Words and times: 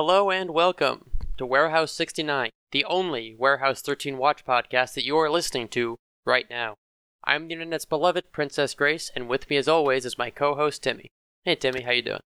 Hello 0.00 0.30
and 0.30 0.50
welcome 0.50 1.10
to 1.38 1.44
Warehouse 1.44 1.90
69, 1.90 2.50
the 2.70 2.84
only 2.84 3.34
Warehouse 3.36 3.82
13 3.82 4.16
Watch 4.16 4.44
podcast 4.44 4.94
that 4.94 5.04
you 5.04 5.18
are 5.18 5.28
listening 5.28 5.66
to 5.70 5.96
right 6.24 6.48
now. 6.48 6.76
I'm 7.24 7.48
the 7.48 7.54
internet's 7.54 7.84
beloved 7.84 8.30
Princess 8.30 8.74
Grace, 8.74 9.10
and 9.16 9.28
with 9.28 9.50
me 9.50 9.56
as 9.56 9.66
always 9.66 10.04
is 10.04 10.16
my 10.16 10.30
co-host 10.30 10.84
Timmy. 10.84 11.08
Hey 11.44 11.56
Timmy, 11.56 11.82
how 11.82 11.90
you 11.90 12.02
doing? 12.02 12.20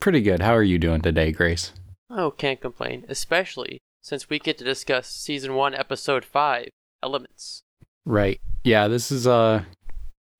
Pretty 0.00 0.22
good. 0.22 0.40
How 0.40 0.54
are 0.54 0.62
you 0.62 0.78
doing 0.78 1.02
today, 1.02 1.32
Grace? 1.32 1.74
Oh, 2.08 2.30
can't 2.30 2.62
complain, 2.62 3.04
especially 3.10 3.82
since 4.00 4.30
we 4.30 4.38
get 4.38 4.56
to 4.56 4.64
discuss 4.64 5.10
season 5.10 5.56
1 5.56 5.74
episode 5.74 6.24
5, 6.24 6.70
Elements. 7.02 7.60
Right. 8.06 8.40
Yeah, 8.64 8.88
this 8.88 9.12
is 9.12 9.26
uh 9.26 9.64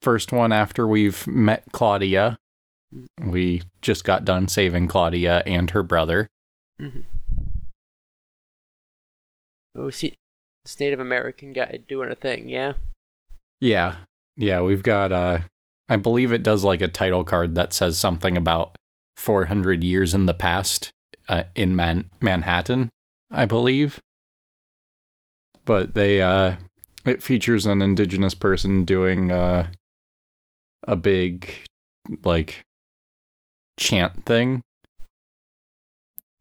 first 0.00 0.32
one 0.32 0.52
after 0.52 0.86
we've 0.86 1.26
met 1.26 1.64
Claudia. 1.72 2.38
We 3.20 3.62
just 3.82 4.04
got 4.04 4.24
done 4.24 4.48
saving 4.48 4.88
Claudia 4.88 5.42
and 5.46 5.70
her 5.70 5.82
brother. 5.82 6.28
Mm-hmm. 6.80 7.00
Oh, 9.76 9.90
see, 9.90 10.14
this 10.64 10.78
Native 10.78 11.00
American 11.00 11.52
guy 11.52 11.80
doing 11.88 12.10
a 12.10 12.14
thing, 12.14 12.48
yeah? 12.48 12.74
Yeah. 13.60 13.96
Yeah, 14.36 14.60
we've 14.62 14.82
got 14.82 15.12
uh 15.12 15.40
I 15.88 15.96
believe 15.96 16.32
it 16.32 16.42
does 16.42 16.64
like 16.64 16.80
a 16.80 16.88
title 16.88 17.24
card 17.24 17.54
that 17.56 17.72
says 17.72 17.98
something 17.98 18.36
about 18.36 18.76
400 19.16 19.84
years 19.84 20.14
in 20.14 20.26
the 20.26 20.34
past 20.34 20.90
uh, 21.28 21.44
in 21.54 21.76
Man- 21.76 22.10
Manhattan, 22.20 22.90
I 23.30 23.44
believe. 23.44 24.00
But 25.64 25.94
they 25.94 26.22
uh 26.22 26.56
it 27.04 27.22
features 27.22 27.66
an 27.66 27.82
indigenous 27.82 28.34
person 28.34 28.84
doing 28.84 29.30
uh 29.30 29.68
a 30.86 30.96
big 30.96 31.50
like 32.22 32.62
chant 33.76 34.24
thing. 34.24 34.62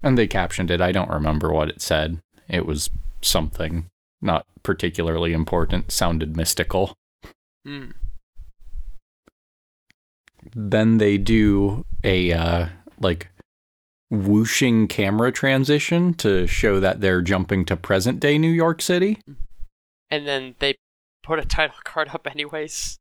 And 0.02 0.18
they 0.18 0.28
captioned 0.28 0.70
it. 0.70 0.82
I 0.82 0.92
don't 0.92 1.10
remember 1.10 1.52
what 1.52 1.70
it 1.70 1.82
said. 1.82 2.20
It 2.50 2.66
was 2.66 2.90
something 3.22 3.86
not 4.22 4.46
particularly 4.64 5.34
important, 5.34 5.92
sounded 5.92 6.36
mystical. 6.36 6.94
Hmm. 7.66 7.92
Then 10.56 10.98
they 10.98 11.18
do 11.18 11.86
a 12.04 12.34
uh 12.34 12.68
like 13.00 13.30
whooshing 14.10 14.88
camera 14.88 15.32
transition 15.32 16.14
to 16.14 16.46
show 16.48 16.80
that 16.80 17.02
they're 17.02 17.22
jumping 17.22 17.66
to 17.66 17.76
present 17.76 18.20
day 18.20 18.38
New 18.38 18.52
York 18.52 18.82
City. 18.82 19.20
And 20.12 20.28
then 20.28 20.56
they 20.60 20.76
put 21.24 21.40
a 21.40 21.46
title 21.46 21.78
card 21.84 22.10
up 22.14 22.28
anyways. 22.30 22.98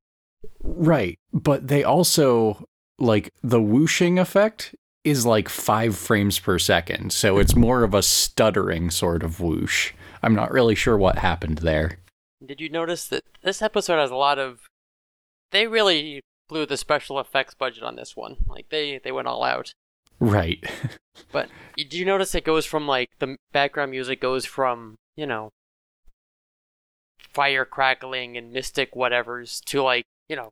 Right. 0.62 1.18
But 1.32 1.68
they 1.68 1.84
also 1.84 2.64
like 2.98 3.32
the 3.42 3.60
whooshing 3.60 4.18
effect 4.18 4.74
is 5.04 5.26
like 5.26 5.48
five 5.48 5.96
frames 5.96 6.38
per 6.38 6.58
second. 6.58 7.12
So 7.12 7.38
it's 7.38 7.56
more 7.56 7.82
of 7.82 7.94
a 7.94 8.02
stuttering 8.02 8.90
sort 8.90 9.22
of 9.22 9.40
whoosh. 9.40 9.92
I'm 10.22 10.34
not 10.34 10.52
really 10.52 10.74
sure 10.74 10.96
what 10.96 11.18
happened 11.18 11.58
there. 11.58 11.98
Did 12.44 12.60
you 12.60 12.68
notice 12.68 13.06
that 13.08 13.24
this 13.42 13.62
episode 13.62 13.98
has 13.98 14.10
a 14.10 14.16
lot 14.16 14.38
of 14.38 14.60
they 15.50 15.66
really 15.66 16.22
blew 16.52 16.66
the 16.66 16.76
special 16.76 17.18
effects 17.18 17.54
budget 17.54 17.82
on 17.82 17.96
this 17.96 18.14
one. 18.14 18.36
Like 18.46 18.68
they 18.68 19.00
they 19.02 19.10
went 19.10 19.28
all 19.28 19.42
out. 19.42 19.72
Right. 20.20 20.64
But 21.30 21.50
do 21.76 21.98
you 21.98 22.06
notice 22.06 22.34
it 22.34 22.42
goes 22.42 22.64
from 22.64 22.86
like 22.88 23.10
the 23.18 23.36
background 23.52 23.90
music 23.90 24.18
goes 24.18 24.46
from, 24.46 24.96
you 25.14 25.26
know, 25.26 25.50
fire 27.34 27.66
crackling 27.66 28.38
and 28.38 28.50
mystic 28.50 28.94
whatevers 28.94 29.62
to 29.66 29.82
like, 29.82 30.06
you 30.30 30.36
know, 30.36 30.48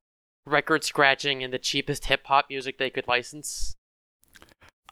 record 0.46 0.84
scratching 0.84 1.42
and 1.42 1.52
the 1.52 1.58
cheapest 1.58 2.06
hip 2.06 2.26
hop 2.26 2.46
music 2.48 2.78
they 2.78 2.90
could 2.90 3.08
license. 3.08 3.76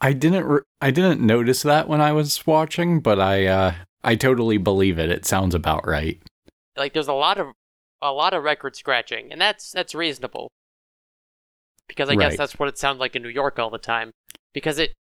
I 0.01 0.13
didn't 0.13 0.45
re- 0.45 0.61
I 0.81 0.91
didn't 0.91 1.21
notice 1.21 1.63
that 1.63 1.89
when 1.89 2.01
I 2.01 2.13
was 2.13 2.47
watching, 2.47 3.01
but 3.01 3.21
I 3.21 3.47
uh 3.47 3.75
I 4.05 4.15
totally 4.15 4.59
believe 4.59 4.99
it. 4.99 5.11
It 5.11 5.27
sounds 5.27 5.55
about 5.55 5.87
right. 5.87 6.21
Like 6.77 6.93
there's 6.93 7.09
a 7.09 7.13
lot 7.13 7.39
of 7.39 7.49
a 8.01 8.13
lot 8.13 8.35
of 8.35 8.45
record 8.45 8.77
scratching, 8.77 9.33
and 9.33 9.41
that's 9.41 9.73
that's 9.73 9.95
reasonable. 9.95 10.51
Because 11.89 12.11
I 12.11 12.17
guess 12.17 12.37
that's 12.37 12.59
what 12.59 12.69
it 12.69 12.79
sounds 12.79 13.01
like 13.01 13.17
in 13.17 13.23
New 13.23 13.31
York 13.31 13.59
all 13.59 13.71
the 13.71 13.79
time. 13.79 14.13
Because 14.53 14.79
it 14.79 14.93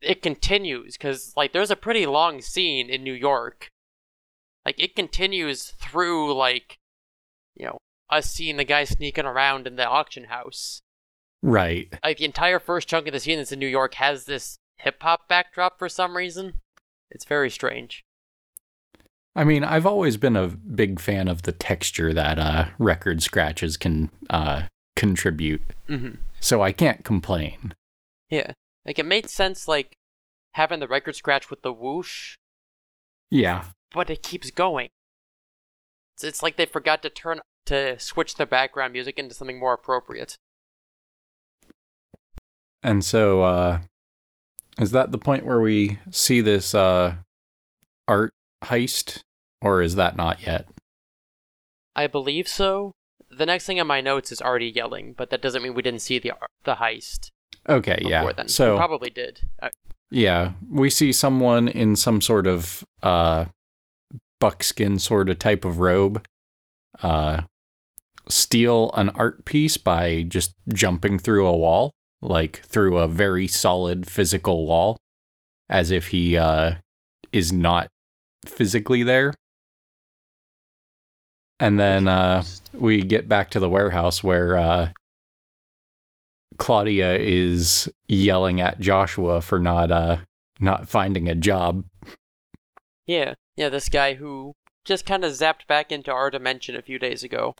it 0.00 0.22
continues 0.22 0.96
because 0.96 1.34
like 1.36 1.52
there's 1.52 1.70
a 1.70 1.76
pretty 1.76 2.06
long 2.06 2.40
scene 2.40 2.88
in 2.88 3.04
New 3.04 3.12
York. 3.12 3.68
Like 4.64 4.82
it 4.82 4.96
continues 4.96 5.70
through 5.78 6.34
like 6.34 6.78
you 7.56 7.66
know 7.66 7.78
us 8.10 8.30
seeing 8.30 8.56
the 8.56 8.64
guy 8.64 8.84
sneaking 8.84 9.24
around 9.26 9.66
in 9.66 9.76
the 9.76 9.86
auction 9.86 10.24
house. 10.24 10.82
Right. 11.42 11.92
Like 12.04 12.18
the 12.18 12.24
entire 12.24 12.58
first 12.58 12.88
chunk 12.88 13.06
of 13.06 13.12
the 13.12 13.20
scene 13.20 13.38
that's 13.38 13.52
in 13.52 13.58
New 13.58 13.66
York 13.66 13.94
has 13.94 14.24
this 14.24 14.58
hip 14.76 15.02
hop 15.02 15.28
backdrop 15.28 15.78
for 15.78 15.88
some 15.88 16.16
reason. 16.16 16.54
It's 17.10 17.24
very 17.24 17.50
strange. 17.50 18.04
I 19.36 19.44
mean, 19.44 19.62
I've 19.62 19.86
always 19.86 20.16
been 20.16 20.36
a 20.36 20.48
big 20.48 21.00
fan 21.00 21.28
of 21.28 21.42
the 21.42 21.52
texture 21.52 22.12
that 22.12 22.38
uh 22.38 22.66
record 22.78 23.22
scratches 23.22 23.76
can 23.76 24.10
uh 24.28 24.62
contribute. 24.96 25.62
Mm-hmm. 25.88 26.16
So 26.40 26.62
I 26.62 26.72
can't 26.72 27.04
complain. 27.04 27.74
Yeah, 28.28 28.52
like 28.84 28.98
it 28.98 29.06
made 29.06 29.30
sense 29.30 29.66
like 29.68 29.96
having 30.54 30.80
the 30.80 30.88
record 30.88 31.14
scratch 31.16 31.48
with 31.48 31.62
the 31.62 31.72
whoosh, 31.72 32.36
Yeah. 33.30 33.64
but 33.92 34.10
it 34.10 34.22
keeps 34.22 34.50
going. 34.50 34.88
It's, 36.14 36.24
it's 36.24 36.42
like 36.42 36.56
they 36.56 36.66
forgot 36.66 37.02
to 37.02 37.10
turn 37.10 37.40
to 37.70 37.98
switch 37.98 38.34
the 38.34 38.46
background 38.46 38.92
music 38.92 39.18
into 39.18 39.34
something 39.34 39.58
more 39.58 39.72
appropriate. 39.72 40.36
And 42.82 43.04
so 43.04 43.42
uh 43.42 43.80
is 44.78 44.90
that 44.92 45.12
the 45.12 45.18
point 45.18 45.44
where 45.44 45.60
we 45.60 45.98
see 46.10 46.40
this 46.40 46.74
uh 46.74 47.14
art 48.08 48.32
heist 48.64 49.22
or 49.62 49.82
is 49.82 49.94
that 49.94 50.16
not 50.16 50.46
yet? 50.46 50.66
I 51.94 52.06
believe 52.06 52.48
so. 52.48 52.92
The 53.30 53.46
next 53.46 53.66
thing 53.66 53.78
on 53.78 53.86
my 53.86 54.00
notes 54.00 54.32
is 54.32 54.40
already 54.40 54.68
yelling, 54.68 55.14
but 55.16 55.30
that 55.30 55.42
doesn't 55.42 55.62
mean 55.62 55.74
we 55.74 55.82
didn't 55.82 56.02
see 56.02 56.18
the 56.18 56.32
the 56.64 56.76
heist 56.76 57.30
Okay, 57.68 57.98
yeah. 58.02 58.32
then. 58.32 58.48
So 58.48 58.72
we 58.72 58.78
probably 58.78 59.10
did. 59.10 59.42
Yeah, 60.10 60.52
we 60.68 60.90
see 60.90 61.12
someone 61.12 61.68
in 61.68 61.94
some 61.96 62.20
sort 62.20 62.46
of 62.46 62.84
uh 63.02 63.46
buckskin 64.40 64.98
sort 64.98 65.28
of 65.28 65.38
type 65.38 65.66
of 65.66 65.78
robe 65.78 66.24
uh 67.02 67.42
steal 68.30 68.90
an 68.94 69.10
art 69.10 69.44
piece 69.44 69.76
by 69.76 70.22
just 70.22 70.54
jumping 70.72 71.18
through 71.18 71.46
a 71.46 71.56
wall, 71.56 71.92
like 72.22 72.60
through 72.64 72.98
a 72.98 73.08
very 73.08 73.46
solid 73.46 74.06
physical 74.08 74.66
wall 74.66 74.96
as 75.68 75.90
if 75.90 76.08
he 76.08 76.36
uh 76.36 76.74
is 77.32 77.52
not 77.52 77.88
physically 78.46 79.02
there. 79.02 79.34
And 81.58 81.78
then 81.78 82.08
uh 82.08 82.44
we 82.72 83.02
get 83.02 83.28
back 83.28 83.50
to 83.50 83.60
the 83.60 83.68
warehouse 83.68 84.24
where 84.24 84.56
uh 84.56 84.90
Claudia 86.58 87.16
is 87.16 87.88
yelling 88.08 88.60
at 88.60 88.80
Joshua 88.80 89.40
for 89.40 89.58
not 89.58 89.90
uh 89.90 90.18
not 90.58 90.88
finding 90.88 91.28
a 91.28 91.34
job. 91.34 91.84
yeah, 93.06 93.34
yeah. 93.56 93.68
This 93.68 93.88
guy 93.88 94.14
who 94.14 94.54
just 94.84 95.06
kind 95.06 95.24
of 95.24 95.32
zapped 95.32 95.66
back 95.66 95.92
into 95.92 96.10
our 96.12 96.30
dimension 96.30 96.76
a 96.76 96.82
few 96.82 96.98
days 96.98 97.22
ago, 97.22 97.54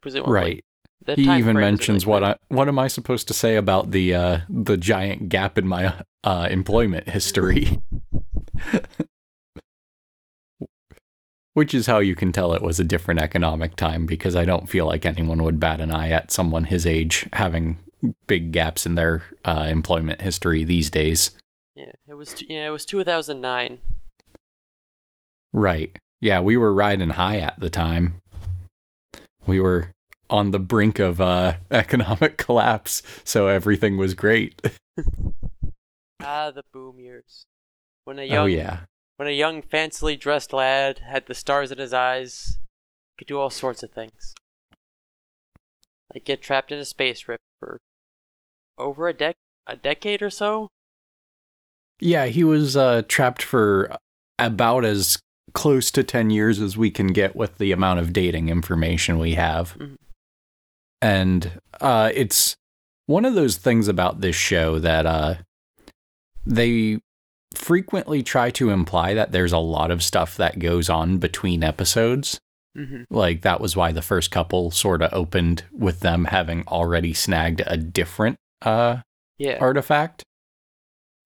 presumably. 0.00 0.32
Right. 0.32 0.64
The 1.04 1.14
He 1.14 1.30
even 1.38 1.56
mentions 1.56 2.04
really 2.06 2.22
what 2.22 2.24
I 2.24 2.36
what 2.48 2.68
am 2.68 2.78
I 2.78 2.88
supposed 2.88 3.28
to 3.28 3.34
say 3.34 3.56
about 3.56 3.90
the 3.92 4.14
uh 4.14 4.38
the 4.48 4.76
giant 4.76 5.28
gap 5.28 5.56
in 5.58 5.66
my 5.66 5.94
uh 6.24 6.48
employment 6.50 7.08
history. 7.08 7.80
Which 11.54 11.72
is 11.74 11.86
how 11.86 12.00
you 12.00 12.14
can 12.14 12.32
tell 12.32 12.52
it 12.52 12.60
was 12.60 12.78
a 12.78 12.84
different 12.84 13.20
economic 13.20 13.76
time 13.76 14.04
because 14.04 14.36
I 14.36 14.44
don't 14.44 14.68
feel 14.68 14.84
like 14.84 15.06
anyone 15.06 15.42
would 15.42 15.58
bat 15.58 15.80
an 15.80 15.90
eye 15.90 16.10
at 16.10 16.30
someone 16.30 16.64
his 16.64 16.86
age 16.86 17.26
having 17.32 17.78
big 18.26 18.52
gaps 18.52 18.84
in 18.84 18.94
their 18.94 19.22
uh, 19.44 19.66
employment 19.68 20.20
history 20.20 20.64
these 20.64 20.90
days. 20.90 21.30
Yeah, 21.74 21.92
it 22.08 22.14
was. 22.14 22.34
t- 22.34 22.46
Yeah, 22.48 22.66
it 22.66 22.70
was 22.70 22.84
2009. 22.84 23.78
Right. 25.54 25.96
Yeah, 26.20 26.40
we 26.40 26.58
were 26.58 26.74
riding 26.74 27.10
high 27.10 27.38
at 27.38 27.58
the 27.58 27.70
time. 27.70 28.20
We 29.46 29.60
were 29.60 29.92
on 30.28 30.50
the 30.50 30.58
brink 30.58 30.98
of 30.98 31.20
uh, 31.20 31.54
economic 31.70 32.36
collapse, 32.36 33.02
so 33.24 33.48
everything 33.48 33.96
was 33.96 34.14
great. 34.14 34.60
Ah, 36.22 36.50
the 36.50 36.64
boom 36.72 36.98
years. 36.98 37.46
When 38.04 38.18
a 38.18 38.24
young, 38.24 38.38
oh 38.38 38.46
yeah. 38.46 38.80
when 39.16 39.28
a 39.28 39.32
young, 39.32 39.62
fancily 39.62 40.18
dressed 40.18 40.52
lad 40.52 41.00
had 41.00 41.26
the 41.26 41.34
stars 41.34 41.70
in 41.70 41.78
his 41.78 41.92
eyes, 41.92 42.58
could 43.16 43.28
do 43.28 43.38
all 43.38 43.50
sorts 43.50 43.82
of 43.82 43.92
things, 43.92 44.34
like 46.12 46.24
get 46.24 46.42
trapped 46.42 46.72
in 46.72 46.78
a 46.78 46.84
space 46.84 47.28
rip 47.28 47.40
for 47.60 47.80
over 48.78 49.08
a 49.08 49.14
dec 49.14 49.34
a 49.66 49.76
decade 49.76 50.22
or 50.22 50.30
so. 50.30 50.68
Yeah, 52.00 52.26
he 52.26 52.42
was 52.42 52.76
uh, 52.76 53.02
trapped 53.06 53.42
for 53.42 53.96
about 54.38 54.84
as 54.84 55.18
close 55.54 55.90
to 55.92 56.02
10 56.02 56.30
years 56.30 56.60
as 56.60 56.76
we 56.76 56.90
can 56.90 57.08
get 57.08 57.34
with 57.36 57.58
the 57.58 57.72
amount 57.72 58.00
of 58.00 58.12
dating 58.12 58.48
information 58.48 59.18
we 59.18 59.34
have. 59.34 59.76
Mhm. 59.78 59.96
And 61.02 61.60
uh, 61.80 62.10
it's 62.14 62.56
one 63.06 63.24
of 63.24 63.34
those 63.34 63.56
things 63.56 63.86
about 63.88 64.20
this 64.20 64.36
show 64.36 64.78
that 64.78 65.06
uh, 65.06 65.34
they 66.44 66.98
frequently 67.54 68.22
try 68.22 68.50
to 68.50 68.70
imply 68.70 69.14
that 69.14 69.32
there's 69.32 69.52
a 69.52 69.58
lot 69.58 69.90
of 69.90 70.02
stuff 70.02 70.36
that 70.36 70.58
goes 70.58 70.90
on 70.90 71.18
between 71.18 71.62
episodes. 71.64 72.38
Mm-hmm. 72.76 73.04
Like 73.08 73.42
that 73.42 73.60
was 73.60 73.74
why 73.76 73.92
the 73.92 74.02
first 74.02 74.30
couple 74.30 74.70
sort 74.70 75.00
of 75.00 75.12
opened 75.14 75.64
with 75.72 76.00
them 76.00 76.26
having 76.26 76.64
already 76.68 77.14
snagged 77.14 77.62
a 77.66 77.76
different 77.76 78.36
uh 78.62 78.98
Yeah. 79.38 79.58
artifact. 79.60 80.22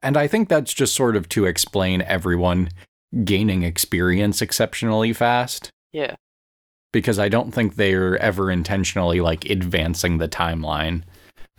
And 0.02 0.16
I 0.16 0.26
think 0.28 0.48
that's 0.48 0.72
just 0.72 0.94
sort 0.94 1.16
of 1.16 1.28
to 1.30 1.46
explain 1.46 2.02
everyone 2.02 2.68
gaining 3.24 3.62
experience 3.62 4.40
exceptionally 4.40 5.12
fast 5.12 5.70
Yeah. 5.92 6.14
because 6.92 7.18
I 7.18 7.28
don't 7.28 7.52
think 7.52 7.74
they're 7.76 8.16
ever 8.18 8.50
intentionally 8.50 9.20
like 9.20 9.44
advancing 9.50 10.18
the 10.18 10.28
timeline. 10.28 11.02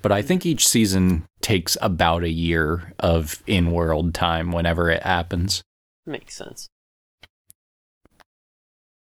But 0.02 0.12
I 0.12 0.22
think 0.24 0.46
each 0.46 0.68
season 0.68 1.26
takes 1.42 1.78
about 1.82 2.24
a 2.24 2.30
year 2.32 2.94
of 3.00 3.44
in 3.46 3.72
world 3.72 4.14
time 4.16 4.52
whenever 4.52 4.90
it 4.90 5.04
happens. 5.04 5.62
Makes 6.08 6.36
sense. 6.38 6.68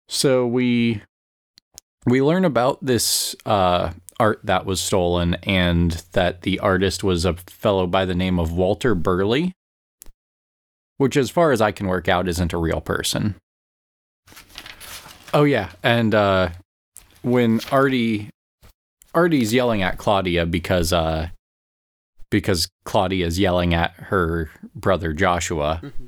So 0.07 0.47
we 0.47 1.01
we 2.05 2.21
learn 2.21 2.45
about 2.45 2.83
this 2.83 3.35
uh, 3.45 3.91
art 4.19 4.39
that 4.43 4.65
was 4.65 4.79
stolen 4.79 5.35
and 5.43 5.91
that 6.13 6.41
the 6.43 6.59
artist 6.59 7.03
was 7.03 7.25
a 7.25 7.33
fellow 7.33 7.85
by 7.85 8.05
the 8.05 8.15
name 8.15 8.39
of 8.39 8.53
Walter 8.53 8.95
Burley, 8.95 9.51
which, 10.97 11.15
as 11.17 11.29
far 11.29 11.51
as 11.51 11.61
I 11.61 11.71
can 11.71 11.88
work 11.88 12.07
out, 12.07 12.27
isn't 12.27 12.53
a 12.53 12.57
real 12.57 12.81
person. 12.81 13.35
Oh 15.33 15.44
yeah, 15.44 15.71
and 15.83 16.15
uh, 16.15 16.49
when 17.21 17.59
Artie 17.71 18.29
Artie's 19.13 19.53
yelling 19.53 19.81
at 19.81 19.97
Claudia 19.97 20.45
because 20.45 20.94
uh, 20.94 21.29
because 22.29 22.69
Claudia's 22.85 23.39
yelling 23.39 23.73
at 23.73 23.91
her 23.94 24.49
brother 24.75 25.13
Joshua, 25.13 25.81
Mhm. 25.83 26.07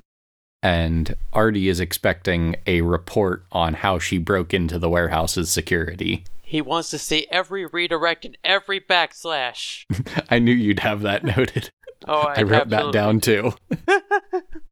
and 0.63 1.15
Artie 1.33 1.69
is 1.69 1.79
expecting 1.79 2.55
a 2.67 2.81
report 2.81 3.45
on 3.51 3.73
how 3.75 3.99
she 3.99 4.17
broke 4.17 4.53
into 4.53 4.79
the 4.79 4.89
warehouse's 4.89 5.49
security. 5.49 6.23
He 6.43 6.61
wants 6.61 6.89
to 6.91 6.97
see 6.97 7.27
every 7.29 7.65
redirect 7.65 8.25
and 8.25 8.37
every 8.43 8.79
backslash. 8.79 9.83
I 10.29 10.39
knew 10.39 10.53
you'd 10.53 10.79
have 10.79 11.01
that 11.01 11.23
noted. 11.37 11.69
Oh, 12.07 12.21
I 12.35 12.43
wrote 12.43 12.69
that 12.69 12.91
down 12.93 13.19
too. 13.19 13.53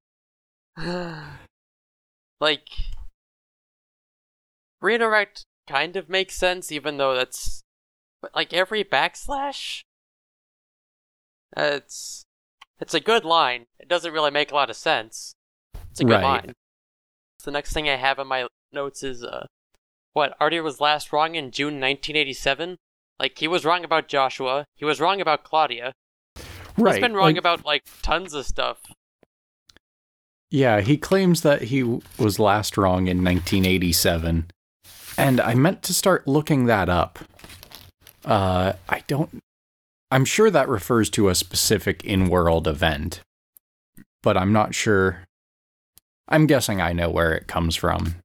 like, 2.40 2.68
redirect 4.82 5.46
kind 5.68 5.96
of 5.96 6.10
makes 6.10 6.36
sense, 6.36 6.72
even 6.72 6.98
though 6.98 7.16
that's. 7.16 7.62
But, 8.22 8.36
like, 8.36 8.54
every 8.54 8.84
backslash? 8.84 9.82
Uh, 11.56 11.72
it's. 11.76 12.24
It's 12.80 12.94
a 12.94 13.00
good 13.00 13.26
line. 13.26 13.66
It 13.80 13.88
doesn't 13.88 14.14
really 14.14 14.30
make 14.30 14.52
a 14.52 14.56
lot 14.56 14.70
of 14.70 14.76
sense. 14.76 15.34
It's 15.90 16.00
a 16.00 16.04
good 16.04 16.22
Right. 16.22 16.24
line. 16.46 16.54
The 17.44 17.50
next 17.52 17.74
thing 17.74 17.90
I 17.90 17.96
have 17.96 18.20
in 18.20 18.28
my 18.28 18.46
notes 18.72 19.02
is, 19.02 19.24
uh, 19.24 19.48
what, 20.14 20.38
Artie 20.40 20.60
was 20.60 20.80
last 20.80 21.12
wrong 21.12 21.34
in 21.34 21.50
June 21.50 21.80
1987? 21.80 22.78
Like, 23.20 23.40
he 23.40 23.48
was 23.48 23.66
wrong 23.66 23.84
about 23.84 24.08
Joshua, 24.08 24.66
he 24.76 24.86
was 24.86 25.00
wrong 25.00 25.20
about 25.22 25.44
Claudia, 25.44 25.94
Right. 26.78 26.94
He's 26.96 27.02
been 27.02 27.16
wrong 27.16 27.30
like- 27.30 27.38
about 27.38 27.66
like 27.66 27.82
tons 28.04 28.34
of 28.36 28.46
stuff. 28.46 28.80
Yeah, 30.50 30.80
he 30.82 30.98
claims 30.98 31.42
that 31.42 31.64
he 31.64 31.84
was 32.18 32.40
last 32.40 32.78
wrong 32.78 33.08
in 33.08 33.24
1987. 33.24 34.50
And 35.18 35.42
I 35.42 35.56
meant 35.56 35.84
to 35.84 35.94
start 35.94 36.28
looking 36.28 36.66
that 36.68 36.90
up. 36.90 37.20
Uh, 38.24 38.74
I 38.88 39.04
don't. 39.08 39.40
I'm 40.10 40.24
sure 40.26 40.50
that 40.50 40.70
refers 40.70 41.10
to 41.12 41.28
a 41.28 41.36
specific 41.36 42.04
in 42.06 42.30
world 42.30 42.68
event, 42.68 43.20
but 44.24 44.38
I'm 44.38 44.54
not 44.54 44.74
sure. 44.74 45.24
I'm 46.30 46.46
guessing 46.48 46.80
I 46.82 46.94
know 46.94 47.10
where 47.10 47.34
it 47.34 47.48
comes 47.48 47.76
from. 47.76 48.16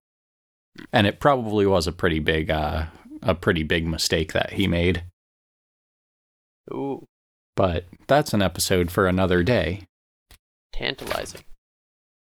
And 0.93 1.07
it 1.07 1.19
probably 1.21 1.67
was 1.67 1.87
a 1.87 1.93
pretty 1.93 2.19
big, 2.19 2.51
uh, 2.51 2.87
a 3.23 3.35
pretty 3.35 3.63
big 3.63 3.87
mistake 3.87 4.33
that 4.33 4.53
he 4.53 4.67
made. 4.69 5.05
Ooh, 6.73 7.07
But 7.57 7.87
that's 8.07 8.33
an 8.33 8.43
episode 8.43 8.91
for 8.91 9.07
another 9.07 9.43
day. 9.43 9.83
tantalizing. 10.73 11.43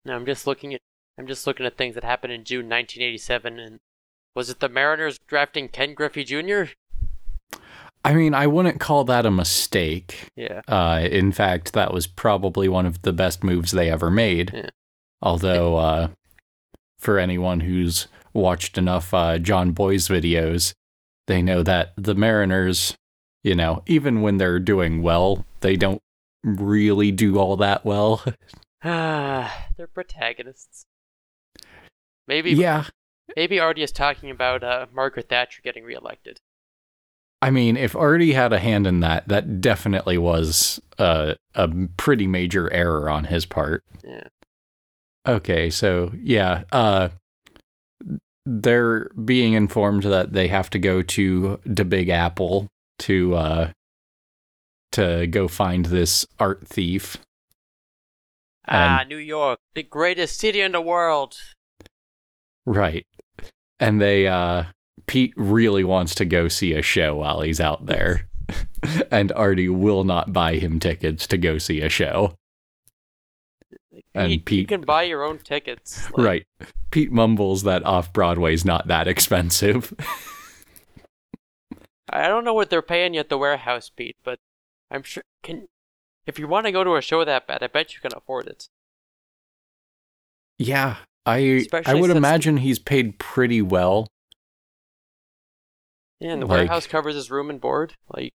Now 0.06 0.14
I'm 0.14 0.24
just 0.24 0.46
looking 0.46 0.72
at 0.72 0.80
I'm 1.18 1.26
just 1.26 1.46
looking 1.46 1.66
at 1.66 1.76
things 1.76 1.94
that 1.94 2.04
happened 2.04 2.32
in 2.32 2.44
June 2.44 2.68
1987, 2.68 3.58
and 3.58 3.78
was 4.34 4.50
it 4.50 4.60
the 4.60 4.68
Mariners 4.68 5.18
drafting 5.26 5.68
Ken 5.68 5.94
Griffey 5.94 6.24
Jr.? 6.24 6.64
I 8.04 8.14
mean, 8.14 8.34
I 8.34 8.46
wouldn't 8.46 8.78
call 8.78 9.02
that 9.04 9.26
a 9.26 9.30
mistake. 9.30 10.28
Yeah, 10.36 10.60
Uh, 10.68 11.08
in 11.10 11.32
fact, 11.32 11.72
that 11.72 11.92
was 11.92 12.06
probably 12.06 12.68
one 12.68 12.86
of 12.86 13.02
the 13.02 13.12
best 13.12 13.42
moves 13.42 13.72
they 13.72 13.90
ever 13.90 14.10
made. 14.10 14.52
Yeah. 14.54 14.68
Although, 15.22 15.76
uh, 15.76 16.08
for 16.98 17.18
anyone 17.18 17.60
who's 17.60 18.06
watched 18.32 18.78
enough 18.78 19.12
uh, 19.12 19.38
Jon 19.38 19.72
Bois' 19.72 20.06
videos, 20.06 20.72
they 21.26 21.42
know 21.42 21.62
that 21.62 21.94
the 21.96 22.14
Mariners, 22.14 22.94
you 23.42 23.56
know, 23.56 23.82
even 23.86 24.22
when 24.22 24.36
they're 24.36 24.60
doing 24.60 25.02
well, 25.02 25.44
they 25.60 25.74
don't 25.76 26.02
really 26.44 27.10
do 27.10 27.38
all 27.38 27.56
that 27.56 27.84
well. 27.84 28.22
ah, 28.84 29.68
they're 29.76 29.86
protagonists. 29.86 30.86
Maybe 32.28 32.52
yeah. 32.52 32.84
maybe 33.36 33.60
Artie 33.60 33.82
is 33.82 33.92
talking 33.92 34.30
about 34.30 34.64
uh, 34.64 34.86
Margaret 34.92 35.28
Thatcher 35.28 35.62
getting 35.62 35.84
reelected. 35.84 36.40
I 37.42 37.50
mean, 37.50 37.76
if 37.76 37.94
Artie 37.94 38.32
had 38.32 38.52
a 38.52 38.58
hand 38.58 38.86
in 38.86 39.00
that, 39.00 39.28
that 39.28 39.60
definitely 39.60 40.18
was 40.18 40.80
uh, 40.98 41.34
a 41.54 41.68
pretty 41.96 42.26
major 42.26 42.72
error 42.72 43.10
on 43.10 43.24
his 43.24 43.44
part. 43.44 43.84
Yeah, 44.02 44.28
Okay, 45.26 45.70
so 45.70 46.12
yeah, 46.16 46.62
uh 46.72 47.08
they're 48.48 49.08
being 49.24 49.54
informed 49.54 50.04
that 50.04 50.32
they 50.32 50.46
have 50.46 50.70
to 50.70 50.78
go 50.78 51.02
to 51.02 51.58
the 51.64 51.84
Big 51.84 52.08
Apple 52.08 52.68
to 53.00 53.34
uh 53.34 53.70
to 54.92 55.26
go 55.26 55.48
find 55.48 55.86
this 55.86 56.26
art 56.38 56.66
thief. 56.66 57.18
Ah, 58.68 59.04
New 59.08 59.16
York, 59.16 59.58
the 59.74 59.82
greatest 59.82 60.38
city 60.38 60.60
in 60.60 60.72
the 60.72 60.80
world. 60.80 61.36
Right. 62.64 63.06
And 63.78 64.00
they 64.00 64.26
uh 64.26 64.64
Pete 65.06 65.34
really 65.36 65.84
wants 65.84 66.14
to 66.16 66.24
go 66.24 66.48
see 66.48 66.72
a 66.72 66.82
show 66.82 67.16
while 67.16 67.42
he's 67.42 67.60
out 67.60 67.86
there. 67.86 68.28
and 69.10 69.32
Artie 69.32 69.68
will 69.68 70.04
not 70.04 70.32
buy 70.32 70.56
him 70.56 70.80
tickets 70.80 71.26
to 71.28 71.36
go 71.36 71.58
see 71.58 71.80
a 71.80 71.88
show. 71.88 72.34
And 74.14 74.44
Pete, 74.44 74.60
you 74.60 74.66
can 74.66 74.82
buy 74.82 75.02
your 75.04 75.22
own 75.24 75.38
tickets. 75.38 76.10
Like, 76.12 76.26
Right. 76.26 76.46
Pete 76.90 77.12
mumbles 77.12 77.64
that 77.64 77.84
off 77.84 78.12
Broadway's 78.12 78.64
not 78.64 78.88
that 78.88 79.06
expensive. 79.08 79.92
I 82.08 82.28
don't 82.28 82.44
know 82.44 82.54
what 82.54 82.70
they're 82.70 82.82
paying 82.82 83.14
you 83.14 83.20
at 83.20 83.28
the 83.28 83.38
warehouse, 83.38 83.90
Pete, 83.90 84.16
but 84.24 84.38
I'm 84.90 85.02
sure 85.02 85.24
can. 85.42 85.68
If 86.26 86.38
you 86.38 86.48
want 86.48 86.66
to 86.66 86.72
go 86.72 86.82
to 86.84 86.96
a 86.96 87.00
show 87.00 87.24
that 87.24 87.46
bad, 87.46 87.62
I 87.62 87.68
bet 87.68 87.94
you 87.94 88.00
can 88.00 88.12
afford 88.14 88.46
it. 88.48 88.68
Yeah, 90.58 90.96
I 91.24 91.66
I 91.84 91.94
would 91.94 92.10
imagine 92.10 92.58
he's 92.58 92.78
paid 92.78 93.18
pretty 93.18 93.62
well. 93.62 94.08
Yeah, 96.20 96.32
and 96.32 96.42
the 96.42 96.46
Like- 96.46 96.58
warehouse 96.60 96.86
covers 96.86 97.14
his 97.14 97.30
room 97.30 97.50
and 97.50 97.60
board. 97.60 97.94
Like, 98.08 98.30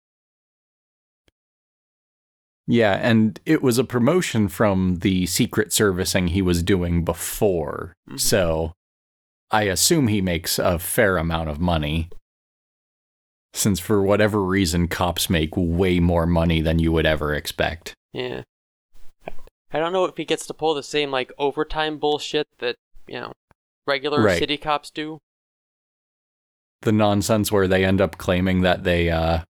Yeah, 2.68 3.00
and 3.02 3.40
it 3.48 3.64
was 3.64 3.80
a 3.80 3.84
promotion 3.84 4.48
from 4.48 4.98
the 4.98 5.26
secret 5.26 5.74
servicing 5.74 6.28
he 6.28 6.42
was 6.44 6.62
doing 6.62 7.04
before. 7.04 7.94
Mhm. 8.08 8.20
So 8.20 8.74
I 9.50 9.64
assume 9.64 10.08
he 10.08 10.22
makes 10.22 10.60
a 10.60 10.78
fair 10.78 11.18
amount 11.18 11.50
of 11.50 11.60
money. 11.60 12.10
Since 13.54 13.80
for 13.80 14.02
whatever 14.02 14.44
reason 14.44 14.88
cops 14.88 15.30
make 15.30 15.50
way 15.56 16.00
more 16.00 16.26
money 16.26 16.62
than 16.62 16.80
you 16.80 16.92
would 16.92 17.06
ever 17.06 17.34
expect. 17.34 17.94
yeah. 18.14 18.44
I 19.72 19.78
don't 19.78 19.94
know 19.94 20.06
if 20.06 20.18
he 20.18 20.26
gets 20.26 20.48
to 20.48 20.54
pull 20.56 20.74
the 20.74 20.82
same 20.82 21.12
like 21.12 21.32
overtime 21.38 22.00
bullshit 22.00 22.48
that 22.58 22.76
you 23.08 23.20
know 23.20 23.34
regular 23.86 24.20
Right. 24.24 24.40
city 24.40 24.58
cops 24.58 24.90
do. 24.90 25.20
The 26.82 26.92
nonsense 26.92 27.52
where 27.52 27.68
they 27.68 27.86
end 27.86 28.02
up 28.02 28.18
claiming 28.18 28.62
that 28.62 28.84
they 28.84 29.12
uh 29.12 29.42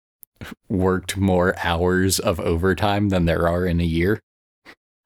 worked 0.67 1.15
more 1.15 1.55
hours 1.59 2.19
of 2.19 2.39
overtime 2.41 3.09
than 3.09 3.25
there 3.25 3.47
are 3.47 3.65
in 3.65 3.79
a 3.79 3.85
year. 3.85 4.19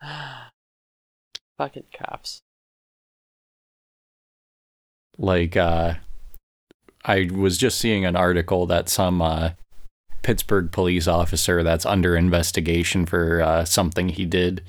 Fucking 1.59 1.85
cops. 1.95 2.41
like 5.17 5.55
uh 5.55 5.93
I 7.05 7.29
was 7.33 7.57
just 7.57 7.79
seeing 7.79 8.05
an 8.05 8.15
article 8.15 8.65
that 8.67 8.89
some 8.89 9.21
uh 9.21 9.51
Pittsburgh 10.21 10.71
police 10.71 11.07
officer 11.07 11.63
that's 11.63 11.85
under 11.85 12.15
investigation 12.15 13.05
for 13.05 13.41
uh, 13.41 13.65
something 13.65 14.07
he 14.07 14.25
did 14.25 14.63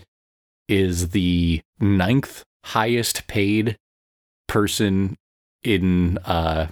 is 0.68 1.10
the 1.10 1.60
ninth 1.78 2.42
highest 2.64 3.28
paid 3.28 3.76
person 4.48 5.14
in 5.62 6.18
uh 6.24 6.66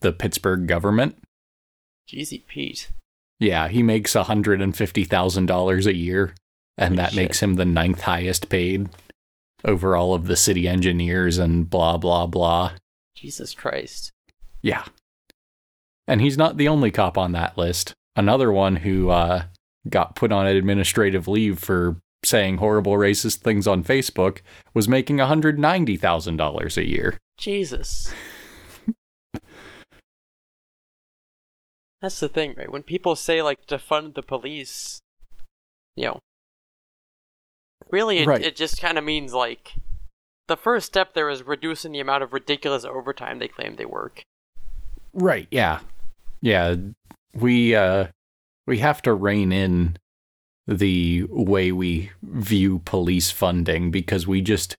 the 0.00 0.12
Pittsburgh 0.12 0.66
government. 0.66 1.16
Jeezy 2.08 2.46
Pete. 2.46 2.90
Yeah, 3.40 3.68
he 3.68 3.82
makes 3.82 4.14
$150,000 4.14 5.86
a 5.86 5.94
year 5.94 6.34
and 6.78 6.88
Holy 6.88 6.96
that 6.96 7.12
shit. 7.12 7.16
makes 7.22 7.42
him 7.42 7.54
the 7.54 7.64
ninth 7.64 8.02
highest 8.02 8.48
paid. 8.48 8.88
over 9.64 9.96
all 9.96 10.14
of 10.14 10.26
the 10.26 10.36
city 10.36 10.68
engineers 10.68 11.38
and 11.38 11.68
blah, 11.68 11.96
blah, 11.96 12.26
blah. 12.26 12.72
Jesus 13.14 13.54
Christ. 13.54 14.12
Yeah. 14.62 14.84
And 16.08 16.20
he's 16.20 16.38
not 16.38 16.56
the 16.56 16.68
only 16.68 16.90
cop 16.90 17.18
on 17.18 17.32
that 17.32 17.58
list. 17.58 17.92
Another 18.14 18.52
one 18.52 18.76
who 18.76 19.10
uh, 19.10 19.44
got 19.88 20.14
put 20.16 20.32
on 20.32 20.46
administrative 20.46 21.26
leave 21.28 21.58
for 21.58 21.96
saying 22.24 22.58
horrible 22.58 22.92
racist 22.94 23.38
things 23.38 23.66
on 23.66 23.84
Facebook 23.84 24.40
was 24.74 24.88
making 24.88 25.18
$190,000 25.18 26.76
a 26.76 26.88
year. 26.88 27.18
Jesus. 27.38 28.12
That's 32.02 32.20
the 32.20 32.28
thing, 32.28 32.54
right? 32.56 32.70
When 32.70 32.82
people 32.82 33.16
say 33.16 33.42
like 33.42 33.66
defund 33.66 34.14
the 34.14 34.22
police, 34.22 35.00
you 35.96 36.04
know, 36.06 36.18
really 37.90 38.18
it, 38.18 38.26
Right. 38.26 38.42
it 38.42 38.56
just 38.56 38.80
kind 38.80 38.98
of 38.98 39.04
means 39.04 39.32
like 39.34 39.74
the 40.48 40.56
first 40.56 40.86
step 40.86 41.14
there 41.14 41.28
is 41.28 41.42
reducing 41.42 41.92
the 41.92 42.00
amount 42.00 42.22
of 42.22 42.32
ridiculous 42.32 42.84
overtime 42.84 43.38
they 43.38 43.48
claim 43.48 43.76
they 43.76 43.84
work. 43.86 44.22
Right, 45.12 45.48
yeah. 45.50 45.80
Yeah, 46.46 46.76
we 47.34 47.74
uh 47.74 48.06
we 48.68 48.78
have 48.78 49.02
to 49.02 49.12
rein 49.12 49.50
in 49.50 49.96
the 50.68 51.24
way 51.28 51.72
we 51.72 52.12
view 52.22 52.78
police 52.84 53.32
funding 53.32 53.90
because 53.90 54.28
we 54.28 54.42
just 54.42 54.76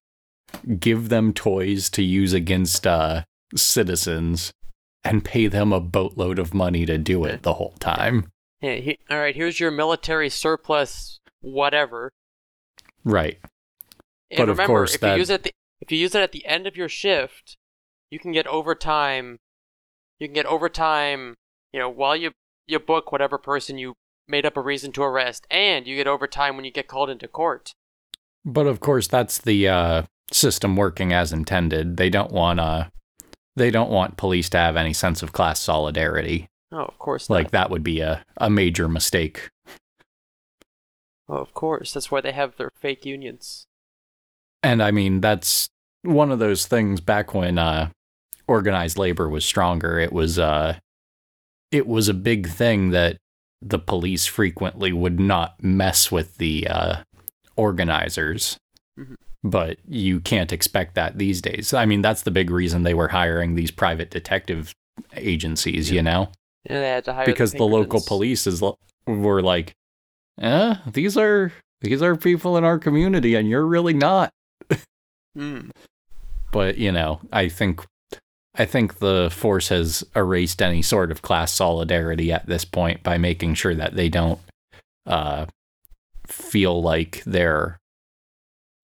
give 0.79 1.09
them 1.09 1.33
toys 1.33 1.89
to 1.89 2.03
use 2.03 2.31
against 2.31 2.87
uh 2.87 3.23
citizens 3.53 4.53
and 5.03 5.25
pay 5.25 5.47
them 5.47 5.73
a 5.73 5.81
boatload 5.81 6.39
of 6.39 6.53
money 6.53 6.85
to 6.85 6.97
do 6.97 7.25
it 7.25 7.43
the 7.43 7.55
whole 7.55 7.75
time. 7.81 8.31
Hey, 8.61 8.79
he, 8.79 8.99
all 9.09 9.19
right, 9.19 9.35
here's 9.35 9.59
your 9.59 9.71
military 9.71 10.29
surplus, 10.29 11.19
whatever. 11.41 12.13
Right. 13.03 13.39
And 14.31 14.37
But 14.37 14.47
of 14.47 14.57
course 14.59 14.95
if 14.95 15.01
that- 15.01 15.15
you 15.15 15.19
use 15.19 15.29
it, 15.29 15.33
at 15.33 15.43
the, 15.43 15.51
if 15.81 15.91
you 15.91 15.97
use 15.97 16.15
it 16.15 16.21
at 16.21 16.31
the 16.31 16.45
end 16.45 16.65
of 16.65 16.77
your 16.77 16.87
shift, 16.87 17.57
you 18.09 18.19
can 18.19 18.31
get 18.31 18.47
overtime. 18.47 19.39
You 20.17 20.27
can 20.29 20.33
get 20.33 20.45
overtime. 20.45 21.35
You 21.73 21.79
know, 21.79 21.89
while 21.89 22.15
you 22.15 22.31
you 22.67 22.79
book 22.79 23.11
whatever 23.11 23.37
person 23.37 23.77
you 23.77 23.93
made 24.27 24.45
up 24.45 24.57
a 24.57 24.61
reason 24.61 24.91
to 24.93 25.03
arrest, 25.03 25.47
and 25.49 25.87
you 25.87 25.95
get 25.95 26.07
overtime 26.07 26.55
when 26.55 26.65
you 26.65 26.71
get 26.71 26.87
called 26.87 27.09
into 27.09 27.27
court. 27.27 27.73
But 28.45 28.67
of 28.67 28.79
course 28.79 29.07
that's 29.07 29.37
the 29.39 29.67
uh 29.67 30.03
system 30.31 30.75
working 30.75 31.13
as 31.13 31.31
intended. 31.31 31.97
They 31.97 32.09
don't 32.09 32.31
want 32.31 32.59
uh 32.59 32.89
they 33.55 33.71
don't 33.71 33.89
want 33.89 34.17
police 34.17 34.49
to 34.49 34.57
have 34.57 34.75
any 34.75 34.93
sense 34.93 35.23
of 35.23 35.33
class 35.33 35.59
solidarity. 35.59 36.47
Oh, 36.71 36.85
of 36.85 36.99
course. 36.99 37.29
Like 37.29 37.51
that 37.51 37.69
would 37.69 37.83
be 37.83 38.01
a, 38.01 38.23
a 38.37 38.49
major 38.49 38.87
mistake. 38.87 39.49
Oh, 41.27 41.37
of 41.37 41.53
course. 41.53 41.93
That's 41.93 42.11
why 42.11 42.21
they 42.21 42.33
have 42.33 42.57
their 42.57 42.69
fake 42.79 43.05
unions. 43.05 43.65
And 44.61 44.83
I 44.83 44.91
mean, 44.91 45.21
that's 45.21 45.69
one 46.03 46.31
of 46.31 46.39
those 46.39 46.67
things 46.67 47.01
back 47.01 47.33
when 47.33 47.57
uh, 47.57 47.89
organized 48.47 48.97
labor 48.97 49.27
was 49.27 49.43
stronger. 49.43 49.97
It 49.99 50.13
was 50.13 50.37
uh, 50.37 50.77
it 51.71 51.87
was 51.87 52.07
a 52.07 52.13
big 52.13 52.47
thing 52.47 52.91
that 52.91 53.17
the 53.61 53.79
police 53.79 54.25
frequently 54.25 54.93
would 54.93 55.19
not 55.19 55.61
mess 55.63 56.11
with 56.11 56.37
the 56.37 56.67
uh, 56.67 56.97
organizers. 57.55 58.57
Mhm. 58.99 59.15
But 59.43 59.77
you 59.87 60.19
can't 60.19 60.51
expect 60.51 60.95
that 60.95 61.17
these 61.17 61.41
days. 61.41 61.73
I 61.73 61.85
mean, 61.85 62.01
that's 62.01 62.23
the 62.23 62.31
big 62.31 62.49
reason 62.49 62.83
they 62.83 62.93
were 62.93 63.07
hiring 63.09 63.55
these 63.55 63.71
private 63.71 64.09
detective 64.09 64.73
agencies, 65.15 65.91
you 65.91 66.01
know? 66.01 66.31
And 66.65 66.83
they 66.83 66.89
had 66.89 67.05
to 67.05 67.13
hire 67.13 67.25
because 67.25 67.53
the 67.53 67.63
local 67.63 68.01
police 68.01 68.45
is 68.47 68.61
were 69.05 69.41
like, 69.41 69.73
"Eh, 70.41 70.75
these 70.91 71.15
are 71.17 71.53
these 71.81 72.01
are 72.01 72.15
people 72.15 72.57
in 72.57 72.63
our 72.63 72.79
community 72.79 73.35
and 73.35 73.47
you're 73.47 73.65
really 73.65 73.93
not." 73.93 74.31
Mm. 75.37 75.69
but 76.51 76.79
you 76.79 76.91
know 76.91 77.19
i 77.31 77.47
think 77.47 77.85
i 78.57 78.65
think 78.65 78.99
the 78.99 79.29
force 79.31 79.69
has 79.69 80.03
erased 80.15 80.61
any 80.61 80.81
sort 80.81 81.11
of 81.11 81.21
class 81.21 81.51
solidarity 81.51 82.31
at 82.31 82.45
this 82.47 82.65
point 82.65 83.01
by 83.03 83.17
making 83.17 83.53
sure 83.53 83.75
that 83.75 83.95
they 83.95 84.09
don't 84.09 84.39
uh 85.05 85.45
feel 86.25 86.81
like 86.81 87.23
they're 87.25 87.77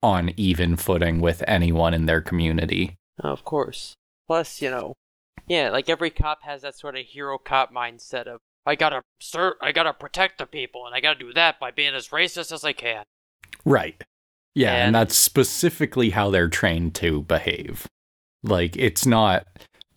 on 0.02 0.32
even 0.38 0.76
footing 0.76 1.20
with 1.22 1.44
anyone 1.48 1.94
in 1.94 2.06
their 2.06 2.22
community 2.22 2.96
Oh, 3.24 3.30
of 3.30 3.46
course. 3.46 3.94
Plus, 4.28 4.60
you 4.60 4.72
know, 4.72 4.94
yeah, 5.48 5.70
like 5.70 5.88
every 5.88 6.10
cop 6.10 6.42
has 6.44 6.64
that 6.64 6.76
sort 6.76 6.98
of 6.98 7.06
hero 7.06 7.38
cop 7.38 7.72
mindset 7.72 8.26
of 8.26 8.40
I 8.66 8.74
gotta 8.76 9.02
sir, 9.22 9.56
I 9.62 9.72
gotta 9.72 9.94
protect 9.94 10.40
the 10.40 10.48
people, 10.48 10.88
and 10.88 10.96
I 10.96 11.00
gotta 11.00 11.20
do 11.20 11.32
that 11.34 11.60
by 11.60 11.70
being 11.70 11.94
as 11.94 12.08
racist 12.08 12.52
as 12.52 12.64
I 12.64 12.74
can. 12.74 13.04
right 13.66 14.02
yeah 14.56 14.72
and, 14.74 14.82
And- 14.88 14.96
that's 14.96 15.16
specifically 15.16 16.10
how 16.10 16.32
they're 16.32 16.50
trained 16.50 16.96
to 16.96 17.22
behave 17.24 17.86
like 18.44 18.76
it's 18.78 19.06
not 19.06 19.48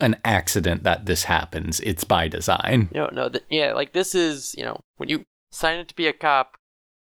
an 0.00 0.16
accident 0.24 0.82
that 0.84 1.06
this 1.06 1.24
happens 1.24 1.80
it's 1.80 2.04
by 2.04 2.28
design 2.28 2.88
No, 2.92 3.08
no, 3.12 3.28
th- 3.28 3.44
yeah, 3.48 3.72
like 3.72 3.92
this 3.92 4.14
is, 4.14 4.54
you 4.56 4.64
know, 4.64 4.80
when 4.96 5.08
you 5.08 5.24
sign 5.50 5.80
up 5.80 5.88
to 5.88 5.94
be 5.94 6.06
a 6.06 6.12
cop, 6.12 6.56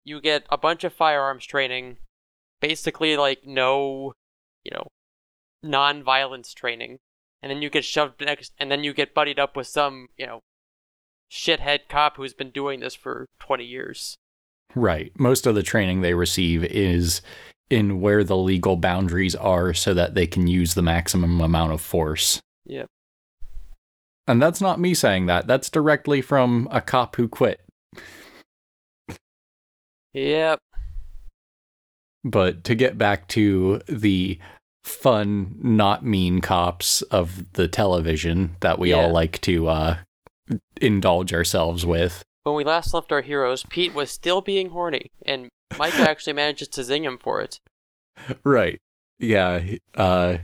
you 0.03 0.19
get 0.19 0.45
a 0.49 0.57
bunch 0.57 0.83
of 0.83 0.93
firearms 0.93 1.45
training, 1.45 1.97
basically 2.59 3.15
like 3.17 3.45
no, 3.45 4.13
you 4.63 4.71
know, 4.71 4.87
non-violence 5.61 6.53
training, 6.53 6.97
and 7.41 7.51
then 7.51 7.61
you 7.61 7.69
get 7.69 7.85
shoved 7.85 8.19
next, 8.21 8.53
and 8.57 8.71
then 8.71 8.83
you 8.83 8.93
get 8.93 9.13
buddied 9.13 9.39
up 9.39 9.55
with 9.55 9.67
some, 9.67 10.07
you 10.17 10.25
know, 10.25 10.39
shithead 11.31 11.81
cop 11.87 12.17
who's 12.17 12.33
been 12.33 12.51
doing 12.51 12.79
this 12.79 12.95
for 12.95 13.27
20 13.39 13.63
years. 13.63 14.17
Right. 14.75 15.11
Most 15.19 15.45
of 15.45 15.55
the 15.55 15.63
training 15.63 16.01
they 16.01 16.13
receive 16.13 16.63
is 16.63 17.21
in 17.71 18.01
where 18.01 18.23
the 18.23 18.37
legal 18.37 18.75
boundaries 18.75 19.35
are 19.35 19.73
so 19.73 19.93
that 19.93 20.13
they 20.13 20.27
can 20.27 20.45
use 20.45 20.73
the 20.73 20.81
maximum 20.81 21.39
amount 21.39 21.71
of 21.71 21.81
force. 21.81 22.41
Yep. 22.65 22.87
And 24.27 24.41
that's 24.41 24.61
not 24.61 24.79
me 24.79 24.93
saying 24.93 25.25
that. 25.27 25.47
That's 25.47 25.69
directly 25.69 26.21
from 26.21 26.67
a 26.69 26.81
cop 26.81 27.15
who 27.15 27.27
quit. 27.27 27.61
Yep. 30.13 30.59
But 32.23 32.63
to 32.65 32.75
get 32.75 32.97
back 32.97 33.27
to 33.29 33.81
the 33.87 34.37
fun, 34.83 35.55
not 35.61 36.05
mean 36.05 36.41
cops 36.41 37.01
of 37.03 37.51
the 37.53 37.67
television 37.67 38.57
that 38.59 38.79
we 38.79 38.93
all 38.93 39.11
like 39.11 39.39
to 39.41 39.67
uh, 39.67 39.97
indulge 40.79 41.33
ourselves 41.33 41.85
with. 41.85 42.23
When 42.43 42.55
we 42.55 42.63
last 42.63 42.93
left 42.93 43.11
our 43.11 43.21
heroes, 43.21 43.63
Pete 43.69 43.93
was 43.93 44.11
still 44.11 44.41
being 44.41 44.69
horny, 44.69 45.11
and 45.25 45.49
Myka 45.71 46.05
actually 46.05 46.33
manages 46.33 46.67
to 46.69 46.83
zing 46.83 47.03
him 47.03 47.17
for 47.17 47.41
it. 47.41 47.59
Right. 48.43 48.79
Yeah. 49.19 49.61
Uh, 49.95 50.37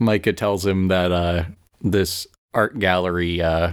Myka 0.00 0.34
tells 0.36 0.64
him 0.64 0.88
that 0.88 1.12
uh, 1.12 1.44
this 1.80 2.26
art 2.54 2.78
gallery 2.78 3.42
uh, 3.42 3.72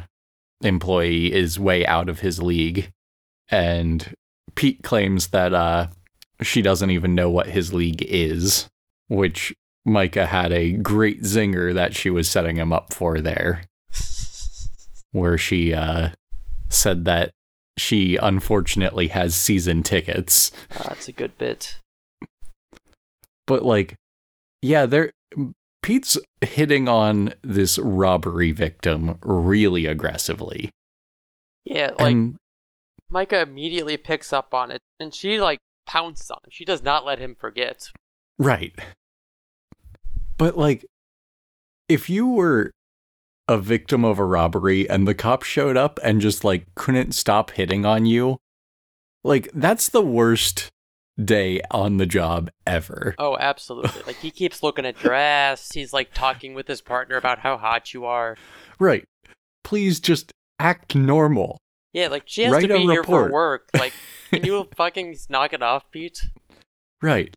employee 0.62 1.34
is 1.34 1.60
way 1.60 1.86
out 1.86 2.10
of 2.10 2.20
his 2.20 2.42
league. 2.42 2.92
And 3.50 4.14
Pete 4.56 4.84
claims 4.84 5.28
that 5.28 5.54
uh, 5.54 5.88
she 6.42 6.62
doesn't 6.62 6.90
even 6.90 7.16
know 7.16 7.30
what 7.30 7.48
his 7.48 7.74
league 7.74 8.04
is, 8.04 8.68
which 9.08 9.54
Myka 9.88 10.28
had 10.28 10.52
a 10.52 10.74
great 10.74 11.22
zinger 11.24 11.74
that 11.74 11.96
she 11.96 12.10
was 12.10 12.30
setting 12.30 12.58
him 12.58 12.74
up 12.74 12.94
for 12.94 13.20
there, 13.22 13.64
where 15.12 15.38
she 15.38 15.74
uh, 15.74 16.10
said 16.70 17.06
that 17.06 17.32
she 17.80 18.16
unfortunately 18.18 19.08
has 19.08 19.34
season 19.36 19.84
tickets. 19.84 20.52
Ah, 20.76 20.84
that's 20.90 21.08
a 21.08 21.12
good 21.12 21.38
bit. 21.38 21.78
but 23.48 23.64
like 23.64 23.96
yeah 24.62 24.86
there 24.86 25.12
pete's 25.82 26.18
hitting 26.42 26.88
on 26.88 27.34
this 27.42 27.80
robbery 27.80 28.52
victim 28.52 29.18
really 29.24 29.86
aggressively 29.86 30.70
Yeah, 31.66 31.92
like 32.00 32.12
and 32.12 32.36
Myka 33.12 33.42
immediately 33.42 33.98
picks 33.98 34.32
up 34.32 34.54
on 34.54 34.70
it, 34.70 34.82
and 35.00 35.12
she 35.14 35.42
like 35.42 35.58
pounces 35.88 36.30
on 36.30 36.38
him. 36.44 36.52
She 36.52 36.64
does 36.66 36.84
not 36.84 37.06
let 37.06 37.18
him 37.20 37.36
forget. 37.40 37.90
right 38.38 38.74
but 40.38 40.58
like 40.58 40.86
if 41.88 42.10
you 42.10 42.28
were 42.30 42.72
a 43.50 43.58
victim 43.58 44.06
of 44.06 44.18
a 44.20 44.24
robbery 44.24 44.90
and 44.90 45.06
the 45.08 45.14
cop 45.16 45.44
showed 45.44 45.76
up 45.76 46.00
and 46.04 46.22
just 46.22 46.44
like 46.46 46.68
couldn't 46.76 47.12
stop 47.14 47.52
hitting 47.52 47.86
on 47.86 48.06
you 48.06 48.38
like 49.26 49.50
that's 49.54 49.90
the 49.90 50.02
worst 50.02 50.70
day 51.22 51.60
on 51.72 51.98
the 51.98 52.06
job 52.06 52.50
ever 52.66 53.14
Oh, 53.20 53.36
absolutely. 53.38 54.04
like 54.08 54.16
he 54.18 54.32
keeps 54.32 54.64
looking 54.64 54.86
at 54.86 55.04
your 55.04 55.14
ass. 55.14 55.72
He's 55.74 55.92
like 55.92 56.14
talking 56.14 56.54
with 56.54 56.68
his 56.68 56.80
partner 56.80 57.18
about 57.18 57.40
how 57.40 57.58
hot 57.58 57.94
you 57.94 58.06
are. 58.06 58.38
right 58.80 59.04
please 59.66 60.00
just 60.00 60.32
act 60.60 60.96
normal 60.96 61.58
Yeah, 61.92 62.08
like 62.08 62.24
she 62.28 62.44
has 62.44 62.54
Write 62.54 62.68
to 62.68 62.76
be 62.78 62.84
here 62.86 63.04
for 63.04 63.30
work. 63.32 63.70
Like, 63.74 63.94
can 64.30 64.46
you 64.46 64.68
fucking 64.76 65.18
knock 65.28 65.54
it 65.54 65.62
off, 65.64 65.90
Pete? 65.92 66.22
Right. 67.02 67.36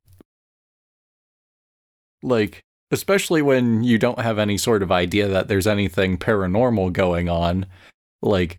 Like, 2.22 2.60
especially 2.92 3.42
when 3.42 3.82
you 3.82 3.98
don't 3.98 4.20
have 4.20 4.38
any 4.38 4.56
sort 4.56 4.82
of 4.82 4.92
idea 4.92 5.26
that 5.26 5.48
there's 5.48 5.66
anything 5.66 6.16
paranormal 6.18 6.92
going 6.92 7.28
on. 7.28 7.66
Like, 8.20 8.58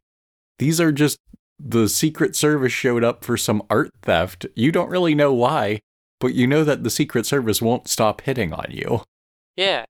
these 0.60 0.82
are 0.82 0.92
just 0.92 1.18
the 1.58 1.88
Secret 1.88 2.36
Service 2.36 2.74
showed 2.74 3.04
up 3.04 3.24
for 3.24 3.38
some 3.38 3.64
art 3.70 3.92
theft. 4.02 4.46
You 4.56 4.72
don't 4.74 4.90
really 4.90 5.16
know 5.16 5.32
why. 5.34 5.80
but 6.24 6.34
you 6.34 6.48
know 6.48 6.64
that 6.64 6.84
the 6.86 6.90
Secret 6.90 7.26
Service 7.26 7.62
won't 7.62 7.90
stop 7.90 8.22
hitting 8.22 8.54
on 8.54 8.68
you. 8.70 9.02
Yeah. 9.58 9.84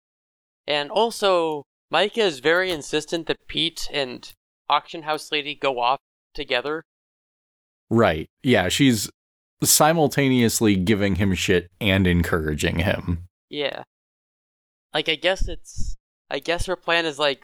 And 0.65 0.89
also, 0.89 1.61
Myka 1.93 2.17
is 2.17 2.39
very 2.39 2.71
insistent 2.71 3.27
that 3.27 3.47
Pete 3.47 3.87
and 3.93 4.33
Auction 4.67 5.03
House 5.03 5.31
Lady 5.31 5.53
go 5.53 5.79
off 5.79 5.99
together. 6.33 6.81
Right. 7.91 8.25
Yeah, 8.41 8.69
she's 8.69 9.11
simultaneously 9.63 10.75
giving 10.75 11.17
him 11.17 11.35
shit 11.35 11.69
and 11.79 12.07
encouraging 12.07 12.79
him. 12.79 13.25
Yeah. 13.49 13.83
Like, 14.93 15.09
I 15.09 15.15
guess 15.15 15.47
it's. 15.47 15.95
I 16.29 16.39
guess 16.39 16.65
her 16.65 16.75
plan 16.75 17.05
is 17.05 17.19
like, 17.19 17.43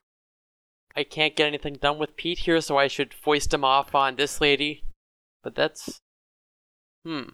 I 0.95 1.03
can't 1.03 1.35
get 1.35 1.47
anything 1.47 1.75
done 1.75 1.99
with 1.99 2.15
Pete 2.15 2.39
here, 2.39 2.59
so 2.61 2.77
I 2.77 2.87
should 2.87 3.13
foist 3.13 3.53
him 3.53 3.63
off 3.63 3.93
on 3.93 4.15
this 4.15 4.41
lady. 4.41 4.83
But 5.43 5.55
that's. 5.55 5.99
Hmm. 7.05 7.29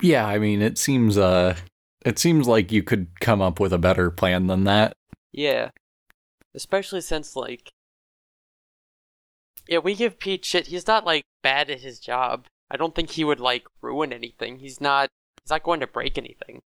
Yeah, 0.00 0.26
I 0.26 0.38
mean, 0.38 0.62
it 0.62 0.78
seems 0.78 1.16
uh 1.18 1.56
it 2.04 2.18
seems 2.18 2.48
like 2.48 2.72
you 2.72 2.82
could 2.82 3.20
come 3.20 3.40
up 3.40 3.60
with 3.60 3.72
a 3.72 3.78
better 3.78 4.10
plan 4.10 4.46
than 4.46 4.64
that. 4.64 4.94
Yeah. 5.32 5.70
Especially 6.54 7.00
since, 7.00 7.36
like. 7.36 7.70
Yeah, 9.68 9.78
we 9.78 9.94
give 9.94 10.18
Pete 10.18 10.44
shit. 10.44 10.66
He's 10.66 10.86
not, 10.86 11.06
like, 11.06 11.22
bad 11.42 11.70
at 11.70 11.80
his 11.80 12.00
job. 12.00 12.46
I 12.70 12.76
don't 12.76 12.94
think 12.94 13.10
he 13.10 13.22
would, 13.22 13.38
like, 13.38 13.64
ruin 13.80 14.12
anything. 14.12 14.58
He's 14.58 14.80
not. 14.80 15.08
He's 15.42 15.50
not 15.50 15.62
going 15.62 15.80
to 15.80 15.86
break 15.86 16.18
anything. 16.18 16.60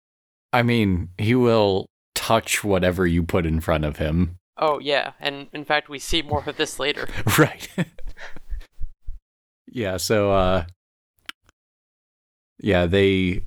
I 0.52 0.62
mean, 0.62 1.08
he 1.18 1.34
will 1.34 1.86
touch 2.24 2.64
whatever 2.64 3.06
you 3.06 3.22
put 3.22 3.44
in 3.44 3.60
front 3.60 3.84
of 3.84 3.98
him. 3.98 4.36
Oh, 4.56 4.78
yeah. 4.78 5.12
And 5.20 5.48
in 5.52 5.64
fact, 5.64 5.88
we 5.88 5.98
see 5.98 6.22
more 6.22 6.42
of 6.46 6.56
this 6.56 6.78
later. 6.78 7.06
right. 7.38 7.68
yeah, 9.66 9.96
so 9.98 10.30
uh 10.32 10.64
yeah, 12.60 12.86
they 12.86 13.44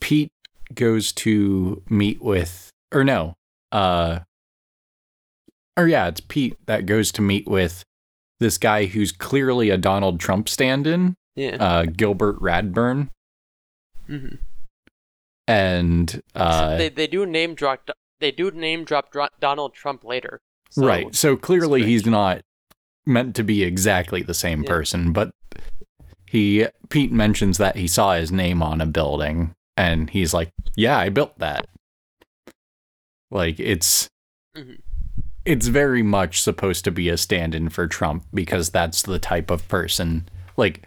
Pete 0.00 0.30
goes 0.74 1.12
to 1.12 1.82
meet 1.88 2.22
with 2.22 2.70
or 2.92 3.02
no, 3.04 3.34
uh 3.72 4.20
or 5.76 5.88
yeah, 5.88 6.06
it's 6.08 6.20
Pete 6.20 6.56
that 6.66 6.86
goes 6.86 7.10
to 7.12 7.22
meet 7.22 7.48
with 7.48 7.82
this 8.38 8.58
guy 8.58 8.84
who's 8.86 9.12
clearly 9.12 9.70
a 9.70 9.76
Donald 9.78 10.20
Trump 10.20 10.48
stand-in, 10.48 11.14
Yeah. 11.36 11.56
uh 11.58 11.86
Gilbert 11.86 12.38
Radburn, 12.40 13.08
hmm 14.06 14.36
and 15.50 16.22
uh 16.34 16.76
they 16.76 16.88
they 16.88 17.06
do 17.06 17.26
name 17.26 17.54
drop 17.54 17.88
they 18.20 18.30
do 18.30 18.50
name 18.50 18.84
drop 18.84 19.10
Dro- 19.10 19.28
Donald 19.40 19.74
Trump 19.74 20.04
later. 20.04 20.40
So, 20.70 20.86
right. 20.86 21.14
So 21.14 21.36
clearly 21.36 21.82
he's 21.84 22.06
not 22.06 22.42
meant 23.06 23.34
to 23.36 23.42
be 23.42 23.64
exactly 23.64 24.22
the 24.22 24.34
same 24.34 24.62
Yeah. 24.62 24.68
person, 24.68 25.12
but 25.12 25.30
he 26.26 26.66
Pete 26.90 27.10
mentions 27.12 27.58
that 27.58 27.76
he 27.76 27.88
saw 27.88 28.14
his 28.14 28.30
name 28.30 28.62
on 28.62 28.80
a 28.80 28.86
building 28.86 29.52
and 29.76 30.10
he's 30.10 30.32
like, 30.34 30.50
"Yeah, 30.76 30.98
I 30.98 31.08
built 31.08 31.38
that." 31.38 31.66
Like 33.30 33.58
it's 33.58 34.08
Mhm. 34.56 34.80
it's 35.44 35.66
very 35.68 36.02
much 36.02 36.42
supposed 36.42 36.84
to 36.84 36.90
be 36.90 37.08
a 37.08 37.16
stand-in 37.16 37.70
for 37.70 37.86
Trump 37.86 38.24
because 38.34 38.70
that's 38.70 39.02
the 39.02 39.18
type 39.18 39.50
of 39.50 39.66
person 39.68 40.28
like 40.56 40.82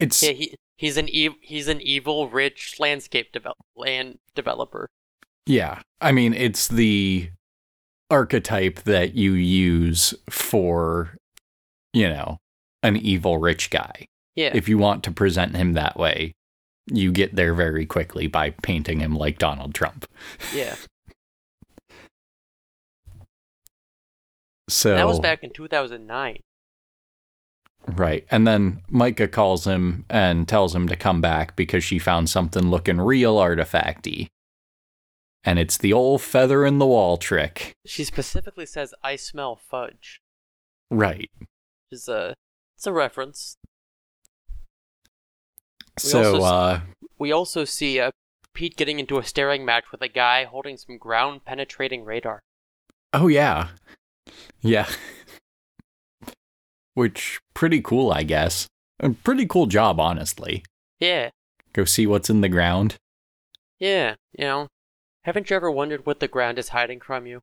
it's 0.00 0.22
Yeah, 0.22 0.30
he 0.32 0.54
he's 0.84 0.98
an 0.98 1.08
ev- 1.14 1.40
he's 1.40 1.66
an 1.66 1.80
evil 1.80 2.28
rich 2.28 2.76
landscape 2.78 3.32
develop 3.32 3.56
land 3.74 4.18
developer. 4.34 4.86
Yeah. 5.46 5.80
I 6.02 6.12
mean, 6.12 6.34
it's 6.34 6.68
the 6.68 7.30
archetype 8.10 8.82
that 8.82 9.14
you 9.14 9.32
use 9.32 10.12
for, 10.28 11.16
you 11.94 12.06
know, 12.06 12.36
an 12.82 12.98
evil 12.98 13.38
rich 13.38 13.70
guy. 13.70 14.04
Yeah. 14.36 14.50
If 14.52 14.68
you 14.68 14.76
want 14.76 15.02
to 15.04 15.10
present 15.10 15.56
him 15.56 15.72
that 15.72 15.96
way, 15.96 16.32
you 16.92 17.12
get 17.12 17.34
there 17.34 17.54
very 17.54 17.86
quickly 17.86 18.26
by 18.26 18.50
painting 18.50 19.00
him 19.00 19.16
like 19.16 19.38
Donald 19.38 19.74
Trump. 19.74 20.06
yeah. 20.54 20.76
So 24.66 24.94
That 24.94 25.06
was 25.06 25.20
back 25.20 25.44
in 25.44 25.50
2009. 25.50 26.38
Right. 27.86 28.26
And 28.30 28.46
then 28.46 28.82
Myka 28.90 29.30
calls 29.30 29.66
him 29.66 30.04
and 30.08 30.48
tells 30.48 30.74
him 30.74 30.88
to 30.88 30.96
come 30.96 31.20
back 31.20 31.54
because 31.56 31.84
she 31.84 31.98
found 31.98 32.30
something 32.30 32.70
looking 32.70 32.98
real 32.98 33.36
artifacty. 33.36 34.28
And 35.44 35.58
it's 35.58 35.76
the 35.76 35.92
old 35.92 36.22
feather 36.22 36.64
in 36.64 36.78
the 36.78 36.86
wall 36.86 37.18
trick. 37.18 37.74
She 37.84 38.04
specifically 38.04 38.64
says 38.64 38.94
I 39.02 39.16
smell 39.16 39.56
fudge. 39.56 40.20
Right. 40.90 41.30
Which 41.38 41.48
is 41.92 42.08
a 42.08 42.34
it's 42.78 42.86
a 42.86 42.92
reference. 42.92 43.56
We 46.02 46.08
so 46.08 46.34
also 46.34 46.42
uh 46.42 46.80
We 47.18 47.30
also 47.30 47.64
see 47.64 48.00
uh, 48.00 48.10
Pete 48.54 48.76
getting 48.76 48.98
into 48.98 49.18
a 49.18 49.24
staring 49.24 49.64
match 49.64 49.84
with 49.92 50.00
a 50.00 50.08
guy 50.08 50.44
holding 50.44 50.78
some 50.78 50.96
ground 50.96 51.44
penetrating 51.44 52.04
radar. 52.04 52.40
Oh 53.12 53.28
yeah. 53.28 53.68
Yeah. 54.62 54.88
Which 56.94 57.40
pretty 57.54 57.80
cool, 57.80 58.12
I 58.12 58.22
guess. 58.22 58.68
A 59.00 59.10
pretty 59.10 59.46
cool 59.46 59.66
job, 59.66 59.98
honestly. 59.98 60.64
Yeah. 61.00 61.30
Go 61.72 61.84
see 61.84 62.06
what's 62.06 62.30
in 62.30 62.40
the 62.40 62.48
ground. 62.48 62.96
Yeah, 63.80 64.14
you 64.38 64.44
know. 64.44 64.68
Haven't 65.24 65.50
you 65.50 65.56
ever 65.56 65.70
wondered 65.70 66.06
what 66.06 66.20
the 66.20 66.28
ground 66.28 66.58
is 66.58 66.68
hiding 66.68 67.00
from 67.00 67.26
you? 67.26 67.40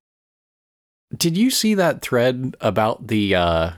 Did 1.16 1.38
you 1.38 1.50
see 1.50 1.74
that 1.74 2.02
thread 2.02 2.56
about 2.62 3.08
the 3.08 3.36
uh 3.36 3.72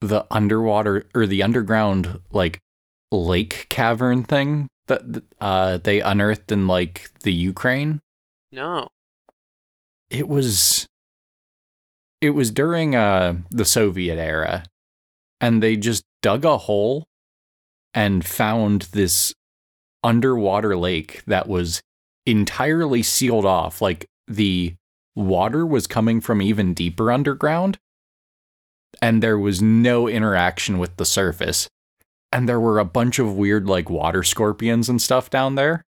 the 0.00 0.26
underwater 0.30 1.06
or 1.14 1.26
the 1.26 1.42
underground 1.42 2.20
like 2.30 2.58
lake 3.10 3.66
cavern 3.70 4.24
thing 4.24 4.68
that 4.86 5.22
uh 5.40 5.78
they 5.78 6.00
unearthed 6.00 6.52
in 6.52 6.66
like 6.66 7.10
the 7.22 7.32
Ukraine? 7.32 8.00
No. 8.52 8.88
It 10.10 10.28
was 10.28 10.86
it 12.20 12.30
was 12.30 12.50
during 12.50 12.94
uh 12.94 13.36
the 13.50 13.64
Soviet 13.64 14.18
era 14.18 14.64
and 15.40 15.62
they 15.62 15.76
just 15.76 16.04
dug 16.22 16.44
a 16.44 16.58
hole 16.58 17.06
and 17.94 18.24
found 18.24 18.82
this 18.92 19.34
underwater 20.02 20.76
lake 20.76 21.22
that 21.26 21.48
was 21.48 21.82
entirely 22.26 23.02
sealed 23.02 23.46
off. 23.46 23.80
Like 23.80 24.06
the 24.26 24.74
water 25.14 25.66
was 25.66 25.86
coming 25.86 26.20
from 26.20 26.40
even 26.40 26.74
deeper 26.74 27.10
underground 27.10 27.78
and 29.02 29.22
there 29.22 29.38
was 29.38 29.60
no 29.60 30.08
interaction 30.08 30.78
with 30.78 30.96
the 30.96 31.04
surface. 31.04 31.68
And 32.32 32.48
there 32.48 32.60
were 32.60 32.78
a 32.78 32.84
bunch 32.84 33.18
of 33.18 33.34
weird 33.34 33.66
like 33.66 33.90
water 33.90 34.22
scorpions 34.22 34.88
and 34.88 35.02
stuff 35.02 35.30
down 35.30 35.56
there. 35.56 35.84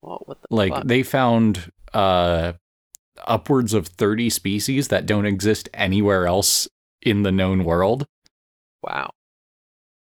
What, 0.00 0.26
what 0.28 0.38
the 0.40 0.54
like 0.54 0.72
fuck? 0.72 0.86
they 0.86 1.02
found 1.02 1.72
uh 1.92 2.52
upwards 3.26 3.74
of 3.74 3.88
30 3.88 4.30
species 4.30 4.88
that 4.88 5.06
don't 5.06 5.26
exist 5.26 5.68
anywhere 5.74 6.26
else 6.26 6.68
in 7.06 7.22
the 7.22 7.32
known 7.32 7.64
world 7.64 8.06
Wow. 8.82 9.10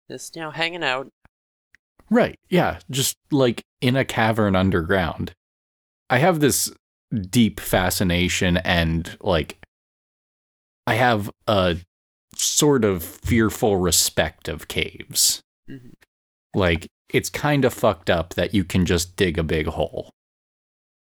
Just, 0.09 0.35
you 0.35 0.41
know, 0.41 0.51
hanging 0.51 0.83
out. 0.83 1.09
right 2.09 2.37
yeah 2.49 2.79
just 2.91 3.17
like 3.31 3.63
in 3.81 3.95
a 3.95 4.05
cavern 4.05 4.55
underground 4.55 5.33
i 6.09 6.17
have 6.17 6.39
this 6.39 6.71
deep 7.29 7.59
fascination 7.59 8.57
and 8.57 9.17
like 9.21 9.57
i 10.85 10.95
have 10.95 11.29
a 11.47 11.77
sort 12.35 12.83
of 12.83 13.03
fearful 13.03 13.77
respect 13.77 14.47
of 14.47 14.67
caves 14.67 15.41
Mhm. 15.69 15.93
like 16.53 16.87
it's 17.09 17.29
kind 17.29 17.63
of 17.63 17.73
fucked 17.73 18.09
up 18.09 18.33
that 18.33 18.53
you 18.53 18.63
can 18.63 18.85
just 18.85 19.15
dig 19.15 19.37
a 19.37 19.43
big 19.43 19.67
hole 19.67 20.09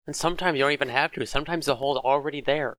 And 0.07 0.15
sometimes 0.15 0.57
you 0.57 0.63
don't 0.63 0.71
even 0.71 0.87
have 0.89 1.11
to. 1.13 1.25
Sometimes 1.25 1.65
the 1.65 1.75
hole's 1.75 1.97
already 1.97 2.39
there. 2.41 2.75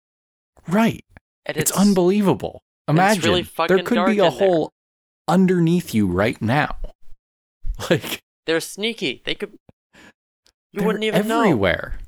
right 0.67 1.05
And 1.47 1.57
It's, 1.59 1.71
unbelievable. 1.71 2.61
Imagine 2.89 3.23
really 3.23 3.49
there 3.69 3.83
could 3.83 4.07
be 4.07 4.19
a 4.19 4.27
in 4.27 4.31
there. 4.31 4.31
hole 4.31 4.73
underneath 5.27 5.95
you 5.95 6.07
right 6.07 6.41
now. 6.41 6.77
Like 7.91 8.19
They're 8.45 8.59
sneaky. 8.59 9.23
They 9.25 9.37
could. 9.37 9.57
You 10.73 10.83
wouldn't 10.83 11.05
even 11.05 11.29
know. 11.29 11.43
everywhere. 11.43 12.01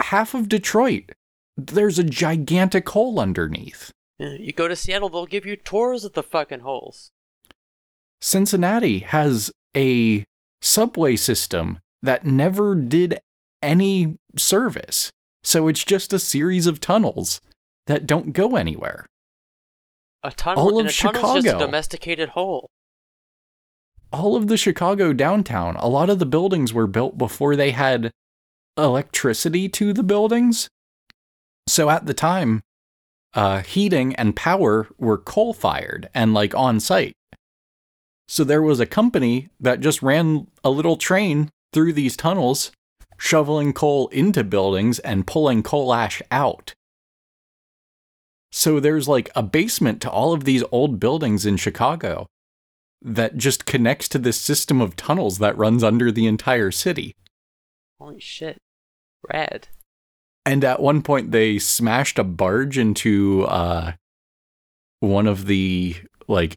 Half 0.00 0.32
of 0.32 0.48
Detroit, 0.48 1.12
there's 1.58 1.98
a 1.98 2.04
gigantic 2.04 2.88
hole 2.88 3.20
underneath. 3.20 3.90
You 4.18 4.52
go 4.54 4.68
to 4.68 4.76
Seattle, 4.76 5.10
they'll 5.10 5.26
give 5.26 5.44
you 5.44 5.56
tours 5.56 6.04
of 6.04 6.14
the 6.14 6.22
fucking 6.22 6.60
holes. 6.60 7.10
Cincinnati 8.22 9.00
has 9.00 9.50
a 9.76 10.24
subway 10.62 11.16
system 11.16 11.80
that 12.02 12.24
never 12.24 12.74
did 12.74 13.20
any 13.60 14.16
service. 14.36 15.10
So 15.44 15.68
it's 15.68 15.84
just 15.84 16.12
a 16.12 16.18
series 16.18 16.66
of 16.66 16.80
tunnels 16.80 17.40
that 17.88 18.06
don't 18.06 18.32
go 18.32 18.56
anywhere. 18.56 19.06
A 20.24 20.30
tunnel. 20.30 20.62
All 20.62 20.80
of 20.80 20.86
a 20.86 20.92
tunnel's 20.92 21.42
just 21.42 21.56
a 21.56 21.58
domesticated 21.58 22.30
hole. 22.30 22.70
all 24.12 24.36
of 24.36 24.46
the 24.46 24.56
Chicago 24.56 25.12
downtown, 25.12 25.74
a 25.76 25.88
lot 25.88 26.10
of 26.10 26.18
the 26.18 26.26
buildings 26.26 26.72
were 26.72 26.86
built 26.86 27.16
before 27.16 27.56
they 27.56 27.70
had 27.70 28.10
electricity 28.76 29.68
to 29.70 29.92
the 29.92 30.02
buildings. 30.02 30.68
So 31.66 31.88
at 31.90 32.06
the 32.06 32.14
time, 32.14 32.62
uh, 33.34 33.62
heating 33.62 34.14
and 34.16 34.36
power 34.36 34.88
were 34.98 35.16
coal 35.18 35.54
fired 35.54 36.10
and 36.14 36.34
like 36.34 36.54
on 36.54 36.78
site. 36.80 37.14
So 38.28 38.44
there 38.44 38.62
was 38.62 38.80
a 38.80 38.86
company 38.86 39.48
that 39.60 39.80
just 39.80 40.02
ran 40.02 40.46
a 40.62 40.70
little 40.70 40.96
train 40.96 41.50
through 41.72 41.94
these 41.94 42.16
tunnels, 42.16 42.70
shoveling 43.18 43.72
coal 43.72 44.08
into 44.08 44.44
buildings 44.44 44.98
and 44.98 45.26
pulling 45.26 45.62
coal 45.62 45.94
ash 45.94 46.20
out. 46.30 46.74
So 48.52 48.78
there's 48.78 49.08
like 49.08 49.30
a 49.34 49.42
basement 49.42 50.02
to 50.02 50.10
all 50.10 50.34
of 50.34 50.44
these 50.44 50.62
old 50.70 51.00
buildings 51.00 51.46
in 51.46 51.56
Chicago 51.56 52.26
that 53.00 53.36
just 53.36 53.64
connects 53.64 54.08
to 54.10 54.18
this 54.18 54.38
system 54.38 54.80
of 54.80 54.94
tunnels 54.94 55.38
that 55.38 55.56
runs 55.56 55.82
under 55.82 56.12
the 56.12 56.26
entire 56.26 56.70
city. 56.70 57.16
Holy 57.98 58.20
shit. 58.20 58.58
Rad. 59.32 59.68
And 60.44 60.64
at 60.64 60.80
one 60.80 61.02
point, 61.02 61.30
they 61.30 61.58
smashed 61.58 62.18
a 62.18 62.24
barge 62.24 62.76
into 62.76 63.44
uh, 63.44 63.92
one 65.00 65.26
of 65.26 65.46
the 65.46 65.96
like 66.28 66.56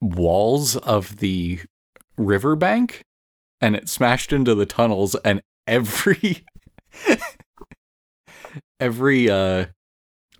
walls 0.00 0.76
of 0.76 1.18
the 1.18 1.60
riverbank, 2.18 3.02
and 3.60 3.76
it 3.76 3.88
smashed 3.88 4.32
into 4.32 4.54
the 4.54 4.66
tunnels, 4.66 5.14
and 5.24 5.42
every 5.66 6.44
every 8.80 9.30
uh, 9.30 9.66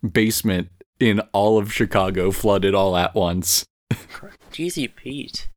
basement 0.07 0.69
in 0.99 1.21
all 1.33 1.59
of 1.59 1.73
Chicago 1.73 2.31
flooded 2.31 2.75
all 2.75 2.97
at 2.97 3.14
once. 3.14 3.64
Jeezy 4.53 4.95
Pete. 4.95 5.49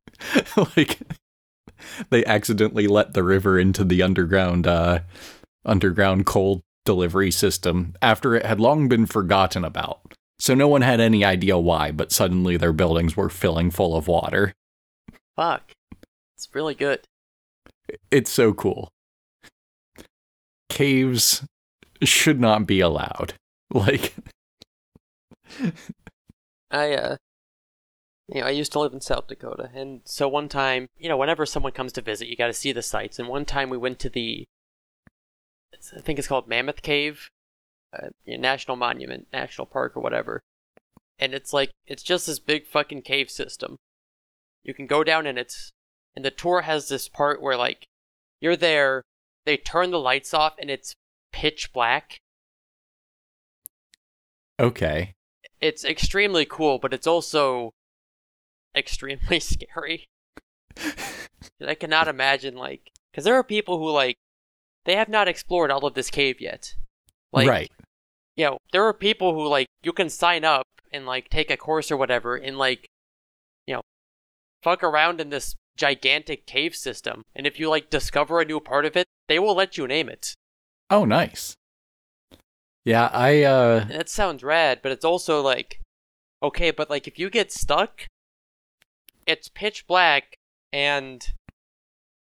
like 0.76 0.98
they 2.10 2.24
accidentally 2.26 2.86
let 2.86 3.14
the 3.14 3.22
river 3.22 3.58
into 3.58 3.84
the 3.84 4.02
underground 4.02 4.66
uh 4.66 5.00
underground 5.64 6.26
coal 6.26 6.60
delivery 6.84 7.30
system 7.30 7.94
after 8.02 8.34
it 8.34 8.44
had 8.44 8.60
long 8.60 8.88
been 8.88 9.06
forgotten 9.06 9.64
about. 9.64 10.00
So 10.38 10.54
no 10.54 10.68
one 10.68 10.82
had 10.82 11.00
any 11.00 11.24
idea 11.24 11.58
why, 11.58 11.90
but 11.92 12.12
suddenly 12.12 12.56
their 12.56 12.72
buildings 12.72 13.16
were 13.16 13.28
filling 13.28 13.70
full 13.70 13.94
of 13.94 14.08
water. 14.08 14.54
Fuck. 15.36 15.72
It's 16.36 16.48
really 16.54 16.74
good. 16.74 17.00
It's 18.10 18.30
so 18.30 18.54
cool. 18.54 18.90
Caves 20.70 21.44
should 22.02 22.40
not 22.40 22.66
be 22.66 22.80
allowed. 22.80 23.34
Like 23.72 24.16
I 26.70 26.94
uh 26.94 27.16
you 28.32 28.40
know, 28.40 28.46
I 28.46 28.50
used 28.50 28.70
to 28.72 28.80
live 28.80 28.92
in 28.92 29.00
South 29.00 29.26
Dakota, 29.26 29.70
and 29.74 30.02
so 30.04 30.28
one 30.28 30.48
time, 30.48 30.88
you 30.96 31.08
know, 31.08 31.16
whenever 31.16 31.44
someone 31.44 31.72
comes 31.72 31.92
to 31.94 32.00
visit, 32.00 32.28
you 32.28 32.36
got 32.36 32.46
to 32.46 32.52
see 32.52 32.70
the 32.70 32.82
sights. 32.82 33.18
And 33.18 33.28
one 33.28 33.44
time 33.44 33.70
we 33.70 33.76
went 33.76 33.98
to 34.00 34.08
the, 34.08 34.44
I 35.74 36.00
think 36.00 36.18
it's 36.18 36.28
called 36.28 36.46
Mammoth 36.46 36.82
Cave, 36.82 37.28
uh, 37.92 38.08
you 38.24 38.36
know, 38.36 38.42
National 38.42 38.76
Monument, 38.76 39.26
National 39.32 39.66
Park, 39.66 39.96
or 39.96 40.00
whatever. 40.00 40.42
And 41.18 41.34
it's 41.34 41.52
like 41.52 41.70
it's 41.86 42.04
just 42.04 42.28
this 42.28 42.38
big 42.38 42.66
fucking 42.66 43.02
cave 43.02 43.30
system. 43.30 43.76
You 44.62 44.74
can 44.74 44.86
go 44.86 45.02
down, 45.02 45.26
and 45.26 45.36
it's 45.36 45.72
and 46.14 46.24
the 46.24 46.30
tour 46.30 46.62
has 46.62 46.88
this 46.88 47.08
part 47.08 47.42
where 47.42 47.56
like 47.56 47.86
you're 48.40 48.56
there, 48.56 49.02
they 49.44 49.56
turn 49.56 49.90
the 49.90 49.98
lights 49.98 50.32
off, 50.32 50.54
and 50.60 50.70
it's 50.70 50.94
pitch 51.32 51.72
black. 51.72 52.18
Okay. 54.60 55.14
It's 55.60 55.84
extremely 55.84 56.44
cool, 56.44 56.78
but 56.78 56.94
it's 56.94 57.06
also 57.06 57.72
extremely 58.74 59.40
scary. 59.40 60.08
I 61.66 61.74
cannot 61.74 62.08
imagine 62.08 62.54
like 62.54 62.90
because 63.10 63.24
there 63.24 63.34
are 63.34 63.44
people 63.44 63.78
who 63.78 63.90
like 63.90 64.16
they 64.84 64.96
have 64.96 65.08
not 65.08 65.28
explored 65.28 65.70
all 65.70 65.86
of 65.86 65.94
this 65.94 66.10
cave 66.10 66.40
yet. 66.40 66.74
Like, 67.32 67.48
right. 67.48 67.70
You 68.36 68.46
know, 68.46 68.58
there 68.72 68.84
are 68.84 68.94
people 68.94 69.34
who 69.34 69.46
like 69.46 69.66
you 69.82 69.92
can 69.92 70.08
sign 70.08 70.44
up 70.44 70.66
and 70.92 71.06
like 71.06 71.28
take 71.28 71.50
a 71.50 71.56
course 71.56 71.90
or 71.90 71.96
whatever 71.96 72.36
and 72.36 72.56
like 72.56 72.88
you 73.66 73.74
know 73.74 73.82
fuck 74.62 74.82
around 74.82 75.20
in 75.20 75.30
this 75.30 75.54
gigantic 75.76 76.46
cave 76.46 76.74
system 76.74 77.22
and 77.34 77.46
if 77.46 77.58
you 77.58 77.68
like 77.68 77.90
discover 77.90 78.40
a 78.40 78.44
new 78.44 78.60
part 78.60 78.86
of 78.86 78.96
it, 78.96 79.06
they 79.28 79.38
will 79.38 79.54
let 79.54 79.76
you 79.76 79.86
name 79.86 80.08
it. 80.08 80.34
Oh, 80.88 81.04
nice. 81.04 81.54
Yeah, 82.90 83.08
I 83.12 83.44
uh 83.44 83.82
And 83.82 83.90
that 83.90 84.08
sounds 84.08 84.42
rad, 84.42 84.80
but 84.82 84.90
it's 84.90 85.04
also 85.04 85.40
like 85.40 85.80
okay, 86.42 86.72
but 86.72 86.90
like 86.90 87.06
if 87.06 87.20
you 87.20 87.30
get 87.30 87.52
stuck, 87.52 88.06
it's 89.28 89.46
pitch 89.46 89.86
black 89.86 90.34
and 90.72 91.24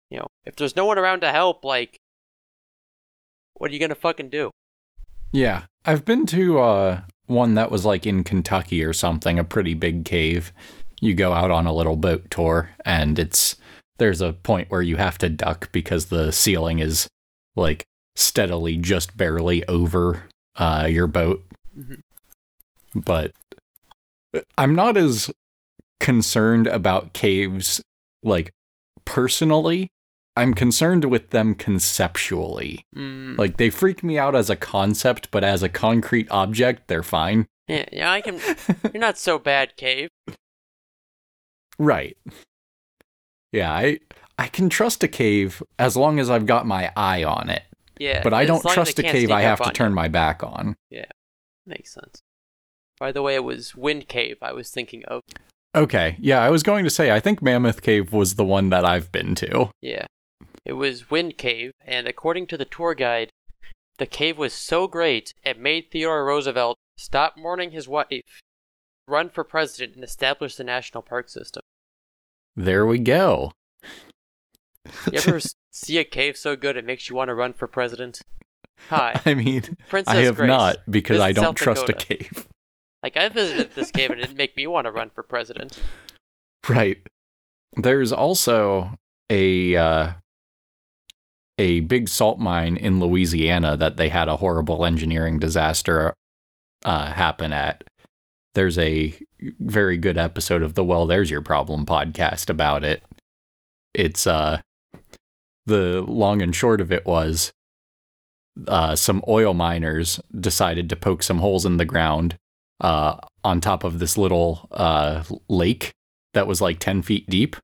you 0.09 0.17
know, 0.19 0.27
if 0.43 0.57
there's 0.57 0.75
no 0.75 0.83
one 0.83 0.97
around 0.97 1.21
to 1.21 1.31
help, 1.31 1.63
like 1.63 1.99
what 3.53 3.71
are 3.71 3.73
you 3.73 3.79
gonna 3.79 3.95
fucking 3.95 4.27
do? 4.27 4.51
Yeah. 5.31 5.63
I've 5.85 6.03
been 6.03 6.25
to 6.25 6.59
uh 6.59 7.01
one 7.27 7.53
that 7.53 7.71
was 7.71 7.85
like 7.85 8.05
in 8.05 8.25
Kentucky 8.25 8.83
or 8.83 8.91
something, 8.91 9.39
a 9.39 9.45
pretty 9.45 9.73
big 9.73 10.03
cave. 10.03 10.51
You 10.99 11.13
go 11.13 11.31
out 11.31 11.49
on 11.49 11.65
a 11.65 11.73
little 11.73 11.95
boat 11.95 12.29
tour 12.29 12.71
and 12.83 13.17
it's 13.17 13.55
there's 13.99 14.19
a 14.19 14.33
point 14.33 14.69
where 14.69 14.81
you 14.81 14.97
have 14.97 15.17
to 15.19 15.29
duck 15.29 15.71
because 15.71 16.07
the 16.07 16.33
ceiling 16.33 16.79
is 16.79 17.07
like 17.55 17.85
steadily 18.17 18.75
just 18.75 19.15
barely 19.15 19.65
over 19.69 20.23
uh 20.55 20.87
your 20.89 21.07
boat. 21.07 21.43
Mhm. 21.77 22.01
But 22.93 23.31
I'm 24.57 24.75
not 24.75 24.97
as 24.97 25.31
concerned 25.99 26.67
about 26.67 27.13
caves 27.13 27.81
like 28.23 28.51
personally. 29.05 29.89
I'm 30.37 30.53
concerned 30.53 31.05
with 31.05 31.31
them 31.31 31.53
conceptually. 31.55 32.85
Mm, 32.95 33.37
Like 33.37 33.57
they 33.57 33.69
freak 33.69 34.01
me 34.03 34.17
out 34.17 34.33
as 34.35 34.49
a 34.49 34.55
concept, 34.55 35.29
but 35.31 35.43
as 35.43 35.61
a 35.61 35.67
concrete 35.69 36.27
object, 36.31 36.87
they're 36.87 37.03
fine. 37.03 37.47
yeah, 37.67 37.85
yeah, 37.91 38.11
I 38.11 38.21
can. 38.21 38.39
You're 38.93 39.01
not 39.01 39.17
so 39.17 39.37
bad, 39.39 39.75
cave. 39.77 40.09
Right. 41.79 42.15
Yeah, 43.51 43.71
I 43.73 43.99
I 44.37 44.47
can 44.47 44.69
trust 44.69 45.03
a 45.03 45.07
cave 45.07 45.61
as 45.79 45.97
long 45.97 46.19
as 46.19 46.29
I've 46.29 46.45
got 46.45 46.65
my 46.67 46.91
eye 46.95 47.23
on 47.23 47.49
it. 47.49 47.63
Yeah, 48.01 48.23
But 48.23 48.33
I 48.33 48.45
don't 48.45 48.63
trust 48.63 48.97
a 48.97 49.03
cave 49.03 49.29
I 49.29 49.41
have 49.41 49.61
to 49.61 49.69
turn 49.69 49.91
you. 49.91 49.95
my 49.95 50.07
back 50.07 50.41
on. 50.41 50.75
Yeah. 50.89 51.05
Makes 51.67 51.93
sense. 51.93 52.23
By 52.99 53.11
the 53.11 53.21
way, 53.21 53.35
it 53.35 53.43
was 53.43 53.75
Wind 53.75 54.07
Cave 54.07 54.37
I 54.41 54.53
was 54.53 54.71
thinking 54.71 55.05
of. 55.05 55.21
Okay. 55.75 56.17
Yeah, 56.19 56.39
I 56.41 56.49
was 56.49 56.63
going 56.63 56.83
to 56.83 56.89
say 56.89 57.11
I 57.11 57.19
think 57.19 57.43
Mammoth 57.43 57.83
Cave 57.83 58.11
was 58.11 58.35
the 58.35 58.43
one 58.43 58.71
that 58.71 58.83
I've 58.83 59.11
been 59.11 59.35
to. 59.35 59.69
Yeah. 59.83 60.07
It 60.65 60.73
was 60.73 61.11
Wind 61.11 61.37
Cave, 61.37 61.73
and 61.85 62.07
according 62.07 62.47
to 62.47 62.57
the 62.57 62.65
tour 62.65 62.95
guide, 62.95 63.29
the 63.99 64.07
cave 64.07 64.35
was 64.35 64.53
so 64.53 64.87
great 64.87 65.35
it 65.43 65.59
made 65.59 65.91
Theodore 65.91 66.25
Roosevelt 66.25 66.77
stop 66.97 67.37
mourning 67.37 67.69
his 67.69 67.87
wife, 67.87 68.41
run 69.07 69.29
for 69.29 69.43
president, 69.43 69.93
and 69.93 70.03
establish 70.03 70.55
the 70.55 70.63
national 70.63 71.03
park 71.03 71.29
system. 71.29 71.61
There 72.55 72.85
we 72.87 72.97
go. 72.97 73.51
You 75.11 75.19
ever 75.19 75.39
see 75.71 75.97
a 75.97 76.03
cave 76.03 76.37
so 76.37 76.55
good 76.55 76.77
it 76.77 76.85
makes 76.85 77.09
you 77.09 77.15
want 77.15 77.29
to 77.29 77.35
run 77.35 77.53
for 77.53 77.67
president? 77.67 78.21
Hi, 78.89 79.19
I 79.25 79.33
mean, 79.33 79.77
Princess 79.89 80.13
I 80.13 80.21
have 80.21 80.35
Grace. 80.35 80.47
not 80.47 80.77
because 80.89 81.19
I 81.19 81.31
don't 81.31 81.45
South 81.45 81.55
trust 81.55 81.89
a 81.89 81.93
cave. 81.93 82.47
Like 83.03 83.17
I 83.17 83.29
visited 83.29 83.73
this 83.73 83.91
cave 83.91 84.11
and 84.11 84.19
it 84.19 84.27
didn't 84.27 84.37
make 84.37 84.55
me 84.55 84.67
want 84.67 84.85
to 84.85 84.91
run 84.91 85.09
for 85.09 85.23
president. 85.23 85.79
Right. 86.69 86.99
There's 87.75 88.11
also 88.13 88.91
a 89.31 89.75
uh, 89.75 90.11
a 91.57 91.79
big 91.81 92.07
salt 92.07 92.37
mine 92.37 92.77
in 92.77 92.99
Louisiana 92.99 93.75
that 93.77 93.97
they 93.97 94.09
had 94.09 94.27
a 94.27 94.37
horrible 94.37 94.85
engineering 94.85 95.39
disaster 95.39 96.13
uh, 96.85 97.13
happen 97.13 97.51
at. 97.51 97.83
There's 98.53 98.77
a 98.77 99.15
very 99.59 99.97
good 99.97 100.19
episode 100.19 100.61
of 100.61 100.75
the 100.75 100.83
Well 100.83 101.07
There's 101.07 101.31
Your 101.31 101.41
Problem 101.41 101.83
podcast 101.83 102.51
about 102.51 102.83
it. 102.83 103.03
It's 103.95 104.27
uh 104.27 104.61
the 105.71 106.01
long 106.07 106.41
and 106.41 106.55
short 106.55 106.81
of 106.81 106.91
it 106.91 107.05
was 107.05 107.51
uh 108.67 108.95
some 108.95 109.23
oil 109.27 109.53
miners 109.53 110.19
decided 110.39 110.89
to 110.89 110.95
poke 110.95 111.23
some 111.23 111.39
holes 111.39 111.65
in 111.65 111.77
the 111.77 111.85
ground 111.85 112.37
uh 112.81 113.15
on 113.43 113.59
top 113.61 113.83
of 113.83 113.99
this 113.99 114.17
little 114.17 114.67
uh 114.71 115.23
lake 115.49 115.93
that 116.33 116.47
was 116.47 116.61
like 116.61 116.79
10 116.79 117.01
feet 117.01 117.29
deep 117.29 117.55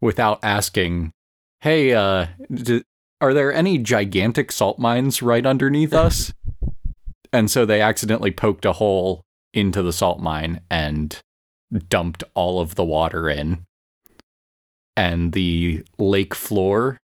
without 0.00 0.38
asking, 0.42 1.10
hey, 1.60 1.92
uh, 1.92 2.26
d- 2.50 2.82
are 3.20 3.34
there 3.34 3.52
any 3.52 3.78
gigantic 3.78 4.52
salt 4.52 4.78
mines 4.78 5.22
right 5.22 5.44
underneath 5.44 5.92
us? 6.06 6.32
and 7.32 7.50
so 7.50 7.66
they 7.66 7.80
accidentally 7.82 8.30
poked 8.30 8.64
a 8.64 8.72
hole 8.72 9.22
into 9.52 9.82
the 9.82 9.92
salt 9.92 10.20
mine 10.20 10.60
and 10.70 11.20
dumped 11.90 12.24
all 12.34 12.60
of 12.60 12.74
the 12.74 12.84
water 12.84 13.28
in. 13.28 13.64
And 14.98 15.32
the 15.32 15.84
lake 15.98 16.34
floor 16.34 16.98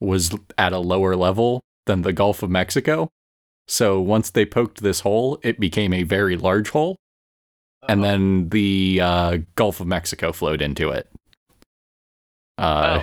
was 0.00 0.34
at 0.56 0.72
a 0.72 0.78
lower 0.78 1.14
level 1.14 1.60
than 1.86 2.02
the 2.02 2.12
Gulf 2.12 2.42
of 2.42 2.50
Mexico. 2.50 3.10
So 3.68 4.00
once 4.00 4.30
they 4.30 4.44
poked 4.46 4.82
this 4.82 5.00
hole, 5.00 5.38
it 5.42 5.60
became 5.60 5.92
a 5.92 6.02
very 6.02 6.36
large 6.36 6.70
hole 6.70 6.96
and 7.88 8.00
Uh-oh. 8.00 8.08
then 8.08 8.48
the 8.48 9.00
uh, 9.00 9.38
Gulf 9.56 9.80
of 9.80 9.86
Mexico 9.86 10.32
flowed 10.32 10.62
into 10.62 10.90
it. 10.90 11.08
Uh. 12.58 13.02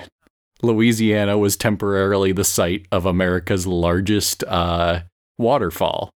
Louisiana 0.63 1.39
was 1.39 1.57
temporarily 1.57 2.31
the 2.33 2.43
site 2.43 2.85
of 2.91 3.05
America's 3.07 3.65
largest 3.65 4.43
uh, 4.43 5.01
waterfall, 5.39 6.11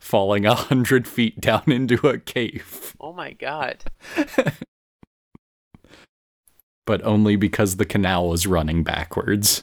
falling 0.00 0.44
a 0.46 0.54
hundred 0.54 1.06
feet 1.06 1.40
down 1.40 1.70
into 1.70 2.06
a 2.08 2.18
cave. 2.18 2.96
Oh 3.00 3.12
my 3.12 3.32
god. 3.32 3.84
but 6.86 7.02
only 7.04 7.36
because 7.36 7.76
the 7.76 7.84
canal 7.84 8.28
was 8.28 8.46
running 8.46 8.82
backwards. 8.82 9.62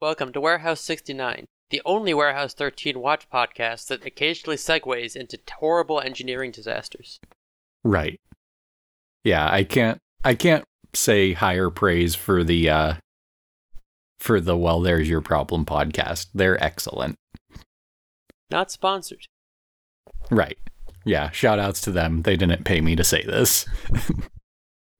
Welcome 0.00 0.32
to 0.32 0.40
Warehouse 0.40 0.80
69, 0.80 1.46
the 1.70 1.82
only 1.84 2.14
Warehouse 2.14 2.54
13 2.54 3.00
watch 3.00 3.28
podcast 3.30 3.88
that 3.88 4.06
occasionally 4.06 4.56
segues 4.56 5.16
into 5.16 5.38
horrible 5.58 6.00
engineering 6.00 6.52
disasters. 6.52 7.18
Right. 7.82 8.20
Yeah, 9.24 9.48
I 9.50 9.64
can't 9.64 9.98
I 10.24 10.34
can't 10.34 10.64
say 10.94 11.32
higher 11.32 11.70
praise 11.70 12.14
for 12.14 12.44
the 12.44 12.70
uh 12.70 12.94
for 14.18 14.40
the 14.40 14.56
well 14.56 14.80
there's 14.80 15.08
your 15.08 15.20
problem 15.20 15.64
podcast. 15.64 16.28
They're 16.32 16.62
excellent. 16.62 17.16
Not 18.50 18.70
sponsored. 18.70 19.26
Right. 20.30 20.58
Yeah, 21.04 21.30
shout 21.30 21.58
outs 21.58 21.80
to 21.82 21.90
them. 21.90 22.22
They 22.22 22.36
didn't 22.36 22.64
pay 22.64 22.80
me 22.80 22.94
to 22.96 23.04
say 23.04 23.22
this. 23.24 23.66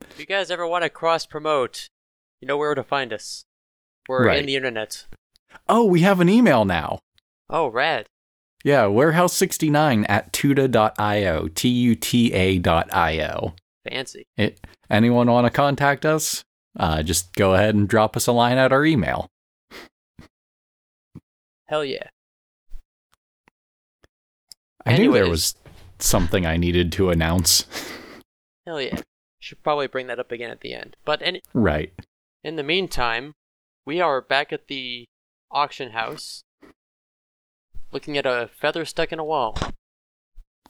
If 0.02 0.18
you 0.18 0.26
guys 0.26 0.50
ever 0.50 0.66
want 0.66 0.84
to 0.84 0.90
cross 0.90 1.26
promote, 1.26 1.88
you 2.40 2.48
know 2.48 2.56
where 2.56 2.74
to 2.74 2.82
find 2.82 3.12
us. 3.12 3.44
We're 4.08 4.26
Right. 4.26 4.38
in 4.40 4.46
the 4.46 4.56
internet. 4.56 5.06
oh, 5.68 5.84
we 5.84 6.00
have 6.02 6.20
an 6.20 6.28
email 6.28 6.64
now. 6.64 7.00
Oh, 7.50 7.68
rad. 7.68 8.06
Yeah, 8.64 8.84
warehouse69 8.84 10.04
at 10.08 10.32
tuta.io, 10.32 11.48
T 11.48 11.68
U 11.68 11.94
T 11.94 12.32
A 12.32 12.58
dot 12.58 12.92
I-O. 12.92 13.54
Fancy. 13.88 14.26
It, 14.37 14.61
anyone 14.90 15.30
want 15.30 15.46
to 15.46 15.50
contact 15.50 16.04
us? 16.04 16.42
Uh, 16.78 17.02
just 17.02 17.34
go 17.34 17.54
ahead 17.54 17.74
and 17.74 17.88
drop 17.88 18.16
us 18.16 18.26
a 18.26 18.32
line 18.32 18.58
at 18.58 18.72
our 18.72 18.84
email. 18.84 19.28
Hell 21.66 21.84
yeah. 21.84 22.08
I 24.87 24.96
knew 24.96 25.12
there 25.12 25.28
was 25.28 25.54
something 25.98 26.46
I 26.46 26.56
needed 26.56 26.92
to 26.92 27.11
announce. 27.11 27.66
Hell 28.66 28.80
yeah. 28.80 29.00
Should 29.48 29.62
probably 29.62 29.87
bring 29.87 30.08
that 30.08 30.18
up 30.18 30.30
again 30.30 30.50
at 30.50 30.61
the 30.61 30.74
end. 30.74 30.94
But 31.06 31.22
any, 31.22 31.40
right. 31.54 31.90
in 32.44 32.56
the 32.56 32.62
meantime, 32.62 33.32
we 33.87 33.98
are 33.98 34.20
back 34.20 34.52
at 34.52 34.66
the 34.66 35.06
auction 35.50 35.92
house 35.92 36.42
looking 37.90 38.18
at 38.18 38.26
a 38.26 38.50
feather 38.52 38.84
stuck 38.84 39.11
in 39.11 39.18
a 39.18 39.24
wall. 39.24 39.56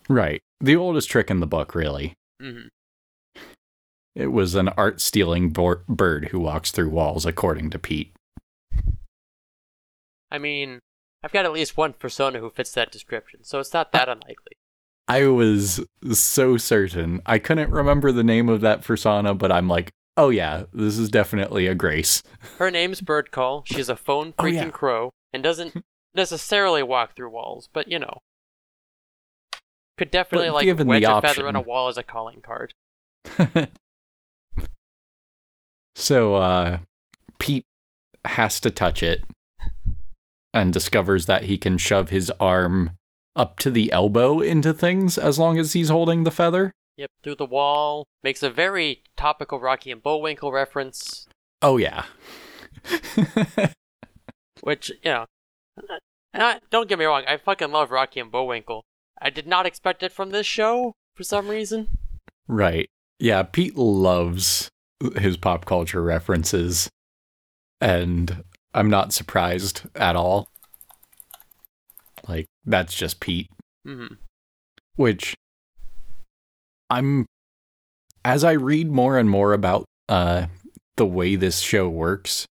Right. 0.09 0.41
The 0.61 0.77
oldest 0.77 1.11
trick 1.11 1.29
in 1.29 1.41
the 1.41 1.47
book, 1.47 1.75
really. 1.75 2.15
Mm-hmm. 2.41 2.69
It 4.15 4.29
was 4.29 4.55
an 4.55 4.69
art 4.69 5.01
stealing 5.01 5.51
bo- 5.51 5.83
bird 5.89 6.29
who 6.29 6.39
walks 6.39 6.71
through 6.71 6.91
walls, 6.91 7.27
according 7.27 7.71
to 7.71 7.81
Pete. 7.81 8.13
I 10.31 10.39
mean, 10.39 10.79
I've 11.25 11.33
got 11.33 11.45
at 11.45 11.53
least 11.53 11.77
one 11.77 11.95
persona 11.95 12.39
who 12.39 12.51
fits 12.51 12.71
that 12.75 12.93
description, 12.93 13.43
so 13.43 13.59
it's 13.59 13.75
not 13.75 13.91
that 13.91 14.09
unlikely. 14.09 14.53
I 15.09 15.27
was 15.27 15.81
so 16.13 16.57
certain. 16.59 17.23
I 17.25 17.39
couldn't 17.39 17.71
remember 17.71 18.13
the 18.13 18.23
name 18.25 18.49
of 18.49 18.61
that 18.61 18.83
persona, 18.83 19.35
but 19.35 19.51
I'm 19.51 19.67
like, 19.69 19.91
oh 20.19 20.29
yeah, 20.29 20.65
this 20.73 20.99
is 20.99 21.09
definitely 21.09 21.67
a 21.67 21.75
Grace. 21.75 22.23
Her 22.59 22.71
name's 22.71 23.01
Bird 23.01 23.31
Call. 23.31 23.63
She's 23.65 23.89
a 23.89 23.97
phone 23.97 24.35
Oh, 24.39 24.43
freaking 24.43 24.53
yeah. 24.55 24.71
crow 24.71 25.11
and 25.33 25.43
doesn't 25.43 25.83
necessarily 26.15 26.83
walk 26.83 27.17
through 27.17 27.31
walls, 27.31 27.69
but 27.73 27.89
you 27.89 27.99
know. 27.99 28.19
Could 29.97 30.11
definitely 30.11 30.49
But 30.49 30.77
like 30.77 30.87
wedge 30.87 31.03
a 31.05 31.21
feather 31.21 31.49
on 31.49 31.57
a 31.57 31.61
wall 31.61 31.89
as 31.89 31.97
a 31.97 32.03
calling 32.05 32.41
card. 32.41 32.73
so, 35.97 36.37
uh, 36.37 36.79
Pete 37.39 37.65
has 38.25 38.61
to 38.61 38.71
touch 38.71 39.03
it 39.03 39.25
and 40.55 40.73
discovers 40.73 41.27
that 41.27 41.45
he 41.45 41.59
can 41.59 41.79
shove 41.79 42.11
his 42.11 42.31
arm 42.39 42.93
up 43.37 43.59
to 43.61 43.71
the 43.71 43.93
elbow 43.93 44.41
into 44.41 44.73
things 44.73 45.19
as 45.19 45.39
long 45.39 45.59
as 45.59 45.73
he's 45.73 45.89
holding 45.89 46.25
the 46.25 46.31
feather. 46.31 46.73
Yep, 46.97 47.11
through 47.23 47.37
the 47.37 47.47
wall. 47.47 48.07
Makes 48.25 48.43
a 48.43 48.51
very 48.51 49.03
topical 49.17 49.61
Rocky 49.61 49.91
and 49.93 50.03
Bullwinkle 50.03 50.51
reference, 50.51 51.29
Oh, 51.63 51.77
yeah. 51.77 52.05
which, 54.61 54.91
you 55.03 55.11
know, 55.11 55.27
I, 56.35 56.61
don't 56.71 56.89
get 56.89 56.99
me 56.99 57.05
wrong, 57.05 57.25
I 57.27 57.37
fucking 57.37 57.73
love 57.73 57.91
Rocky 57.91 58.21
and 58.21 58.31
Bullwinkle. 58.31 58.85
I 59.21 59.31
did 59.31 59.47
not 59.47 59.67
expect 59.67 60.03
it 60.03 60.13
from 60.13 60.31
this 60.31 60.47
show 60.47 60.95
for 61.15 61.25
some 61.25 61.49
reason. 61.49 61.89
Right. 62.47 62.89
Yeah, 63.19 63.43
Pete 63.43 63.77
loves 63.77 64.69
his 65.17 65.37
pop 65.37 65.65
culture 65.65 66.03
references. 66.03 66.89
And 67.81 68.45
I'm 68.75 68.91
not 68.91 69.13
surprised 69.13 69.83
at 69.97 70.15
all. 70.17 70.49
That's 72.69 72.95
just 72.95 73.21
Pete. 73.21 73.49
hmm 73.85 74.07
Which 74.97 75.35
I'm. 76.91 77.27
As 78.25 78.45
I 78.45 78.53
read 78.53 78.91
more 78.91 79.17
and 79.17 79.31
more 79.31 79.53
about 79.53 79.85
uh, 80.09 80.47
the 80.97 81.07
way 81.07 81.35
this 81.37 81.61
show 81.61 81.89
works, 81.89 82.47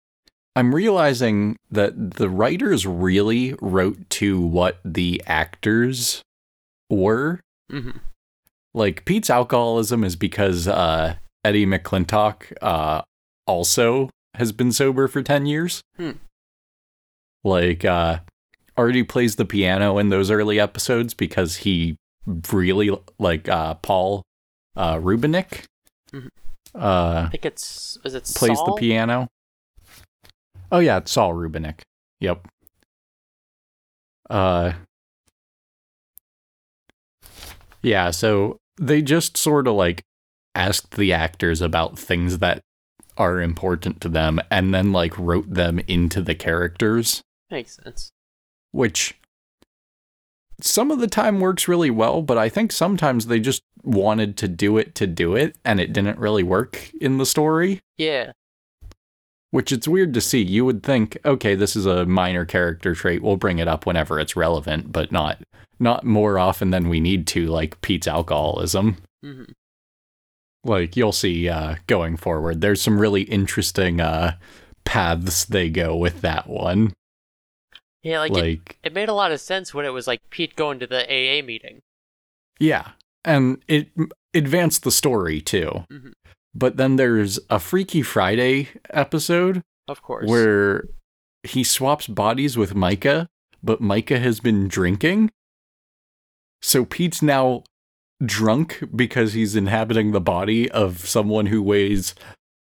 I'm 0.56 0.74
realizing 0.74 1.58
that 1.70 2.12
the 2.16 2.30
writers 2.30 2.86
really 2.86 3.56
wrote 3.62 4.10
to 4.12 4.40
what 4.40 4.80
the 4.86 5.22
actors 5.26 6.22
were 6.90 7.42
hmm 7.70 7.92
like 8.76 9.06
Pete's 9.06 9.30
alcoholism 9.30 10.04
is 10.04 10.16
because 10.16 10.68
uh, 10.68 11.16
Eddie 11.44 11.66
McClintock 11.66 12.52
uh, 12.62 13.02
also 13.48 14.10
has 14.36 14.52
been 14.52 14.72
sober 14.72 15.08
for 15.08 15.24
10 15.24 15.46
years. 15.46 15.82
Hmm. 15.96 16.12
Like, 17.44 17.86
uh, 17.86 18.20
Artie 18.78 19.04
plays 19.04 19.36
the 19.38 19.46
piano 19.46 19.98
in 19.98 20.10
those 20.10 20.30
early 20.30 20.60
episodes 20.60 21.14
because 21.14 21.58
he 21.58 21.96
really, 22.52 22.92
like, 23.20 23.48
uh, 23.48 23.76
Paul 23.76 24.24
uh, 24.76 24.96
Rubinek 24.98 25.66
Mhm. 26.12 26.28
uh, 26.76 27.26
I 27.28 27.30
think 27.32 27.46
it's 27.46 27.98
is 28.04 28.14
it 28.16 28.28
Saul? 28.28 28.40
plays 28.48 28.58
Saul? 28.58 28.66
the 28.76 28.80
piano. 28.80 29.28
Oh, 30.72 30.80
yeah, 30.80 30.98
it's 30.98 31.12
Saul 31.12 31.34
Rubinek. 31.34 31.82
Yep. 32.20 32.48
Uh, 34.30 34.74
yeah, 37.82 38.12
so 38.12 38.58
they 38.80 39.02
just 39.02 39.38
sort 39.38 39.68
of 39.68 39.76
like 39.76 40.02
asked 40.56 40.96
the 40.96 41.14
actors 41.14 41.62
about 41.62 41.98
things 42.00 42.40
that 42.40 42.62
are 43.18 43.40
important 43.42 44.02
to 44.02 44.10
them 44.10 44.40
and 44.52 44.74
then 44.74 44.92
like 44.92 45.18
wrote 45.18 45.54
them 45.54 45.80
into 45.88 46.22
the 46.22 46.36
characters, 46.36 47.22
Makes 47.52 47.76
sense. 47.84 48.12
Which 48.76 49.16
some 50.62 50.92
of 50.92 51.00
the 51.00 51.08
time 51.08 51.40
works 51.40 51.68
really 51.68 51.90
well, 51.90 52.22
but 52.22 52.38
I 52.38 52.50
think 52.50 52.72
sometimes 52.72 53.28
they 53.28 53.40
just 53.40 53.64
wanted 53.84 54.36
to 54.38 54.48
do 54.48 54.78
it 54.78 54.96
to 54.96 55.08
do 55.08 55.36
it 55.36 55.56
and 55.64 55.80
it 55.80 55.94
didn't 55.94 56.20
really 56.20 56.44
work 56.44 56.92
in 57.00 57.18
the 57.18 57.26
story. 57.26 57.80
Yeah. 57.98 58.32
Which 59.52 59.72
it's 59.72 59.88
weird 59.88 60.14
to 60.14 60.22
see. 60.22 60.42
You 60.42 60.66
would 60.66 60.84
think, 60.84 61.18
okay, 61.24 61.56
this 61.56 61.78
is 61.78 61.86
a 61.86 62.06
minor 62.06 62.44
character 62.44 62.94
trait. 62.94 63.24
We'll 63.24 63.38
bring 63.38 63.60
it 63.60 63.68
up 63.70 63.86
whenever 63.86 64.20
it's 64.20 64.36
relevant, 64.36 64.92
but 64.92 65.12
not 65.12 65.42
not 65.80 66.04
more 66.04 66.38
often 66.38 66.72
than 66.72 66.90
we 66.90 67.00
need 67.00 67.28
to, 67.28 67.48
like 67.48 67.80
Pete's 67.82 68.08
alcoholism. 68.08 68.98
hmm 69.24 69.44
Like 70.66 70.98
you'll 70.98 71.14
see 71.14 71.48
uh, 71.48 71.76
going 71.88 72.18
forward. 72.18 72.60
There's 72.60 72.82
some 72.82 73.00
really 73.00 73.24
interesting 73.24 74.02
uh, 74.02 74.36
paths 74.84 75.46
they 75.46 75.70
go 75.70 75.96
with 75.96 76.22
that 76.22 76.48
one. 76.48 76.94
Yeah, 78.06 78.20
like, 78.20 78.32
Like, 78.32 78.78
it, 78.84 78.88
it 78.90 78.94
made 78.94 79.10
a 79.10 79.14
lot 79.14 79.32
of 79.32 79.42
sense 79.42 79.74
when 79.74 79.86
it 79.86 79.90
was 79.90 80.06
like 80.08 80.22
Pete 80.30 80.56
going 80.56 80.80
to 80.80 80.88
the 80.88 81.04
AA 81.06 81.42
meeting. 81.44 81.82
yeah, 82.60 82.92
and 83.26 83.62
it 83.68 83.90
advanced 84.34 84.84
the 84.84 84.92
story 84.92 85.42
too. 85.42 85.84
Mhm. 85.92 86.14
But 86.54 86.78
then 86.78 86.96
there's 86.98 87.40
a 87.50 87.60
Freaky 87.60 88.02
Friday 88.04 88.70
episode 88.92 89.62
Of 89.88 90.02
course. 90.04 90.30
where 90.30 90.86
he 91.44 91.64
swaps 91.64 92.08
bodies 92.08 92.56
with 92.56 92.74
Myka, 92.76 93.28
but 93.64 93.82
Myka 93.82 94.22
has 94.22 94.40
been 94.40 94.68
drinking. 94.68 95.32
So 96.62 96.86
Pete's 96.86 97.22
now 97.22 97.64
drunk 98.24 98.84
because 98.96 99.34
he's 99.34 99.56
inhabiting 99.56 100.12
the 100.12 100.22
body 100.22 100.70
of 100.72 101.00
someone 101.08 101.48
who 101.48 101.62
weighs 101.62 102.16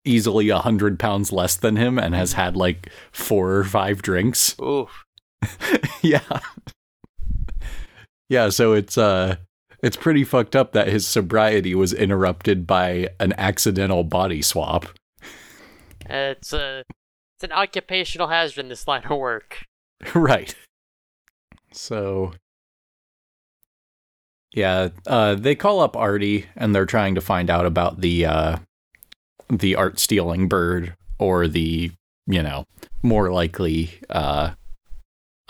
easily 0.05 0.49
a 0.49 0.59
hundred 0.59 0.99
pounds 0.99 1.33
less 1.33 1.55
than 1.57 1.77
him 1.77 1.99
and 1.99 2.15
has 2.15 2.33
had 2.33 2.57
like 2.57 2.91
four 3.13 3.53
or 3.57 3.65
five 3.65 4.01
drinks. 4.03 4.57
Oof. 4.61 5.05
yeah. 6.03 6.21
Yeah, 8.29 8.51
so 8.51 8.73
it's 8.73 8.99
uh 8.99 9.37
it's 9.83 9.97
pretty 9.97 10.25
fucked 10.25 10.57
up 10.57 10.73
that 10.73 10.89
his 10.89 11.07
sobriety 11.07 11.75
was 11.75 11.93
interrupted 11.93 12.67
by 12.67 13.09
an 13.21 13.33
accidental 13.39 14.05
body 14.05 14.43
swap. 14.43 14.87
It's 16.09 16.53
a 16.53 16.85
it's 17.37 17.45
an 17.45 17.53
occupational 17.53 18.29
hazard 18.29 18.61
in 18.61 18.69
this 18.69 18.87
line 18.89 19.05
of 19.05 19.19
work. 19.19 19.65
right. 20.15 20.55
So 21.73 22.33
yeah, 24.55 24.89
uh 25.07 25.35
they 25.35 25.55
call 25.55 25.81
up 25.81 25.97
Artie 25.97 26.47
and 26.57 26.75
they're 26.75 26.87
trying 26.87 27.15
to 27.15 27.21
find 27.21 27.49
out 27.49 27.67
about 27.67 28.01
the 28.01 28.27
uh 28.27 28.57
the 29.51 29.77
art 29.77 29.99
stealing 29.99 30.49
bird 30.49 30.95
or 31.19 31.49
the, 31.49 31.91
you 32.27 32.43
know, 32.43 32.65
more 33.03 33.33
likely 33.33 33.99
uh 34.11 34.53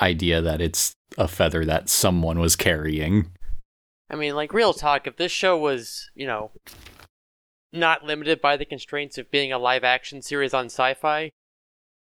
idea 0.00 0.40
that 0.40 0.60
it's 0.60 0.92
a 1.16 1.28
feather 1.28 1.64
that 1.64 1.88
someone 1.88 2.38
was 2.38 2.56
carrying. 2.56 3.30
I 4.10 4.16
mean, 4.16 4.34
like 4.34 4.52
real 4.54 4.72
talk. 4.72 5.06
If 5.06 5.16
this 5.16 5.32
show 5.32 5.56
was, 5.58 6.10
you 6.14 6.26
know, 6.26 6.50
not 7.72 8.04
limited 8.04 8.40
by 8.40 8.56
the 8.56 8.64
constraints 8.64 9.18
of 9.18 9.30
being 9.30 9.52
a 9.52 9.58
live 9.58 9.84
action 9.84 10.22
series 10.22 10.54
on 10.54 10.66
sci 10.66 10.94
fi, 10.94 11.30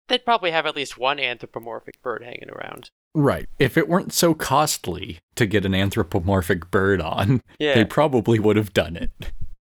they'd 0.08 0.26
probably 0.26 0.52
have 0.52 0.66
at 0.66 0.76
least 0.76 0.98
one 0.98 1.20
anthropomorphic 1.20 2.02
bird 2.02 2.24
hanging 2.24 2.50
around. 2.50 2.90
Right. 3.16 3.48
If 3.58 3.76
it 3.78 3.90
weren't 3.90 4.14
so 4.14 4.34
costly 4.36 5.18
to 5.36 5.48
get 5.48 5.66
an 5.66 5.74
anthropomorphic 5.74 6.70
bird 6.70 7.02
on, 7.02 7.42
Yeah. 7.58 7.74
they 7.74 7.86
probably 7.86 8.38
would 8.38 8.56
have 8.56 8.74
done 8.74 8.96
it. 8.96 9.12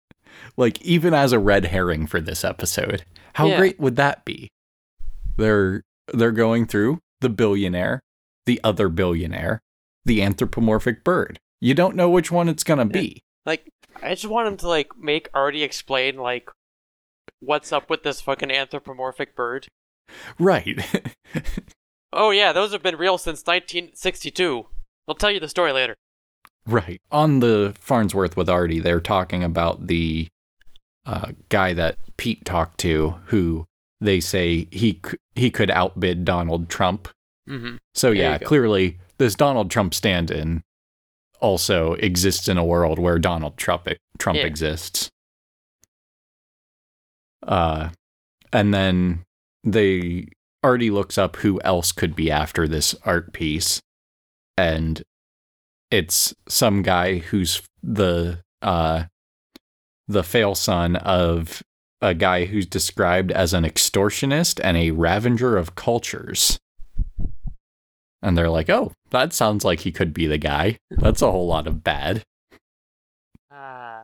like 0.57 0.79
even 0.81 1.13
as 1.13 1.31
a 1.31 1.39
red 1.39 1.65
herring 1.65 2.05
for 2.05 2.21
this 2.21 2.43
episode. 2.43 3.03
How 3.35 3.47
Yeah. 3.47 3.57
great 3.57 3.79
would 3.79 3.95
that 3.95 4.25
be? 4.25 4.49
They're 5.37 5.81
they're 6.13 6.31
going 6.31 6.65
through 6.67 6.99
the 7.21 7.29
billionaire, 7.29 8.01
the 8.45 8.59
other 8.63 8.89
billionaire, 8.89 9.61
the 10.05 10.21
anthropomorphic 10.21 11.03
bird. 11.03 11.39
You 11.59 11.73
don't 11.73 11.95
know 11.95 12.09
which 12.09 12.31
one 12.31 12.49
it's 12.49 12.63
going 12.63 12.79
to 12.79 12.85
be. 12.85 13.23
Like, 13.43 13.71
I 14.03 14.09
just 14.09 14.27
want 14.27 14.47
him 14.47 14.57
to, 14.57 14.67
like, 14.67 14.95
make 14.95 15.27
Artie 15.33 15.63
explain, 15.63 16.17
like, 16.17 16.51
what's 17.39 17.73
up 17.73 17.89
with 17.89 18.03
this 18.03 18.21
fucking 18.21 18.51
anthropomorphic 18.51 19.35
bird. 19.35 19.65
Right. 20.37 20.79
Oh, 22.13 22.31
yeah, 22.31 22.51
those 22.51 22.73
have 22.73 22.83
been 22.83 22.97
real 22.97 23.17
since 23.17 23.45
1962. 23.45 24.67
I'll 25.07 25.15
tell 25.15 25.31
you 25.31 25.39
the 25.39 25.47
story 25.47 25.71
later. 25.71 25.95
Right. 26.65 27.01
On 27.11 27.39
the 27.39 27.73
Farnsworth 27.79 28.35
with 28.35 28.49
Artie, 28.49 28.79
they're 28.79 28.99
talking 28.99 29.43
about 29.43 29.87
the 29.87 30.27
uh, 31.05 31.31
guy 31.49 31.73
that 31.73 31.97
Pete 32.17 32.43
talked 32.45 32.79
to, 32.79 33.15
who 33.27 33.65
they 34.01 34.19
say 34.19 34.67
he 34.71 34.99
he 35.35 35.49
could 35.51 35.71
outbid 35.71 36.25
Donald 36.25 36.67
Trump. 36.69 37.07
Mm-hmm. 37.47 37.77
So 37.93 38.07
There 38.09 38.15
yeah, 38.17 38.37
clearly 38.39 38.99
this 39.17 39.35
Donald 39.35 39.69
Trump 39.71 39.93
stand-in 39.93 40.63
also 41.39 41.93
exists 41.93 42.47
in 42.47 42.57
a 42.57 42.65
world 42.65 42.99
where 42.99 43.19
Donald 43.19 43.57
Trump 43.57 43.87
Trump 44.17 44.37
Yeah. 44.39 44.45
exists. 44.45 45.09
Uh, 47.45 47.89
and 48.53 48.73
then 48.73 49.23
they 49.63 50.27
Artie 50.63 50.91
looks 50.91 51.17
up 51.17 51.37
who 51.37 51.59
else 51.61 51.91
could 51.91 52.15
be 52.15 52.29
after 52.29 52.67
this 52.67 52.93
art 53.03 53.33
piece, 53.33 53.79
and 54.57 55.01
it's 55.89 56.33
some 56.47 56.81
guy 56.83 57.17
who's 57.17 57.61
the 57.81 58.39
uh 58.61 59.05
the 60.07 60.23
fail 60.23 60.53
son 60.53 60.95
of 60.97 61.63
a 62.01 62.13
guy 62.13 62.45
who's 62.45 62.65
described 62.65 63.31
as 63.31 63.53
an 63.53 63.63
extortionist 63.63 64.59
and 64.63 64.75
a 64.77 64.91
ravager 64.91 65.57
of 65.57 65.75
cultures. 65.75 66.59
And 68.21 68.37
they're 68.37 68.49
like, 68.49 68.69
"Oh, 68.69 68.93
that 69.09 69.33
sounds 69.33 69.65
like 69.65 69.81
he 69.81 69.91
could 69.91 70.13
be 70.13 70.27
the 70.27 70.37
guy. 70.37 70.77
That's 70.91 71.21
a 71.21 71.31
whole 71.31 71.47
lot 71.47 71.67
of 71.67 71.83
bad." 71.83 72.23
Ah. 73.51 74.03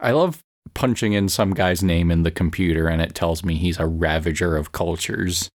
I 0.00 0.12
love 0.12 0.42
punching 0.74 1.12
in 1.12 1.28
some 1.28 1.54
guy's 1.54 1.82
name 1.82 2.10
in 2.10 2.22
the 2.22 2.30
computer 2.30 2.88
and 2.88 3.00
it 3.00 3.14
tells 3.14 3.44
me 3.44 3.54
he's 3.56 3.78
a 3.78 3.86
ravager 3.86 4.56
of 4.56 4.72
cultures. 4.72 5.48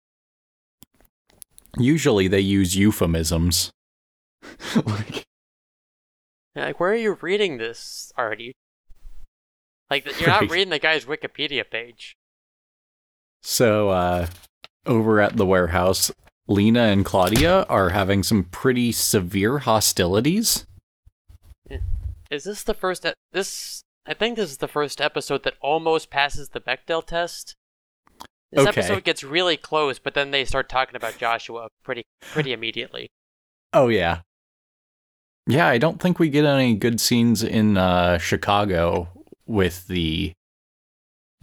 Usually 1.76 2.28
they 2.28 2.40
use 2.40 2.76
euphemisms. 2.76 3.70
like, 4.86 5.24
Like, 6.54 6.80
where 6.80 6.92
are 6.92 6.96
you 6.96 7.18
reading 7.20 7.58
this, 7.58 8.12
Artie? 8.16 8.54
Like, 9.90 10.06
you're 10.20 10.28
not 10.28 10.50
reading 10.50 10.70
the 10.70 10.78
guy's 10.78 11.04
Wikipedia 11.04 11.68
page. 11.68 12.16
so, 13.42 13.88
uh, 13.90 14.26
over 14.86 15.20
at 15.20 15.36
the 15.36 15.46
warehouse, 15.46 16.10
Leena 16.46 16.80
and 16.84 17.04
Claudia 17.04 17.64
are 17.64 17.90
having 17.90 18.22
some 18.22 18.44
pretty 18.44 18.90
severe 18.92 19.58
hostilities. 19.58 20.66
Is 22.30 22.44
this 22.44 22.62
the 22.62 22.74
first? 22.74 23.04
E- 23.06 23.12
this 23.32 23.82
I 24.06 24.14
think 24.14 24.36
this 24.36 24.50
is 24.50 24.58
the 24.58 24.68
first 24.68 25.00
episode 25.00 25.42
that 25.44 25.54
almost 25.60 26.10
passes 26.10 26.48
the 26.50 26.60
Bechdel 26.60 27.06
test. 27.06 27.54
This 28.50 28.66
Okay. 28.66 28.80
episode 28.80 29.04
gets 29.04 29.22
really 29.22 29.56
close, 29.58 29.98
but 29.98 30.14
then 30.14 30.30
they 30.30 30.44
start 30.46 30.68
talking 30.70 30.96
about 30.96 31.18
Joshua 31.18 31.68
pretty 31.82 32.04
pretty 32.20 32.52
immediately. 32.52 33.08
Oh, 33.74 33.88
yeah. 33.88 34.20
Yeah, 35.46 35.66
I 35.68 35.76
don't 35.78 36.00
think 36.00 36.18
we 36.18 36.30
get 36.30 36.44
any 36.46 36.74
good 36.74 37.00
scenes 37.00 37.42
in 37.42 37.76
uh, 37.76 38.16
Chicago 38.18 39.08
with 39.48 39.86
the 39.88 40.32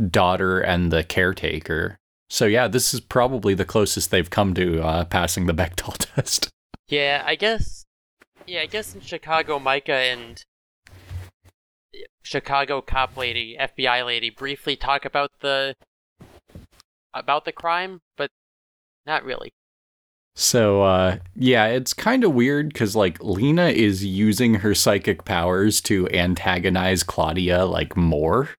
daughter 0.09 0.59
and 0.61 0.91
the 0.91 1.03
caretaker. 1.03 1.97
So, 2.29 2.45
yeah, 2.45 2.67
this 2.67 2.93
is 2.93 3.01
probably 3.01 3.53
the 3.53 3.65
closest 3.65 4.11
they've 4.11 4.29
come 4.29 4.53
to 4.55 4.81
uh, 4.81 5.05
passing 5.05 5.45
the 5.45 5.53
Bechdel 5.53 5.95
test. 6.15 6.49
Yeah, 6.87 7.23
I 7.25 7.35
guess. 7.35 7.85
Yeah, 8.47 8.61
I 8.61 8.65
guess 8.67 8.93
in 8.93 9.01
Chicago, 9.01 9.59
Myka 9.59 10.13
and 10.13 10.43
Chicago 12.21 12.81
cop 12.81 13.17
lady, 13.17 13.57
FBI 13.59 14.05
lady, 14.05 14.29
briefly 14.29 14.75
talk 14.75 15.05
about 15.05 15.31
the 15.41 15.75
about 17.13 17.45
the 17.45 17.51
crime, 17.51 18.01
but 18.17 18.29
not 19.05 19.23
really. 19.23 19.53
So, 20.37 20.83
uh, 20.83 21.17
yeah, 21.35 21.67
it's 21.67 21.93
kind 21.93 22.25
of 22.25 22.33
weird 22.33 22.73
because, 22.73 22.93
like, 22.95 23.23
Leena 23.23 23.67
is 23.67 24.03
using 24.03 24.55
her 24.55 24.75
psychic 24.75 25.23
powers 25.23 25.79
to 25.81 26.09
antagonize 26.09 27.03
Claudia, 27.03 27.65
like, 27.65 27.95
more. 27.95 28.49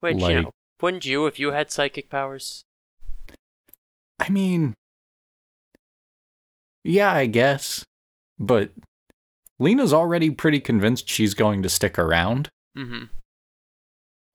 Which 0.00 0.20
you 0.20 0.42
know, 0.42 0.50
wouldn't 0.80 1.04
you 1.04 1.26
if 1.26 1.40
you 1.40 1.50
had 1.50 1.72
psychic 1.72 2.08
powers? 2.08 2.62
I 4.20 4.28
mean, 4.28 4.74
yeah, 6.84 7.12
I 7.12 7.26
guess. 7.26 7.84
But 8.38 8.70
Leena's 9.58 9.92
already 9.92 10.30
pretty 10.30 10.60
convinced 10.60 11.08
she's 11.08 11.34
going 11.34 11.62
to 11.64 11.68
stick 11.68 11.98
around. 11.98 12.48
Mm-hmm. 12.78 13.04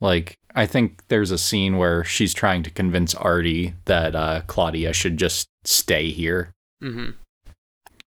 Like, 0.01 0.35
I 0.53 0.65
think 0.65 1.03
there's 1.07 1.31
a 1.31 1.37
scene 1.37 1.77
where 1.77 2.03
she's 2.03 2.33
trying 2.33 2.63
to 2.63 2.71
convince 2.71 3.15
Artie 3.15 3.75
that 3.85 4.15
uh, 4.15 4.41
Claudia 4.47 4.91
should 4.91 5.15
just 5.15 5.47
stay 5.63 6.09
here. 6.09 6.51
Mm-hmm. 6.83 7.11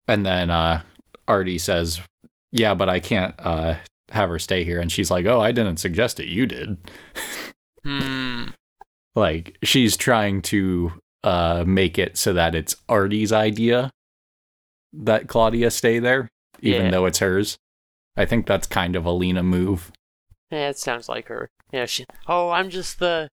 And 0.06 0.24
then 0.26 0.50
uh, 0.50 0.82
Artie 1.26 1.58
says, 1.58 2.00
Yeah, 2.52 2.74
but 2.74 2.88
I 2.88 3.00
can't 3.00 3.34
uh, 3.38 3.76
have 4.10 4.28
her 4.30 4.38
stay 4.38 4.64
here. 4.64 4.80
And 4.80 4.90
she's 4.90 5.10
like, 5.10 5.26
Oh, 5.26 5.40
I 5.40 5.52
didn't 5.52 5.78
suggest 5.78 6.20
it. 6.20 6.28
You 6.28 6.46
did. 6.46 6.76
Hmm. 7.84 8.44
Like, 9.16 9.58
she's 9.64 9.96
trying 9.96 10.42
to 10.42 10.92
uh, 11.24 11.64
make 11.66 11.98
it 11.98 12.16
so 12.16 12.34
that 12.34 12.54
it's 12.54 12.76
Artie's 12.88 13.32
idea 13.32 13.90
that 14.92 15.26
Claudia 15.26 15.72
stay 15.72 15.98
there, 15.98 16.28
even 16.60 16.84
Yeah. 16.84 16.90
though 16.92 17.06
it's 17.06 17.18
hers. 17.18 17.56
I 18.16 18.26
think 18.26 18.46
that's 18.46 18.68
kind 18.68 18.94
of 18.94 19.04
a 19.06 19.10
Leena 19.10 19.42
move. 19.42 19.90
Yeah, 20.52 20.68
it 20.68 20.78
sounds 20.78 21.08
like 21.08 21.26
her. 21.28 21.48
Yeah, 21.72 21.86
she. 21.86 22.04
Oh, 22.28 22.50
I'm 22.50 22.70
just 22.70 23.00
the 23.00 23.28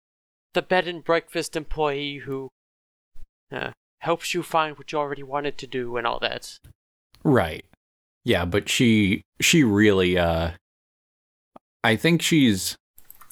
the 0.56 0.64
bed 0.64 0.88
and 0.88 1.04
breakfast 1.04 1.56
employee 1.56 2.18
who 2.26 2.50
uh, 3.52 3.72
helps 4.06 4.34
you 4.34 4.42
find 4.44 4.78
what 4.78 4.92
you 4.92 4.98
already 4.98 5.24
wanted 5.24 5.58
to 5.58 5.68
do 5.68 5.98
and 5.98 6.08
all 6.08 6.20
that. 6.20 6.58
Right. 7.24 7.66
Yeah, 8.24 8.46
but 8.46 8.70
she 8.70 9.22
she 9.42 9.64
really 9.64 10.18
uh 10.18 10.52
I 11.84 11.96
think 11.96 12.22
she's 12.22 12.76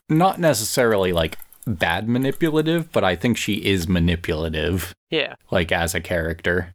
not 0.09 0.39
necessarily 0.39 1.11
like 1.13 1.37
bad 1.65 2.07
manipulative, 2.09 2.91
but 2.91 3.03
I 3.03 3.15
think 3.15 3.37
she 3.37 3.53
is 3.65 3.87
manipulative 3.87 4.93
Yeah. 5.09 5.35
like 5.49 5.71
as 5.71 5.95
a 5.95 6.01
character. 6.01 6.73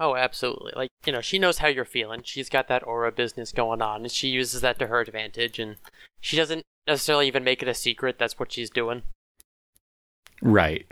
Oh, 0.00 0.16
absolutely. 0.16 0.72
Like 0.74 0.88
you 1.04 1.12
know, 1.12 1.20
she 1.20 1.38
knows 1.38 1.58
how 1.58 1.68
you're 1.68 1.84
feeling. 1.84 2.22
She's 2.24 2.48
got 2.48 2.68
that 2.68 2.86
aura 2.86 3.12
business 3.12 3.52
going 3.52 3.82
on, 3.82 4.00
and 4.02 4.10
she 4.10 4.28
uses 4.28 4.62
that 4.62 4.78
to 4.78 4.86
her 4.86 5.00
advantage. 5.00 5.58
And 5.58 5.76
she 6.20 6.36
doesn't 6.36 6.62
necessarily 6.86 7.26
even 7.26 7.44
make 7.44 7.62
it 7.62 7.68
a 7.68 7.74
secret. 7.74 8.18
That's 8.18 8.38
what 8.38 8.50
she's 8.52 8.70
doing. 8.70 9.02
Right. 10.42 10.86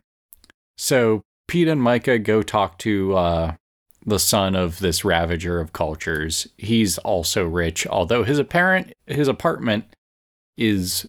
So 0.77 1.23
Pete 1.49 1.67
and 1.69 1.81
Myka 1.81 2.23
go 2.23 2.43
talk 2.43 2.79
to 2.79 3.17
uh 3.17 3.55
the 4.07 4.19
son 4.19 4.55
of 4.55 4.79
this 4.79 5.05
ravager 5.05 5.61
of 5.61 5.73
cultures. 5.73 6.47
He's 6.57 6.97
also 6.99 7.45
rich, 7.45 7.87
although 7.87 8.23
his 8.25 8.39
apparent 8.39 8.93
his 9.07 9.29
apartment 9.29 9.85
is 10.57 11.07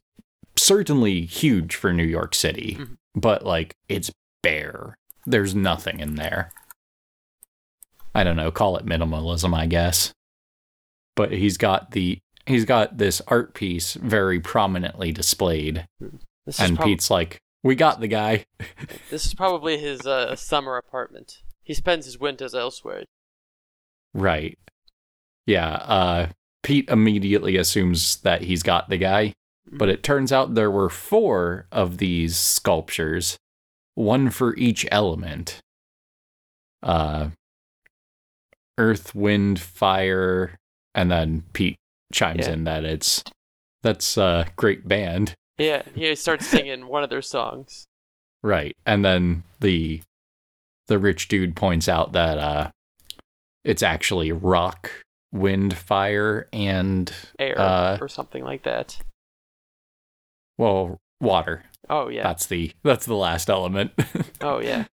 certainly 0.58 1.22
huge 1.26 1.76
for 1.76 1.94
New 1.94 2.04
York 2.04 2.34
City, 2.36 2.78
Mhm. 2.80 2.98
but 3.16 3.46
like 3.46 3.76
it's 3.88 4.12
bare. 4.42 4.96
There's 5.26 5.54
nothing 5.56 6.00
in 6.00 6.16
there. 6.16 6.52
I 8.16 8.24
don't 8.24 8.36
know, 8.36 8.52
call 8.52 8.76
it 8.78 8.86
minimalism, 8.86 9.54
I 9.56 9.66
guess. 9.68 10.12
But 11.16 11.32
he's 11.32 11.58
got 11.58 11.92
the 11.92 12.18
he's 12.46 12.66
got 12.66 12.98
this 12.98 13.22
art 13.28 13.54
piece 13.54 13.94
very 13.94 14.40
prominently 14.40 15.12
displayed, 15.12 15.86
This 16.46 16.60
and 16.60 16.76
prob- 16.76 16.88
Pete's 16.88 17.10
like, 17.12 17.38
"We 17.64 17.76
got 17.76 17.99
the 17.99 18.07
guy." 18.07 18.45
this 19.10 19.26
is 19.26 19.34
probably 19.34 19.78
his 19.78 20.05
uh, 20.05 20.36
summer 20.36 20.78
apartment. 20.78 21.39
He 21.64 21.74
spends 21.74 22.05
his 22.05 22.20
winters 22.20 22.55
elsewhere. 22.55 23.03
Right. 24.14 24.57
Yeah, 25.45 25.70
uh 25.70 26.28
Pete 26.64 26.89
immediately 26.89 27.55
assumes 27.57 28.18
that 28.18 28.41
he's 28.43 28.64
got 28.64 28.89
the 28.89 28.97
guy, 28.97 29.34
but 29.72 29.89
it 29.89 30.03
turns 30.03 30.32
out 30.32 30.53
there 30.55 30.70
were 30.72 30.89
four 30.89 31.68
of 31.72 31.97
these 31.99 32.36
sculptures, 32.38 33.38
one 33.95 34.30
for 34.30 34.55
each 34.57 34.86
element. 34.91 35.60
Uh 36.84 37.30
earth, 38.78 39.14
wind, 39.14 39.60
fire, 39.60 40.55
and 40.95 41.12
then 41.12 41.43
Pete 41.53 41.78
chimes 42.14 42.47
Yeah. 42.47 42.53
in 42.53 42.64
that 42.64 42.84
it's 42.84 43.24
that's 43.82 44.18
a 44.18 44.47
great 44.55 44.88
band. 44.88 45.36
Yeah, 45.60 45.84
he 45.93 46.16
starts 46.16 46.47
singing 46.47 46.88
one 46.88 47.03
of 47.03 47.10
their 47.10 47.22
songs. 47.22 47.86
Right. 48.41 48.76
And 48.86 49.03
then 49.05 49.43
the 49.60 50.01
the 50.88 50.97
rich 50.97 51.28
dude 51.28 51.55
points 51.55 51.88
out 51.88 52.14
that 52.14 52.38
uh 52.38 52.72
it's 53.66 53.84
actually 53.84 54.32
rock, 54.32 54.89
wind, 55.34 55.76
fire, 55.78 56.47
and 56.53 57.14
Air 57.38 57.60
Uh, 57.60 57.97
or 58.01 58.07
something 58.07 58.43
like 58.43 58.64
that. 58.64 58.97
well, 60.57 60.97
water. 61.22 61.64
Oh 61.89 62.07
yeah. 62.07 62.24
That's 62.24 62.45
the 62.47 62.72
that's 62.84 63.05
the 63.05 63.16
last 63.16 63.49
element. 63.49 63.91
Oh 64.41 64.60
yeah. 64.60 64.86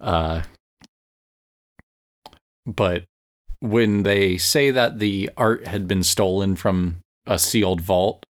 uh 0.00 0.42
but 2.66 3.04
when 3.60 4.02
they 4.04 4.36
say 4.36 4.70
that 4.70 4.98
the 5.00 5.30
art 5.36 5.66
had 5.66 5.88
been 5.88 6.02
stolen 6.04 6.54
from 6.54 6.98
a 7.26 7.38
sealed 7.38 7.80
vault, 7.80 8.24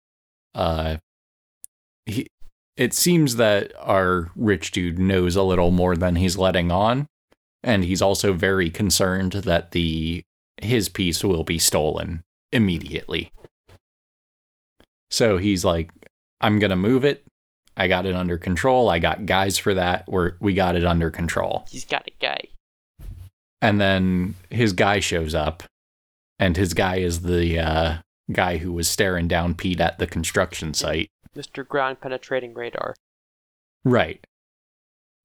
uh 0.57 0.97
he 2.07 2.27
it 2.77 2.93
seems 2.93 3.37
that 3.37 3.73
our 3.79 4.31
rich 4.37 4.71
dude 4.71 4.99
knows 4.99 5.37
a 5.37 5.43
little 5.43 5.71
more 5.71 5.97
than 5.97 6.17
he's 6.17 6.37
letting 6.37 6.71
on, 6.71 7.07
and 7.63 7.85
he's 7.85 8.03
also 8.03 8.33
very 8.33 8.71
concerned 8.71 9.33
that 9.33 9.71
the 9.71 10.23
his 10.61 10.89
piece 10.89 11.23
will 11.23 11.45
be 11.45 11.59
stolen 11.59 12.23
immediately. 12.53 13.33
So 15.11 15.39
he's 15.39 15.65
like, 15.65 15.91
I'm 16.41 16.59
gonna 16.59 16.77
move 16.77 17.05
it. 17.05 17.25
I 17.77 17.89
got 17.89 18.07
it 18.07 18.15
under 18.15 18.39
control. 18.39 18.89
I 18.89 18.99
got 18.99 19.27
guys 19.27 19.59
for 19.59 19.75
that. 19.75 20.05
We're 20.09 20.33
we 20.41 20.55
got 20.55 20.77
it 20.77 20.85
under 20.85 21.11
control. 21.11 21.67
He's 21.71 21.85
got 21.85 22.07
a 22.07 22.13
guy. 22.21 22.49
And 23.63 23.81
then 23.81 24.35
his 24.51 24.73
guy 24.73 25.01
shows 25.01 25.35
up, 25.35 25.63
and 26.39 26.57
his 26.57 26.75
guy 26.75 26.97
is 26.97 27.23
the 27.23 27.59
uh, 27.59 27.97
guy 28.33 28.59
who 28.59 28.73
was 28.73 28.89
staring 28.89 29.29
down 29.29 29.55
Pete 29.55 29.81
at 29.81 29.99
the 29.99 30.07
construction 30.07 30.75
site. 30.75 31.09
Mr. 31.37 31.67
Ground 31.67 32.01
penetrating 32.01 32.55
radar. 32.55 32.95
Right. 33.85 34.25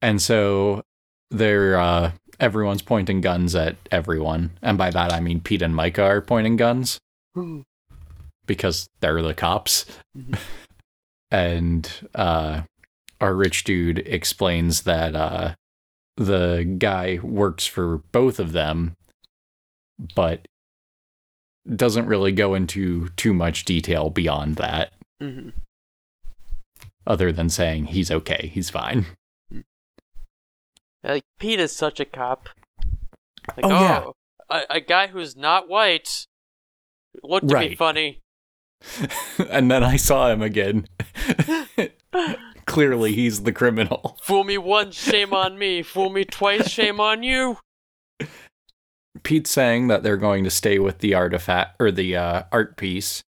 And 0.02 0.22
so 0.22 0.84
they're 1.30 1.78
uh 1.80 2.12
everyone's 2.40 2.82
pointing 2.82 3.22
guns 3.22 3.56
at 3.56 3.78
everyone. 3.92 4.52
And 4.62 4.78
by 4.78 4.90
that 4.92 5.12
I 5.14 5.20
mean 5.20 5.42
Pete 5.42 5.62
and 5.62 5.74
Myka 5.74 6.00
are 6.00 6.22
pointing 6.22 6.58
guns 6.58 7.00
because 8.46 8.88
they're 9.00 9.22
the 9.22 9.34
cops. 9.34 9.86
Mhm. 10.18 10.38
and 11.32 12.10
uh 12.14 12.64
our 13.20 13.34
rich 13.36 13.64
dude 13.64 14.00
explains 14.00 14.82
that 14.82 15.16
uh 15.16 15.54
the 16.18 16.64
guy 16.78 17.20
works 17.24 17.66
for 17.66 18.00
both 18.12 18.38
of 18.40 18.52
them 18.52 18.96
but 20.16 20.48
doesn't 21.76 22.08
really 22.08 22.32
go 22.32 22.54
into 22.56 23.10
too 23.10 23.34
much 23.34 23.66
detail 23.66 24.10
beyond 24.10 24.56
that 24.56 24.94
Mhm. 25.22 25.54
other 27.06 27.32
than 27.32 27.50
saying 27.50 27.86
he's 27.86 28.10
okay, 28.12 28.50
he's 28.54 28.70
fine. 28.70 29.06
Like 31.04 31.24
Pete 31.40 31.60
is 31.60 31.76
such 31.76 32.00
a 32.00 32.06
cop. 32.06 32.50
Like, 33.58 33.66
Oh, 33.66 33.70
yeah. 33.70 34.06
a, 34.50 34.76
a 34.76 34.80
guy 34.82 35.08
who's 35.08 35.36
not 35.36 35.68
white 35.68 36.26
looked 37.24 37.46
at 37.52 37.60
me 37.60 37.68
Right. 37.70 37.78
funny. 37.78 38.20
and 39.50 39.70
then 39.70 39.84
I 39.84 39.96
saw 39.98 40.30
him 40.32 40.42
again. 40.42 40.88
Clearly, 42.66 43.14
he's 43.14 43.44
the 43.44 43.52
criminal. 43.52 44.18
Fool 44.24 44.44
me 44.44 44.58
once, 44.58 44.96
shame 44.96 45.34
on 45.34 45.58
me. 45.58 45.82
Fool 45.84 46.10
me 46.10 46.24
twice, 46.26 46.70
shame 46.70 47.00
on 47.00 47.22
you. 47.24 47.58
Pete's 49.24 49.52
saying 49.52 49.88
that 49.88 50.04
they're 50.04 50.18
going 50.18 50.44
to 50.44 50.50
stay 50.50 50.80
with 50.80 51.00
the 51.00 51.14
artifact 51.14 51.76
or 51.80 51.92
the 51.92 52.16
uh, 52.16 52.44
art 52.52 52.78
piece, 52.78 53.24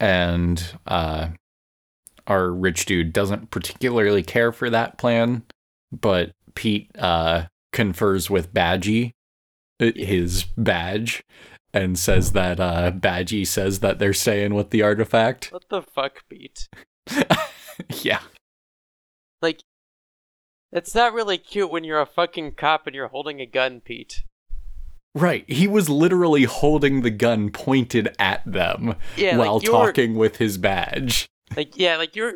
and 0.00 0.76
uh, 0.86 1.28
our 2.26 2.50
rich 2.50 2.86
dude 2.86 3.12
doesn't 3.12 3.50
particularly 3.50 4.22
care 4.22 4.52
for 4.52 4.70
that 4.70 4.98
plan. 4.98 5.44
But 5.92 6.32
Pete 6.54 6.90
uh, 6.98 7.46
confers 7.72 8.30
with 8.30 8.52
Badgie, 8.52 9.12
uh, 9.80 9.92
his 9.94 10.44
badge, 10.56 11.22
and 11.72 11.98
says 11.98 12.32
that 12.32 12.60
uh, 12.60 12.92
Badgie 12.92 13.46
says 13.46 13.80
that 13.80 13.98
they're 13.98 14.12
staying 14.12 14.54
with 14.54 14.70
the 14.70 14.82
artifact. 14.82 15.52
What 15.52 15.68
the 15.68 15.82
fuck, 15.82 16.24
Pete? 16.28 16.68
yeah. 18.02 18.20
Like, 19.40 19.60
it's 20.70 20.94
not 20.94 21.12
really 21.12 21.38
cute 21.38 21.70
when 21.70 21.84
you're 21.84 22.00
a 22.00 22.06
fucking 22.06 22.52
cop 22.52 22.86
and 22.86 22.94
you're 22.94 23.08
holding 23.08 23.40
a 23.40 23.46
gun, 23.46 23.80
Pete. 23.80 24.24
Right. 25.14 25.44
He 25.48 25.68
was 25.68 25.90
literally 25.90 26.44
holding 26.44 27.02
the 27.02 27.10
gun 27.10 27.50
pointed 27.50 28.14
at 28.18 28.42
them 28.50 28.94
Yeah, 29.16 29.36
while 29.36 29.58
like 29.58 29.64
talking 29.66 30.14
with 30.14 30.36
his 30.36 30.56
badge. 30.58 31.28
like 31.56 31.76
yeah, 31.76 31.96
like 31.96 32.16
you're 32.16 32.34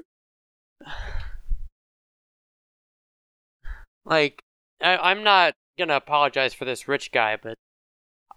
like 4.05 4.43
I, 4.83 4.97
I'm 4.99 5.23
not 5.25 5.55
gonna 5.79 5.97
apologize 5.97 6.55
for 6.55 6.65
this 6.65 6.87
rich 6.89 7.13
guy, 7.13 7.37
but 7.43 7.55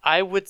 I 0.04 0.22
would, 0.22 0.48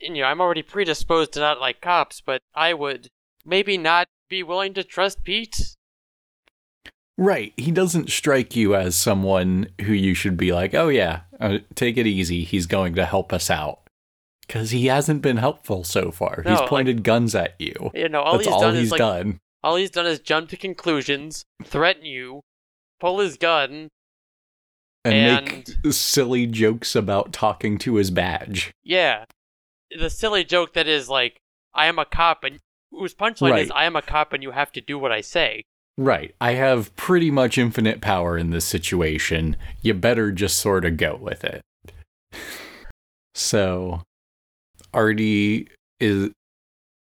you 0.00 0.10
know, 0.14 0.24
I'm 0.24 0.40
already 0.40 0.62
predisposed 0.62 1.32
to 1.32 1.40
not 1.40 1.60
like 1.60 1.80
cops, 1.80 2.20
but 2.20 2.40
I 2.54 2.74
would 2.74 3.08
maybe 3.44 3.78
not 3.78 4.08
be 4.28 4.42
willing 4.42 4.74
to 4.74 4.84
trust 4.84 5.24
Pete. 5.24 5.75
Right. 7.18 7.52
He 7.56 7.70
doesn't 7.70 8.10
strike 8.10 8.54
you 8.54 8.74
as 8.74 8.94
someone 8.94 9.68
who 9.82 9.92
you 9.92 10.14
should 10.14 10.36
be 10.36 10.52
like, 10.52 10.74
oh, 10.74 10.88
yeah, 10.88 11.20
uh, 11.40 11.58
take 11.74 11.96
it 11.96 12.06
easy. 12.06 12.44
He's 12.44 12.66
going 12.66 12.94
to 12.94 13.06
help 13.06 13.32
us 13.32 13.50
out. 13.50 13.80
Because 14.46 14.70
he 14.70 14.86
hasn't 14.86 15.22
been 15.22 15.38
helpful 15.38 15.82
so 15.82 16.10
far. 16.10 16.42
No, 16.44 16.50
he's 16.50 16.60
like- 16.60 16.68
pointed 16.68 17.02
guns 17.02 17.34
at 17.34 17.54
you. 17.58 17.90
You 17.94 18.08
know, 18.08 18.20
all 18.20 18.34
That's 18.34 18.46
he's 18.46 18.54
all 18.54 18.60
done 18.60 18.74
he's 18.74 18.84
is 18.84 18.90
like 18.92 18.98
done. 18.98 19.40
all 19.64 19.76
he's 19.76 19.90
done 19.90 20.06
is 20.06 20.20
jump 20.20 20.50
to 20.50 20.56
conclusions, 20.56 21.44
threaten 21.64 22.04
you, 22.04 22.42
pull 23.00 23.18
his 23.18 23.36
gun. 23.36 23.88
And, 25.04 25.76
make 25.84 25.92
silly 25.92 26.46
jokes 26.46 26.94
about 26.96 27.32
talking 27.32 27.78
to 27.78 27.94
his 27.94 28.10
badge. 28.10 28.72
Yeah, 28.84 29.24
the 29.96 30.10
silly 30.10 30.44
joke 30.44 30.74
that 30.74 30.88
is 30.88 31.08
like, 31.08 31.40
I 31.74 31.86
am 31.86 31.98
a 31.98 32.04
cop, 32.04 32.42
and 32.42 32.58
whose 32.90 33.14
punchline 33.14 33.62
is, 33.62 33.70
I 33.70 33.84
am 33.84 33.94
a 33.94 34.02
cop, 34.02 34.32
and 34.32 34.42
you 34.42 34.50
have 34.50 34.72
to 34.72 34.80
do 34.80 34.98
what 34.98 35.12
I 35.12 35.20
say. 35.20 35.64
Right. 35.98 36.34
I 36.40 36.52
have 36.52 36.94
pretty 36.96 37.30
much 37.30 37.56
infinite 37.56 38.00
power 38.00 38.36
in 38.36 38.50
this 38.50 38.66
situation. 38.66 39.56
You 39.80 39.94
better 39.94 40.30
just 40.30 40.58
sort 40.58 40.84
of 40.84 40.96
go 40.96 41.16
with 41.16 41.44
it. 41.44 41.62
So, 43.38 44.00
Artie 44.94 45.68
is. 46.00 46.30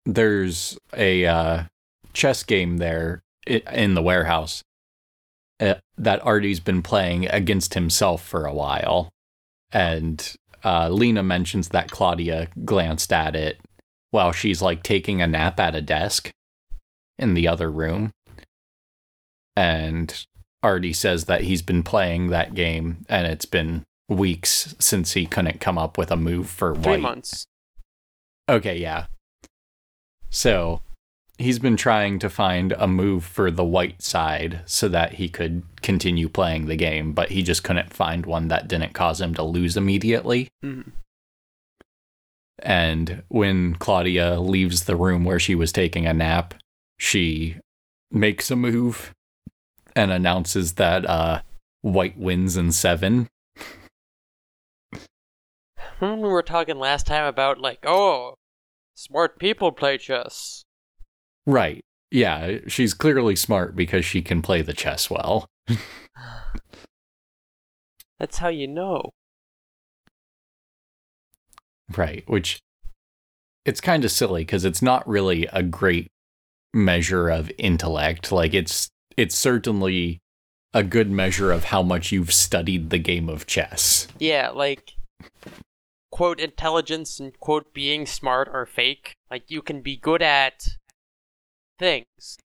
There's 0.06 0.78
a 0.94 1.26
uh, 1.26 1.64
chess 2.12 2.44
game 2.44 2.76
there 2.76 3.22
in 3.48 3.94
the 3.94 4.02
warehouse 4.02 4.62
uh, 5.62 5.76
that 5.98 6.26
Artie's 6.26 6.60
been 6.60 6.82
playing 6.82 7.30
against 7.30 7.74
himself 7.74 8.22
for 8.22 8.46
a 8.46 8.54
while. 8.54 9.08
And 9.72 10.36
uh, 10.66 10.90
Leena 10.90 11.24
mentions 11.24 11.70
that 11.70 11.90
Claudia 11.90 12.50
glanced 12.66 13.14
at 13.14 13.34
it 13.34 13.60
while 14.12 14.34
she's 14.34 14.62
like 14.62 14.84
taking 14.84 15.22
a 15.22 15.28
nap 15.28 15.58
at 15.58 15.74
a 15.74 15.82
desk 15.82 16.32
in 17.18 17.34
the 17.34 17.48
other 17.48 17.72
room 17.72 18.12
and 19.60 20.26
Artie 20.64 20.94
says 20.94 21.26
that 21.26 21.42
he's 21.42 21.62
been 21.62 21.84
playing 21.84 22.28
that 22.30 22.54
game 22.54 23.06
and 23.10 23.28
it's 23.28 23.46
been 23.46 23.84
weeks 24.08 24.74
since 24.80 25.12
he 25.14 25.26
couldn't 25.26 25.60
come 25.60 25.78
up 25.78 25.98
with 25.98 26.12
a 26.12 26.16
move 26.16 26.50
for 26.50 26.74
Three 26.76 26.94
white. 26.94 27.02
months. 27.02 27.46
Okay, 28.48 28.78
yeah. 28.78 29.08
So 30.30 30.82
he's 31.38 31.60
been 31.60 31.76
trying 31.76 32.20
to 32.20 32.30
find 32.30 32.72
a 32.74 32.88
move 32.88 33.26
for 33.26 33.52
the 33.52 33.64
white 33.66 34.02
side 34.02 34.62
so 34.66 34.88
that 34.88 35.14
he 35.16 35.28
could 35.28 35.64
continue 35.82 36.30
playing 36.30 36.66
the 36.68 36.76
game, 36.78 37.12
but 37.12 37.30
he 37.32 37.44
just 37.44 37.64
couldn't 37.64 37.94
find 37.94 38.26
one 38.26 38.48
that 38.48 38.68
didn't 38.70 38.94
cause 38.94 39.20
him 39.20 39.34
to 39.36 39.44
lose 39.44 39.76
immediately. 39.76 40.48
Mhm. 40.64 40.92
And 42.62 43.24
when 43.28 43.76
Claudia 43.76 44.40
leaves 44.40 44.84
the 44.86 44.96
room 44.96 45.24
where 45.26 45.40
she 45.40 45.56
was 45.56 45.72
taking 45.72 46.06
a 46.08 46.14
nap, 46.14 46.54
she 46.98 47.58
makes 48.12 48.50
a 48.52 48.56
move 48.56 49.14
and 49.96 50.12
announces 50.12 50.74
that 50.74 51.06
uh, 51.06 51.42
white 51.82 52.18
wins 52.18 52.58
in 52.58 52.72
seven. 52.72 53.28
Remember 56.00 56.28
we 56.28 56.34
were 56.34 56.44
talking 56.44 56.80
last 56.80 57.08
time 57.08 57.26
about 57.26 57.60
like, 57.60 57.80
oh, 57.86 58.36
smart 58.96 59.40
people 59.40 59.72
play 59.72 59.98
chess. 59.98 60.64
Right. 61.46 61.84
Yeah, 62.12 62.60
she's 62.68 62.94
clearly 62.94 63.36
smart 63.36 63.76
because 63.76 64.06
she 64.06 64.22
can 64.22 64.42
play 64.42 64.62
the 64.62 64.74
chess 64.74 65.10
well. 65.10 65.48
That's 68.20 68.38
how 68.38 68.50
you 68.50 68.68
know. 68.68 69.12
Right. 71.96 72.24
Which 72.28 72.60
it's 73.66 73.82
kind 73.82 74.04
of 74.06 74.12
silly 74.12 74.42
because 74.42 74.66
it's 74.66 74.82
not 74.82 75.08
really 75.08 75.48
a 75.54 75.64
great 75.64 76.08
measure 76.74 77.30
of 77.30 77.52
intellect. 77.58 78.32
Like 78.32 78.54
it's 78.54 78.90
it's 79.20 79.38
certainly 79.38 80.22
a 80.74 80.82
good 80.84 81.12
measure 81.12 81.52
of 81.52 81.66
how 81.66 81.84
much 81.84 82.12
you've 82.12 82.34
studied 82.34 82.90
the 82.90 82.98
game 83.00 83.28
of 83.28 83.46
chess. 83.46 84.08
Yeah, 84.18 84.50
like 84.50 84.94
quote 86.12 86.40
intelligence 86.40 87.20
and 87.20 87.38
quote 87.40 87.74
being 87.74 88.06
smart 88.06 88.48
are 88.48 88.66
fake. 88.66 89.14
Like 89.30 89.44
you 89.52 89.62
can 89.62 89.82
be 89.82 89.98
good 89.98 90.22
at 90.22 90.66
things. 91.78 92.38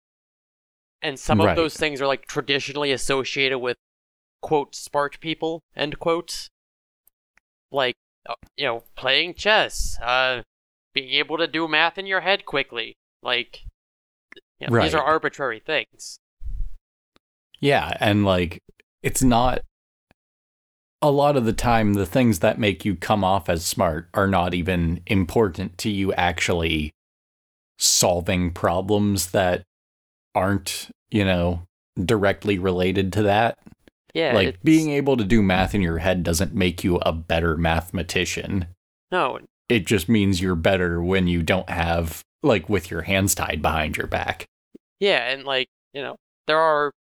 And 1.02 1.18
some 1.18 1.40
Right. 1.40 1.50
of 1.50 1.56
those 1.56 1.76
things 1.76 2.00
are 2.00 2.06
like 2.06 2.26
traditionally 2.26 2.92
associated 2.92 3.58
with 3.58 3.76
quote 4.40 4.74
smart 4.74 5.20
people 5.20 5.60
end 5.76 5.98
quote. 5.98 6.48
Like 7.70 7.96
uh, 8.28 8.34
you 8.56 8.64
know, 8.66 8.84
playing 8.96 9.34
chess, 9.34 9.98
uh 10.00 10.42
being 10.94 11.10
able 11.10 11.38
to 11.38 11.46
do 11.46 11.66
math 11.68 11.98
in 11.98 12.06
your 12.06 12.20
head 12.20 12.46
quickly. 12.46 12.94
Like 13.22 13.62
you 14.60 14.68
know, 14.68 14.80
these 14.80 14.94
are 14.94 15.02
arbitrary 15.02 15.60
things. 15.60 16.18
Yeah, 17.62 17.96
and 18.00 18.24
like 18.26 18.60
it's 19.02 19.22
not 19.22 19.60
a 21.00 21.10
lot 21.10 21.36
of 21.36 21.44
the 21.46 21.52
time 21.52 21.94
the 21.94 22.04
things 22.06 22.40
that 22.40 22.58
make 22.58 22.84
you 22.84 22.94
come 22.94 23.24
off 23.24 23.48
as 23.48 23.64
smart 23.64 24.08
are 24.14 24.28
not 24.28 24.52
even 24.52 25.00
important 25.06 25.78
to 25.78 25.88
you 25.90 26.12
actually 26.12 26.92
solving 27.78 28.52
problems 28.52 29.30
that 29.32 29.62
aren't, 30.34 30.90
you 31.10 31.24
know, 31.24 31.62
directly 32.02 32.58
related 32.58 33.12
to 33.14 33.22
that. 33.22 33.58
Yeah, 34.14 34.34
like 34.34 34.48
it's- 34.48 34.62
being 34.62 34.90
able 34.90 35.16
to 35.16 35.24
do 35.24 35.42
math 35.42 35.74
in 35.74 35.82
your 35.82 35.98
head 35.98 36.22
doesn't 36.22 36.54
make 36.54 36.84
you 36.84 36.96
a 36.98 37.12
better 37.12 37.56
mathematician. 37.56 38.66
no, 39.10 39.38
It 39.68 39.86
just 39.86 40.08
means 40.08 40.40
you're 40.40 40.54
better 40.54 41.02
when 41.02 41.26
you 41.28 41.42
don't 41.42 41.68
have 41.70 42.22
like 42.42 42.68
with 42.68 42.90
your 42.90 43.02
hands 43.02 43.34
tied 43.34 43.62
behind 43.62 43.96
your 43.96 44.06
back. 44.06 44.46
Yeah, 45.00 45.30
and 45.30 45.44
like, 45.44 45.68
you 45.94 46.02
know, 46.02 46.16
there 46.46 46.58
are 46.58 46.92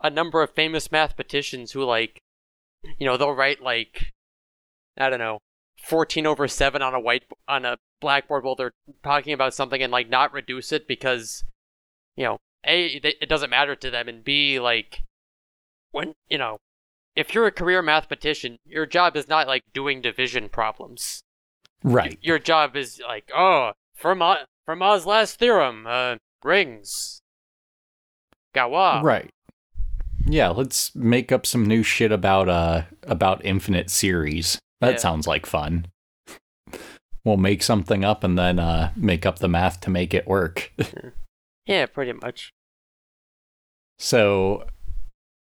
a 0.00 0.10
number 0.10 0.42
of 0.42 0.50
famous 0.54 0.90
mathematicians 0.92 1.72
who 1.72 1.84
like 1.84 2.20
you 2.98 3.06
know, 3.06 3.16
they'll 3.16 3.32
write 3.34 3.62
like 3.62 4.12
I 4.96 5.10
don't 5.10 5.18
know, 5.18 5.38
14 5.84 6.26
over 6.26 6.48
7 6.48 6.82
on 6.82 6.94
a 6.94 7.00
white 7.00 7.24
on 7.46 7.64
a 7.64 7.76
blackboard 8.00 8.44
while 8.44 8.54
they're 8.54 8.72
talking 9.02 9.32
about 9.32 9.54
something 9.54 9.82
and 9.82 9.92
like 9.92 10.08
not 10.08 10.32
reduce 10.32 10.72
it 10.72 10.86
because 10.88 11.44
you 12.16 12.24
know, 12.24 12.38
A 12.64 12.98
they- 13.00 13.16
it 13.20 13.28
doesn't 13.28 13.50
matter 13.50 13.74
to 13.76 13.90
them 13.90 14.08
and 14.08 14.22
B 14.24 14.60
like 14.60 15.02
when, 15.90 16.14
you 16.28 16.38
know, 16.38 16.58
if 17.16 17.34
you're 17.34 17.46
a 17.46 17.52
career 17.52 17.82
mathematician, 17.82 18.58
your 18.64 18.86
job 18.86 19.16
is 19.16 19.26
not 19.28 19.46
like 19.48 19.62
doing 19.72 20.00
division 20.00 20.48
problems. 20.48 21.22
Right. 21.82 22.18
Your 22.20 22.38
job 22.38 22.76
is 22.76 23.00
like, 23.06 23.30
oh, 23.34 23.72
Fermat 24.00 24.44
Fermat's 24.68 25.06
last 25.06 25.38
theorem, 25.38 25.86
uh, 25.86 26.16
rings. 26.44 27.20
Galois. 28.54 29.02
Right. 29.02 29.30
Yeah, 30.30 30.48
let's 30.48 30.94
make 30.94 31.32
up 31.32 31.46
some 31.46 31.64
new 31.66 31.82
shit 31.82 32.12
about 32.12 32.48
uh 32.48 32.82
about 33.04 33.44
infinite 33.44 33.90
series. 33.90 34.58
That 34.80 34.92
Yeah. 34.92 34.96
sounds 34.98 35.26
like 35.26 35.46
fun. 35.46 35.86
We'll 37.24 37.36
make 37.36 37.62
something 37.62 38.04
up 38.04 38.24
and 38.24 38.38
then 38.38 38.58
uh 38.58 38.92
make 38.96 39.26
up 39.26 39.38
the 39.38 39.48
math 39.48 39.80
to 39.82 39.90
make 39.90 40.14
it 40.14 40.26
work. 40.26 40.72
Yeah, 41.66 41.84
pretty 41.84 42.14
much. 42.14 42.50
so 43.98 44.64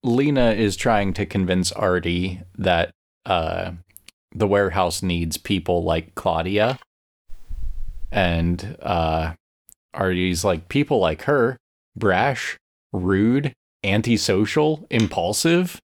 Leena 0.02 0.50
is 0.50 0.74
trying 0.76 1.12
to 1.14 1.24
convince 1.26 1.70
Artie 1.72 2.40
that 2.56 2.90
uh 3.24 3.72
the 4.34 4.46
warehouse 4.48 5.00
needs 5.02 5.36
people 5.36 5.84
like 5.84 6.14
Claudia. 6.16 6.78
And 8.10 8.76
uh 8.82 9.34
Artie's 9.94 10.44
like 10.44 10.68
people 10.68 10.98
like 10.98 11.22
her, 11.22 11.56
brash, 11.96 12.56
rude, 12.92 13.52
antisocial, 13.88 14.86
impulsive. 14.90 15.80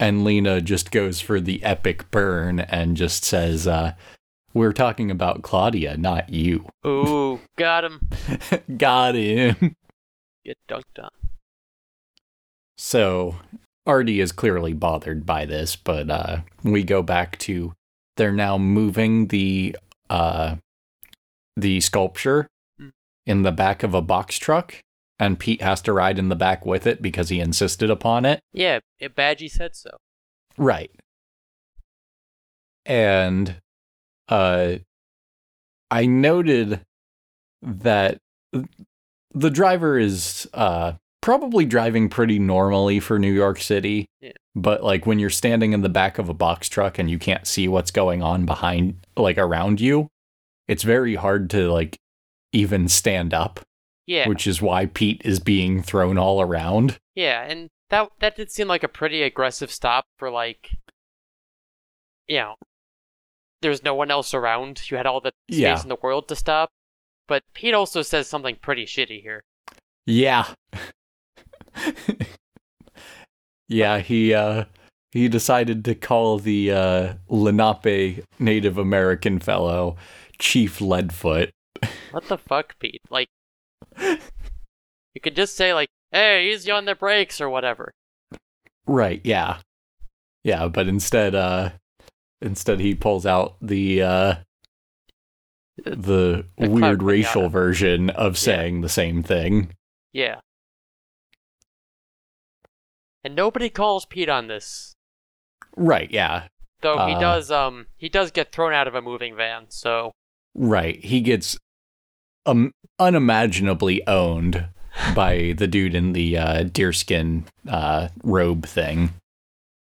And 0.00 0.24
Leena 0.24 0.60
just 0.60 0.90
goes 0.90 1.20
for 1.20 1.40
the 1.40 1.62
epic 1.62 2.10
burn 2.10 2.60
and 2.60 2.96
just 2.96 3.24
says, 3.24 3.66
uh, 3.66 3.94
We're 4.52 4.72
talking 4.72 5.10
about 5.10 5.42
Claudia, 5.42 5.96
not 5.96 6.30
you. 6.30 6.66
Ooh, 6.86 7.40
got 7.56 7.84
him. 7.84 8.08
Got 8.76 9.14
him. 9.14 9.76
Get 10.44 10.58
dunked 10.68 11.02
on. 11.02 11.10
So 12.76 13.36
Artie 13.86 14.20
is 14.20 14.32
clearly 14.32 14.72
bothered 14.72 15.24
by 15.24 15.44
this, 15.44 15.76
but 15.76 16.10
uh, 16.10 16.38
we 16.62 16.82
go 16.82 17.02
back 17.02 17.38
to 17.40 17.72
they're 18.16 18.32
now 18.32 18.58
moving 18.58 19.28
the 19.28 19.76
uh, 20.10 20.56
the 21.56 21.80
sculpture 21.80 22.46
Hmm. 22.78 22.88
in 23.26 23.42
the 23.42 23.52
back 23.52 23.82
of 23.82 23.94
a 23.94 24.02
box 24.02 24.38
truck, 24.38 24.80
and 25.18 25.38
Pete 25.38 25.62
has 25.62 25.80
to 25.82 25.92
ride 25.92 26.18
in 26.18 26.28
the 26.28 26.36
back 26.36 26.66
with 26.66 26.86
it 26.86 27.00
because 27.00 27.28
he 27.28 27.40
insisted 27.40 27.90
upon 27.90 28.24
it. 28.24 28.40
Yeah, 28.52 28.80
it, 28.98 29.14
Badgie 29.14 29.50
said 29.50 29.76
so. 29.76 29.90
Right. 30.56 30.90
And 32.86 33.56
uh 34.28 34.76
I 35.90 36.06
noted 36.06 36.80
that 37.62 38.18
the 39.32 39.50
driver 39.50 39.98
is 39.98 40.48
uh 40.54 40.92
probably 41.20 41.64
driving 41.64 42.08
pretty 42.08 42.38
normally 42.38 43.00
for 43.00 43.18
New 43.18 43.32
York 43.32 43.58
City. 43.60 44.06
Yeah. 44.20 44.32
But 44.54 44.84
like 44.84 45.06
when 45.06 45.18
you're 45.18 45.30
standing 45.30 45.72
in 45.72 45.80
the 45.80 45.88
back 45.88 46.18
of 46.18 46.28
a 46.28 46.34
box 46.34 46.68
truck 46.68 46.98
and 46.98 47.10
you 47.10 47.18
can't 47.18 47.46
see 47.46 47.66
what's 47.66 47.90
going 47.90 48.22
on 48.22 48.44
behind 48.44 49.06
like 49.16 49.38
around 49.38 49.80
you, 49.80 50.08
it's 50.68 50.82
very 50.82 51.14
hard 51.14 51.48
to 51.50 51.70
like 51.72 51.96
even 52.52 52.88
stand 52.88 53.32
up, 53.34 53.60
Yeah, 54.06 54.28
which 54.28 54.46
is 54.46 54.60
why 54.60 54.86
Pete 54.86 55.22
is 55.24 55.40
being 55.40 55.82
thrown 55.82 56.18
all 56.18 56.40
around. 56.42 56.98
yeah, 57.14 57.42
and 57.42 57.70
that 57.90 58.08
that 58.20 58.36
did 58.36 58.50
seem 58.50 58.68
like 58.68 58.82
a 58.82 58.88
pretty 58.88 59.22
aggressive 59.22 59.70
stop 59.70 60.04
for 60.18 60.30
like, 60.30 60.70
you 62.28 62.38
know, 62.38 62.54
there's 63.62 63.82
no 63.82 63.94
one 63.94 64.10
else 64.10 64.34
around. 64.34 64.90
You 64.90 64.96
had 64.96 65.06
all 65.06 65.20
the 65.20 65.32
space 65.50 65.58
Yeah. 65.60 65.82
in 65.82 65.88
the 65.88 65.96
world 66.02 66.28
to 66.28 66.36
stop. 66.36 66.70
But 67.26 67.42
Pete 67.54 67.72
also 67.72 68.02
says 68.02 68.26
something 68.28 68.56
pretty 68.60 68.84
shitty 68.84 69.22
here. 69.22 69.42
Yeah. 70.06 70.46
yeah, 73.68 73.98
he 74.00 74.34
uh 74.34 74.64
he 75.12 75.28
decided 75.28 75.84
to 75.86 75.94
call 75.94 76.38
the 76.38 76.70
uh 76.72 77.14
Lenape 77.28 78.24
Native 78.38 78.76
American 78.78 79.38
fellow 79.38 79.96
Chief 80.38 80.78
Leadfoot. 80.80 81.50
What 82.10 82.28
the 82.28 82.38
fuck, 82.38 82.78
Pete? 82.78 83.00
Like, 83.10 83.28
you 83.98 85.20
could 85.22 85.36
just 85.36 85.56
say 85.56 85.72
like, 85.74 85.88
"Hey, 86.10 86.50
easy 86.52 86.70
on 86.70 86.84
the 86.84 86.94
brakes" 86.94 87.40
or 87.40 87.48
whatever. 87.48 87.92
Right, 88.86 89.20
yeah. 89.24 89.58
Yeah, 90.42 90.68
but 90.68 90.86
instead 90.88 91.34
uh 91.34 91.70
instead 92.42 92.80
he 92.80 92.94
pulls 92.94 93.24
out 93.24 93.56
the 93.62 94.02
uh 94.02 94.34
the, 95.84 96.46
The 96.58 96.68
weird 96.70 97.02
racial 97.02 97.48
version 97.48 98.10
of 98.10 98.38
saying 98.38 98.82
the 98.82 98.88
same 98.88 99.22
thing. 99.24 99.74
Yeah. 100.12 100.40
And 103.24 103.34
nobody 103.34 103.70
calls 103.70 104.04
Pete 104.04 104.28
on 104.28 104.46
this. 104.48 104.94
Right, 105.76 106.10
yeah. 106.10 106.48
Though 106.82 107.06
he 107.06 107.14
Uh, 107.14 107.20
does 107.20 107.50
um 107.50 107.86
he 107.96 108.08
does 108.08 108.30
get 108.30 108.52
thrown 108.52 108.72
out 108.74 108.86
of 108.86 108.94
a 108.94 109.02
moving 109.02 109.34
van, 109.34 109.66
so 109.70 110.12
Right. 110.54 111.02
He 111.04 111.20
gets 111.22 111.58
um, 112.46 112.72
unimaginably 112.98 114.06
owned 114.06 114.68
by 115.14 115.54
the 115.56 115.66
dude 115.66 115.94
in 115.94 116.12
the 116.12 116.38
uh, 116.38 116.62
deerskin 116.64 117.44
uh, 117.68 118.08
robe 118.22 118.66
thing 118.66 119.10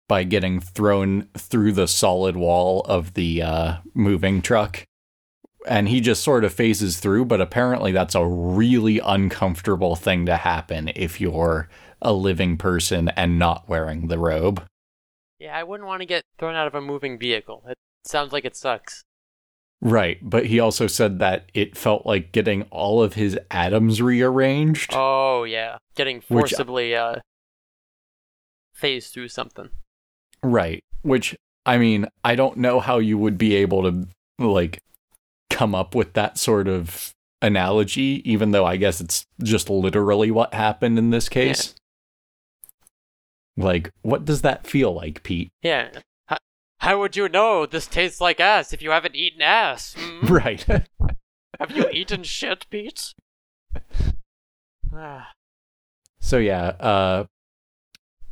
by 0.08 0.24
getting 0.24 0.60
thrown 0.60 1.28
through 1.36 1.72
the 1.72 1.86
solid 1.86 2.36
wall 2.36 2.82
of 2.82 3.14
the 3.14 3.42
uh, 3.42 3.76
moving 3.94 4.42
truck. 4.42 4.84
And 5.66 5.88
he 5.88 6.00
just 6.00 6.24
sort 6.24 6.44
of 6.44 6.54
phases 6.54 6.98
through, 6.98 7.26
but 7.26 7.40
apparently 7.40 7.92
that's 7.92 8.14
a 8.14 8.26
really 8.26 8.98
uncomfortable 8.98 9.94
thing 9.94 10.26
to 10.26 10.36
happen 10.36 10.90
if 10.96 11.20
you're 11.20 11.68
a 12.00 12.12
living 12.12 12.56
person 12.56 13.10
and 13.10 13.38
not 13.38 13.68
wearing 13.68 14.08
the 14.08 14.18
robe. 14.18 14.64
yeah, 15.38 15.56
I 15.56 15.62
wouldn't 15.62 15.86
want 15.86 16.00
to 16.00 16.06
get 16.06 16.24
thrown 16.38 16.54
out 16.54 16.66
of 16.66 16.74
a 16.74 16.80
moving 16.80 17.18
vehicle. 17.18 17.62
It 17.68 17.76
sounds 18.04 18.32
like 18.32 18.44
it 18.44 18.56
sucks. 18.56 19.04
Right, 19.82 20.18
but 20.22 20.46
he 20.46 20.60
also 20.60 20.86
said 20.86 21.18
that 21.20 21.50
it 21.54 21.76
felt 21.76 22.04
like 22.04 22.32
getting 22.32 22.64
all 22.64 23.02
of 23.02 23.14
his 23.14 23.38
atoms 23.50 24.02
rearranged. 24.02 24.92
Oh 24.94 25.44
yeah, 25.44 25.78
getting 25.94 26.16
Which- 26.28 26.50
forcibly 26.50 26.94
uh 26.94 27.16
phased 28.74 29.12
through 29.14 29.28
something. 29.28 29.70
Right. 30.42 30.82
Which 31.02 31.36
I 31.66 31.78
mean, 31.78 32.06
I 32.24 32.34
don't 32.34 32.58
know 32.58 32.80
how 32.80 32.98
you 32.98 33.16
would 33.18 33.38
be 33.38 33.54
able 33.56 33.82
to 33.90 34.06
like 34.38 34.80
come 35.50 35.74
up 35.74 35.94
with 35.94 36.12
that 36.14 36.38
sort 36.38 36.68
of 36.68 37.12
analogy, 37.42 38.22
even 38.24 38.50
though 38.50 38.64
I 38.66 38.76
guess 38.76 39.00
it's 39.00 39.24
just 39.42 39.70
literally 39.70 40.30
what 40.30 40.52
happened 40.54 40.98
in 40.98 41.10
this 41.10 41.28
case. 41.28 41.74
Like, 43.56 43.90
what 44.02 44.24
does 44.24 44.42
that 44.42 44.66
feel 44.66 44.92
like, 44.94 45.22
Pete? 45.22 45.50
Yeah. 45.62 45.90
How, 46.80 46.98
would 46.98 47.16
you 47.16 47.28
know 47.28 47.66
this 47.66 47.86
tastes 47.86 48.20
like 48.20 48.40
ass 48.40 48.72
if 48.72 48.82
you 48.82 48.90
haven't 48.90 49.14
eaten 49.16 49.42
ass? 49.42 49.94
hmm? 49.98 50.26
Right. 50.32 50.64
Have 51.58 51.70
you 51.76 51.88
eaten 51.92 52.22
shit, 52.22 52.66
Pete? 52.70 53.14
Ah, 54.94 55.28
so 56.20 56.38
yeah, 56.38 56.68
uh 56.80 57.24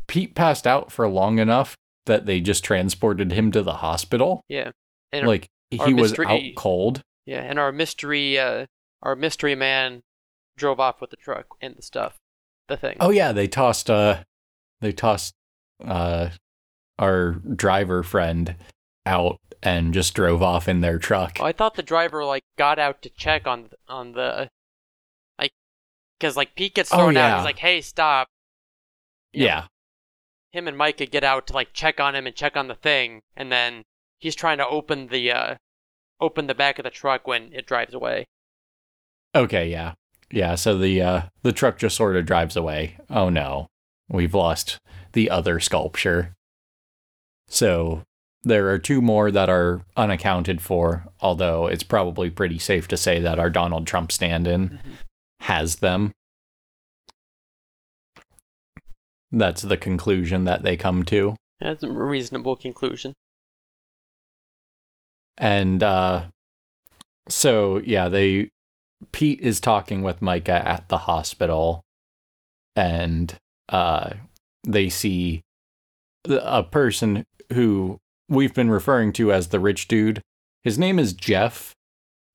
Pete 0.07 0.35
passed 0.35 0.67
out 0.67 0.91
for 0.91 1.07
long 1.09 1.39
enough 1.39 1.77
that 2.07 2.25
they 2.27 2.41
just 2.41 2.65
transported 2.65 3.33
him 3.33 3.53
to 3.53 3.63
the 3.63 3.75
hospital. 3.75 4.43
yeah. 4.49 4.71
And 5.13 5.27
Like 5.27 5.49
our 5.79 5.87
he 5.87 5.95
was 5.95 6.11
mystery- 6.13 6.27
out 6.27 6.57
cold. 6.57 7.03
Yeah, 7.27 7.43
and 7.43 7.59
our 7.59 7.73
mystery, 7.73 8.39
uh, 8.39 8.67
our 9.03 9.15
mystery 9.15 9.55
man, 9.55 10.03
drove 10.57 10.81
off 10.81 11.01
with 11.01 11.11
the 11.11 11.17
truck 11.17 11.47
and 11.61 11.77
the 11.77 11.83
stuff, 11.83 12.17
the 12.69 12.77
thing. 12.79 12.97
Oh 13.01 13.11
yeah, 13.11 13.33
they 13.33 13.47
tossed 13.47 13.91
uh 13.91 14.23
they 14.81 14.93
tossed 14.93 15.35
uh 15.85 16.31
our 16.99 17.33
driver 17.33 18.03
friend 18.03 18.57
out 19.07 19.39
and 19.63 19.93
just 19.95 20.15
drove 20.15 20.43
off 20.43 20.69
in 20.69 20.81
their 20.81 20.99
truck. 20.99 21.39
Oh, 21.41 21.45
I 21.45 21.53
thought 21.53 21.75
the 21.75 21.83
driver 21.83 22.25
like 22.25 22.45
got 22.57 22.79
out 22.79 23.03
to 23.03 23.11
check 23.11 23.47
on 23.47 23.71
on 23.89 24.13
the 24.13 24.49
like 25.39 25.53
because 26.19 26.37
like 26.37 26.55
Pete 26.55 26.75
gets 26.75 26.93
Oh, 26.93 26.97
thrown 26.99 27.17
out. 27.17 27.39
He's 27.39 27.45
like, 27.45 27.59
"Hey, 27.59 27.81
stop!" 27.81 28.29
You 29.33 29.41
know, 29.41 29.47
yeah. 29.47 29.67
him 30.53 30.69
and 30.69 30.79
Myka 30.79 31.11
get 31.11 31.25
out 31.25 31.47
to 31.49 31.53
like 31.53 31.73
check 31.73 32.01
on 32.01 32.15
him 32.15 32.27
and 32.27 32.35
check 32.37 32.57
on 32.57 32.69
the 32.69 32.75
thing, 32.75 33.23
and 33.37 33.51
then 33.53 33.83
he's 34.19 34.35
trying 34.35 34.59
to 34.59 34.67
open 34.67 35.09
the 35.09 35.31
uh 35.33 35.55
open 36.21 36.47
the 36.47 36.55
back 36.55 36.79
of 36.79 36.85
the 36.85 36.91
truck 36.91 37.27
when 37.27 37.53
it 37.53 37.67
drives 37.67 37.95
away. 37.95 38.27
Okay, 39.35 39.69
yeah. 39.71 39.95
Yeah, 40.31 40.57
so 40.57 40.77
the 40.77 41.01
uh 41.03 41.23
the 41.43 41.53
truck 41.53 41.79
just 41.79 41.97
sort 41.97 42.17
of 42.17 42.27
drives 42.27 42.57
away. 42.57 42.97
Oh 43.11 43.29
no. 43.29 43.69
We've 44.11 44.35
lost 44.35 44.79
the 45.13 45.29
other 45.31 45.61
sculpture. 45.61 46.35
So 47.49 48.03
there 48.43 48.69
are 48.71 48.79
two 48.79 49.01
more 49.03 49.31
that 49.31 49.49
are 49.51 49.83
unaccounted 49.97 50.61
for, 50.61 51.07
although 51.21 51.67
it's 51.67 51.83
probably 51.83 52.31
pretty 52.31 52.59
safe 52.59 52.87
to 52.89 52.97
say 52.97 53.21
that 53.21 53.39
our 53.39 53.51
Donald 53.51 53.87
Trump 53.87 54.13
stand-in 54.13 54.69
Mhm. 54.71 54.81
has 55.41 55.77
them. 55.77 56.13
That's 59.31 59.63
the 59.63 59.77
conclusion 59.77 60.45
that 60.45 60.63
they 60.63 60.77
come 60.77 61.03
to. 61.05 61.37
That's 61.61 61.83
a 61.83 61.91
reasonable 61.91 62.57
conclusion. 62.57 63.15
And 65.37 65.83
uh 65.83 66.27
so 67.29 67.79
yeah, 67.79 68.09
they 68.09 68.51
Pete 69.13 69.41
is 69.41 69.61
talking 69.61 70.03
with 70.03 70.21
Myka 70.21 70.49
at 70.65 70.89
the 70.89 70.99
hospital 70.99 71.83
and 72.75 73.37
uh 73.69 74.15
they 74.67 74.89
see 74.89 75.43
a 76.29 76.63
person 76.63 77.25
who 77.53 77.99
we've 78.29 78.55
been 78.55 78.71
referring 78.71 79.13
to 79.15 79.33
as 79.33 79.49
the 79.49 79.61
rich 79.61 79.89
dude. 79.89 80.21
His 80.65 80.79
name 80.79 80.99
is 80.99 81.13
Jeff 81.13 81.75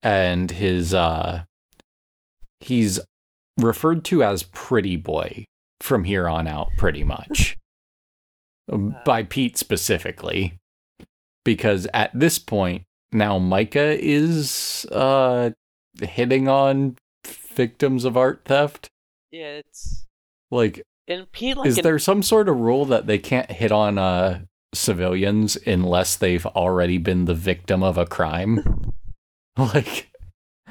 and 0.02 0.50
his 0.50 0.92
uh 0.92 1.44
he's 2.60 3.00
referred 3.58 4.04
to 4.06 4.22
as 4.22 4.42
pretty 4.42 4.96
boy 4.96 5.44
from 5.80 6.04
here 6.04 6.28
on 6.28 6.46
out 6.46 6.70
pretty 6.76 7.04
much. 7.04 7.56
By 9.04 9.22
Pete 9.22 9.58
specifically 9.58 10.54
because 11.44 11.86
at 11.92 12.10
this 12.18 12.38
point 12.38 12.82
now 13.12 13.38
Myka 13.38 13.96
is 13.98 14.86
uh 14.90 15.50
hitting 16.00 16.48
on 16.48 16.96
victims 17.26 18.04
of 18.04 18.16
art 18.16 18.42
theft. 18.44 18.88
Yeah, 19.30 19.58
it's 19.58 20.06
Like 20.50 20.82
and 21.06 21.26
like 21.56 21.66
is 21.66 21.78
in- 21.78 21.82
there 21.84 21.98
some 21.98 22.22
sort 22.22 22.48
of 22.48 22.56
rule 22.56 22.84
that 22.86 23.06
they 23.06 23.18
can't 23.18 23.50
hit 23.50 23.70
on 23.72 23.98
uh 23.98 24.40
civilians 24.74 25.56
unless 25.66 26.16
they've 26.16 26.46
already 26.46 26.98
been 26.98 27.26
the 27.26 27.34
victim 27.34 27.82
of 27.82 27.96
a 27.98 28.06
crime? 28.06 28.92
like 29.56 30.10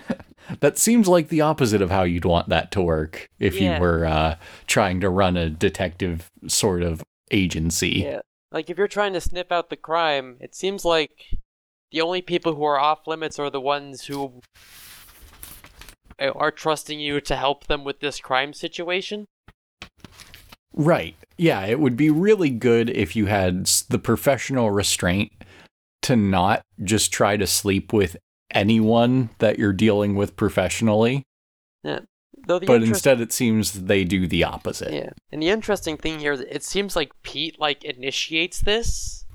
that 0.59 0.77
seems 0.77 1.07
like 1.07 1.29
the 1.29 1.41
opposite 1.41 1.81
of 1.81 1.89
how 1.91 2.03
you'd 2.03 2.25
want 2.25 2.49
that 2.49 2.71
to 2.71 2.81
work 2.81 3.27
if 3.39 3.55
Yeah. 3.55 3.75
you 3.75 3.81
were 3.81 4.05
uh 4.05 4.35
trying 4.67 4.99
to 5.01 5.09
run 5.09 5.37
a 5.37 5.49
detective 5.49 6.29
sort 6.47 6.81
of 6.83 7.03
agency. 7.31 8.01
Yeah. 8.05 8.21
Like 8.51 8.69
if 8.69 8.77
you're 8.77 8.87
trying 8.87 9.13
to 9.13 9.21
sniff 9.21 9.51
out 9.51 9.69
the 9.69 9.75
crime, 9.75 10.37
it 10.39 10.53
seems 10.53 10.83
like 10.85 11.11
the 11.91 12.01
only 12.01 12.21
people 12.21 12.55
who 12.55 12.63
are 12.63 12.79
off 12.79 13.07
limits 13.07 13.39
are 13.39 13.49
the 13.49 13.61
ones 13.61 14.05
who 14.05 14.41
uh, 16.19 16.31
are 16.35 16.51
trusting 16.51 16.99
you 16.99 17.21
to 17.21 17.35
help 17.35 17.67
them 17.67 17.83
with 17.83 17.99
this 17.99 18.19
crime 18.19 18.53
situation. 18.53 19.25
Right. 20.73 21.15
Yeah, 21.37 21.65
it 21.65 21.79
would 21.79 21.95
be 21.97 22.09
really 22.09 22.49
good 22.49 22.89
if 22.89 23.15
you 23.15 23.25
had 23.27 23.65
the 23.89 23.99
professional 23.99 24.71
restraint 24.71 25.31
to 26.03 26.15
not 26.15 26.61
just 26.83 27.11
try 27.11 27.37
to 27.37 27.47
sleep 27.47 27.93
with 27.93 28.17
anyone 28.51 29.29
that 29.39 29.57
you're 29.57 29.73
dealing 29.73 30.15
with 30.15 30.35
professionally, 30.35 31.23
Though 32.45 32.59
the 32.59 32.65
but 32.65 32.73
interest- 32.81 32.89
instead 32.89 33.21
it 33.21 33.31
seems 33.31 33.71
they 33.85 34.03
do 34.03 34.27
the 34.27 34.43
opposite. 34.43 34.93
yeah. 34.93 35.11
And 35.31 35.41
the 35.41 35.49
interesting 35.49 35.95
thing 35.95 36.19
here 36.19 36.33
is 36.33 36.41
it 36.41 36.63
seems 36.63 36.93
like 36.95 37.11
Pete 37.23 37.57
like 37.59 37.83
initiates 37.85 38.59
this. 38.59 39.25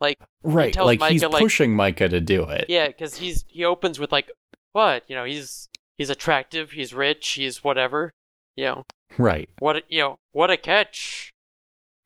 Like 0.00 0.18
Right. 0.42 0.72
tells 0.74 0.86
Like 0.86 1.02
he's 1.10 1.22
like- 1.24 1.40
pushing 1.42 1.74
Myka 1.74 2.10
to 2.10 2.20
do 2.20 2.42
it. 2.44 2.66
yeah, 2.68 2.90
cuz 2.92 3.16
he's 3.16 3.44
he 3.48 3.64
opens 3.64 3.98
with 3.98 4.12
like 4.12 4.30
what? 4.72 5.04
You 5.08 5.16
know, 5.16 5.24
he's 5.24 5.68
he's 5.96 6.10
attractive, 6.10 6.72
he's 6.72 6.92
rich, 6.92 7.26
he's 7.30 7.64
whatever. 7.64 8.10
You 8.56 8.64
know, 8.66 8.84
Right. 9.18 9.48
what 9.58 9.76
a, 9.76 9.82
you 9.88 10.00
know, 10.00 10.16
what 10.32 10.50
a 10.50 10.56
catch. 10.56 11.32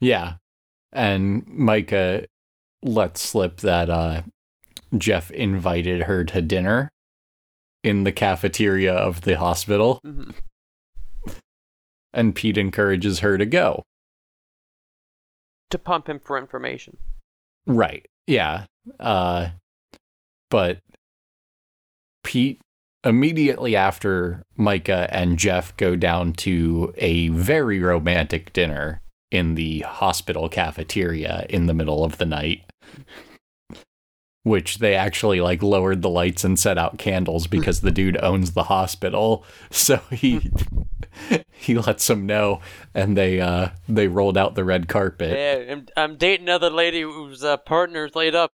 Yeah. 0.01 0.35
And 0.93 1.47
Myka 1.47 2.27
lets 2.83 3.21
slip 3.21 3.59
that 3.59 3.91
uh 3.91 4.23
Jeff 4.97 5.31
invited 5.31 6.03
her 6.03 6.25
to 6.25 6.41
dinner 6.43 6.91
in 7.83 8.05
the 8.05 8.13
cafeteria 8.13 8.95
of 8.95 9.23
the 9.23 9.37
hospital 9.39 10.01
Mhm. 10.05 10.35
and 12.13 12.35
Pete 12.35 12.59
encourages 12.59 13.21
her 13.21 13.37
to 13.39 13.47
go. 13.47 13.83
To 15.71 15.79
pump 15.79 16.09
him 16.09 16.21
for 16.21 16.39
information. 16.39 16.97
Right. 17.67 18.07
Yeah. 18.27 18.67
Uh 19.01 19.51
but 20.51 20.79
Pete 22.23 22.61
immediately 23.07 23.77
after 23.77 24.43
Myka 24.59 25.09
and 25.11 25.39
Jeff 25.39 25.77
go 25.77 25.95
down 25.95 26.33
to 26.35 26.93
a 26.99 27.29
very 27.29 27.81
romantic 27.81 28.53
dinner 28.53 29.01
in 29.31 29.55
the 29.55 29.81
hospital 29.81 30.49
cafeteria 30.49 31.47
in 31.49 31.67
the 31.67 31.75
middle 31.75 32.05
of 32.05 32.19
the 32.19 32.27
night. 32.27 32.63
Which 34.43 34.79
they 34.79 34.95
actually 34.95 35.41
like 35.41 35.63
lowered 35.63 36.03
the 36.03 36.11
lights 36.11 36.45
and 36.45 36.59
set 36.59 36.79
out 36.79 36.99
candles 36.99 37.47
because 37.47 37.81
the 37.81 37.91
dude 37.91 38.23
owns 38.23 38.53
the 38.53 38.65
hospital. 38.65 39.45
So 39.71 39.99
he 40.11 40.51
he 41.51 41.79
lets 41.79 42.07
them 42.07 42.27
know 42.27 42.61
and 42.95 43.17
they 43.17 43.41
uh 43.41 43.71
they 43.89 44.09
rolled 44.09 44.37
out 44.37 44.55
the 44.55 44.65
red 44.65 44.89
carpet. 44.89 45.37
Yeah, 45.37 45.73
I'm, 45.73 45.87
I'm 45.97 46.17
dating 46.17 46.47
another 46.47 46.71
lady 46.71 47.03
whose 47.03 47.43
uh, 47.43 47.57
partner's 47.57 48.15
laid 48.15 48.35
up 48.35 48.53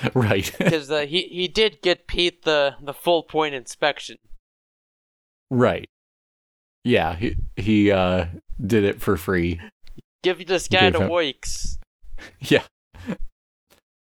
Right. 0.14 0.52
because 0.58 0.90
uh, 0.90 1.06
he 1.06 1.22
he 1.22 1.48
did 1.48 1.80
get 1.82 2.06
Pete 2.06 2.42
the 2.44 2.76
the 2.82 2.94
full 2.94 3.22
point 3.22 3.54
inspection. 3.54 4.16
Right. 5.50 5.88
Yeah, 6.84 7.16
he 7.16 7.36
he 7.56 7.90
uh 7.90 8.26
did 8.64 8.84
it 8.84 9.00
for 9.00 9.16
free. 9.16 9.60
Give 10.22 10.44
this 10.46 10.68
guy 10.68 10.80
Gave 10.80 10.92
the 10.94 11.00
him- 11.02 11.08
wakes. 11.10 11.78
Yeah. 12.40 12.64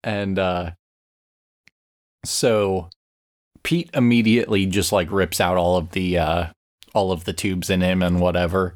And 0.03 0.39
uh 0.39 0.73
so 2.25 2.89
Pete 3.63 3.91
immediately 3.95 4.67
just 4.67 4.93
like 4.93 5.11
rips 5.11 5.41
out 5.41 5.57
all 5.57 5.77
of 5.77 5.91
the 5.93 6.19
uh 6.19 6.47
all 6.95 7.13
of 7.13 7.25
the 7.25 7.33
tubes 7.33 7.71
in 7.71 7.81
him 7.81 8.03
and 8.03 8.21
whatever 8.21 8.75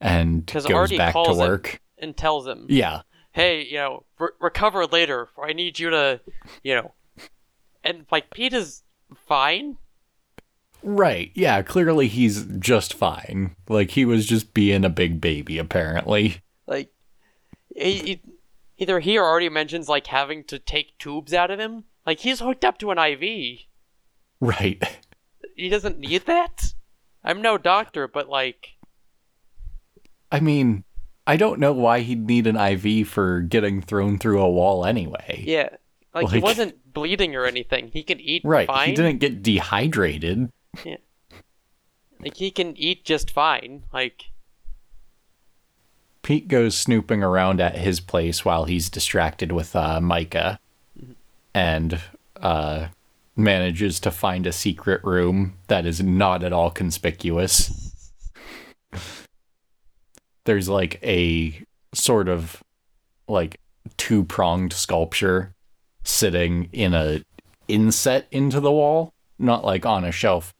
and 0.00 0.46
goes 0.46 0.92
back 0.92 1.14
to 1.14 1.34
work. 1.34 1.80
and 1.98 2.16
tells 2.16 2.46
him, 2.46 2.66
Yeah. 2.68 3.00
"Hey, 3.36 3.66
you 3.66 3.76
know, 3.76 4.04
re- 4.18 4.30
recover 4.40 4.86
later. 4.86 5.28
I 5.40 5.52
need 5.52 5.78
you 5.78 5.90
to, 5.90 6.20
you 6.62 6.74
know." 6.74 6.94
And 7.84 8.06
like 8.10 8.30
Pete 8.30 8.54
is 8.54 8.82
fine. 9.14 9.76
Right. 10.82 11.32
Yeah, 11.34 11.60
clearly 11.60 12.08
he's 12.08 12.44
just 12.58 12.94
fine. 12.94 13.56
Like 13.68 13.90
he 13.90 14.06
was 14.06 14.24
just 14.24 14.54
being 14.54 14.86
a 14.86 14.88
big 14.88 15.20
baby 15.20 15.58
apparently. 15.58 16.38
Like, 16.66 16.90
he, 17.74 17.98
he, 17.98 18.20
either 18.78 19.00
he 19.00 19.18
or 19.18 19.24
Artie 19.24 19.50
mentions 19.50 19.88
like 19.88 20.06
having 20.06 20.42
to 20.44 20.58
take 20.58 20.98
tubes 20.98 21.34
out 21.34 21.50
of 21.50 21.60
him. 21.60 21.84
Like 22.06 22.20
he's 22.20 22.40
hooked 22.40 22.64
up 22.64 22.78
to 22.78 22.90
an 22.90 22.98
IV. 22.98 23.60
Right. 24.40 24.82
He 25.54 25.68
doesn't 25.68 25.98
need 25.98 26.26
that. 26.26 26.74
I'm 27.24 27.42
no 27.42 27.58
doctor, 27.58 28.06
but 28.06 28.28
like, 28.28 28.76
I 30.30 30.40
mean, 30.40 30.84
I 31.26 31.36
don't 31.36 31.58
know 31.58 31.72
why 31.72 32.00
he'd 32.00 32.26
need 32.26 32.46
an 32.46 32.56
IV 32.56 33.08
for 33.08 33.40
getting 33.40 33.82
thrown 33.82 34.18
through 34.18 34.40
a 34.40 34.50
wall 34.50 34.84
anyway. 34.84 35.42
yeah, 35.46 35.70
like, 36.14 36.28
he 36.30 36.38
wasn't 36.38 36.92
bleeding 36.94 37.34
or 37.34 37.44
anything. 37.44 37.88
He 37.92 38.02
can 38.02 38.20
eat 38.20 38.42
Right. 38.44 38.66
fine. 38.66 38.90
He 38.90 38.94
didn't 38.94 39.18
get 39.18 39.42
dehydrated. 39.42 40.50
Yeah. 40.84 40.96
Like 42.20 42.36
he 42.36 42.50
can 42.50 42.76
eat 42.76 43.04
just 43.04 43.30
fine. 43.30 43.82
Like 43.92 44.26
Pete 46.22 46.48
goes 46.48 46.76
snooping 46.76 47.22
around 47.22 47.60
at 47.60 47.76
his 47.76 48.00
place 48.00 48.44
while 48.44 48.64
he's 48.64 48.88
distracted 48.88 49.52
with 49.52 49.76
uh, 49.76 50.00
Myka 50.00 50.58
and 51.54 52.00
uh, 52.40 52.88
manages 53.36 54.00
to 54.00 54.10
find 54.10 54.46
a 54.46 54.52
secret 54.52 55.04
room 55.04 55.54
that 55.68 55.86
is 55.86 56.02
not 56.02 56.42
at 56.42 56.52
all 56.52 56.70
conspicuous. 56.70 57.92
There's 60.46 60.68
like 60.68 60.98
a 61.02 61.62
sort 61.92 62.28
of 62.28 62.62
like 63.28 63.60
two 63.96 64.24
pronged 64.24 64.72
sculpture 64.72 65.54
sitting 66.02 66.68
in 66.72 66.94
a 66.94 67.22
inset 67.68 68.26
into 68.30 68.60
the 68.60 68.72
wall, 68.72 69.12
not 69.38 69.64
like 69.64 69.84
on 69.84 70.04
a 70.04 70.12
shelf, 70.12 70.54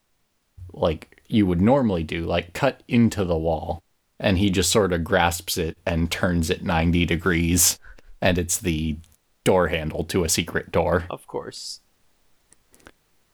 like 0.72 1.22
you 1.28 1.46
would 1.46 1.60
normally 1.60 2.02
do, 2.02 2.24
like 2.24 2.52
cut 2.52 2.82
into 2.88 3.24
the 3.24 3.38
wall. 3.38 3.82
And 4.18 4.38
he 4.38 4.50
just 4.50 4.70
sort 4.70 4.92
of 4.92 5.04
grasps 5.04 5.58
it 5.58 5.76
and 5.84 6.10
turns 6.10 6.48
it 6.50 6.64
90 6.64 7.04
degrees. 7.04 7.78
And 8.20 8.38
it's 8.38 8.58
the 8.58 8.96
door 9.44 9.68
handle 9.68 10.04
to 10.04 10.24
a 10.24 10.28
secret 10.28 10.72
door. 10.72 11.04
Of 11.10 11.26
course. 11.26 11.80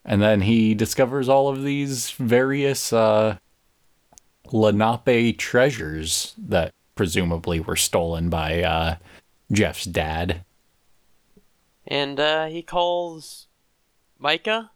And 0.04 0.20
then 0.20 0.42
he 0.42 0.74
discovers 0.74 1.28
all 1.28 1.48
of 1.48 1.62
these 1.62 2.10
various 2.10 2.92
uh, 2.92 3.38
Lenape 4.52 5.38
treasures 5.38 6.34
that 6.38 6.72
presumably 6.94 7.58
were 7.60 7.76
stolen 7.76 8.28
by 8.28 8.62
uh, 8.62 8.96
Jeff's 9.50 9.84
dad. 9.84 10.44
And 11.86 12.20
uh, 12.20 12.46
he 12.46 12.62
calls 12.62 13.46
Myka, 14.22 14.70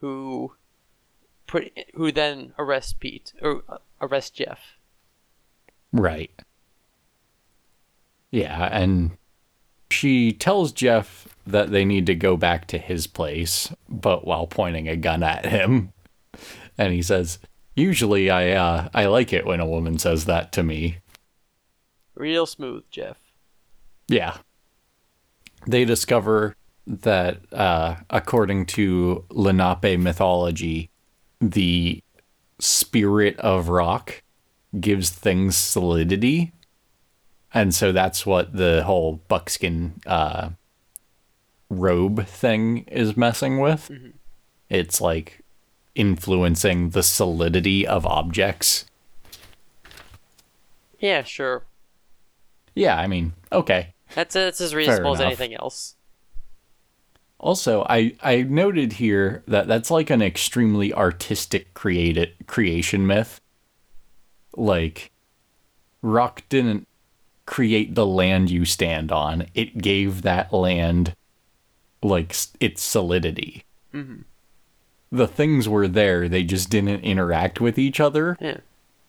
who 0.00 0.52
pretty, 1.46 1.86
who 1.94 2.12
then 2.12 2.52
arrests 2.58 2.92
Pete 2.92 3.32
or 3.42 3.62
uh, 3.68 3.78
arrests 4.00 4.30
Jeff. 4.30 4.78
Right. 5.92 6.30
Yeah, 8.30 8.68
and 8.72 9.12
she 9.90 10.32
tells 10.32 10.72
Jeff 10.72 11.28
that 11.46 11.70
they 11.70 11.84
need 11.84 12.06
to 12.06 12.14
go 12.14 12.36
back 12.36 12.66
to 12.66 12.78
his 12.78 13.06
place, 13.06 13.72
but 13.88 14.26
while 14.26 14.46
pointing 14.46 14.88
a 14.88 14.96
gun 14.96 15.22
at 15.22 15.46
him. 15.46 15.92
And 16.76 16.92
he 16.92 17.02
says, 17.02 17.38
"Usually 17.74 18.30
I 18.30 18.50
uh 18.50 18.88
I 18.94 19.06
like 19.06 19.32
it 19.32 19.46
when 19.46 19.60
a 19.60 19.66
woman 19.66 19.98
says 19.98 20.24
that 20.26 20.52
to 20.52 20.62
me." 20.62 20.98
Real 22.14 22.46
smooth, 22.46 22.84
Jeff. 22.90 23.18
Yeah. 24.08 24.38
They 25.66 25.84
discover 25.84 26.56
that 26.86 27.40
uh 27.52 27.96
according 28.10 28.66
to 28.66 29.24
Lenape 29.30 29.98
mythology, 29.98 30.90
the 31.40 32.02
spirit 32.60 33.38
of 33.40 33.68
rock 33.68 34.22
gives 34.80 35.10
things 35.10 35.56
solidity. 35.56 36.52
And 37.52 37.74
so 37.74 37.92
that's 37.92 38.26
what 38.26 38.56
the 38.56 38.82
whole 38.84 39.22
buckskin 39.28 40.00
uh, 40.06 40.50
robe 41.70 42.26
thing 42.26 42.78
is 42.88 43.16
messing 43.16 43.60
with. 43.60 43.90
It's 44.68 45.00
like 45.00 45.43
influencing 45.94 46.90
the 46.90 47.02
solidity 47.02 47.86
of 47.86 48.06
objects. 48.06 48.84
Yeah, 50.98 51.22
sure. 51.22 51.64
Yeah, 52.74 52.96
I 52.98 53.06
mean, 53.06 53.34
okay. 53.52 53.94
That's 54.14 54.34
that's 54.34 54.60
as 54.60 54.74
reasonable 54.74 55.14
as 55.14 55.20
anything 55.20 55.54
else. 55.54 55.96
Also, 57.38 57.84
I 57.88 58.16
I 58.22 58.42
noted 58.42 58.94
here 58.94 59.42
that 59.46 59.66
that's 59.66 59.90
like 59.90 60.10
an 60.10 60.22
extremely 60.22 60.92
artistic 60.92 61.74
created 61.74 62.32
creation 62.46 63.06
myth. 63.06 63.40
Like 64.56 65.10
rock 66.00 66.42
didn't 66.48 66.86
create 67.46 67.94
the 67.94 68.06
land 68.06 68.50
you 68.50 68.64
stand 68.64 69.12
on. 69.12 69.46
It 69.54 69.78
gave 69.78 70.22
that 70.22 70.52
land 70.52 71.14
like 72.02 72.34
its 72.60 72.82
solidity. 72.82 73.64
Mm-hmm. 73.92 74.22
The 75.14 75.28
things 75.28 75.68
were 75.68 75.86
there, 75.86 76.28
they 76.28 76.42
just 76.42 76.70
didn't 76.70 77.04
interact 77.04 77.60
with 77.60 77.78
each 77.78 78.00
other 78.00 78.36
Yeah. 78.40 78.58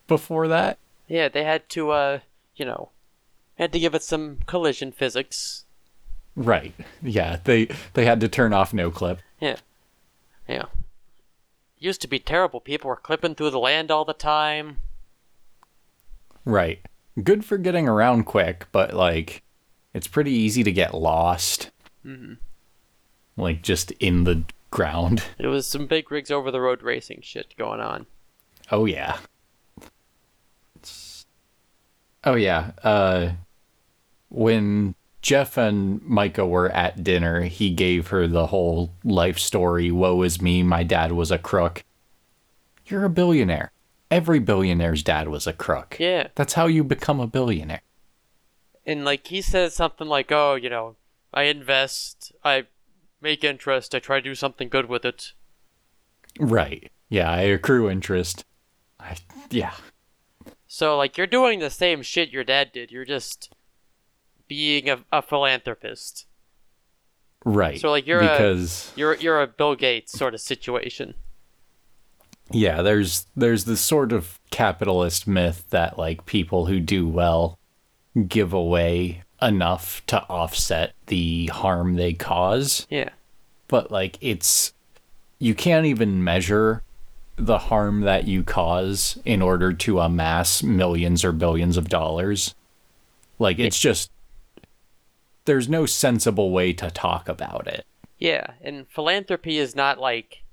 before 0.07 0.47
that. 0.47 0.77
Yeah, 1.07 1.29
they 1.29 1.43
had 1.43 1.67
to, 1.69 1.89
uh, 1.91 2.19
you 2.55 2.63
know, 2.65 2.89
had 3.57 3.71
to 3.73 3.79
give 3.79 3.95
it 3.95 4.03
some 4.03 4.39
collision 4.45 4.91
physics. 4.91 5.65
Right. 6.35 6.73
Yeah, 7.01 7.37
they 7.43 7.69
they 7.93 8.05
had 8.05 8.19
to 8.21 8.27
turn 8.27 8.53
off 8.53 8.73
no 8.73 8.91
clip. 8.91 9.19
Yeah. 9.39 9.55
Yeah. 10.47 10.65
Used 11.79 12.01
to 12.01 12.07
be 12.07 12.19
terrible. 12.19 12.59
People 12.59 12.89
were 12.89 12.95
clipping 12.97 13.33
through 13.35 13.51
the 13.51 13.59
land 13.59 13.89
all 13.89 14.05
the 14.05 14.13
time. 14.13 14.77
Right. 16.43 16.79
Good 17.23 17.45
for 17.45 17.57
getting 17.57 17.87
around 17.87 18.25
quick, 18.25 18.67
but 18.71 18.93
like 18.93 19.41
it's 19.93 20.07
pretty 20.07 20.31
easy 20.31 20.63
to 20.63 20.71
get 20.71 20.93
lost. 20.93 21.71
Like 23.37 23.61
just 23.63 23.91
in 23.93 24.23
the 24.25 24.43
ground. 24.76 25.23
It 25.39 25.47
was 25.47 25.65
some 25.65 25.88
big 25.88 26.11
rigs 26.11 26.30
over 26.30 26.51
the 26.51 26.59
road 26.59 26.84
racing 26.84 27.21
shit 27.21 27.55
going 27.57 27.80
on. 27.80 28.05
Oh 28.71 28.86
yeah. 28.86 29.17
Oh 32.23 32.36
yeah. 32.36 32.71
Uh 32.84 33.32
when 34.30 34.95
Jeff 35.21 35.57
and 35.57 36.01
Myka 36.01 36.47
were 36.47 36.69
at 36.69 37.03
dinner, 37.03 37.43
he 37.43 37.69
gave 37.71 38.09
her 38.09 38.28
the 38.28 38.47
whole 38.47 38.91
life 39.03 39.39
story, 39.39 39.91
woe 39.91 40.21
is 40.23 40.41
me, 40.41 40.61
my 40.61 40.84
dad 40.84 41.13
was 41.13 41.32
a 41.32 41.39
crook. 41.39 41.84
You're 42.86 43.05
a 43.05 43.09
billionaire. 43.09 43.71
Every 44.11 44.39
billionaire's 44.39 45.03
dad 45.03 45.30
was 45.30 45.47
a 45.47 45.53
crook. 45.53 45.97
Yeah. 45.99 46.28
That's 46.36 46.53
how 46.53 46.67
you 46.67 46.84
become 46.84 47.19
a 47.19 47.28
billionaire. 47.28 47.82
And, 48.86 49.03
like, 49.03 49.26
he 49.26 49.41
says 49.41 49.73
something 49.73 50.07
like, 50.07 50.32
oh, 50.32 50.53
you 50.53 50.69
know, 50.69 50.95
I 51.34 51.43
invest, 51.43 52.32
I 52.43 52.65
make 53.26 53.43
interest, 53.43 53.93
I 53.93 53.99
try 53.99 54.19
to 54.19 54.23
do 54.23 54.36
something 54.36 54.69
good 54.69 54.86
with 54.88 55.03
it. 55.03 55.34
Right. 56.39 56.89
Yeah, 57.09 57.30
I 57.30 57.41
accrue 57.41 57.89
interest. 57.89 58.45
I 58.99 59.17
yeah. 59.49 59.73
So, 60.67 60.97
like, 60.97 61.17
you're 61.17 61.28
doing 61.28 61.59
the 61.59 61.69
same 61.69 62.01
shit 62.01 62.32
your 62.32 62.43
dad 62.43 62.71
did. 62.71 62.91
You're 62.91 63.05
just 63.05 63.53
being 64.47 64.89
a, 64.89 65.03
a 65.11 65.21
philanthropist. 65.21 66.26
Right. 67.43 67.80
So, 67.80 67.89
like, 67.91 68.07
you're 68.07 68.21
a- 68.21 68.38
You're 68.95 69.15
you're 69.15 69.41
a 69.41 69.47
Bill 69.47 69.76
Gates 69.76 70.11
sort 70.17 70.34
of 70.34 70.41
situation. 70.41 71.13
yeah, 72.51 72.82
there's 72.82 73.26
there's 73.36 73.65
this 73.65 73.82
sort 73.82 74.11
of 74.11 74.39
capitalist 74.51 75.28
myth 75.28 75.65
that 75.71 75.97
like 75.97 76.26
people 76.26 76.65
who 76.67 76.80
do 76.80 77.07
well 77.07 77.57
give 78.28 78.53
away 78.53 79.23
enough 79.41 80.05
to 80.07 80.21
offset 80.29 80.93
the 81.07 81.47
harm 81.47 81.95
they 81.95 82.13
cause, 82.13 82.88
Yeah. 82.89 83.09
but 83.67 83.91
like 83.91 84.17
it's 84.21 84.73
you 85.39 85.53
can't 85.53 85.86
even 85.86 86.23
measure 86.23 86.81
the 87.36 87.57
harm 87.57 88.01
that 88.01 88.25
you 88.25 88.43
cause 88.43 89.19
in 89.25 89.41
order 89.41 89.73
to 89.73 89.99
amass 89.99 90.63
millions 90.63 91.25
or 91.25 91.33
billions 91.33 91.75
of 91.75 91.89
dollars. 91.89 92.55
Like 93.39 93.59
it's 93.59 93.79
just 93.79 94.09
there's 95.43 95.67
no 95.67 95.86
sensible 95.86 96.51
way 96.51 96.71
to 96.73 96.89
talk 96.89 97.27
about 97.27 97.67
it. 97.67 97.86
Yeah, 98.17 98.47
and 98.61 98.88
philanthropy 98.88 99.57
is 99.57 99.75
not 99.75 99.99
like 99.99 100.43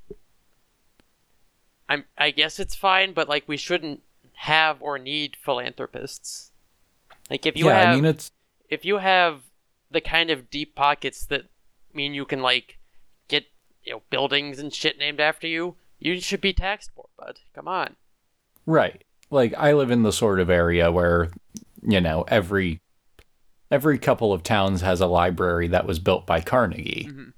I'm 1.89 2.05
I 2.19 2.31
guess 2.31 2.59
it's 2.59 2.75
fine, 2.75 3.13
but 3.13 3.29
like 3.29 3.45
we 3.47 3.57
shouldn't 3.57 4.03
have 4.35 4.83
or 4.83 4.99
need 4.99 5.37
philanthropists. 5.37 6.51
Like 7.31 7.47
if 7.47 7.57
you 7.57 7.67
yeah, 7.67 7.79
have 7.79 7.89
I 7.89 7.95
mean 7.95 8.05
it's 8.07 8.33
if 8.73 8.87
you 8.87 8.97
have 8.97 9.43
the 9.91 10.01
kind 10.01 10.31
of 10.31 10.49
deep 10.49 10.75
pockets 10.75 11.27
that 11.27 11.43
mean 11.93 12.15
you 12.15 12.25
can 12.25 12.41
like 12.41 12.79
get 13.29 13.45
you 13.85 13.93
know 13.93 14.03
buildings 14.09 14.59
and 14.59 14.73
shit 14.73 14.99
named 14.99 15.21
after 15.21 15.47
you, 15.47 15.77
you 15.99 16.19
should 16.23 16.41
be 16.41 16.55
taxed 16.55 16.91
more, 16.97 17.11
bud. 17.19 17.41
Come 17.55 17.69
on. 17.69 17.97
Right. 18.65 19.05
Like 19.31 19.53
I 19.59 19.75
live 19.75 19.91
in 19.91 20.05
the 20.05 20.13
sort 20.13 20.41
of 20.41 20.49
area 20.49 20.91
where, 20.91 21.31
you 21.83 22.01
know, 22.01 22.25
every 22.29 22.81
every 23.71 23.99
couple 23.99 24.33
of 24.33 24.43
towns 24.43 24.81
has 24.81 25.03
a 25.03 25.07
library 25.07 25.69
that 25.69 25.87
was 25.87 25.99
built 25.99 26.27
by 26.27 26.41
Carnegie. 26.41 27.09
Mm-hmm. 27.11 27.31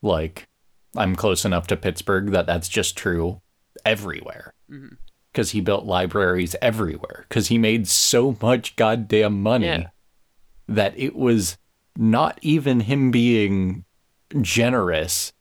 Like 0.00 0.48
I'm 0.96 1.14
close 1.14 1.44
enough 1.44 1.66
to 1.66 1.76
Pittsburgh 1.76 2.30
that 2.30 2.46
that's 2.46 2.70
just 2.70 2.96
true 2.96 3.42
everywhere. 3.84 4.54
Mm-hmm. 4.70 4.94
Cuz 5.34 5.50
he 5.50 5.60
built 5.60 5.84
libraries 5.84 6.56
everywhere 6.62 7.26
cuz 7.28 7.48
he 7.48 7.58
made 7.58 7.86
so 7.86 8.38
much 8.40 8.76
goddamn 8.76 9.42
money 9.42 9.66
Yeah. 9.66 9.86
That 10.70 10.98
it 10.98 11.14
was 11.14 11.58
not 11.96 12.38
even 12.40 12.80
him 12.80 13.10
being 13.10 13.84
generous. 14.40 15.32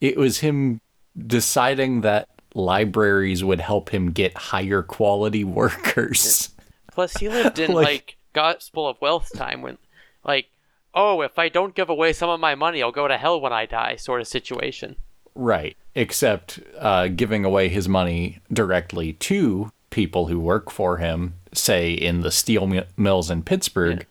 It 0.00 0.16
was 0.16 0.38
him 0.38 0.80
deciding 1.16 2.00
that 2.02 2.28
libraries 2.54 3.44
would 3.44 3.60
help 3.60 3.90
him 3.90 4.10
get 4.10 4.36
higher 4.36 4.82
quality 4.82 5.44
workers. 5.60 6.50
Plus 6.92 7.14
he 7.18 7.28
lived 7.28 7.58
in 7.58 7.72
Like- 7.74 7.84
like 7.86 8.16
gospel 8.34 8.86
of 8.86 9.00
wealth 9.00 9.30
time 9.34 9.62
when 9.62 9.78
like 10.24 10.46
oh, 10.94 11.20
if 11.22 11.38
I 11.38 11.48
don't 11.48 11.74
give 11.74 11.88
away 11.90 12.12
some 12.12 12.28
of 12.30 12.40
my 12.40 12.54
money, 12.54 12.82
I'll 12.82 12.90
go 12.92 13.06
to 13.08 13.16
hell 13.18 13.40
when 13.40 13.52
I 13.52 13.66
die 13.66 13.96
sort 13.96 14.20
of 14.20 14.26
situation. 14.26 14.96
right. 15.34 15.76
Except 15.94 16.60
uh, 16.78 17.08
giving 17.08 17.44
away 17.44 17.68
his 17.68 17.88
money 17.88 18.38
directly 18.52 19.14
to 19.14 19.72
people 19.90 20.26
who 20.28 20.38
work 20.38 20.70
for 20.70 20.98
him, 20.98 21.34
say 21.52 21.92
in 21.92 22.20
the 22.20 22.30
steel 22.30 22.66
mi- 22.68 22.84
mills 22.96 23.30
in 23.30 23.42
Pittsburgh. 23.42 24.06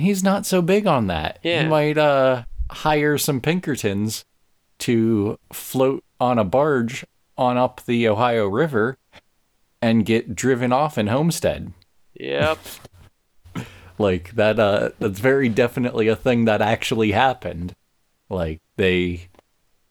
He's 0.00 0.22
not 0.22 0.46
so 0.46 0.62
big 0.62 0.86
on 0.86 1.06
that. 1.08 1.38
Yeah. 1.42 1.62
He 1.62 1.68
might 1.68 1.98
uh, 1.98 2.44
hire 2.70 3.18
some 3.18 3.40
Pinkertons 3.40 4.24
to 4.80 5.38
float 5.52 6.04
on 6.18 6.38
a 6.38 6.44
barge 6.44 7.04
on 7.36 7.56
up 7.56 7.82
the 7.86 8.08
Ohio 8.08 8.46
River 8.46 8.98
and 9.80 10.04
get 10.04 10.34
driven 10.34 10.72
off 10.72 10.98
in 10.98 11.06
Homestead. 11.06 11.72
Yep. 12.14 12.58
like 13.98 14.32
that 14.32 14.58
uh 14.58 14.90
that's 14.98 15.20
very 15.20 15.48
definitely 15.48 16.08
a 16.08 16.16
thing 16.16 16.46
that 16.46 16.62
actually 16.62 17.12
happened 17.12 17.74
like 18.30 18.58
they 18.76 19.28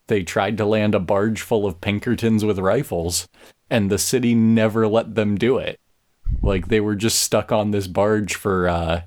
they 0.07 0.23
tried 0.23 0.57
to 0.57 0.65
land 0.65 0.95
a 0.95 0.99
barge 0.99 1.41
full 1.41 1.67
of 1.67 1.79
pinkertons 1.81 2.43
with 2.43 2.57
rifles 2.57 3.27
and 3.69 3.91
the 3.91 3.99
city 3.99 4.33
never 4.33 4.87
let 4.87 5.13
them 5.13 5.37
do 5.37 5.59
it. 5.59 5.79
Like 6.41 6.67
they 6.67 6.79
were 6.79 6.95
just 6.95 7.19
stuck 7.19 7.51
on 7.51 7.71
this 7.71 7.87
barge 7.87 8.35
for 8.35 8.67
uh 8.67 9.01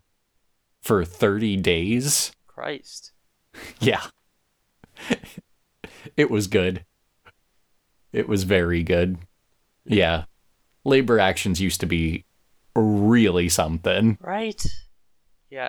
for 0.82 1.04
30 1.04 1.56
days. 1.58 2.32
Christ. 2.46 3.12
Yeah. 3.80 4.02
it 6.16 6.30
was 6.30 6.46
good. 6.46 6.84
It 8.12 8.26
was 8.28 8.44
very 8.44 8.82
good. 8.82 9.18
Yeah. 9.84 10.24
Labor 10.84 11.18
actions 11.18 11.60
used 11.60 11.80
to 11.80 11.86
be 11.86 12.24
really 12.74 13.48
something. 13.50 14.16
Right. 14.20 14.64
Yeah. 15.50 15.68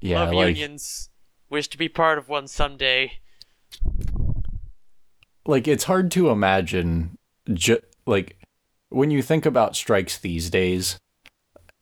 Yeah, 0.00 0.24
Love 0.24 0.34
like 0.34 0.56
unions. 0.56 1.10
Wish 1.48 1.68
to 1.68 1.78
be 1.78 1.88
part 1.88 2.18
of 2.18 2.28
one 2.28 2.48
someday. 2.48 3.12
like 5.46 5.66
it's 5.68 5.84
hard 5.84 6.10
to 6.12 6.30
imagine 6.30 7.18
ju- 7.52 7.82
like 8.06 8.36
when 8.88 9.10
you 9.10 9.22
think 9.22 9.46
about 9.46 9.76
strikes 9.76 10.18
these 10.18 10.50
days 10.50 10.98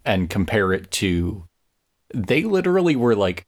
and 0.05 0.30
compare 0.30 0.72
it 0.72 0.91
to 0.91 1.45
they 2.14 2.42
literally 2.42 2.96
were 2.96 3.14
like 3.14 3.46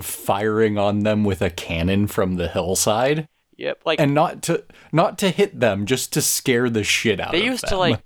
firing 0.00 0.76
on 0.78 1.00
them 1.00 1.24
with 1.24 1.40
a 1.40 1.50
cannon 1.50 2.06
from 2.06 2.34
the 2.34 2.48
hillside 2.48 3.28
Yep. 3.56 3.82
Like 3.84 4.00
and 4.00 4.14
not 4.14 4.42
to 4.44 4.64
not 4.92 5.18
to 5.18 5.30
hit 5.30 5.60
them 5.60 5.86
just 5.86 6.12
to 6.14 6.20
scare 6.20 6.68
the 6.68 6.84
shit 6.84 7.20
out 7.20 7.28
of 7.28 7.32
them. 7.32 7.40
they 7.40 7.46
of 7.46 7.52
used 7.52 7.66
to 7.68 7.76
like 7.76 8.00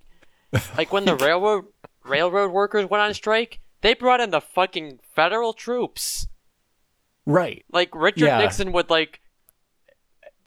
like 0.77 0.93
when 0.93 1.05
the 1.05 1.17
railroad 1.17 1.67
railroad 2.05 2.53
workers 2.53 2.89
went 2.89 3.03
on 3.03 3.15
strike, 3.15 3.61
they 3.81 3.95
brought 3.95 4.21
in 4.21 4.31
the 4.31 4.41
fucking 4.41 4.99
federal 5.15 5.53
troops. 5.53 6.27
right 7.27 7.65
Like 7.73 7.95
Richard 7.95 8.27
Yeah. 8.27 8.39
Nixon 8.39 8.73
would 8.73 8.91
like 8.91 9.21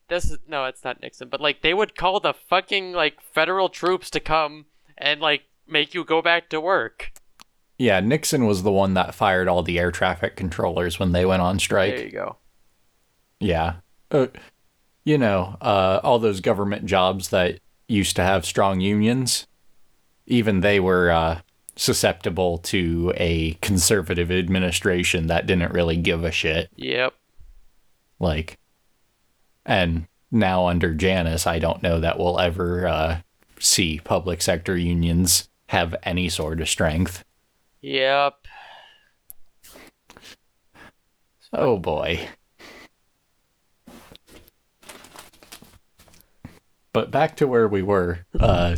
this 0.07 0.25
is 0.29 0.39
no, 0.47 0.65
it's 0.65 0.83
not 0.83 1.01
Nixon, 1.01 1.29
but 1.29 1.41
like 1.41 1.61
they 1.61 1.73
would 1.73 1.95
call 1.95 2.19
the 2.19 2.33
fucking 2.33 2.91
like 2.93 3.21
federal 3.21 3.69
troops 3.69 4.09
to 4.11 4.19
come 4.19 4.65
and 4.97 5.21
like 5.21 5.43
make 5.67 5.93
you 5.93 6.03
go 6.03 6.21
back 6.21 6.49
to 6.49 6.59
work. 6.61 7.11
Yeah 7.81 7.99
nixon 7.99 8.45
was 8.45 8.61
the 8.61 8.71
one 8.71 8.93
that 8.93 9.15
fired 9.15 9.47
all 9.47 9.63
the 9.63 9.79
air 9.79 9.91
traffic 9.91 10.35
controllers 10.35 10.99
when 10.99 11.13
they 11.13 11.25
went 11.25 11.41
on 11.41 11.57
strike 11.57 11.95
There 11.95 12.05
you 12.05 12.11
go. 12.11 12.37
Yeah. 13.39 13.77
Uh, 14.11 14.27
you 15.03 15.17
know, 15.17 15.57
uh, 15.61 15.99
all 16.03 16.19
those 16.19 16.41
government 16.41 16.85
jobs 16.85 17.29
that 17.29 17.59
used 17.87 18.15
to 18.17 18.23
have 18.23 18.45
strong 18.45 18.81
unions, 18.81 19.47
even 20.27 20.59
they 20.59 20.79
were 20.79 21.09
uh, 21.09 21.41
susceptible 21.75 22.59
to 22.59 23.11
a 23.17 23.53
conservative 23.61 24.31
administration 24.31 25.25
that 25.25 25.47
didn't 25.47 25.73
really 25.73 25.97
give 25.97 26.23
a 26.23 26.31
shit. 26.31 26.69
Yep. 26.75 27.15
Like, 28.19 28.59
and 29.65 30.05
now 30.29 30.67
under 30.67 30.93
Janus, 30.93 31.47
I 31.47 31.57
don't 31.57 31.81
know 31.81 31.99
that 31.99 32.19
we'll 32.19 32.39
ever 32.39 32.87
uh, 32.87 33.21
see 33.59 33.99
public 34.03 34.43
sector 34.43 34.77
unions 34.77 35.49
have 35.69 35.95
any 36.03 36.29
sort 36.29 36.61
of 36.61 36.69
strength. 36.69 37.23
Yep. 37.81 38.35
Oh 41.53 41.77
boy. 41.77 42.27
But 46.93 47.09
back 47.09 47.37
to 47.37 47.47
where 47.47 47.67
we 47.67 47.81
were 47.81 48.25
uh, 48.39 48.75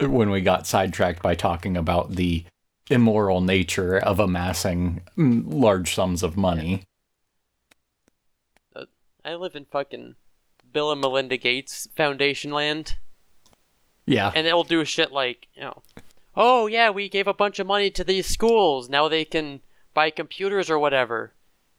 when 0.00 0.30
we 0.30 0.40
got 0.40 0.66
sidetracked 0.66 1.22
by 1.22 1.34
talking 1.34 1.76
about 1.76 2.12
the 2.12 2.44
immoral 2.88 3.40
nature 3.40 3.98
of 3.98 4.20
amassing 4.20 5.02
mm, 5.18 5.42
large 5.46 5.94
sums 5.94 6.22
of 6.22 6.36
money. 6.36 6.84
I 9.24 9.34
live 9.34 9.56
in 9.56 9.64
fucking 9.64 10.14
Bill 10.72 10.92
and 10.92 11.00
Melinda 11.00 11.36
Gates 11.36 11.88
Foundation 11.96 12.52
land. 12.52 12.96
Yeah. 14.08 14.30
and 14.32 14.46
they'll 14.46 14.62
do 14.62 14.84
shit 14.84 15.10
like 15.10 15.48
you 15.54 15.62
know 15.62 15.82
oh 16.36 16.66
yeah 16.66 16.90
we 16.90 17.08
gave 17.08 17.26
a 17.26 17.34
bunch 17.34 17.58
of 17.58 17.66
money 17.66 17.90
to 17.90 18.04
these 18.04 18.26
schools. 18.26 18.88
Now 18.88 19.08
they 19.08 19.24
can 19.24 19.60
buy 19.94 20.10
computers 20.10 20.70
or 20.70 20.78
whatever. 20.78 21.32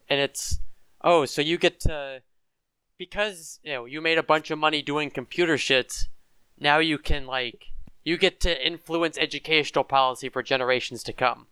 And 0.10 0.20
it's 0.20 0.60
oh 1.02 1.26
so 1.26 1.42
you 1.42 1.58
get 1.58 1.80
to 1.82 2.22
because 2.98 3.60
you 3.64 3.74
know 3.74 3.86
you 3.86 4.02
made 4.02 4.18
a 4.18 4.24
bunch 4.24 4.52
of 4.52 4.60
money 4.60 4.82
doing 4.82 5.10
computer 5.12 5.58
shit 5.58 6.08
now 6.60 6.80
you 6.80 6.98
can 6.98 7.28
like 7.28 7.68
you 8.08 8.18
get 8.18 8.40
to 8.40 8.66
influence 8.66 9.18
educational 9.18 9.84
policy 9.84 10.30
for 10.30 10.42
generations 10.42 11.04
to 11.04 11.12
come. 11.12 11.48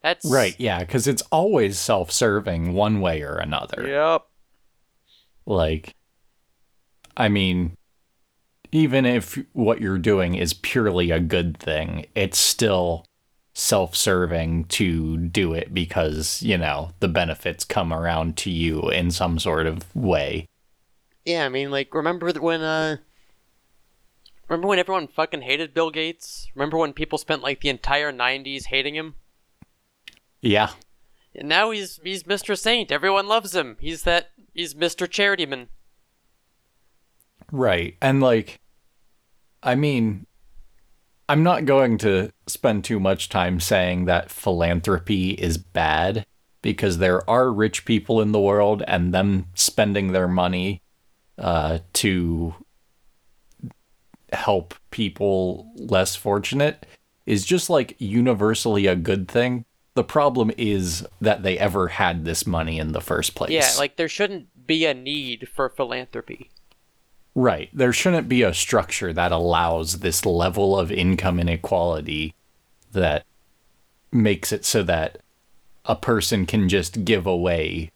That's 0.00 0.24
Right, 0.24 0.54
yeah, 0.56 0.78
because 0.78 1.08
it's 1.08 1.22
always 1.32 1.76
self 1.76 2.12
serving 2.12 2.72
one 2.72 3.00
way 3.00 3.22
or 3.22 3.34
another. 3.34 3.88
yep. 3.88 4.22
Like, 5.44 5.96
I 7.16 7.28
mean, 7.28 7.76
even 8.72 9.04
if 9.06 9.38
what 9.52 9.80
you're 9.80 9.98
doing 9.98 10.34
is 10.34 10.54
purely 10.54 11.10
a 11.10 11.20
good 11.20 11.56
thing, 11.58 12.06
it's 12.14 12.38
still 12.38 13.04
self 13.54 13.94
serving 13.94 14.64
to 14.64 15.18
do 15.18 15.52
it 15.52 15.74
because, 15.74 16.42
you 16.42 16.56
know, 16.56 16.90
the 17.00 17.08
benefits 17.08 17.64
come 17.64 17.92
around 17.92 18.36
to 18.38 18.50
you 18.50 18.88
in 18.90 19.10
some 19.10 19.38
sort 19.38 19.66
of 19.66 19.94
way. 19.94 20.46
yeah 21.24 21.44
i 21.44 21.48
mean 21.48 21.70
like 21.70 21.94
remember 21.94 22.32
when 22.40 22.62
uh 22.62 22.96
remember 24.48 24.66
when 24.68 24.78
everyone 24.78 25.06
fucking 25.06 25.42
hated 25.42 25.72
bill 25.74 25.90
gates 25.90 26.48
remember 26.54 26.76
when 26.78 26.92
people 26.92 27.18
spent 27.18 27.42
like 27.42 27.60
the 27.60 27.68
entire 27.68 28.10
90s 28.12 28.66
hating 28.66 28.94
him 28.96 29.14
Yeah, 30.40 30.70
And 31.34 31.48
now 31.48 31.70
he's 31.70 32.00
he's 32.02 32.24
Mr. 32.24 32.58
Saint. 32.58 32.90
Everyone 32.90 33.28
loves 33.28 33.54
him. 33.54 33.76
He's 33.80 34.02
that 34.02 34.30
he's 34.54 34.74
Mr. 34.74 35.06
Charityman. 35.06 35.68
Right. 37.52 37.96
And, 38.02 38.20
like, 38.20 38.58
I 39.62 39.76
mean, 39.76 40.26
I'm 41.28 41.44
not 41.44 41.64
going 41.64 41.98
to 41.98 42.32
spend 42.46 42.84
too 42.84 42.98
much 42.98 43.28
time 43.28 43.60
saying 43.60 44.06
that 44.06 44.30
philanthropy 44.30 45.30
is 45.30 45.56
bad 45.56 46.26
because 46.62 46.98
there 46.98 47.28
are 47.28 47.52
rich 47.52 47.84
people 47.84 48.20
in 48.20 48.32
the 48.32 48.40
world 48.40 48.82
and 48.86 49.14
them 49.14 49.46
spending 49.54 50.12
their 50.12 50.28
money 50.28 50.82
uh, 51.38 51.78
to 51.94 52.54
help 54.32 54.74
people 54.90 55.72
less 55.76 56.16
fortunate 56.16 56.86
is 57.26 57.44
just 57.44 57.70
like 57.70 57.96
universally 57.98 58.86
a 58.86 58.96
good 58.96 59.28
thing. 59.28 59.64
The 59.94 60.04
problem 60.04 60.50
is 60.56 61.06
that 61.20 61.42
they 61.42 61.58
ever 61.58 61.88
had 61.88 62.24
this 62.24 62.46
money 62.46 62.78
in 62.78 62.92
the 62.92 63.00
first 63.00 63.34
place. 63.34 63.50
Yeah, 63.50 63.70
like 63.78 63.96
there 63.96 64.08
shouldn't 64.08 64.66
be 64.66 64.86
a 64.86 64.94
need 64.94 65.48
for 65.48 65.68
philanthropy. 65.68 66.50
Right. 67.34 67.70
There 67.72 67.92
shouldn't 67.92 68.28
be 68.28 68.42
a 68.42 68.52
structure 68.52 69.12
that 69.12 69.32
allows 69.32 70.00
this 70.00 70.26
level 70.26 70.78
of 70.78 70.92
income 70.92 71.40
inequality 71.40 72.34
that 72.92 73.24
makes 74.10 74.52
it 74.52 74.64
so 74.66 74.82
that 74.82 75.18
a 75.86 75.96
person 75.96 76.44
can 76.46 76.68
just 76.68 77.04
give 77.04 77.26
away 77.26 77.90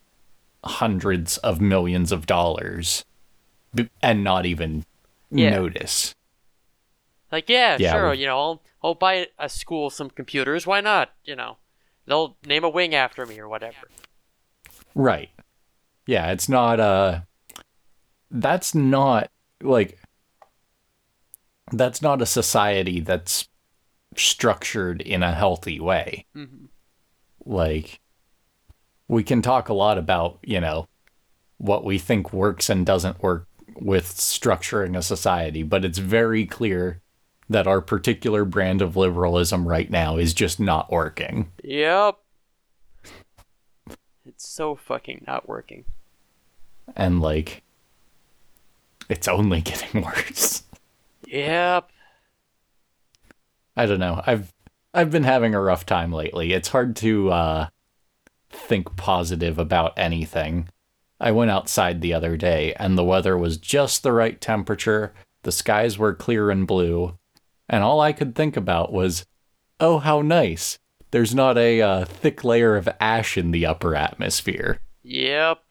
hundreds 0.65 1.37
of 1.39 1.61
millions 1.61 2.11
of 2.13 2.27
dollars 2.27 3.05
b- 3.75 3.91
and 4.03 4.25
not 4.25 4.47
even 4.47 4.85
Yeah. 5.31 5.51
notice. 5.51 6.15
Like, 7.31 7.49
yeah, 7.49 7.77
Yeah, 7.79 7.93
sure, 7.93 8.11
we- 8.13 8.19
you 8.21 8.27
know, 8.27 8.39
I'll, 8.39 8.63
I'll 8.83 8.95
buy 8.95 9.29
a 9.39 9.49
school 9.49 9.91
some 9.91 10.09
computers. 10.11 10.67
Why 10.67 10.81
not? 10.81 11.11
You 11.25 11.37
know, 11.37 11.59
they'll 12.07 12.37
name 12.47 12.65
a 12.65 12.69
wing 12.71 12.95
after 12.95 13.27
me 13.27 13.39
or 13.39 13.49
whatever. 13.49 13.89
Right. 14.95 15.31
Yeah, 16.07 16.31
it's 16.33 16.49
not 16.49 16.81
uh 16.81 17.21
that's 18.41 18.75
not 18.75 19.31
like 19.63 19.99
that's 21.73 22.03
not 22.03 22.23
a 22.23 22.27
society 22.27 23.01
that's 23.01 23.49
structured 24.17 25.01
in 25.03 25.23
a 25.23 25.33
healthy 25.33 25.81
way. 25.81 26.27
Mhm. 26.35 26.69
Like 27.45 28.01
we 29.09 29.23
can 29.23 29.43
talk 29.43 29.69
a 29.69 29.75
lot 29.75 29.99
about, 29.99 30.39
you 30.43 30.61
know, 30.61 30.87
what 31.59 31.85
we 31.85 31.99
think 31.99 32.33
works 32.33 32.69
and 32.69 32.85
doesn't 32.85 33.23
work 33.23 33.47
with 33.81 34.07
structuring 34.07 34.97
a 34.97 35.03
society, 35.03 35.63
but 35.63 35.85
it's 35.85 35.99
very 35.99 36.47
clear 36.47 37.01
that 37.49 37.67
our 37.67 37.81
particular 37.81 38.45
brand 38.45 38.83
of 38.83 38.97
liberalism 38.97 39.69
right 39.69 39.91
now 39.91 40.17
is 40.17 40.35
just 40.35 40.59
not 40.59 40.91
working. 40.91 41.53
Yep. 41.63 42.17
It's 44.25 44.49
so 44.49 44.75
fucking 44.75 45.25
not 45.27 45.49
working. 45.49 45.85
And 46.97 47.21
like 47.21 47.63
it's 49.09 49.29
only 49.29 49.61
getting 49.63 50.03
worse. 50.03 50.63
Yep. 51.27 51.91
I 53.77 53.87
don't 53.87 54.01
know. 54.01 54.23
I've 54.27 54.53
I've 54.95 55.11
been 55.11 55.25
having 55.25 55.55
a 55.55 55.61
rough 55.61 55.85
time 55.85 56.13
lately. 56.13 56.53
It's 56.53 56.69
hard 56.69 56.97
to 56.97 57.31
uh 57.31 57.69
think 58.51 58.97
positive 58.97 59.59
about 59.59 59.93
anything. 59.99 60.69
I 61.21 61.31
went 61.33 61.51
outside 61.51 62.01
the 62.01 62.15
other 62.15 62.37
day 62.37 62.75
and 62.75 62.97
the 62.97 63.05
weather 63.05 63.37
was 63.37 63.57
just 63.59 64.03
the 64.03 64.13
right 64.13 64.41
temperature. 64.41 65.15
The 65.43 65.53
skies 65.53 65.99
were 65.99 66.15
clear 66.15 66.51
and 66.51 66.67
blue, 66.67 67.19
and 67.69 67.85
all 67.85 68.01
I 68.01 68.13
could 68.13 68.35
think 68.35 68.57
about 68.57 68.93
was, 68.93 69.25
"Oh, 69.79 69.99
how 69.99 70.21
nice. 70.23 70.79
There's 71.13 71.35
not 71.35 71.57
a 71.57 71.81
uh, 71.81 72.05
thick 72.05 72.43
layer 72.43 72.77
of 72.77 72.89
ash 73.01 73.39
in 73.39 73.53
the 73.53 73.65
upper 73.65 73.95
atmosphere." 73.95 74.81
Yep. 75.05 75.66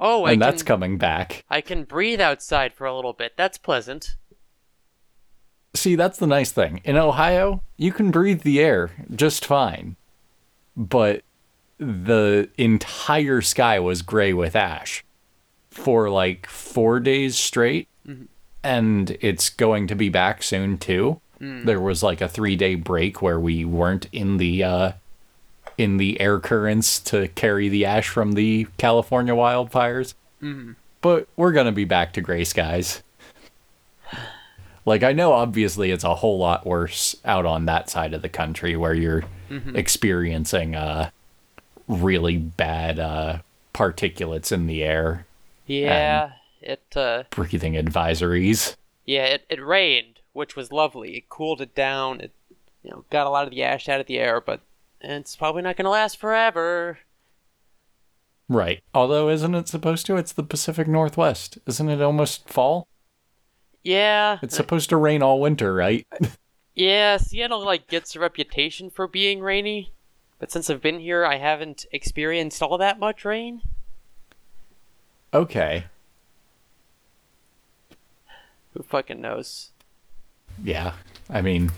Oh, 0.00 0.24
I 0.24 0.32
and 0.32 0.42
that's 0.42 0.62
can, 0.62 0.66
coming 0.66 0.98
back. 0.98 1.44
I 1.48 1.60
can 1.60 1.84
breathe 1.84 2.20
outside 2.20 2.72
for 2.72 2.86
a 2.86 2.94
little 2.94 3.12
bit. 3.12 3.32
That's 3.36 3.58
pleasant. 3.58 4.16
See, 5.74 5.94
that's 5.94 6.18
the 6.18 6.26
nice 6.26 6.52
thing. 6.52 6.80
In 6.84 6.96
Ohio, 6.96 7.62
you 7.76 7.92
can 7.92 8.10
breathe 8.10 8.42
the 8.42 8.60
air 8.60 8.90
just 9.14 9.44
fine. 9.44 9.96
But 10.76 11.22
the 11.78 12.48
entire 12.56 13.42
sky 13.42 13.78
was 13.78 14.02
gray 14.02 14.32
with 14.32 14.56
ash 14.56 15.04
for 15.70 16.08
like 16.08 16.46
four 16.46 17.00
days 17.00 17.36
straight. 17.36 17.88
And 18.62 19.16
it's 19.20 19.48
going 19.50 19.86
to 19.88 19.94
be 19.94 20.08
back 20.08 20.42
soon 20.42 20.78
too. 20.78 21.20
There 21.38 21.80
was 21.80 22.02
like 22.02 22.22
a 22.22 22.28
three 22.28 22.56
day 22.56 22.74
break 22.76 23.20
where 23.20 23.38
we 23.38 23.64
weren't 23.64 24.06
in 24.10 24.38
the 24.38 24.64
uh, 24.64 24.92
in 25.78 25.96
the 25.98 26.20
air 26.20 26.38
currents 26.40 26.98
to 27.00 27.28
carry 27.28 27.68
the 27.68 27.84
ash 27.84 28.08
from 28.08 28.32
the 28.32 28.66
California 28.78 29.34
wildfires. 29.34 30.14
But 31.02 31.28
we're 31.36 31.52
gonna 31.52 31.72
be 31.72 31.84
back 31.84 32.12
to 32.14 32.20
gray 32.20 32.44
skies. 32.44 33.02
Like 34.84 35.02
I 35.02 35.12
know 35.12 35.32
obviously 35.32 35.90
it's 35.90 36.04
a 36.04 36.14
whole 36.14 36.38
lot 36.38 36.64
worse 36.64 37.16
out 37.24 37.44
on 37.44 37.66
that 37.66 37.90
side 37.90 38.14
of 38.14 38.22
the 38.22 38.28
country 38.28 38.76
where 38.76 38.94
you're 38.94 39.24
experiencing 39.74 40.74
uh 40.76 41.10
really 41.88 42.36
bad 42.36 42.98
uh 43.00 43.38
particulates 43.74 44.52
in 44.52 44.66
the 44.66 44.82
air, 44.84 45.26
Yeah, 45.66 46.32
it 46.62 46.82
uh 46.96 47.24
breathing 47.30 47.74
advisories. 47.74 48.76
yeah, 49.04 49.24
it, 49.24 49.44
it 49.50 49.64
rained, 49.64 50.20
which 50.32 50.54
was 50.56 50.70
lovely. 50.72 51.16
It 51.16 51.28
cooled 51.28 51.60
it 51.60 51.74
down. 51.74 52.20
It 52.20 52.32
you 52.84 52.90
know, 52.92 53.04
got 53.10 53.26
a 53.26 53.30
lot 53.30 53.44
of 53.44 53.50
the 53.50 53.64
ash 53.64 53.88
out 53.88 54.00
of 54.00 54.06
the 54.06 54.18
air, 54.18 54.40
but 54.40 54.60
it's 55.12 55.36
probably 55.36 55.62
not 55.62 55.76
gonna 55.76 55.90
last 55.90 56.18
forever. 56.18 56.98
Right. 58.48 58.82
Although 58.94 59.28
isn't 59.28 59.54
it 59.54 59.68
supposed 59.68 60.06
to? 60.06 60.16
It's 60.16 60.32
the 60.32 60.42
Pacific 60.44 60.86
Northwest. 60.86 61.58
Isn't 61.66 61.88
it 61.88 62.00
almost 62.00 62.48
fall? 62.48 62.86
Yeah. 63.82 64.38
It's 64.42 64.56
supposed 64.56 64.88
to 64.90 64.96
rain 64.96 65.22
all 65.22 65.40
winter, 65.40 65.74
right? 65.74 66.06
Yeah, 66.78 67.16
Seattle 67.16 67.64
like 67.64 67.86
gets 67.88 68.14
a 68.14 68.20
reputation 68.20 68.90
for 68.90 69.08
being 69.08 69.40
rainy, 69.40 69.92
but 70.38 70.52
since 70.52 70.68
I've 70.68 70.82
been 70.82 71.00
here, 71.00 71.24
I 71.24 71.38
haven't 71.38 71.86
experienced 71.90 72.60
all 72.62 72.76
that 72.76 72.98
much 72.98 73.24
rain. 73.24 73.62
okay. 75.32 75.84
Who 78.74 78.82
fucking 78.82 79.22
knows? 79.22 79.70
Yeah. 80.62 80.92
I 81.30 81.40
mean, 81.40 81.72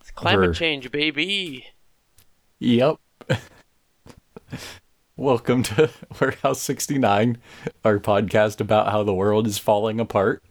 It's 0.00 0.12
climate 0.12 0.54
change, 0.54 0.92
baby. 0.92 1.66
Yep. 2.60 2.96
Welcome 5.16 5.62
to 5.64 5.90
Warehouse 6.20 6.60
69, 6.60 7.38
our 7.84 8.00
podcast 8.00 8.60
about 8.60 8.90
how 8.90 9.04
the 9.04 9.14
world 9.14 9.46
is 9.46 9.58
falling 9.58 10.00
apart. 10.00 10.42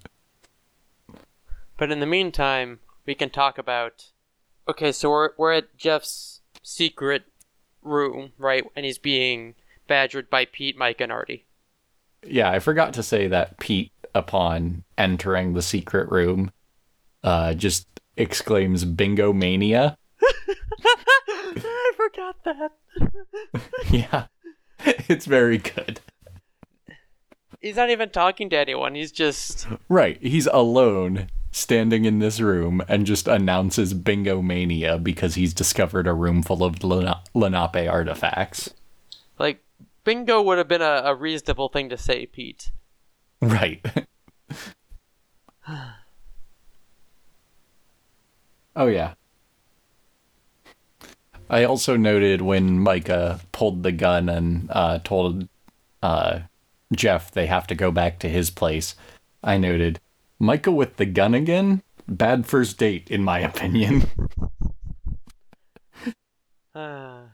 But 1.78 1.92
in 1.92 2.00
the 2.00 2.06
meantime, 2.06 2.80
we 3.06 3.14
can 3.14 3.30
talk 3.30 3.58
about. 3.58 4.12
Okay, 4.70 4.94
so 4.94 5.10
we're 5.10 5.30
we're 5.38 5.54
at 5.54 5.78
Jeff's 5.78 6.42
secret 6.64 7.24
room, 7.82 8.32
right? 8.38 8.64
And 8.76 8.86
he's 8.86 8.98
being 8.98 9.56
badgered 9.88 10.30
by 10.30 10.46
Pete, 10.46 10.78
Mike, 10.78 11.02
and 11.02 11.12
Artie. 11.12 11.46
Yeah, 12.26 12.50
I 12.50 12.60
forgot 12.60 12.94
to 12.94 13.04
say 13.04 13.28
that 13.28 13.60
Pete, 13.60 13.92
upon 14.16 14.86
entering 14.98 15.54
the 15.54 15.62
secret 15.62 16.10
room, 16.10 16.52
uh, 17.24 17.54
just 17.54 17.86
exclaims 18.16 18.86
bingo 18.86 19.34
mania. 19.34 19.98
I 21.56 21.92
forgot 21.96 22.44
that. 22.44 22.72
yeah. 23.92 24.26
It's 25.08 25.26
very 25.26 25.58
good. 25.58 26.00
He's 27.62 27.76
not 27.76 27.90
even 27.90 28.10
talking 28.10 28.50
to 28.52 28.58
anyone. 28.58 28.96
He's 28.96 29.12
just 29.12 29.68
Right. 29.90 30.18
He's 30.22 30.48
alone 30.48 31.30
standing 31.52 32.06
in 32.06 32.20
this 32.20 32.40
room 32.40 32.82
and 32.88 33.06
just 33.06 33.28
announces 33.28 33.94
bingo 33.96 34.42
mania 34.42 34.98
because 35.00 35.36
he's 35.36 35.54
discovered 35.54 36.06
a 36.08 36.14
room 36.14 36.44
full 36.44 36.64
of 36.64 36.84
Lena- 36.84 37.24
Lenape 37.34 37.90
artifacts. 37.90 38.74
like 39.40 39.64
bingo 40.04 40.42
would 40.42 40.58
have 40.60 40.68
been 40.68 40.82
a, 40.84 41.02
a 41.06 41.16
reasonable 41.16 41.70
thing 41.70 41.90
to 41.90 41.98
say, 41.98 42.26
Pete. 42.28 42.72
Right. 43.42 43.84
oh 48.76 48.88
yeah. 48.88 49.14
I 51.50 51.64
also 51.64 51.96
noted 51.96 52.42
when 52.42 52.80
Myka 52.80 53.40
pulled 53.52 53.84
the 53.84 53.92
gun 53.92 54.30
and 54.30 54.70
uh, 54.72 55.00
told 55.04 55.48
uh, 56.04 56.40
Jeff 56.94 57.32
they 57.32 57.46
have 57.46 57.68
to 57.68 57.76
go 57.76 57.92
back 57.92 58.20
to 58.20 58.30
his 58.30 58.50
place. 58.50 58.96
I 59.44 59.58
noted 59.58 60.00
Myka 60.42 60.74
with 60.74 60.98
the 60.98 61.06
gun 61.06 61.34
again. 61.34 61.84
Bad 62.08 62.46
first 62.46 62.78
date, 62.78 63.10
in 63.10 63.24
my 63.24 63.40
opinion. 63.40 64.08
Uh, 66.76 67.22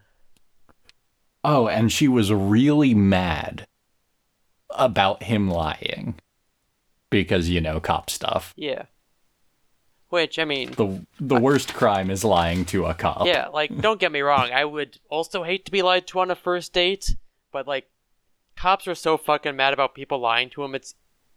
Oh, 1.46 1.68
and 1.68 1.92
she 1.92 2.08
was 2.08 2.32
really 2.32 2.94
mad 2.94 3.68
about 4.70 5.24
him 5.24 5.50
lying 5.50 6.16
because 7.10 7.50
you 7.50 7.60
know 7.60 7.82
cop 7.82 8.10
stuff. 8.10 8.54
yeah. 8.56 8.84
Which 10.14 10.38
I 10.38 10.46
mean, 10.46 10.74
the 10.74 11.04
The 11.20 11.40
worst 11.40 11.74
crime 11.74 12.12
is 12.12 12.24
lying 12.24 12.66
to 12.66 12.86
a 12.86 12.94
cop. 12.94 13.26
yeah, 13.26 13.48
like 13.48 13.76
don't 13.82 14.00
get 14.00 14.12
me 14.12 14.22
wrong. 14.22 14.52
I 14.54 14.64
would 14.64 15.00
also 15.10 15.42
hate 15.42 15.66
to 15.66 15.72
be 15.72 15.82
lied 15.82 16.06
to 16.06 16.20
on 16.20 16.30
a 16.30 16.36
first 16.36 16.72
date, 16.72 17.16
but 17.52 17.68
like, 17.68 17.90
cops 18.56 18.88
are 18.88 18.94
so 18.94 19.18
fucking 19.18 19.56
mad 19.56 19.74
about 19.74 19.96
people 19.96 20.20
lying 20.20 20.52
to 20.52 20.62
them. 20.62 20.76
It's 20.76 20.94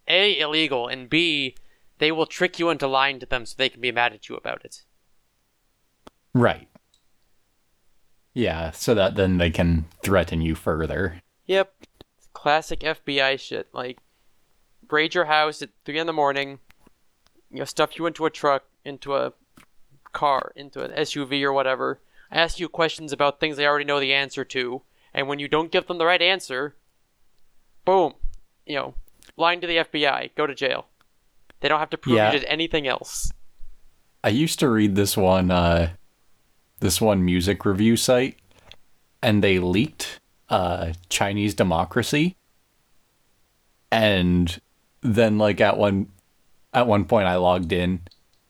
a 0.06 0.38
illegal, 0.38 0.88
and 0.88 1.08
b 1.08 1.56
they 1.96 2.12
will 2.12 2.26
trick 2.26 2.58
you 2.58 2.68
into 2.68 2.86
lying 2.86 3.18
to 3.20 3.24
them 3.24 3.46
so 3.46 3.54
they 3.56 3.70
can 3.70 3.80
be 3.80 3.92
mad 3.92 4.12
at 4.12 4.28
you 4.28 4.36
about 4.36 4.62
it. 4.62 4.82
Right. 6.34 6.68
Yeah, 8.34 8.72
so 8.72 8.94
that 8.94 9.14
then 9.14 9.38
they 9.38 9.48
can 9.48 9.86
threaten 10.02 10.42
you 10.42 10.54
further. 10.54 11.22
Yep. 11.46 11.72
Classic 12.34 12.80
FBI 12.80 13.40
shit. 13.40 13.68
Like, 13.72 14.00
raid 14.90 15.14
your 15.14 15.24
house 15.24 15.62
at 15.62 15.70
3 15.86 15.98
in 15.98 16.06
the 16.06 16.12
morning, 16.12 16.58
you 17.50 17.58
know, 17.58 17.64
stuff 17.64 17.98
you 17.98 18.06
into 18.06 18.26
a 18.26 18.30
truck, 18.30 18.64
into 18.84 19.14
a 19.14 19.32
car, 20.12 20.52
into 20.56 20.82
an 20.82 20.90
SUV 20.92 21.42
or 21.42 21.52
whatever, 21.52 22.00
ask 22.30 22.58
you 22.58 22.68
questions 22.68 23.12
about 23.12 23.38
things 23.40 23.56
they 23.56 23.66
already 23.66 23.84
know 23.84 24.00
the 24.00 24.12
answer 24.12 24.44
to, 24.44 24.82
and 25.14 25.28
when 25.28 25.38
you 25.38 25.48
don't 25.48 25.70
give 25.72 25.86
them 25.86 25.98
the 25.98 26.06
right 26.06 26.22
answer, 26.22 26.74
boom, 27.84 28.14
you 28.66 28.76
know, 28.76 28.94
lying 29.36 29.60
to 29.60 29.66
the 29.66 29.76
FBI, 29.78 30.30
go 30.34 30.46
to 30.46 30.54
jail. 30.54 30.86
They 31.60 31.68
don't 31.68 31.80
have 31.80 31.90
to 31.90 31.98
prove 31.98 32.16
Yeah. 32.16 32.32
you 32.32 32.38
did 32.40 32.48
anything 32.48 32.86
else. 32.86 33.32
I 34.24 34.28
used 34.30 34.58
to 34.58 34.68
read 34.68 34.96
this 34.96 35.16
one 35.16 35.50
uh 35.50 35.90
this 36.80 37.00
one 37.00 37.24
music 37.24 37.64
review 37.64 37.96
site 37.96 38.38
and 39.22 39.42
they 39.42 39.58
leaked 39.58 40.18
uh 40.48 40.92
Chinese 41.08 41.54
democracy 41.54 42.36
and 43.90 44.60
then 45.00 45.38
like 45.38 45.60
at 45.60 45.76
one 45.78 46.08
at 46.76 46.86
one 46.86 47.04
point 47.06 47.26
I 47.26 47.34
logged 47.36 47.72
in 47.72 48.02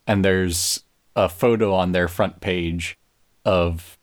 and 0.07 0.22
there's 0.24 0.83
a 1.14 1.29
photo 1.31 1.72
on 1.72 1.93
their 1.93 2.09
front 2.09 2.41
page 2.41 2.99
of 3.45 3.97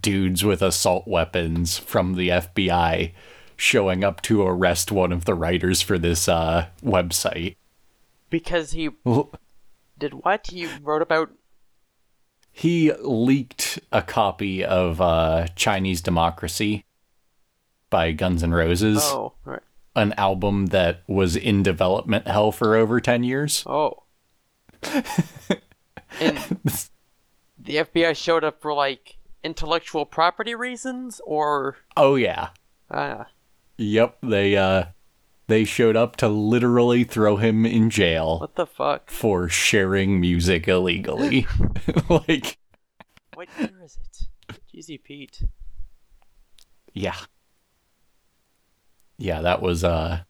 dudes 0.00 0.44
with 0.44 0.60
assault 0.62 1.06
weapons 1.06 1.78
from 1.78 2.14
the 2.16 2.28
FBI 2.28 3.12
showing 3.56 4.04
up 4.04 4.20
to 4.22 4.42
arrest 4.42 4.92
one 4.92 5.12
of 5.12 5.24
the 5.24 5.34
writers 5.34 5.80
for 5.80 5.96
this 5.96 6.28
uh 6.28 6.66
website. 6.84 7.56
Because 8.28 8.72
he 8.72 8.90
did 9.98 10.12
what? 10.14 10.48
He 10.48 10.66
wrote 10.82 11.00
about. 11.00 11.30
he 12.52 12.92
leaked 13.00 13.78
a 13.92 14.02
copy 14.02 14.64
of 14.64 15.00
uh, 15.00 15.46
Chinese 15.54 16.00
Democracy 16.02 16.84
by 17.88 18.10
Guns 18.12 18.42
N' 18.42 18.52
Roses, 18.52 18.98
Oh, 19.02 19.34
right. 19.44 19.62
An 19.96 20.12
album 20.12 20.66
that 20.66 21.02
was 21.08 21.34
in 21.34 21.62
development 21.64 22.28
hell 22.28 22.52
for 22.52 22.76
over 22.76 23.00
10 23.00 23.24
years. 23.24 23.64
Oh. 23.66 24.04
and 26.20 26.36
the 27.58 27.76
FBI 27.76 28.14
showed 28.16 28.44
up 28.44 28.60
for 28.60 28.72
like 28.72 29.16
intellectual 29.42 30.04
property 30.06 30.54
reasons 30.54 31.20
or 31.24 31.76
Oh 31.96 32.14
yeah. 32.16 32.50
ah 32.90 33.26
Yep, 33.78 34.18
they 34.22 34.56
uh 34.56 34.84
they 35.48 35.64
showed 35.64 35.96
up 35.96 36.16
to 36.16 36.28
literally 36.28 37.04
throw 37.04 37.36
him 37.36 37.64
in 37.66 37.88
jail 37.90 38.38
what 38.40 38.56
the 38.56 38.66
fuck? 38.66 39.10
for 39.10 39.48
sharing 39.48 40.20
music 40.20 40.68
illegally. 40.68 41.46
like 42.08 42.58
What 43.34 43.48
year 43.58 43.70
is 43.82 43.98
it? 43.98 44.58
Jeezy 44.74 45.02
Pete. 45.02 45.42
yeah. 46.92 47.16
Yeah, 49.18 49.40
that 49.42 49.62
was 49.62 49.82
uh 49.84 50.20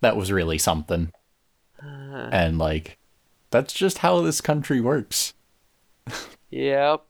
that 0.00 0.16
was 0.16 0.30
really 0.32 0.58
something. 0.58 1.12
Uh, 1.82 2.28
And 2.32 2.58
like 2.58 2.98
that's 3.50 3.72
just 3.72 3.98
how 3.98 4.20
this 4.20 4.40
country 4.40 4.80
works. 4.80 5.34
yep. 6.50 7.04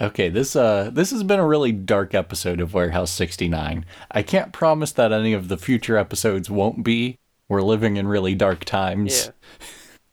Okay, 0.00 0.30
this 0.30 0.56
uh 0.56 0.90
this 0.92 1.10
has 1.10 1.22
been 1.22 1.38
a 1.38 1.46
really 1.46 1.72
dark 1.72 2.14
episode 2.14 2.60
of 2.60 2.72
Warehouse 2.72 3.10
69. 3.10 3.84
I 4.10 4.22
can't 4.22 4.52
promise 4.52 4.92
that 4.92 5.12
any 5.12 5.32
of 5.34 5.48
the 5.48 5.58
future 5.58 5.98
episodes 5.98 6.48
won't 6.48 6.82
be, 6.82 7.18
we're 7.48 7.62
living 7.62 7.96
in 7.96 8.08
really 8.08 8.34
dark 8.34 8.64
times. 8.64 9.26
Yeah. 9.26 9.66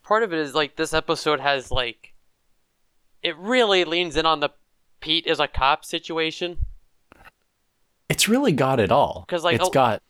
Part 0.03 0.24
of 0.24 0.34
it 0.34 0.39
is 0.39 0.53
like 0.53 0.76
this 0.76 0.93
episode 0.93 1.39
has 1.39 1.72
like 1.72 2.14
it 3.24 3.38
really 3.38 3.84
leans 3.86 4.16
in 4.18 4.26
on 4.26 4.41
the 4.41 4.49
Pete 4.99 5.26
is 5.26 5.39
a 5.39 5.47
cop 5.47 5.86
situation 5.86 6.58
It's 8.10 8.30
really 8.30 8.51
got 8.51 8.80
it 8.80 8.91
all. 8.91 9.26
'Cause, 9.28 9.43
like, 9.43 9.55
it's 9.55 9.68
a- 9.68 9.72
got 9.72 10.01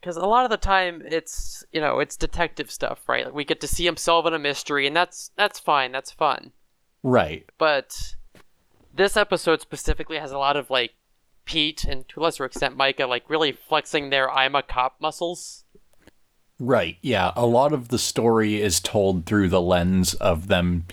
because 0.00 0.16
a 0.16 0.26
lot 0.26 0.44
of 0.44 0.50
the 0.50 0.56
time 0.56 1.00
it's 1.06 1.64
you 1.72 1.80
know 1.80 2.00
it's 2.00 2.16
detective 2.16 2.70
stuff, 2.70 3.08
right? 3.08 3.24
Like 3.26 3.34
we 3.34 3.44
get 3.44 3.60
to 3.60 3.68
see 3.68 3.86
him 3.86 3.96
solving 3.96 4.34
a 4.34 4.38
mystery, 4.38 4.86
and 4.86 4.96
that's 4.96 5.30
that's 5.36 5.58
fine, 5.60 5.92
that's 5.92 6.10
fun. 6.10 6.52
right. 7.04 7.48
But 7.58 8.16
this 8.94 9.16
episode 9.16 9.60
specifically 9.60 10.18
has 10.18 10.32
a 10.32 10.38
lot 10.38 10.56
of 10.56 10.70
like 10.70 10.92
Pete 11.44 11.84
and 11.84 12.08
to 12.08 12.20
a 12.20 12.22
lesser 12.22 12.44
extent 12.44 12.76
Myka 12.76 13.08
like 13.08 13.28
really 13.28 13.52
flexing 13.52 14.10
their 14.10 14.30
I'm 14.30 14.54
a 14.54 14.62
cop 14.62 14.96
muscles. 15.00 15.64
Right. 16.58 16.96
Yeah. 17.00 17.32
A 17.34 17.46
lot 17.46 17.72
of 17.72 17.88
the 17.88 17.98
story 17.98 18.60
is 18.60 18.78
told 18.80 19.26
through 19.26 19.48
the 19.48 19.60
lens 19.60 20.14
of 20.14 20.46
them 20.48 20.84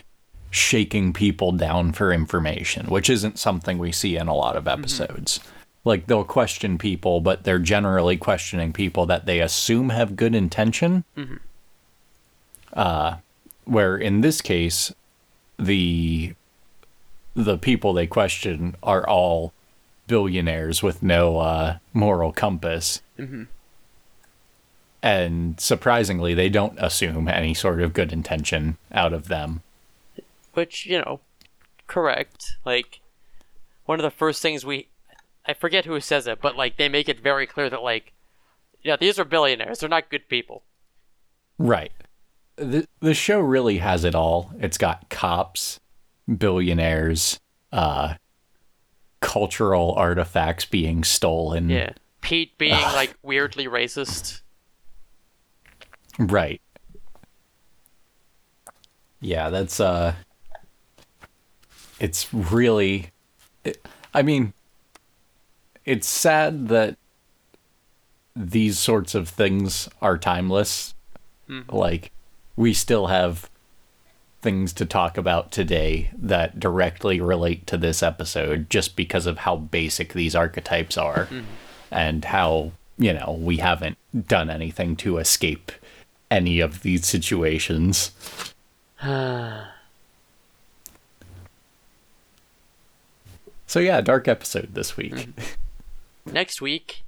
shaking 0.50 1.14
people 1.14 1.52
down 1.52 1.94
for 1.94 2.12
information, 2.12 2.88
which 2.88 3.10
isn't 3.10 3.38
something 3.38 3.78
we 3.78 3.92
see 3.92 4.18
in 4.18 4.28
a 4.28 4.34
lot 4.34 4.56
of 4.56 4.64
mm-hmm. 4.64 4.80
episodes. 4.80 5.40
Like 5.86 6.08
they'll 6.08 6.24
question 6.26 6.78
people, 6.78 7.22
but 7.22 7.44
they're 7.44 7.60
generally 7.60 8.18
questioning 8.18 8.74
people 8.74 9.06
that 9.06 9.26
they 9.26 9.40
assume 9.40 9.90
have 9.90 10.16
good 10.16 10.36
intention. 10.36 11.04
Uh, 12.74 13.16
where 13.66 13.98
in 13.98 14.22
this 14.22 14.42
case, 14.42 14.94
the 15.58 16.34
the 17.36 17.58
people 17.58 17.94
they 17.94 18.08
question 18.08 18.76
are 18.84 19.08
all 19.08 19.54
billionaires 20.08 20.84
with 20.84 21.02
no 21.02 21.38
uh, 21.40 21.78
moral 21.94 22.32
compass. 22.34 23.02
And 25.02 25.60
surprisingly 25.60 26.34
they 26.34 26.50
don't 26.50 26.78
assume 26.78 27.28
any 27.30 27.54
sort 27.54 27.82
of 27.82 27.94
good 27.94 28.12
intention 28.12 28.78
out 28.92 29.14
of 29.14 29.30
them. 29.30 29.62
Which 30.54 30.86
you 30.86 31.00
know 31.00 31.22
correct. 31.88 32.58
Like 32.66 33.00
one 33.86 34.00
of 34.00 34.04
the 34.04 34.12
first 34.12 34.42
things 34.42 34.66
we 34.66 34.88
i 35.46 35.54
forget 35.54 35.86
who 35.86 36.00
says 36.00 36.28
it 36.28 36.40
but 36.42 36.56
like 36.56 36.78
they 36.78 36.90
make 36.90 37.10
it 37.10 37.20
very 37.20 37.46
clear 37.48 37.70
that 37.70 37.82
like 37.82 38.14
yeah 38.84 38.96
these 38.96 39.20
are 39.20 39.26
billionaires. 39.26 39.80
They're 39.80 39.90
not 39.90 40.10
good 40.10 40.28
people. 40.28 40.64
Right. 41.58 41.92
The, 42.56 42.88
the 43.00 43.14
show 43.14 43.40
really 43.40 43.78
has 43.78 44.04
it 44.04 44.16
all. 44.16 44.52
It's 44.60 44.78
got 44.78 45.10
cops 45.10 45.80
billionaires 46.28 47.40
uh 47.72 48.16
cultural 49.20 49.94
artifacts 49.94 50.66
being 50.66 51.04
stolen. 51.04 51.70
Yeah. 51.70 51.92
Pete 52.22 52.58
being 52.58 52.82
like 52.94 53.16
weirdly 53.24 53.66
racist. 53.66 54.42
Right. 56.18 56.62
Yeah 59.20 59.50
that's 59.50 59.80
uh 59.80 60.14
it's 62.00 62.34
really 62.34 63.12
it, 63.66 63.86
i 64.14 64.22
mean 64.22 64.54
it's 65.86 66.08
sad 66.08 66.68
that 66.68 66.98
these 68.36 68.80
sorts 68.80 69.16
of 69.16 69.28
things 69.28 69.90
are 70.02 70.18
timeless. 70.18 70.94
Mm-hmm. 71.50 71.76
Like 71.76 72.12
we 72.56 72.74
still 72.74 73.08
have 73.08 73.50
things 74.42 74.72
to 74.74 74.86
talk 74.86 75.18
about 75.18 75.52
today 75.52 76.12
that 76.18 76.60
directly 76.60 77.20
relate 77.20 77.68
to 77.68 77.78
this 77.78 78.02
episode 78.02 78.70
just 78.70 78.96
because 78.96 79.26
of 79.26 79.40
how 79.40 79.58
basic 79.58 80.14
these 80.14 80.34
archetypes 80.34 80.98
are 80.98 81.26
mm-hmm. 81.26 81.42
and 81.92 82.26
how 82.26 82.72
you 82.98 83.14
know 83.14 83.38
we 83.42 83.58
haven't 83.58 83.98
done 84.28 84.50
anything 84.50 84.96
to 84.96 85.18
escape 85.18 85.72
any 86.32 86.60
of 86.60 86.82
these 86.82 87.06
situations. 87.06 88.12
So 93.68 93.80
yeah 93.80 94.02
dark 94.02 94.28
episode 94.28 94.74
this 94.74 94.98
week 94.98 95.14
mm-hmm. 95.14 95.42
Next 96.26 96.62
week 96.62 97.04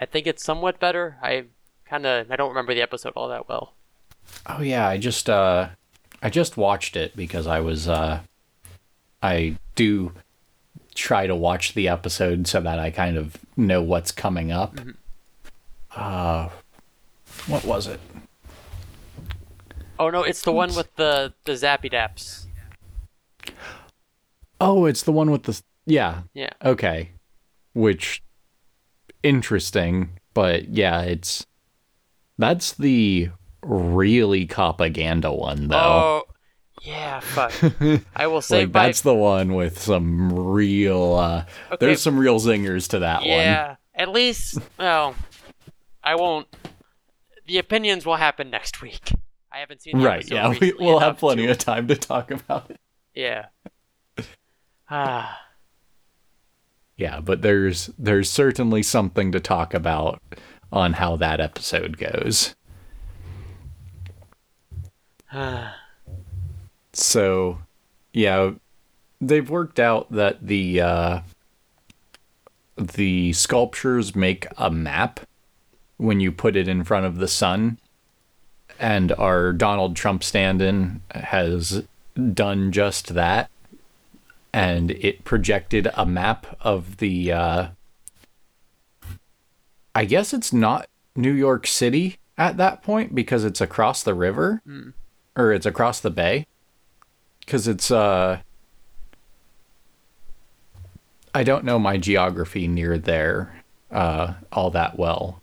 i 0.00 0.04
think 0.06 0.26
it's 0.26 0.44
somewhat 0.44 0.78
better 0.80 1.16
i 1.22 1.44
kind 1.84 2.06
of 2.06 2.30
i 2.30 2.36
don't 2.36 2.48
remember 2.48 2.74
the 2.74 2.82
episode 2.82 3.12
all 3.16 3.28
that 3.28 3.48
well 3.48 3.74
Oh 4.46 4.62
yeah, 4.62 4.86
I 4.86 4.98
just 4.98 5.28
uh 5.28 5.70
I 6.22 6.30
just 6.30 6.56
watched 6.56 6.94
it 6.96 7.16
because 7.16 7.48
I 7.48 7.58
was 7.58 7.88
uh 7.88 8.20
I 9.20 9.56
do 9.74 10.12
try 10.94 11.26
to 11.26 11.34
watch 11.34 11.74
the 11.74 11.88
episode 11.88 12.46
so 12.46 12.60
that 12.60 12.78
I 12.78 12.90
kind 12.92 13.16
of 13.18 13.36
know 13.56 13.82
what's 13.82 14.12
coming 14.12 14.52
up. 14.52 14.78
Uh 15.94 16.50
what 17.48 17.64
was 17.64 17.88
it? 17.88 18.00
oh 19.98 20.08
no 20.08 20.22
it's 20.22 20.42
the 20.42 20.52
one 20.52 20.72
with 20.74 20.94
the 20.96 21.34
the 21.44 21.52
zappy 21.52 21.92
daps 21.92 22.46
Oh, 24.60 24.86
it's 24.86 25.02
the 25.02 25.12
one 25.12 25.30
with 25.32 25.42
the 25.42 25.60
yeah. 25.84 26.22
yeah 26.32 26.50
Okay. 26.64 27.10
Which 27.74 28.22
interesting, 29.22 30.18
but 30.34 30.68
yeah, 30.68 31.02
it's 31.02 31.46
that's 32.38 32.72
the 32.72 33.30
really 33.62 34.44
propaganda 34.46 35.32
one 35.32 35.68
though. 35.68 35.76
oh 35.78 36.22
yeah 36.82 37.20
fuck 37.20 37.52
i 38.16 38.26
will 38.26 38.40
say 38.42 38.62
like 38.62 38.72
by 38.72 38.86
that's 38.86 39.02
the 39.02 39.14
one 39.14 39.54
with 39.54 39.78
some 39.78 40.32
real 40.32 41.14
uh 41.14 41.44
Okay. 41.70 41.86
there's 41.86 42.02
some 42.02 42.18
real 42.18 42.40
zingers 42.40 42.88
to 42.88 42.98
that 43.00 43.20
one. 43.20 43.28
Yeah, 43.28 43.76
at 43.94 44.08
least, 44.08 44.58
well, 44.80 45.14
I 46.02 46.16
won't. 46.16 46.48
The 47.46 47.58
opinions 47.58 48.04
will 48.04 48.16
happen 48.16 48.50
next 48.50 48.82
week. 48.82 49.12
I 49.52 49.58
haven't 49.58 49.82
seen 49.82 50.00
Right, 50.02 50.28
yeah, 50.28 50.48
we, 50.58 50.72
we'll 50.78 50.98
have 50.98 51.18
plenty 51.18 51.44
to- 51.46 51.52
of 51.52 51.58
time 51.58 51.86
to 51.88 51.94
talk 51.94 52.30
about 52.32 52.70
it. 52.70 52.80
Yeah. 53.14 53.46
Ah, 54.90 55.38
Yeah, 57.02 57.18
but 57.18 57.42
there's 57.42 57.90
there's 57.98 58.30
certainly 58.30 58.80
something 58.84 59.32
to 59.32 59.40
talk 59.40 59.74
about 59.74 60.22
on 60.70 60.92
how 60.92 61.16
that 61.16 61.40
episode 61.40 61.98
goes. 61.98 62.54
So, 66.94 67.58
yeah, 68.12 68.50
they've 69.18 69.48
worked 69.48 69.80
out 69.80 70.12
that 70.12 70.46
the 70.46 70.82
uh, 70.82 71.20
the 72.76 73.32
sculptures 73.32 74.14
make 74.14 74.46
a 74.58 74.70
map 74.70 75.20
when 75.96 76.20
you 76.20 76.32
put 76.32 76.54
it 76.54 76.68
in 76.68 76.84
front 76.84 77.06
of 77.06 77.16
the 77.16 77.28
sun, 77.28 77.78
and 78.78 79.10
our 79.12 79.54
Donald 79.54 79.96
Trump 79.96 80.22
stand-in 80.22 81.00
has 81.12 81.82
done 82.34 82.70
just 82.70 83.14
that, 83.14 83.50
and 84.52 84.90
it 84.90 85.24
projected 85.24 85.88
a 85.94 86.06
map 86.06 86.56
of 86.60 86.98
the. 86.98 87.32
Uh, 87.32 87.66
I 89.94 90.04
guess 90.04 90.32
it's 90.32 90.52
not 90.52 90.88
New 91.14 91.32
York 91.32 91.66
City 91.66 92.16
at 92.38 92.56
that 92.56 92.82
point 92.82 93.14
because 93.14 93.44
it's 93.44 93.60
across 93.60 94.02
the 94.02 94.14
river, 94.14 94.62
or 95.36 95.52
it's 95.52 95.66
across 95.66 96.00
the 96.00 96.10
bay 96.10 96.46
because 97.40 97.68
it's 97.68 97.90
uh 97.90 98.40
I 101.34 101.42
don't 101.44 101.64
know 101.64 101.78
my 101.78 101.96
geography 101.98 102.66
near 102.68 102.98
there 102.98 103.62
uh 103.90 104.34
all 104.50 104.70
that 104.70 104.98
well. 104.98 105.42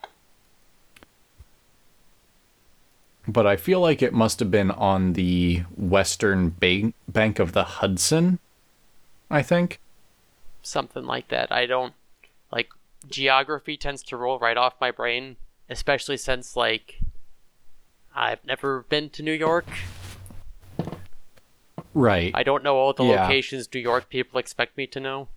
But 3.28 3.46
I 3.46 3.58
feel 3.58 3.80
like 3.80 4.02
it 4.02 4.14
must 4.14 4.40
have 4.40 4.50
been 4.50 4.72
on 4.72 5.14
the 5.14 5.64
western 5.78 6.56
ba- 6.60 6.94
bank 7.08 7.38
of 7.38 7.52
the 7.52 7.64
Hudson, 7.64 8.40
I 9.30 9.42
think. 9.44 9.80
something 10.62 11.06
like 11.06 11.30
that. 11.30 11.52
I 11.52 11.66
don't 11.66 11.94
like 12.52 12.70
geography 13.08 13.78
tends 13.78 14.04
to 14.04 14.18
roll 14.18 14.38
right 14.40 14.58
off 14.58 14.74
my 14.82 14.92
brain, 14.92 15.38
especially 15.70 16.18
since 16.18 16.56
like 16.56 17.00
I've 18.16 18.44
never 18.44 18.82
been 18.90 19.10
to 19.12 19.24
New 19.24 19.32
York. 19.34 19.66
Right. 21.94 22.32
I 22.36 22.44
don't 22.44 22.64
know 22.64 22.76
all 22.76 22.94
the 22.94 23.04
Yeah. 23.06 23.24
locations 23.24 23.68
New 23.74 23.80
York 23.80 24.10
people 24.10 24.40
expect 24.40 24.78
me 24.78 24.86
to 24.88 25.00
know. 25.00 25.30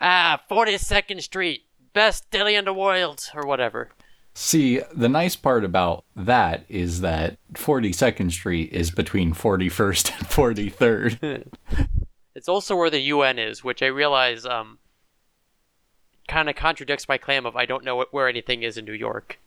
Ah, 0.00 0.40
42nd 0.48 1.20
Street, 1.22 1.64
best 1.92 2.30
deli 2.30 2.54
in 2.54 2.64
the 2.64 2.72
world, 2.72 3.28
or 3.34 3.44
whatever. 3.46 3.90
See, 4.34 4.80
the 4.94 5.08
nice 5.08 5.34
part 5.34 5.64
about 5.64 6.04
that 6.14 6.64
is 6.68 7.00
that 7.00 7.38
42nd 7.54 8.30
Street 8.30 8.72
is 8.72 8.90
between 8.92 9.34
41st 9.34 10.12
and 10.16 10.26
43rd. 10.28 11.48
It's 12.38 12.48
also 12.48 12.76
where 12.76 12.88
the 12.88 13.00
UN 13.00 13.36
is, 13.38 13.64
which 13.64 13.82
I 13.82 13.86
realize 13.86 14.46
um 14.46 14.78
kind 16.28 16.48
of 16.48 16.54
contradicts 16.56 17.08
my 17.08 17.18
claim 17.18 17.44
of 17.46 17.56
I 17.56 17.66
don't 17.66 17.84
know 17.84 17.96
what, 17.96 18.12
where 18.12 18.28
anything 18.28 18.62
is 18.62 18.78
in 18.78 18.84
New 18.84 18.92
York. 18.92 19.38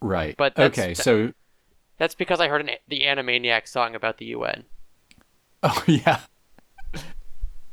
right. 0.00 0.36
But 0.36 0.54
that's- 0.54 0.78
okay, 0.78 0.94
so 0.94 1.32
That's 1.98 2.14
because 2.14 2.38
I 2.40 2.48
heard 2.48 2.60
an, 2.60 2.70
the 2.88 3.00
Animaniac 3.00 3.66
song 3.66 3.94
about 3.94 4.18
the 4.18 4.26
UN. 4.26 4.64
Oh 5.64 5.84
yeah. 5.86 6.20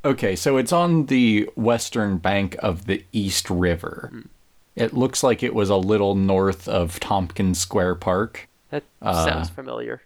Okay, 0.05 0.35
so 0.35 0.55
it's 0.57 0.71
on 0.71 1.07
the 1.07 1.49
western 1.55 2.17
bank 2.19 2.55
of 2.59 2.85
the 2.85 3.03
East 3.11 3.49
River. 3.49 4.23
It 4.75 4.93
looks 4.93 5.23
like 5.23 5.43
it 5.43 5.53
was 5.53 5.69
a 5.69 5.75
little 5.75 6.15
north 6.15 6.67
of 6.69 6.99
Tompkins 7.01 7.59
Square 7.59 7.95
Park. 7.95 8.47
That 8.69 8.83
Uh, 9.01 9.25
sounds 9.25 9.49
familiar. 9.49 10.03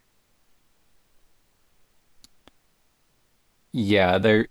Yeah, 3.73 4.19
there 4.19 4.47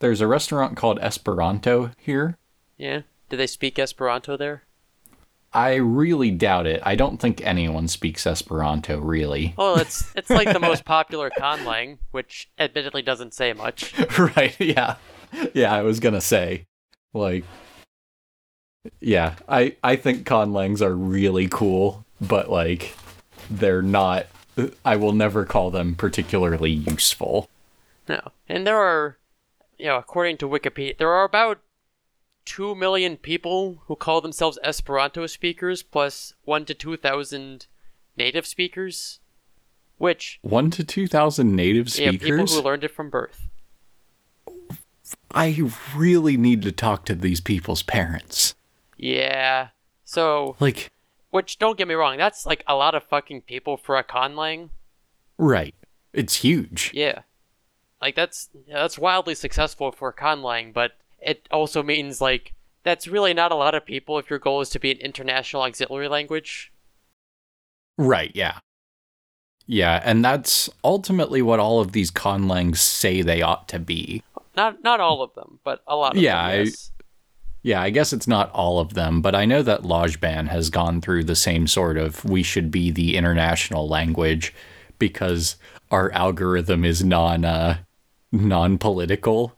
there's 0.00 0.20
a 0.20 0.26
restaurant 0.26 0.76
called 0.76 0.98
Esperanto 1.00 1.90
here. 1.98 2.36
Yeah. 2.76 3.02
Do 3.28 3.36
they 3.36 3.46
speak 3.46 3.78
Esperanto 3.78 4.36
there? 4.36 4.64
I 5.52 5.74
really 5.74 6.30
doubt 6.30 6.66
it. 6.66 6.80
I 6.84 6.94
don't 6.94 7.18
think 7.18 7.44
anyone 7.44 7.88
speaks 7.88 8.26
Esperanto 8.26 8.98
really. 9.00 9.54
Well, 9.56 9.78
it's 9.78 10.12
it's 10.14 10.30
like 10.30 10.52
the 10.52 10.60
most 10.60 10.84
popular 10.96 11.30
conlang, 11.30 11.98
which 12.12 12.48
admittedly 12.58 13.02
doesn't 13.02 13.34
say 13.34 13.52
much. 13.52 13.98
right, 14.18 14.54
yeah. 14.60 14.96
Yeah, 15.54 15.74
I 15.74 15.82
was 15.82 16.00
going 16.00 16.14
to 16.14 16.20
say 16.20 16.66
like 17.14 17.44
yeah, 19.00 19.34
I 19.48 19.76
I 19.82 19.96
think 19.96 20.26
conlangs 20.26 20.80
are 20.80 20.94
really 20.94 21.48
cool, 21.48 22.04
but 22.20 22.50
like 22.50 22.94
they're 23.50 23.82
not 23.82 24.26
I 24.84 24.96
will 24.96 25.12
never 25.12 25.44
call 25.44 25.70
them 25.70 25.94
particularly 25.94 26.70
useful. 26.70 27.48
No. 28.08 28.32
And 28.48 28.66
there 28.66 28.78
are, 28.78 29.18
you 29.78 29.86
know, 29.86 29.96
according 29.96 30.38
to 30.38 30.48
Wikipedia, 30.48 30.96
there 30.98 31.10
are 31.12 31.24
about 31.24 31.60
2 32.46 32.74
million 32.74 33.16
people 33.16 33.82
who 33.86 33.96
call 33.96 34.20
themselves 34.20 34.58
Esperanto 34.64 35.26
speakers, 35.26 35.82
plus 35.82 36.34
1 36.44 36.64
to 36.66 36.74
2,000 36.74 37.66
native 38.16 38.46
speakers. 38.46 39.20
Which, 39.98 40.38
1 40.42 40.70
to 40.72 40.84
2000 40.84 41.54
native 41.54 41.92
speakers? 41.92 42.14
yeah, 42.14 42.36
people 42.36 42.46
who 42.46 42.62
learned 42.62 42.84
it 42.84 42.90
from 42.90 43.10
birth. 43.10 43.48
I 45.32 45.70
really 45.94 46.36
need 46.36 46.62
to 46.62 46.72
talk 46.72 47.04
to 47.06 47.14
these 47.14 47.40
people's 47.40 47.82
parents. 47.82 48.54
Yeah. 48.96 49.68
So, 50.04 50.56
Like 50.58 50.90
which, 51.30 51.58
don't 51.58 51.78
get 51.78 51.86
me 51.86 51.94
wrong, 51.94 52.16
that's 52.16 52.44
like 52.46 52.64
a 52.66 52.74
lot 52.74 52.94
of 52.94 53.04
fucking 53.04 53.42
people 53.42 53.76
for 53.76 53.96
a 53.96 54.04
conlang. 54.04 54.70
right. 55.38 55.74
It's 56.12 56.36
huge. 56.36 56.90
Yeah. 56.92 57.20
Like 58.00 58.14
that's 58.16 58.48
that's 58.68 58.98
wildly 58.98 59.34
successful 59.34 59.92
for 59.92 60.12
conlang, 60.12 60.72
but 60.72 60.92
it 61.20 61.46
also 61.50 61.82
means 61.82 62.20
like 62.20 62.54
that's 62.82 63.06
really 63.06 63.34
not 63.34 63.52
a 63.52 63.56
lot 63.56 63.74
of 63.74 63.84
people 63.84 64.18
if 64.18 64.30
your 64.30 64.38
goal 64.38 64.60
is 64.62 64.70
to 64.70 64.78
be 64.78 64.90
an 64.90 64.98
international 64.98 65.62
auxiliary 65.62 66.08
language. 66.08 66.72
Right, 67.98 68.32
yeah. 68.34 68.58
Yeah, 69.66 70.00
and 70.04 70.24
that's 70.24 70.68
ultimately 70.82 71.42
what 71.42 71.60
all 71.60 71.80
of 71.80 71.92
these 71.92 72.10
conlangs 72.10 72.78
say 72.78 73.22
they 73.22 73.42
ought 73.42 73.68
to 73.68 73.78
be. 73.78 74.22
Not 74.56 74.82
not 74.82 75.00
all 75.00 75.22
of 75.22 75.34
them, 75.34 75.60
but 75.62 75.82
a 75.86 75.94
lot 75.94 76.16
of 76.16 76.22
Yeah, 76.22 76.56
them. 76.56 76.66
I- 76.66 76.72
Yeah, 77.62 77.82
I 77.82 77.90
guess 77.90 78.14
it's 78.14 78.26
not 78.26 78.50
all 78.52 78.80
of 78.80 78.94
them, 78.94 79.20
but 79.20 79.34
I 79.34 79.44
know 79.44 79.62
that 79.62 79.82
Lojban 79.82 80.48
has 80.48 80.70
gone 80.70 81.02
through 81.02 81.24
the 81.24 81.36
same 81.36 81.66
sort 81.66 81.98
of 81.98 82.24
we 82.24 82.42
should 82.42 82.70
be 82.70 82.90
the 82.90 83.16
international 83.18 83.86
language 83.86 84.54
because 84.98 85.56
our 85.90 86.10
algorithm 86.12 86.86
is 86.86 87.04
non 87.04 87.44
uh, 87.44 87.76
non-political. 88.32 89.56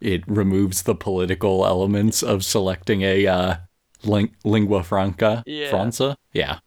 It 0.00 0.22
removes 0.26 0.82
the 0.82 0.94
political 0.94 1.66
elements 1.66 2.22
of 2.22 2.44
selecting 2.44 3.02
a 3.02 3.26
uh, 3.26 3.56
ling- 4.04 4.36
lingua 4.44 4.82
franca, 4.84 5.42
Yeah. 5.46 5.70
franca. 5.70 6.16
Yeah. 6.32 6.58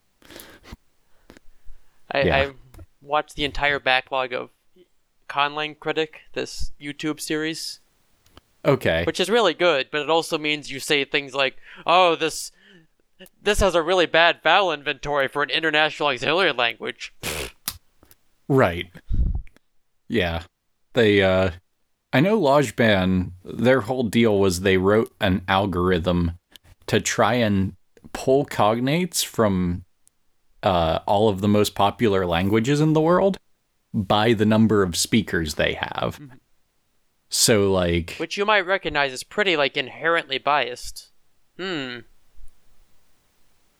I, 2.11 2.21
Yeah. 2.23 2.35
I 2.37 2.51
watched 3.01 3.35
the 3.35 3.45
entire 3.45 3.79
backlog 3.79 4.33
of 4.33 4.49
Conlang 5.29 5.79
Critic, 5.79 6.21
this 6.33 6.71
YouTube 6.79 7.21
series, 7.21 7.79
Okay. 8.65 9.05
which 9.05 9.19
is 9.19 9.29
really 9.29 9.53
good, 9.53 9.87
but 9.91 10.01
it 10.01 10.09
also 10.09 10.37
means 10.37 10.69
you 10.69 10.79
say 10.81 11.05
things 11.05 11.33
like, 11.33 11.55
"Oh, 11.85 12.15
this 12.15 12.51
this 13.41 13.59
has 13.59 13.75
a 13.75 13.81
really 13.81 14.07
bad 14.07 14.41
vowel 14.43 14.73
inventory 14.73 15.27
for 15.27 15.41
an 15.41 15.49
international 15.49 16.09
auxiliary 16.09 16.51
language." 16.51 17.13
Right. 18.49 18.91
Yeah. 20.09 20.43
They 20.93 21.21
uh 21.21 21.51
I 22.13 22.19
know 22.19 22.39
Lojban 22.39 23.31
their 23.43 23.81
whole 23.81 24.03
deal 24.03 24.39
was 24.39 24.61
they 24.61 24.77
wrote 24.77 25.13
an 25.21 25.43
algorithm 25.47 26.33
to 26.87 26.99
try 26.99 27.35
and 27.35 27.75
pull 28.13 28.45
cognates 28.45 29.23
from 29.25 29.85
uh 30.63 30.99
all 31.05 31.29
of 31.29 31.41
the 31.41 31.47
most 31.47 31.75
popular 31.75 32.25
languages 32.25 32.81
in 32.81 32.93
the 32.93 33.01
world 33.01 33.37
by 33.93 34.33
the 34.33 34.45
number 34.45 34.83
of 34.83 34.95
speakers 34.95 35.55
they 35.55 35.73
have. 35.73 36.19
So 37.29 37.71
like 37.71 38.15
which 38.17 38.37
you 38.37 38.45
might 38.45 38.65
recognize 38.65 39.13
as 39.13 39.23
pretty 39.23 39.55
like 39.55 39.77
inherently 39.77 40.37
biased. 40.37 41.09
Hmm. 41.57 41.99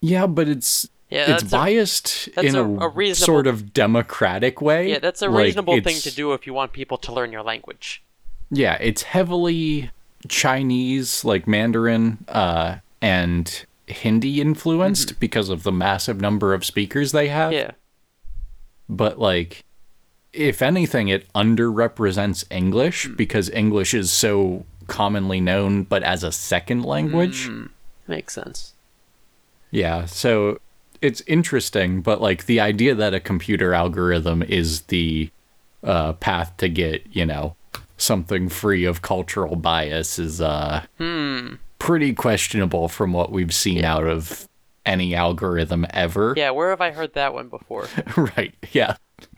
yeah, 0.02 0.28
but 0.28 0.48
it's 0.48 0.88
Yeah, 1.12 1.22
it's 1.34 1.44
that's 1.44 1.44
a, 1.44 1.58
biased 1.58 2.28
in 2.30 2.56
a- 2.56 2.88
a, 2.88 3.14
sort 3.16 3.46
of 3.46 3.74
democratic 3.74 4.62
way. 4.62 4.90
yeah, 4.90 5.00
that's 5.00 5.22
a 5.22 5.30
Like, 5.30 5.44
reasonable 5.46 5.80
thing 5.82 5.98
to 5.98 6.12
do 6.12 6.32
if 6.34 6.48
you 6.48 6.54
want 6.54 6.72
people 6.72 6.98
to 7.00 7.12
learn 7.14 7.32
your 7.34 7.44
language. 7.44 8.02
Yeah, 8.50 8.78
it's 8.80 9.04
heavily 9.04 9.92
Chinese, 10.30 11.24
like 11.26 11.48
Mandarin, 11.48 12.24
uh, 12.30 12.78
and 13.02 13.66
Hindi 13.88 14.40
influenced 14.40 15.20
because 15.20 15.50
of 15.50 15.64
the 15.64 15.72
massive 15.72 16.22
number 16.22 16.54
of 16.54 16.64
speakers 16.64 17.12
they 17.12 17.28
have. 17.28 17.52
Yeah. 17.52 17.72
But 18.88 19.20
like, 19.20 19.64
if 20.34 20.62
anything, 20.62 21.10
it 21.10 21.32
underrepresents 21.34 22.46
English 22.50 23.06
Hmm. 23.06 23.16
because 23.16 23.50
English 23.50 23.94
is 23.94 24.12
so 24.12 24.66
commonly 24.88 25.42
known, 25.42 25.84
but 25.84 26.04
as 26.04 26.24
a 26.24 26.32
second 26.32 26.84
language. 26.84 27.48
Hmm. 27.48 27.66
Makes 28.08 28.34
sense. 28.34 28.74
Yeah, 29.72 30.06
so 30.06 30.60
it's 31.02 31.22
interesting, 31.28 32.02
but 32.02 32.22
like 32.22 32.46
the 32.46 32.60
idea 32.60 32.94
that 32.96 33.14
a 33.14 33.20
computer 33.20 33.74
algorithm 33.74 34.42
is 34.44 34.82
the 34.84 35.30
uh, 35.84 36.14
path 36.14 36.56
to 36.58 36.70
get, 36.70 37.04
you 37.12 37.26
know, 37.26 37.56
something 37.98 38.50
free 38.50 38.86
of 38.86 39.02
cultural 39.02 39.56
bias 39.56 40.18
is 40.20 40.42
uh, 40.42 40.84
Hmm. 40.98 41.56
pretty 41.80 42.14
questionable 42.14 42.88
from 42.88 43.14
what 43.14 43.32
we've 43.32 43.54
seen 43.54 43.84
out 43.84 44.06
of 44.06 44.48
any 44.86 45.14
algorithm 45.16 45.86
ever. 45.92 46.34
Yeah, 46.38 46.52
where 46.52 46.70
have 46.72 46.82
I 46.82 46.92
heard 46.92 47.14
that 47.14 47.34
one 47.34 47.50
before? 47.50 47.88
right, 48.18 48.54
yeah. 48.72 48.96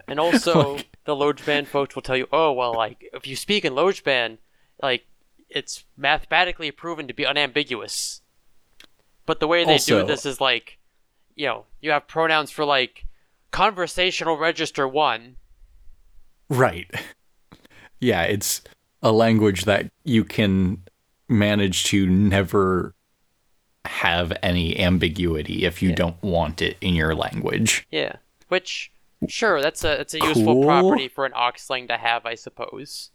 And 0.07 0.19
also, 0.19 0.77
the 1.05 1.15
Lojban 1.15 1.67
folks 1.67 1.95
will 1.95 2.01
tell 2.01 2.15
you, 2.17 2.27
oh, 2.31 2.51
well, 2.53 2.73
like, 2.73 3.09
if 3.13 3.27
you 3.27 3.35
speak 3.35 3.65
in 3.65 3.73
Lojban, 3.73 4.37
like, 4.81 5.05
it's 5.49 5.83
mathematically 5.97 6.71
proven 6.71 7.07
to 7.07 7.13
be 7.13 7.25
unambiguous. 7.25 8.21
But 9.25 9.39
the 9.39 9.47
way 9.47 9.63
they 9.65 9.73
Also- 9.73 10.01
do 10.01 10.07
this 10.07 10.25
is 10.25 10.39
like, 10.41 10.77
you 11.35 11.45
know, 11.47 11.65
you 11.81 11.91
have 11.91 12.07
pronouns 12.07 12.51
for, 12.51 12.65
like, 12.65 13.05
conversational 13.51 14.37
register 14.37 14.87
one. 14.87 15.35
Right. 16.49 16.89
Yeah, 17.99 18.23
it's 18.23 18.61
a 19.01 19.13
language 19.13 19.63
that 19.63 19.89
you 20.03 20.25
can 20.25 20.83
manage 21.29 21.85
to 21.85 22.05
never 22.05 22.93
have 23.85 24.33
any 24.43 24.77
ambiguity 24.77 25.63
if 25.63 25.81
you 25.81 25.91
Yeah. 25.91 25.95
don't 25.95 26.21
want 26.21 26.61
it 26.61 26.75
in 26.81 26.95
your 26.95 27.15
language. 27.15 27.87
Yeah. 27.91 28.17
Which, 28.49 28.91
sure, 29.29 29.61
that's 29.61 29.85
a, 29.85 30.01
it's 30.01 30.13
a 30.13 30.19
useful 30.19 30.55
Cool. 30.55 30.65
property 30.65 31.07
for 31.07 31.25
an 31.25 31.31
auxlang 31.31 31.87
to 31.87 31.95
have, 31.95 32.25
I 32.25 32.35
suppose. 32.35 33.11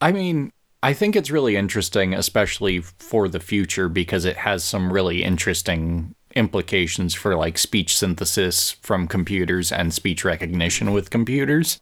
I 0.00 0.12
mean, 0.12 0.50
I 0.82 0.94
think 0.94 1.14
it's 1.14 1.30
really 1.30 1.56
interesting, 1.56 2.14
especially 2.14 2.80
for 2.80 3.28
the 3.28 3.38
future, 3.40 3.90
because 3.90 4.24
it 4.24 4.38
has 4.38 4.64
some 4.64 4.90
really 4.90 5.22
interesting 5.22 6.14
implications 6.36 7.14
for 7.14 7.36
like 7.36 7.58
speech 7.58 7.96
synthesis 7.96 8.72
from 8.72 9.08
computers 9.08 9.72
and 9.72 9.92
speech 9.92 10.24
recognition 10.24 10.92
with 10.92 11.10
computers. 11.10 11.80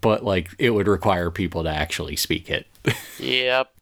But 0.00 0.24
like, 0.24 0.50
it 0.58 0.70
would 0.70 0.86
require 0.86 1.30
people 1.30 1.64
to 1.64 1.70
actually 1.70 2.16
speak 2.16 2.48
it. 2.50 2.66
Yep. 3.18 3.72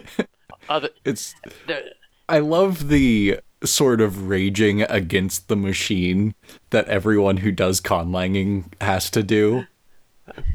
Other, 0.68 0.88
It's 1.04 1.34
the, 1.66 1.92
I 2.28 2.38
love 2.38 2.88
the 2.88 3.40
sort 3.62 4.00
of 4.00 4.28
raging 4.28 4.82
against 4.82 5.48
the 5.48 5.56
machine 5.56 6.34
that 6.70 6.88
everyone 6.88 7.38
who 7.38 7.52
does 7.52 7.80
conlanging 7.80 8.72
has 8.80 9.10
to 9.10 9.22
do 9.22 9.66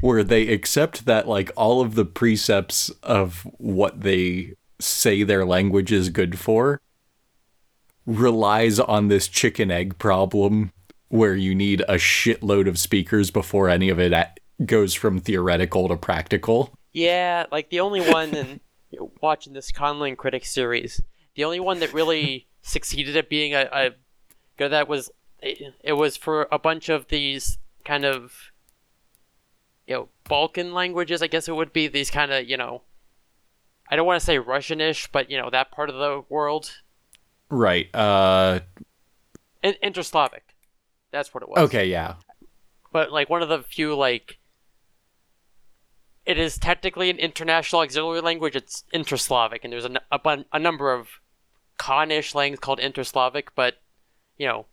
where 0.00 0.24
they 0.24 0.48
accept 0.48 1.06
that 1.06 1.28
like 1.28 1.50
all 1.56 1.80
of 1.80 1.94
the 1.94 2.04
precepts 2.04 2.90
of 3.02 3.46
what 3.58 4.00
they 4.00 4.54
say 4.80 5.22
their 5.22 5.44
language 5.44 5.92
is 5.92 6.08
good 6.08 6.38
for 6.38 6.80
relies 8.10 8.80
on 8.80 9.08
this 9.08 9.28
chicken 9.28 9.70
egg 9.70 9.98
problem 9.98 10.72
where 11.08 11.34
you 11.34 11.54
need 11.54 11.80
a 11.82 11.94
shitload 11.94 12.68
of 12.68 12.78
speakers 12.78 13.30
before 13.30 13.68
any 13.68 13.88
of 13.88 13.98
it 13.98 14.40
goes 14.64 14.94
from 14.94 15.18
theoretical 15.18 15.88
to 15.88 15.96
practical. 15.96 16.72
Yeah, 16.92 17.46
like 17.50 17.70
the 17.70 17.80
only 17.80 18.00
one 18.00 18.34
in 18.34 18.60
watching 19.22 19.52
this 19.52 19.72
Conlang 19.72 20.16
Critic 20.16 20.44
series, 20.44 21.00
the 21.34 21.44
only 21.44 21.60
one 21.60 21.80
that 21.80 21.94
really 21.94 22.46
succeeded 22.62 23.16
at 23.16 23.28
being 23.28 23.54
a, 23.54 23.68
a 23.72 24.68
that 24.68 24.88
was 24.88 25.10
it, 25.40 25.74
it 25.82 25.92
was 25.94 26.16
for 26.16 26.46
a 26.52 26.58
bunch 26.58 26.88
of 26.88 27.08
these 27.08 27.58
kind 27.84 28.04
of 28.04 28.52
you 29.86 29.94
know 29.94 30.08
Balkan 30.28 30.74
languages. 30.74 31.22
I 31.22 31.28
guess 31.28 31.48
it 31.48 31.56
would 31.56 31.72
be 31.72 31.86
these 31.86 32.10
kind 32.10 32.32
of 32.32 32.48
you 32.48 32.56
know 32.56 32.82
I 33.88 33.96
don't 33.96 34.06
want 34.06 34.20
to 34.20 34.26
say 34.26 34.38
Russianish, 34.38 35.08
but 35.10 35.30
you 35.30 35.38
know 35.38 35.50
that 35.50 35.70
part 35.70 35.90
of 35.90 35.96
the 35.96 36.24
world. 36.28 36.82
Right. 37.50 37.94
Uh 37.94 38.60
In- 39.62 39.76
Interslavic. 39.82 40.40
That's 41.10 41.34
what 41.34 41.42
it 41.42 41.48
was. 41.48 41.58
okay, 41.58 41.86
yeah. 41.86 42.14
But 42.92 43.12
like 43.12 43.28
one 43.28 43.42
of 43.42 43.48
the 43.48 43.62
few 43.62 43.94
like 43.94 44.38
it 46.26 46.38
is 46.38 46.58
technically 46.58 47.10
an 47.10 47.18
international 47.18 47.82
auxiliary 47.82 48.20
language. 48.20 48.54
It's 48.54 48.84
Interslavic, 48.94 49.60
and 49.64 49.72
there's 49.72 49.84
a, 49.84 50.00
a, 50.12 50.44
a 50.52 50.58
number 50.58 50.92
of 50.92 51.08
Khanish 51.78 52.34
languages 52.34 52.60
called 52.60 52.78
Interslavic, 52.78 53.48
but 53.56 53.76
you 54.36 54.46
know 54.46 54.66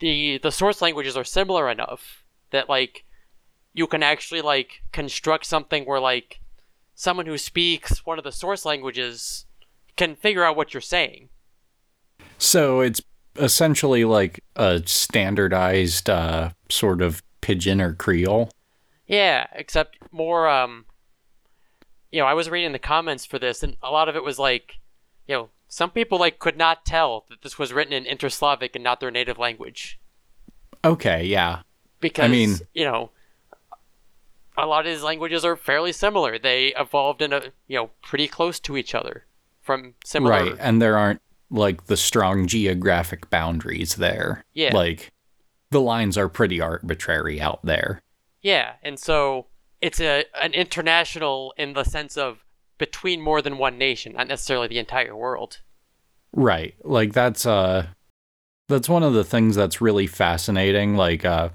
the 0.00 0.38
the 0.38 0.50
source 0.50 0.82
languages 0.82 1.16
are 1.16 1.24
similar 1.24 1.70
enough 1.70 2.24
that 2.50 2.68
like 2.68 3.04
you 3.74 3.86
can 3.86 4.02
actually 4.02 4.40
like 4.42 4.82
construct 4.92 5.46
something 5.46 5.84
where 5.84 6.00
like 6.00 6.40
someone 6.94 7.26
who 7.26 7.38
speaks 7.38 8.04
one 8.06 8.18
of 8.18 8.24
the 8.24 8.32
source 8.32 8.64
languages 8.64 9.44
can 9.96 10.16
figure 10.16 10.42
out 10.44 10.56
what 10.56 10.74
you're 10.74 10.80
saying. 10.80 11.28
So 12.38 12.80
it's 12.80 13.00
essentially 13.36 14.04
like 14.04 14.42
a 14.56 14.82
standardized 14.86 16.08
uh 16.08 16.50
sort 16.70 17.02
of 17.02 17.22
pidgin 17.40 17.80
or 17.80 17.94
creole. 17.94 18.50
Yeah, 19.06 19.46
except 19.52 19.98
more 20.10 20.48
um 20.48 20.86
you 22.10 22.20
know, 22.20 22.26
I 22.26 22.34
was 22.34 22.48
reading 22.48 22.72
the 22.72 22.78
comments 22.78 23.26
for 23.26 23.38
this 23.38 23.62
and 23.62 23.76
a 23.82 23.90
lot 23.90 24.08
of 24.08 24.16
it 24.16 24.24
was 24.24 24.38
like, 24.38 24.78
you 25.28 25.34
know, 25.34 25.48
some 25.68 25.90
people 25.90 26.18
like 26.18 26.38
could 26.38 26.56
not 26.56 26.86
tell 26.86 27.26
that 27.28 27.42
this 27.42 27.58
was 27.58 27.72
written 27.72 27.92
in 27.92 28.04
Interslavic 28.04 28.70
and 28.74 28.84
not 28.84 29.00
their 29.00 29.10
native 29.10 29.38
language 29.38 29.98
Okay, 30.84 31.24
yeah. 31.24 31.62
because 32.00 32.24
I 32.24 32.28
mean- 32.28 32.56
you 32.72 32.84
know, 32.84 33.10
a 34.56 34.64
lot 34.66 34.86
of 34.86 34.92
these 34.92 35.02
languages 35.02 35.44
are 35.44 35.56
fairly 35.56 35.92
similar. 35.92 36.38
They 36.38 36.68
evolved 36.78 37.20
in 37.20 37.32
a, 37.34 37.42
you 37.68 37.76
know, 37.76 37.90
pretty 38.02 38.26
close 38.28 38.58
to 38.60 38.76
each 38.76 38.94
other 38.94 39.26
from 39.60 39.94
similar 40.04 40.30
Right. 40.30 40.56
And 40.58 40.80
there 40.80 40.96
aren't 40.96 41.20
like 41.50 41.86
the 41.86 41.96
strong 41.96 42.46
geographic 42.46 43.30
boundaries 43.30 43.96
there. 43.96 44.44
Yeah. 44.52 44.74
Like 44.74 45.12
the 45.70 45.80
lines 45.80 46.16
are 46.16 46.28
pretty 46.28 46.60
arbitrary 46.60 47.40
out 47.40 47.60
there. 47.64 48.00
Yeah, 48.42 48.74
and 48.82 48.98
so 48.98 49.46
it's 49.80 50.00
a 50.00 50.24
an 50.40 50.52
international 50.54 51.54
in 51.56 51.74
the 51.74 51.84
sense 51.84 52.16
of 52.16 52.44
between 52.78 53.20
more 53.20 53.42
than 53.42 53.58
one 53.58 53.78
nation, 53.78 54.14
not 54.14 54.28
necessarily 54.28 54.68
the 54.68 54.78
entire 54.78 55.16
world. 55.16 55.60
Right. 56.32 56.74
Like 56.84 57.12
that's 57.12 57.46
uh 57.46 57.86
that's 58.68 58.88
one 58.88 59.02
of 59.02 59.14
the 59.14 59.24
things 59.24 59.56
that's 59.56 59.80
really 59.80 60.06
fascinating. 60.06 60.96
Like 60.96 61.24
uh 61.24 61.50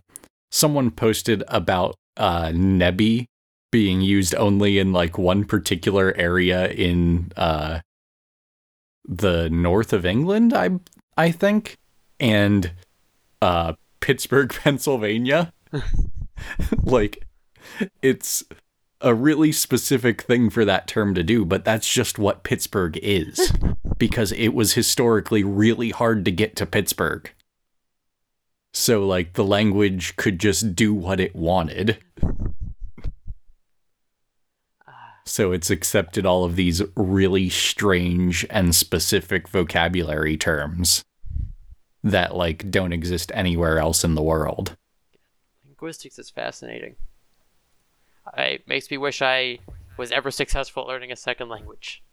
someone 0.51 0.91
posted 0.91 1.43
about 1.47 1.95
uh 2.18 2.47
nebby 2.47 3.26
being 3.72 4.01
used 4.01 4.35
only 4.35 4.80
in 4.80 4.91
like 4.91 5.18
one 5.18 5.45
particular 5.45 6.13
area 6.18 6.69
in 6.69 7.31
uh 7.38 7.80
the 9.06 9.49
north 9.49 9.94
of 9.94 10.06
England, 10.06 10.53
I 10.53 10.72
I 11.18 11.32
think. 11.32 11.78
And 12.19 12.72
uh 13.41 13.73
Pittsburgh, 13.99 14.53
Pennsylvania. 14.64 15.53
like 16.84 17.26
it's 18.02 18.44
a 19.02 19.14
really 19.14 19.52
specific 19.52 20.22
thing 20.22 20.49
for 20.49 20.64
that 20.65 20.88
term 20.88 21.14
to 21.15 21.23
do, 21.23 21.44
but 21.44 21.65
that's 21.65 21.91
just 21.91 22.19
what 22.19 22.44
Pittsburgh 22.44 22.98
is 23.02 23.52
because 23.98 24.32
it 24.34 24.49
was 24.49 24.73
historically 24.73 25.44
really 25.44 25.90
hard 25.90 26.23
to 26.26 26.32
get 26.32 26.56
to 26.57 26.65
Pittsburgh. 26.65 27.32
So, 28.73 29.06
like, 29.06 29.34
the 29.34 29.44
language 29.44 30.15
could 30.15 30.40
just 30.40 30.76
do 30.76 30.94
what 30.94 31.19
it 31.19 31.36
wanted. 31.36 31.98
So, 35.26 35.52
it's 35.52 35.69
accepted 35.69 36.26
all 36.26 36.43
of 36.43 36.56
these 36.56 36.81
really 36.95 37.49
strange 37.49 38.45
and 38.49 38.76
specific 38.76 39.48
vocabulary 39.48 40.38
terms 40.38 41.03
that, 42.03 42.35
like, 42.35 42.72
don't 42.72 42.93
exist 42.93 43.31
anywhere 43.34 43.77
else 43.77 44.03
in 44.03 44.15
the 44.15 44.23
world. 44.23 44.76
Linguistics 45.65 46.18
is 46.19 46.30
fascinating. 46.30 46.95
It 48.38 48.68
makes 48.68 48.89
me 48.89 48.98
wish 48.98 49.22
I 49.22 49.60
was 49.98 50.11
ever 50.11 50.31
successful 50.31 50.84
at 50.84 50.89
learning 50.89 51.11
a 51.11 51.15
second 51.15 51.49
language. 51.49 52.03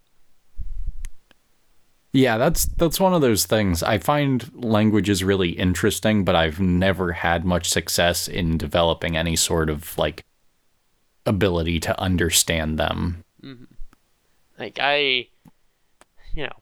Yeah, 2.13 2.39
that's 2.39 2.65
that's 2.65 2.99
one 2.99 3.13
of 3.13 3.21
those 3.21 3.45
things. 3.45 3.83
I 3.83 3.99
find 3.99 4.51
languages 4.55 5.23
really 5.23 5.51
interesting, 5.51 6.25
but 6.25 6.35
I've 6.35 6.59
never 6.59 7.13
had 7.13 7.45
much 7.45 7.69
success 7.69 8.29
in 8.29 8.57
developing 8.57 9.17
any 9.17 9.37
sort 9.37 9.69
of 9.69 9.97
like 9.99 10.25
ability 11.29 11.79
to 11.81 12.01
understand 12.01 12.79
them. 12.79 13.25
Like 14.59 14.79
I, 14.81 15.29
you 16.35 16.45
know, 16.45 16.57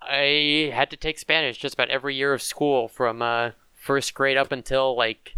I 0.00 0.70
had 0.72 0.90
to 0.90 0.96
take 0.96 1.18
Spanish 1.18 1.58
just 1.58 1.74
about 1.74 1.90
every 1.90 2.14
year 2.14 2.32
of 2.32 2.42
school 2.42 2.86
from 2.86 3.22
uh, 3.22 3.50
first 3.74 4.14
grade 4.14 4.36
up 4.36 4.52
until 4.52 4.96
like 4.96 5.34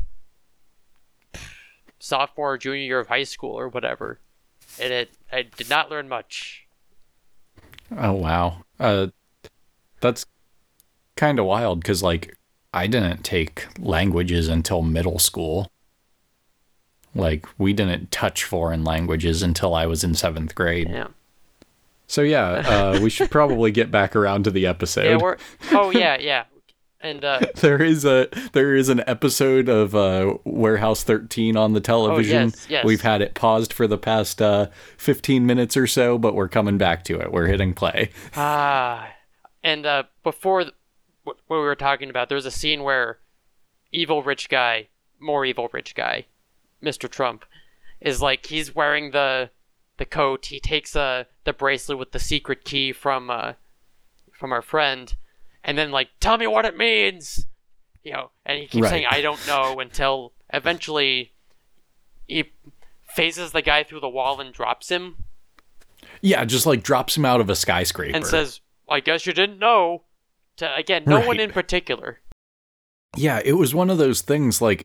sophomore 1.98 2.52
or 2.54 2.58
junior 2.58 2.82
year 2.82 2.98
of 2.98 3.08
high 3.08 3.22
school 3.22 3.52
or 3.52 3.68
whatever, 3.68 4.20
and 4.78 4.92
it 4.92 5.10
I 5.32 5.42
did 5.42 5.70
not 5.70 5.90
learn 5.90 6.08
much. 6.08 6.66
Oh 7.96 8.12
wow. 8.12 8.64
Uh 8.78 9.08
that's 10.00 10.26
kind 11.16 11.38
of 11.38 11.46
wild 11.46 11.84
cuz 11.84 12.02
like 12.02 12.36
I 12.74 12.86
didn't 12.86 13.22
take 13.22 13.66
languages 13.78 14.48
until 14.48 14.82
middle 14.82 15.18
school. 15.18 15.71
Like 17.14 17.46
we 17.58 17.72
didn't 17.72 18.10
touch 18.10 18.44
foreign 18.44 18.84
languages 18.84 19.42
until 19.42 19.74
I 19.74 19.86
was 19.86 20.02
in 20.04 20.12
7th 20.12 20.54
grade. 20.54 20.88
Yeah, 20.90 21.08
So 22.06 22.22
yeah, 22.22 22.48
uh 22.50 23.00
we 23.02 23.10
should 23.10 23.30
probably 23.30 23.70
get 23.70 23.90
back 23.90 24.16
around 24.16 24.44
to 24.44 24.50
the 24.50 24.66
episode. 24.66 25.04
yeah, 25.04 25.16
we're 25.16 25.36
oh 25.72 25.90
yeah, 25.90 26.16
yeah, 26.18 26.44
and 27.00 27.24
uh, 27.24 27.40
there 27.56 27.82
is 27.82 28.04
a 28.04 28.28
there 28.52 28.74
is 28.74 28.88
an 28.88 29.02
episode 29.06 29.68
of 29.68 29.94
uh, 29.94 30.36
Warehouse 30.44 31.02
13 31.02 31.56
on 31.56 31.72
the 31.74 31.80
television. 31.80 32.50
yes, 32.50 32.66
yes. 32.70 32.84
We've 32.84 33.02
had 33.02 33.20
it 33.22 33.34
paused 33.34 33.72
for 33.72 33.86
the 33.86 33.98
past 33.98 34.40
uh, 34.40 34.68
15 34.96 35.44
minutes 35.44 35.76
or 35.76 35.86
so, 35.86 36.16
but 36.16 36.34
we're 36.34 36.48
coming 36.48 36.78
back 36.78 37.04
to 37.04 37.18
it. 37.20 37.30
We're 37.32 37.46
hitting 37.48 37.74
play. 37.74 38.10
Ah, 38.36 39.10
and 39.64 39.84
uh, 39.84 40.04
before 40.22 40.62
th- 40.62 40.74
what 41.24 41.36
what 41.46 41.56
we 41.58 41.62
were 41.62 41.74
talking 41.76 42.08
about, 42.08 42.28
there 42.28 42.36
was 42.36 42.46
a 42.46 42.50
scene 42.50 42.82
where 42.84 43.18
evil 43.92 44.22
rich 44.22 44.48
guy, 44.48 44.88
more 45.20 45.44
evil 45.44 45.68
rich 45.72 45.94
guy, 45.94 46.26
Mr. 46.82 47.08
Trump, 47.08 47.44
is 48.00 48.20
like 48.20 48.46
he's 48.46 48.74
wearing 48.74 49.10
the 49.12 49.50
the 49.98 50.04
coat. 50.06 50.46
He 50.46 50.58
takes 50.60 50.96
uh, 50.96 51.24
the 51.44 51.52
bracelet 51.52 51.98
with 51.98 52.12
the 52.12 52.18
secret 52.18 52.64
key 52.64 52.92
from 52.92 53.30
uh, 53.30 53.52
from 54.32 54.52
our 54.52 54.62
friend, 54.62 55.14
and 55.62 55.76
then 55.78 55.90
like 55.90 56.08
tell 56.20 56.36
me 56.38 56.46
what 56.46 56.64
it 56.64 56.76
means, 56.76 57.46
you 58.02 58.12
know. 58.12 58.30
And 58.44 58.58
he 58.58 58.66
keeps 58.66 58.82
Right. 58.84 58.90
saying 58.90 59.06
I 59.10 59.20
don't 59.20 59.46
know 59.46 59.78
until 59.80 60.32
eventually 60.52 61.32
he 62.26 62.52
phases 63.14 63.52
the 63.52 63.62
guy 63.62 63.84
through 63.84 64.00
the 64.00 64.08
wall 64.08 64.40
and 64.40 64.52
drops 64.54 64.88
him 64.90 65.16
Yeah, 66.22 66.44
just 66.46 66.64
like 66.66 66.82
drops 66.82 67.16
him 67.16 67.24
out 67.24 67.40
of 67.40 67.50
a 67.50 67.54
skyscraper. 67.54 68.16
and 68.16 68.24
says, 68.26 68.60
"I 68.88 69.00
guess 69.00 69.26
you 69.26 69.32
didn't 69.32 69.58
know." 69.58 70.04
To 70.56 70.74
again, 70.76 71.04
no 71.06 71.20
one 71.20 71.40
in 71.40 71.50
particular. 71.50 72.20
yeah, 73.16 73.40
it 73.44 73.52
was 73.54 73.74
one 73.74 73.88
of 73.90 73.98
those 73.98 74.20
things 74.22 74.60
like 74.62 74.82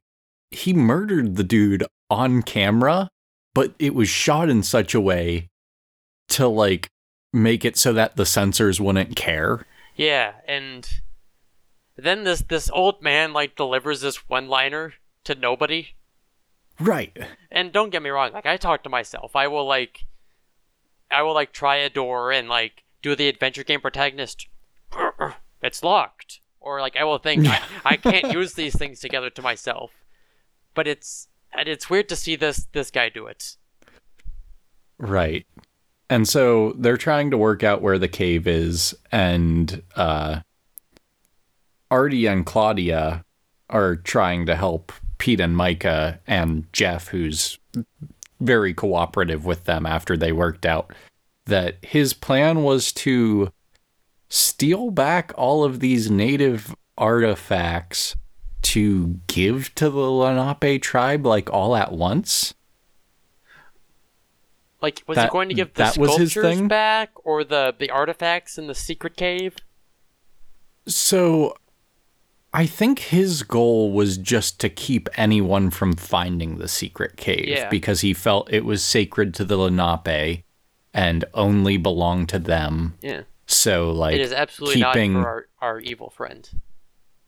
he 0.52 0.74
murdered 0.74 1.36
the 1.36 1.44
dude 1.44 1.86
on 2.10 2.42
camera, 2.42 3.10
but 3.54 3.74
it 3.80 3.94
was 3.94 4.10
shot 4.10 4.50
in 4.50 4.64
such 4.64 4.94
a 4.94 5.02
way 5.02 5.50
to 6.30 6.48
like 6.48 6.90
make 7.34 7.66
it 7.66 7.78
so 7.78 7.94
that 7.94 8.16
the 8.16 8.26
censors 8.26 8.80
wouldn't 8.80 9.16
care. 9.16 9.66
Yeah, 9.96 10.34
and 10.48 10.88
then 11.96 12.24
this 12.24 12.42
this 12.42 12.70
old 12.70 13.02
man 13.02 13.34
like 13.34 13.56
delivers 13.56 14.02
this 14.02 14.30
one 14.30 14.48
liner 14.48 14.94
to 15.24 15.36
nobody. 15.36 15.90
Right. 16.80 17.18
And 17.52 17.72
don't 17.72 17.90
get 17.90 18.04
me 18.04 18.10
wrong, 18.10 18.32
like 18.34 18.46
I 18.46 18.58
talk 18.58 18.84
to 18.84 18.90
myself. 18.90 19.36
I 19.36 19.48
will 19.48 19.66
like 19.66 20.06
I 21.10 21.24
will 21.24 21.34
like 21.34 21.52
try 21.52 21.78
a 21.78 21.90
door 21.90 22.32
and 22.32 22.48
like 22.48 22.84
do 23.02 23.16
the 23.16 23.28
adventure 23.28 23.64
game 23.64 23.82
protagonist 23.82 24.48
it's 25.62 25.84
locked. 25.84 26.42
Or 26.60 26.82
like 26.82 26.96
I 26.98 27.04
will 27.04 27.18
think 27.18 27.48
I, 27.48 27.62
I 27.86 27.98
can't 27.98 28.34
use 28.34 28.54
these 28.54 28.76
things 28.76 29.00
together 29.00 29.30
to 29.32 29.42
myself. 29.42 29.92
But 30.78 30.88
it's 30.88 31.28
it's 31.58 31.90
weird 31.90 32.08
to 32.10 32.16
see 32.16 32.36
this 32.36 32.68
this 32.72 32.92
guy 32.92 33.10
do 33.10 33.26
it. 33.26 33.58
Right. 35.00 35.48
And 36.08 36.28
so 36.28 36.74
they're 36.78 36.98
trying 36.98 37.32
to 37.32 37.38
work 37.38 37.64
out 37.64 37.82
where 37.82 37.98
the 37.98 38.08
cave 38.08 38.46
is, 38.46 38.96
and 39.12 39.82
uh, 39.96 40.42
Artie 41.90 42.28
and 42.28 42.46
Claudia 42.46 43.26
are 43.72 43.96
trying 43.96 44.46
to 44.46 44.56
help 44.56 44.92
Pete 45.18 45.40
and 45.40 45.56
Myka 45.56 46.20
and 46.28 46.72
Jeff, 46.74 47.08
who's 47.08 47.58
very 48.40 48.74
cooperative 48.76 49.46
with 49.46 49.64
them 49.64 49.88
after 49.88 50.16
they 50.16 50.32
worked 50.32 50.66
out 50.66 50.94
that 51.46 51.78
his 51.82 52.14
plan 52.14 52.62
was 52.62 52.92
to 52.92 53.52
steal 54.30 54.92
back 54.92 55.32
all 55.36 55.64
of 55.64 55.80
these 55.80 56.12
native 56.12 56.76
artifacts 56.98 58.16
to 58.74 59.20
give 59.28 59.74
to 59.76 59.90
the 59.90 60.00
Lenape 60.12 60.82
tribe, 60.82 61.26
like 61.26 61.50
all 61.52 61.76
at 61.76 61.92
once. 61.92 62.54
Like, 64.82 65.02
was 65.08 65.16
That- 65.16 65.30
he 65.30 65.32
going 65.32 65.50
to 65.50 65.56
give 65.56 65.74
the 65.74 65.84
that 65.84 65.98
was 65.98 66.18
his 66.18 66.32
sculptures 66.32 66.58
thing? 66.58 66.68
back 66.68 67.12
or 67.24 67.44
the 67.44 67.74
the 67.78 67.90
artifacts 67.90 68.58
in 68.58 68.68
the 68.68 68.76
secret 68.76 69.16
cave? 69.18 69.56
So 70.88 71.58
I 72.54 72.66
think 72.66 73.00
his 73.00 73.44
goal 73.44 73.92
was 73.92 74.18
just 74.18 74.60
to 74.62 74.70
keep 74.70 75.10
anyone 75.18 75.70
from 75.72 75.94
finding 75.96 76.58
the 76.58 76.68
secret 76.68 77.18
cave 77.18 77.48
Yeah. 77.48 77.70
because 77.70 78.02
he 78.02 78.14
felt 78.14 78.52
it 78.54 78.66
was 78.66 78.84
sacred 78.84 79.34
to 79.36 79.44
the 79.46 79.58
Lenape 79.58 80.44
and 80.94 81.26
only 81.34 81.78
belonged 81.78 82.30
to 82.30 82.40
them. 82.40 82.98
Yeah, 83.02 83.24
So 83.48 83.92
like 83.92 84.16
it 84.16 84.22
is 84.22 84.32
absolutely 84.32 84.82
keeping 84.82 85.14
not 85.14 85.22
for 85.24 85.28
our, 85.28 85.48
our 85.62 85.80
evil 85.82 86.10
friend. 86.10 86.50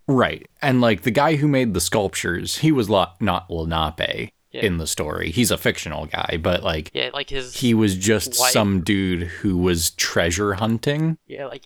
Right. 0.09 0.45
And 0.61 0.81
like 0.81 1.03
the 1.03 1.11
guy 1.11 1.35
who 1.35 1.47
made 1.47 1.73
the 1.73 1.79
sculptures, 1.81 2.57
he 2.57 2.71
was 2.71 2.89
lo- 2.89 3.11
not 3.19 3.49
Lenape 3.49 4.31
Yeah. 4.51 4.61
in 4.61 4.77
the 4.77 4.87
story. 4.87 5.29
He's 5.31 5.51
a 5.51 5.57
fictional 5.57 6.05
guy, 6.07 6.37
but 6.41 6.63
like 6.63 6.89
Yeah, 6.93 7.11
like 7.13 7.29
his 7.29 7.55
he 7.57 7.73
was 7.73 7.95
just 7.95 8.39
Wife. 8.39 8.51
some 8.51 8.81
dude 8.81 9.23
who 9.23 9.57
was 9.57 9.91
treasure 9.91 10.55
hunting. 10.55 11.17
yeah, 11.27 11.45
like 11.45 11.63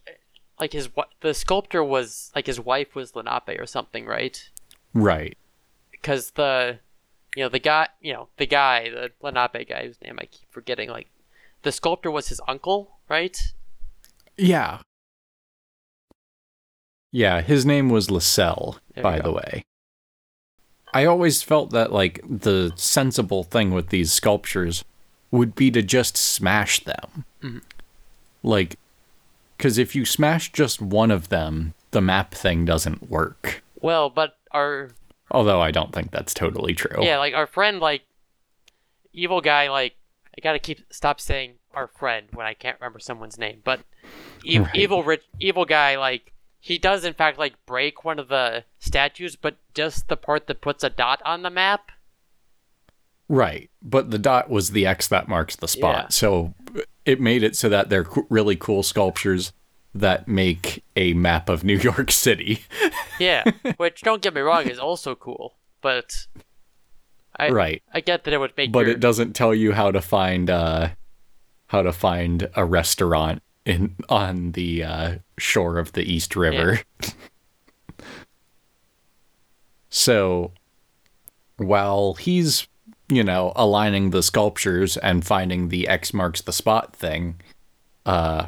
like 0.59 0.73
his 0.73 0.89
the 1.21 1.33
sculptor 1.33 1.83
was 1.83 2.31
like 2.35 2.45
his 2.45 2.59
wife 2.59 2.93
was 2.95 3.15
Lenape 3.15 3.57
or 3.59 3.65
something, 3.65 4.05
right? 4.05 4.49
Right. 4.93 5.37
Because 5.91 6.31
the 6.31 6.79
you 7.35 7.43
know 7.43 7.49
the 7.49 7.59
guy 7.59 7.87
you 8.01 8.13
know 8.13 8.27
the 8.37 8.45
guy 8.45 8.89
the 8.89 9.11
Lenape 9.21 9.67
guy 9.69 9.87
whose 9.87 10.01
name 10.01 10.17
I 10.21 10.25
keep 10.25 10.51
forgetting 10.51 10.89
like 10.89 11.07
the 11.63 11.71
sculptor 11.71 12.11
was 12.11 12.27
his 12.27 12.41
uncle, 12.47 12.97
right? 13.09 13.37
Yeah. 14.37 14.79
Yeah, 17.15 17.41
his 17.41 17.63
name 17.65 17.89
was 17.89 18.09
Lascelles, 18.09 18.79
There 18.95 19.03
by 19.03 19.19
the 19.19 19.31
way. 19.31 19.63
I 20.93 21.05
always 21.05 21.41
felt 21.43 21.69
that 21.71 21.91
like 21.93 22.19
the 22.27 22.73
sensible 22.75 23.43
thing 23.43 23.71
with 23.71 23.89
these 23.89 24.11
sculptures 24.11 24.83
would 25.31 25.55
be 25.55 25.69
to 25.71 25.81
just 25.83 26.17
smash 26.17 26.83
them. 26.83 27.25
Mhm. 27.41 27.61
Like 28.41 28.77
cuz 29.59 29.77
if 29.77 29.95
you 29.95 30.05
smash 30.05 30.51
just 30.51 30.81
one 30.81 31.11
of 31.11 31.29
them, 31.29 31.75
the 31.91 32.01
map 32.01 32.33
thing 32.33 32.65
doesn't 32.65 33.09
work. 33.09 33.63
Well, 33.79 34.09
but 34.09 34.37
our 34.51 34.89
Although 35.31 35.61
I 35.61 35.69
don't 35.71 35.93
think 35.93 36.11
that's 36.11 36.33
totally 36.33 36.73
true. 36.73 37.03
yeah 37.03 37.17
like 37.19 37.33
our 37.35 37.47
friend 37.47 37.79
like 37.79 38.03
evil 39.13 39.39
guy 39.41 39.69
like 39.69 39.95
I 40.35 40.41
gotta 40.41 40.59
keep 40.59 40.79
stop 40.91 41.21
saying 41.21 41.53
our 41.75 41.87
friend 41.87 42.27
when 42.33 42.45
I 42.47 42.55
can't 42.55 42.79
remember 42.79 42.99
someone's 42.99 43.37
name, 43.37 43.61
but 43.63 43.81
e- 44.43 44.57
Right. 44.59 44.75
evil 44.75 45.03
rich 45.03 45.23
evil 45.39 45.65
guy 45.65 45.95
like 45.97 46.32
he 46.65 46.77
does 46.77 47.03
in 47.03 47.13
fact 47.13 47.37
like 47.37 47.53
break 47.65 48.05
one 48.05 48.17
of 48.17 48.29
the 48.29 48.63
statues, 48.79 49.35
but 49.35 49.57
just 49.73 50.07
the 50.07 50.15
part 50.15 50.47
that 50.47 50.61
puts 50.61 50.81
a 50.81 50.89
dot 50.89 51.21
on 51.25 51.41
the 51.41 51.49
map. 51.49 51.91
Right. 53.27 53.69
But 53.81 54.11
the 54.11 54.17
dot 54.17 54.49
was 54.49 54.71
the 54.71 54.85
X 54.85 55.09
that 55.09 55.27
marks 55.27 55.57
the 55.57 55.67
spot. 55.67 56.05
Yeah. 56.05 56.07
So 56.07 56.53
it 57.03 57.19
made 57.19 57.43
it 57.43 57.57
so 57.57 57.67
that 57.67 57.89
they're 57.89 58.07
really 58.29 58.55
cool 58.55 58.81
sculptures 58.81 59.51
that 59.93 60.29
make 60.29 60.85
a 60.95 61.11
map 61.11 61.49
of 61.49 61.65
New 61.65 61.77
York 61.79 62.11
City. 62.11 62.63
Yeah, 63.19 63.43
which 63.75 63.99
don't 63.99 64.21
get 64.21 64.33
me 64.33 64.39
wrong 64.39 64.69
is 64.69 64.79
also 64.79 65.15
cool, 65.15 65.55
but 65.81 66.27
I 67.37 67.49
right. 67.49 67.83
I 67.93 67.99
get 67.99 68.23
that 68.23 68.33
it 68.33 68.37
would 68.37 68.53
make 68.55 68.71
But 68.71 68.85
your, 68.85 68.95
it 68.95 69.01
doesn't 69.01 69.33
tell 69.33 69.53
you 69.53 69.73
how 69.73 69.91
to 69.91 69.99
find 69.99 70.49
uh 70.49 70.91
how 71.67 71.81
to 71.81 71.91
find 71.91 72.49
a 72.55 72.63
restaurant 72.63 73.43
in 73.65 73.95
on 74.09 74.53
the 74.53 74.83
uh, 74.83 75.15
shore 75.37 75.77
of 75.77 75.93
the 75.93 76.03
East 76.03 76.35
River. 76.35 76.81
so 79.89 80.51
while 81.57 82.15
he's, 82.15 82.67
you 83.09 83.23
know, 83.23 83.53
aligning 83.55 84.09
the 84.09 84.23
sculptures 84.23 84.97
and 84.97 85.25
finding 85.25 85.69
the 85.69 85.87
X 85.87 86.13
marks 86.13 86.41
the 86.41 86.53
spot 86.53 86.95
thing, 86.95 87.39
uh 88.05 88.47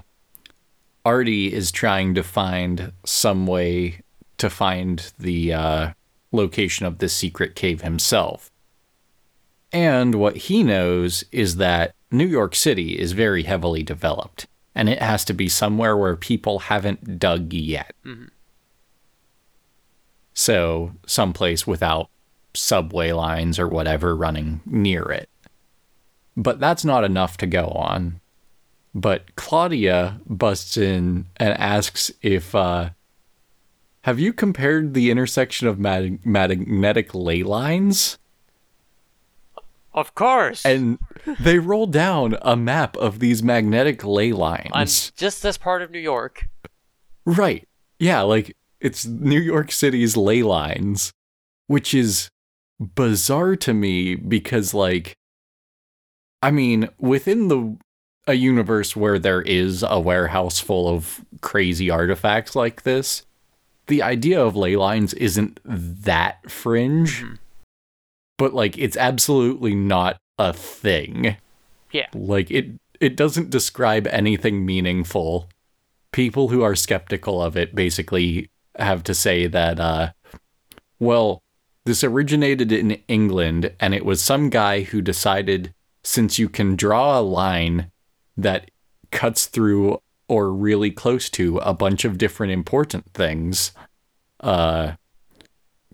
Artie 1.05 1.53
is 1.53 1.71
trying 1.71 2.15
to 2.15 2.23
find 2.23 2.91
some 3.05 3.45
way 3.45 4.01
to 4.37 4.49
find 4.49 5.13
the 5.19 5.53
uh, 5.53 5.91
location 6.31 6.87
of 6.87 6.97
this 6.97 7.13
secret 7.13 7.55
cave 7.55 7.81
himself. 7.81 8.51
And 9.71 10.15
what 10.15 10.35
he 10.35 10.63
knows 10.63 11.23
is 11.31 11.57
that 11.57 11.93
New 12.09 12.25
York 12.25 12.55
City 12.55 12.97
is 12.97 13.11
very 13.11 13.43
heavily 13.43 13.83
developed, 13.83 14.47
and 14.75 14.89
it 14.89 15.01
has 15.01 15.23
to 15.25 15.33
be 15.33 15.47
somewhere 15.47 15.95
where 15.95 16.15
people 16.15 16.59
haven't 16.59 17.17
dug 17.17 17.53
yet. 17.53 17.95
So, 20.33 20.91
someplace 21.07 21.65
without 21.65 22.09
subway 22.53 23.13
lines 23.13 23.57
or 23.57 23.67
whatever 23.67 24.15
running 24.15 24.61
near 24.65 25.03
it. 25.03 25.29
But 26.35 26.59
that's 26.59 26.83
not 26.83 27.05
enough 27.05 27.37
to 27.37 27.47
go 27.47 27.67
on. 27.67 28.19
But 28.93 29.35
Claudia 29.35 30.19
busts 30.25 30.77
in 30.77 31.27
and 31.37 31.57
asks 31.57 32.11
if, 32.21 32.53
uh, 32.53 32.89
have 34.01 34.19
you 34.19 34.33
compared 34.33 34.93
the 34.93 35.09
intersection 35.09 35.67
of 35.67 35.79
mag- 35.79 36.25
magnetic 36.25 37.15
ley 37.15 37.43
lines? 37.43 38.17
Of 39.95 40.13
course 40.13 40.63
and 40.65 40.99
they 41.39 41.57
roll 41.57 41.87
down 41.87 42.37
a 42.43 42.55
map 42.55 42.95
of 42.97 43.19
these 43.19 43.41
magnetic 43.41 44.03
ley 44.03 44.31
lines. 44.31 44.69
on 44.73 44.85
just 45.17 45.41
this 45.41 45.57
part 45.57 45.81
of 45.81 45.89
New 45.89 45.99
York. 45.99 46.47
Right. 47.25 47.67
Yeah, 47.97 48.21
like 48.21 48.55
it's 48.79 49.05
New 49.05 49.39
York 49.39 49.71
City's 49.71 50.15
ley 50.15 50.43
lines, 50.43 51.11
which 51.65 51.93
is 51.93 52.29
bizarre 52.79 53.55
to 53.55 53.73
me 53.73 54.15
because 54.15 54.73
like 54.73 55.15
I 56.43 56.51
mean, 56.51 56.89
within 56.99 57.47
the 57.47 57.77
a 58.27 58.33
universe 58.33 58.95
where 58.95 59.19
there 59.19 59.41
is 59.41 59.83
a 59.87 59.99
warehouse 59.99 60.59
full 60.59 60.87
of 60.87 61.23
crazy 61.41 61.89
artifacts 61.89 62.55
like 62.55 62.83
this, 62.83 63.25
the 63.87 64.01
idea 64.01 64.43
of 64.43 64.55
ley 64.55 64.75
lines 64.75 65.13
isn't 65.13 65.59
that 65.63 66.49
fringe. 66.49 67.23
Mm-hmm. 67.23 67.35
But 68.37 68.53
like 68.53 68.77
it's 68.77 68.97
absolutely 68.97 69.75
not 69.75 70.17
a 70.37 70.53
thing. 70.53 71.37
Yeah. 71.91 72.07
Like 72.13 72.51
it 72.51 72.71
it 72.99 73.15
doesn't 73.15 73.49
describe 73.49 74.07
anything 74.07 74.65
meaningful. 74.65 75.49
People 76.11 76.49
who 76.49 76.61
are 76.61 76.75
skeptical 76.75 77.41
of 77.41 77.57
it 77.57 77.75
basically 77.75 78.49
have 78.77 79.03
to 79.03 79.13
say 79.13 79.47
that 79.47 79.79
uh 79.79 80.11
well, 80.99 81.41
this 81.85 82.03
originated 82.03 82.71
in 82.71 82.91
England 83.07 83.71
and 83.79 83.93
it 83.93 84.05
was 84.05 84.21
some 84.21 84.49
guy 84.49 84.81
who 84.81 85.01
decided 85.01 85.73
since 86.03 86.37
you 86.37 86.49
can 86.49 86.75
draw 86.75 87.19
a 87.19 87.21
line 87.21 87.91
that 88.37 88.69
cuts 89.11 89.45
through 89.45 89.99
or 90.27 90.51
really 90.51 90.91
close 90.91 91.29
to 91.29 91.57
a 91.59 91.73
bunch 91.73 92.03
of 92.03 92.17
different 92.17 92.51
important 92.51 93.05
things, 93.13 93.71
uh 94.41 94.93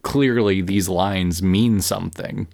clearly 0.02 0.62
these 0.62 0.90
lines 0.90 1.42
mean 1.42 1.82
something. 1.82 2.48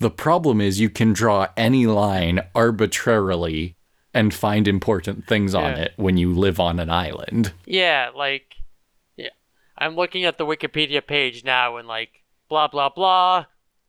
The 0.00 0.10
problem 0.10 0.60
is 0.60 0.80
you 0.80 0.90
can 0.90 1.12
draw 1.12 1.48
any 1.56 1.86
line 1.86 2.40
arbitrarily 2.54 3.76
and 4.14 4.32
find 4.32 4.66
important 4.66 5.26
things 5.26 5.54
on 5.54 5.72
it 5.72 5.92
when 5.96 6.16
you 6.16 6.32
live 6.32 6.60
on 6.60 6.80
an 6.80 6.90
island. 6.90 7.52
Yeah, 7.66 8.10
like, 8.14 8.54
yeah. 9.16 9.28
I'm 9.76 9.96
looking 9.96 10.24
at 10.24 10.38
the 10.38 10.46
Wikipedia 10.46 11.04
page 11.04 11.44
now 11.44 11.76
and, 11.76 11.86
like, 11.86 12.24
blah, 12.48 12.68
blah, 12.68 12.88
blah. 12.88 13.46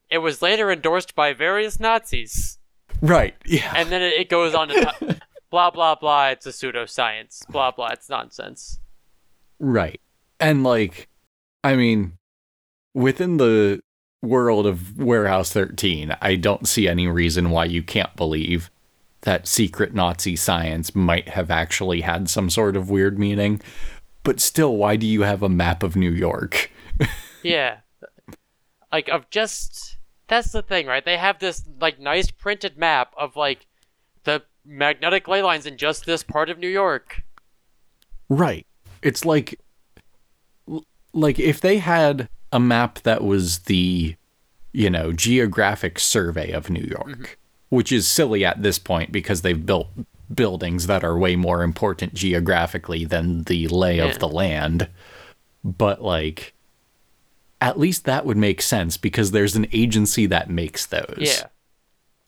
It 0.10 0.18
was 0.20 0.42
later 0.42 0.72
endorsed 0.72 1.16
by 1.16 1.34
various 1.34 1.80
Nazis. 1.80 2.58
Right. 3.02 3.36
Yeah. 3.46 3.72
And 3.76 3.90
then 3.90 4.02
it, 4.02 4.14
it 4.14 4.30
goes 4.30 4.54
on 4.54 4.70
to 4.70 4.94
t- 5.00 5.16
blah, 5.52 5.70
blah, 5.72 5.96
blah. 5.96 6.30
It's 6.30 6.46
a 6.46 6.50
pseudoscience. 6.50 7.48
Blah, 7.48 7.72
blah. 7.72 7.90
It's 7.90 8.10
nonsense. 8.10 8.80
Right. 9.60 10.02
And 10.40 10.64
like 10.64 11.10
I 11.64 11.76
mean 11.76 12.14
within 13.00 13.38
the 13.38 13.82
world 14.22 14.68
of 14.68 14.98
Warehouse 14.98 15.52
13, 15.54 16.16
I 16.22 16.36
don't 16.36 16.68
see 16.68 16.88
any 16.88 17.08
reason 17.08 17.50
why 17.50 17.66
you 17.66 17.82
can't 17.82 18.14
believe 18.16 18.70
that 19.22 19.48
secret 19.48 19.94
Nazi 19.94 20.36
science 20.36 20.94
might 20.94 21.30
have 21.30 21.50
actually 21.50 22.02
had 22.02 22.30
some 22.30 22.50
sort 22.50 22.76
of 22.76 22.90
weird 22.90 23.18
meaning. 23.18 23.62
But 24.24 24.42
still, 24.42 24.76
why 24.76 24.98
do 24.98 25.08
you 25.08 25.22
have 25.22 25.42
a 25.42 25.50
map 25.50 25.82
of 25.82 25.96
New 25.96 26.12
York? 26.12 26.72
Yeah. 27.42 27.78
Like, 28.92 29.08
of 29.08 29.30
just. 29.30 29.96
That's 30.28 30.52
the 30.52 30.62
thing, 30.62 30.88
right? 30.88 31.06
They 31.06 31.16
have 31.16 31.40
this, 31.40 31.64
like, 31.80 32.02
nice 32.02 32.32
printed 32.32 32.78
map 32.78 33.14
of, 33.18 33.38
like, 33.38 33.66
the 34.26 34.44
magnetic 34.66 35.30
ley 35.30 35.42
lines 35.42 35.66
in 35.66 35.78
just 35.78 36.06
this 36.06 36.22
part 36.22 36.50
of 36.50 36.60
New 36.60 36.68
York. 36.68 37.22
Right. 38.28 38.68
It's 39.02 39.24
like 39.24 39.58
like 41.14 41.40
if 41.40 41.62
they 41.62 41.78
had 41.78 42.30
a 42.52 42.60
map 42.60 43.00
that 43.00 43.24
was 43.24 43.60
the 43.60 44.16
you 44.72 44.90
know, 44.90 45.12
geographic 45.12 45.98
survey 45.98 46.52
of 46.52 46.70
New 46.70 46.84
York, 46.84 47.40
which 47.70 47.92
is 47.92 48.08
silly 48.08 48.46
at 48.46 48.62
this 48.62 48.78
point 48.78 49.12
because 49.12 49.42
they've 49.42 49.66
built 49.66 49.88
buildings 50.32 50.86
that 50.86 51.04
are 51.04 51.18
way 51.18 51.36
more 51.36 51.64
important 51.64 52.14
geographically 52.14 53.04
than 53.04 53.44
the 53.46 53.68
lay 53.68 53.98
Yeah. 53.98 54.06
of 54.06 54.20
the 54.20 54.28
land. 54.28 54.88
But 55.64 56.04
like 56.04 56.54
at 57.62 57.80
least 57.80 58.06
that 58.06 58.26
would 58.26 58.38
make 58.38 58.62
sense 58.62 58.96
because 58.96 59.32
there's 59.32 59.56
an 59.56 59.68
agency 59.74 60.26
that 60.28 60.50
makes 60.50 60.86
those. 60.86 61.18
Yeah. 61.18 61.48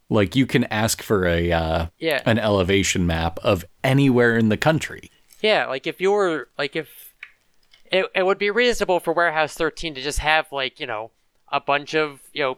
Like 0.10 0.35
you 0.35 0.45
can 0.45 0.65
ask 0.65 1.02
for 1.02 1.26
a 1.27 1.52
uh, 1.52 1.85
Yeah. 1.99 2.22
an 2.26 2.38
elevation 2.39 3.06
map 3.06 3.39
of 3.43 3.64
anywhere 3.84 4.35
in 4.38 4.49
the 4.49 4.57
country. 4.57 5.10
Yeah, 5.41 5.68
like 5.68 5.88
if 5.88 6.02
you 6.02 6.11
were 6.11 6.49
like 6.57 6.76
if 6.76 7.00
it 7.91 8.05
it 8.15 8.23
would 8.23 8.38
be 8.38 8.49
reasonable 8.49 8.99
for 8.99 9.13
Warehouse 9.13 9.53
13 9.55 9.95
to 9.95 10.01
just 10.01 10.19
have 10.19 10.51
like, 10.51 10.80
you 10.80 10.88
know, 10.88 11.11
a 11.51 11.59
bunch 11.59 11.93
of, 11.93 12.22
you 12.34 12.41
know, 12.43 12.57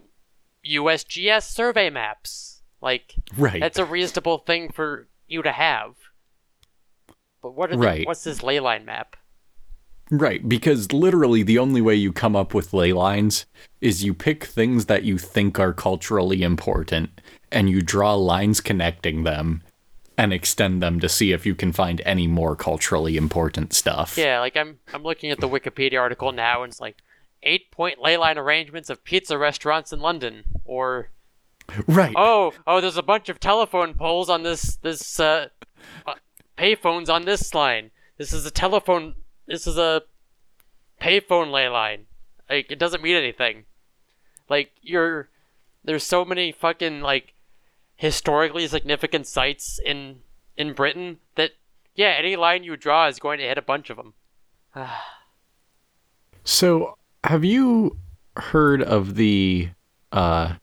USGS 0.66 1.44
survey 1.50 1.90
maps. 1.90 2.62
Like 2.82 3.16
Right. 3.38 3.60
that's 3.60 3.80
a 3.80 3.86
reasonable 3.86 4.40
thing 4.40 4.72
for 4.72 5.08
you 5.28 5.42
to 5.42 5.52
have. 5.52 5.96
But 7.42 7.56
what 7.56 7.72
are 7.72 7.76
the, 7.76 7.82
Right. 7.86 8.08
what's 8.08 8.24
this 8.24 8.44
ley 8.44 8.60
line 8.60 8.86
map? 8.86 9.16
Right, 10.12 10.48
because 10.48 10.92
literally 10.92 11.44
the 11.44 11.58
only 11.58 11.82
way 11.82 11.96
you 11.96 12.12
come 12.12 12.36
up 12.36 12.54
with 12.54 12.74
ley 12.74 12.94
lines 12.94 13.46
is 13.82 14.04
you 14.04 14.14
pick 14.14 14.44
things 14.44 14.86
that 14.86 15.04
you 15.04 15.18
think 15.18 15.60
are 15.60 15.74
culturally 15.74 16.44
important 16.44 17.22
and 17.52 17.70
you 17.70 17.82
draw 17.82 18.14
lines 18.14 18.62
connecting 18.62 19.24
them 19.24 19.64
and 20.18 20.32
extend 20.34 20.82
them 20.82 21.00
to 21.00 21.10
see 21.10 21.32
if 21.32 21.46
you 21.46 21.56
can 21.56 21.72
find 21.72 22.02
any 22.06 22.28
more 22.28 22.56
culturally 22.56 23.18
important 23.18 23.74
stuff. 23.74 24.18
Yeah, 24.18 24.40
like 24.40 24.56
I'm 24.56 24.80
I'm 24.94 25.04
looking 25.04 25.32
at 25.32 25.40
the 25.40 25.50
Wikipedia 25.50 26.00
article 26.00 26.32
now 26.32 26.64
and 26.64 26.72
it's 26.72 26.80
like 26.82 26.98
eight 27.42 27.72
point 27.72 28.00
ley 28.02 28.18
line 28.18 28.38
arrangements 28.38 28.90
of 28.90 29.04
pizza 29.04 29.38
restaurants 29.38 29.92
in 29.92 30.00
London 30.00 30.44
or 30.66 31.10
Right. 31.88 32.14
oh 32.18 32.54
oh 32.68 32.82
there's 32.82 32.98
a 32.98 33.04
bunch 33.04 33.30
of 33.30 33.40
telephone 33.40 33.94
poles 33.94 34.30
on 34.30 34.44
this 34.44 34.76
this 34.78 35.18
uh, 35.18 35.48
uh 36.06 36.16
payphones 36.58 37.10
on 37.10 37.24
this 37.24 37.54
line 37.54 37.92
this 38.18 38.34
is 38.34 38.46
a 38.46 38.52
telephone 38.52 39.16
this 39.48 39.66
is 39.66 39.78
a 39.78 40.04
payphone 41.02 41.52
ley 41.52 41.70
line 41.70 42.06
like 42.50 42.70
it 42.70 42.78
doesn't 42.80 43.02
mean 43.02 43.16
anything 43.16 43.64
like 44.50 44.72
you're 44.82 45.30
there's 45.86 46.04
so 46.04 46.26
many 46.26 46.52
fucking 46.52 47.00
like 47.02 47.33
historically 47.96 48.68
significant 48.68 49.28
sites 49.28 49.80
in 49.86 50.20
in 50.58 50.74
britain 50.74 51.18
that 51.36 51.52
yeah 51.96 52.16
any 52.18 52.36
line 52.36 52.64
you 52.64 52.76
draw 52.76 53.08
is 53.08 53.20
going 53.20 53.40
to 53.40 53.46
hit 53.46 53.58
a 53.58 53.62
bunch 53.62 53.90
of 53.90 53.98
them 53.98 54.14
So, 56.44 56.98
have 57.24 57.46
you 57.46 57.98
heard 58.36 58.82
of 58.82 59.16
the 59.16 59.70
uh 60.12 60.56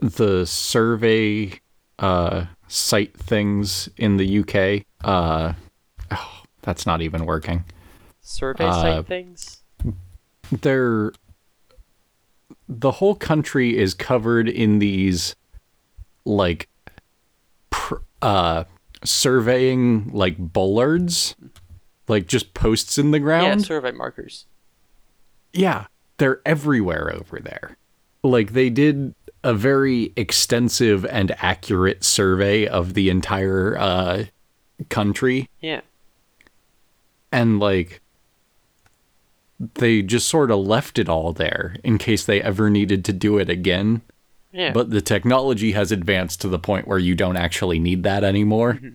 the 0.00 0.46
survey 0.46 1.60
uh 1.98 2.46
site 2.68 3.16
things 3.16 3.88
in 3.96 4.16
the 4.16 4.38
UK? 4.40 4.86
Uh 5.04 5.52
oh, 6.10 6.42
that's 6.62 6.86
not 6.86 7.02
even 7.02 7.26
working. 7.26 7.64
survey 8.20 8.64
Uh, 8.64 8.72
site 8.72 9.06
things 9.06 9.62
they're 10.62 11.12
the 12.68 12.92
whole 12.92 13.14
country 13.14 13.76
is 13.76 13.94
covered 13.94 14.48
in 14.48 14.78
these 14.78 15.34
like 16.24 16.68
uh 18.22 18.64
surveying 19.04 20.10
like 20.12 20.36
bollards 20.38 21.36
like 22.08 22.26
just 22.26 22.54
posts 22.54 22.98
in 22.98 23.10
the 23.10 23.18
ground. 23.18 23.60
yeah 23.60 23.66
survey 23.66 23.92
markers. 23.92 24.46
Yeah 25.52 25.86
they're 26.18 26.40
everywhere 26.46 27.12
over 27.14 27.38
there. 27.40 27.76
Like 28.22 28.52
they 28.52 28.70
did 28.70 29.14
a 29.44 29.54
very 29.54 30.12
extensive 30.16 31.04
and 31.06 31.34
accurate 31.38 32.02
survey 32.04 32.66
of 32.66 32.94
the 32.94 33.10
entire 33.10 33.76
uh 33.78 34.24
country. 34.88 35.48
Yeah. 35.60 35.82
And 37.30 37.60
like 37.60 38.00
they 39.74 40.02
just 40.02 40.28
sort 40.28 40.50
of 40.50 40.58
left 40.58 40.98
it 40.98 41.08
all 41.08 41.32
there 41.32 41.76
in 41.82 41.98
case 41.98 42.24
they 42.24 42.42
ever 42.42 42.68
needed 42.68 43.04
to 43.06 43.12
do 43.12 43.38
it 43.38 43.48
again 43.48 44.02
yeah. 44.52 44.72
But 44.72 44.90
the 44.90 45.00
technology 45.00 45.72
has 45.72 45.92
advanced 45.92 46.40
to 46.40 46.48
the 46.48 46.58
point 46.58 46.88
where 46.88 46.98
you 46.98 47.14
don't 47.14 47.36
actually 47.36 47.78
need 47.78 48.02
that 48.04 48.24
anymore. 48.24 48.74
Mm-hmm. 48.74 48.94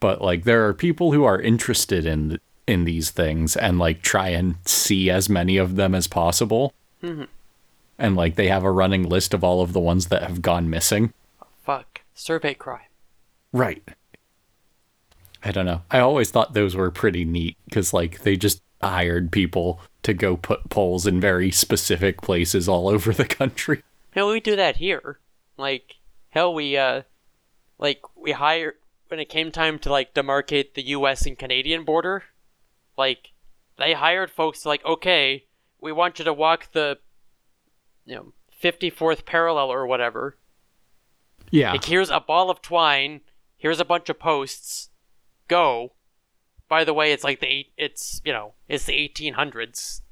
But 0.00 0.20
like 0.20 0.44
there 0.44 0.66
are 0.66 0.74
people 0.74 1.12
who 1.12 1.24
are 1.24 1.40
interested 1.40 2.06
in 2.06 2.38
in 2.66 2.84
these 2.84 3.10
things 3.10 3.56
and 3.56 3.78
like 3.78 4.02
try 4.02 4.28
and 4.28 4.56
see 4.64 5.10
as 5.10 5.28
many 5.28 5.56
of 5.56 5.76
them 5.76 5.94
as 5.94 6.06
possible. 6.06 6.72
Mm-hmm. 7.02 7.24
And 7.98 8.16
like 8.16 8.36
they 8.36 8.48
have 8.48 8.64
a 8.64 8.70
running 8.70 9.08
list 9.08 9.34
of 9.34 9.44
all 9.44 9.60
of 9.60 9.72
the 9.72 9.80
ones 9.80 10.06
that 10.06 10.22
have 10.22 10.42
gone 10.42 10.70
missing. 10.70 11.12
Fuck. 11.62 12.02
Survey 12.14 12.54
crime. 12.54 12.88
Right. 13.52 13.82
I 15.44 15.52
don't 15.52 15.66
know. 15.66 15.82
I 15.90 16.00
always 16.00 16.30
thought 16.30 16.54
those 16.54 16.74
were 16.74 16.90
pretty 16.90 17.24
neat 17.24 17.56
because, 17.66 17.92
like, 17.92 18.22
they 18.22 18.36
just 18.36 18.62
hired 18.82 19.30
people 19.30 19.80
to 20.02 20.14
go 20.14 20.36
put 20.36 20.70
poles 20.70 21.06
in 21.06 21.20
very 21.20 21.50
specific 21.50 22.22
places 22.22 22.68
all 22.68 22.88
over 22.88 23.12
the 23.12 23.26
country. 23.26 23.82
Hell, 24.14 24.30
we 24.30 24.38
do 24.38 24.54
that 24.54 24.76
here. 24.76 25.18
Like, 25.56 25.96
hell, 26.30 26.54
we, 26.54 26.76
uh, 26.76 27.02
like, 27.78 28.00
we 28.16 28.30
hire, 28.30 28.76
when 29.08 29.18
it 29.18 29.28
came 29.28 29.50
time 29.50 29.76
to, 29.80 29.90
like, 29.90 30.14
demarcate 30.14 30.74
the 30.74 30.86
US 30.88 31.26
and 31.26 31.36
Canadian 31.36 31.82
border, 31.84 32.22
like, 32.96 33.32
they 33.76 33.92
hired 33.92 34.30
folks 34.30 34.62
to, 34.62 34.68
like, 34.68 34.84
okay, 34.84 35.46
we 35.80 35.90
want 35.90 36.20
you 36.20 36.24
to 36.24 36.32
walk 36.32 36.70
the, 36.70 36.98
you 38.06 38.14
know, 38.14 38.32
54th 38.62 39.24
parallel 39.26 39.72
or 39.72 39.84
whatever. 39.84 40.36
Yeah. 41.50 41.72
Like, 41.72 41.84
here's 41.84 42.10
a 42.10 42.20
ball 42.20 42.50
of 42.50 42.62
twine, 42.62 43.20
here's 43.56 43.80
a 43.80 43.84
bunch 43.84 44.08
of 44.08 44.20
posts, 44.20 44.90
go. 45.48 45.94
By 46.68 46.84
the 46.84 46.94
way, 46.94 47.12
it's 47.12 47.24
like 47.24 47.40
the, 47.40 47.48
eight, 47.48 47.72
it's, 47.76 48.20
you 48.24 48.32
know, 48.32 48.54
it's 48.68 48.84
the 48.84 48.92
1800s 48.92 50.02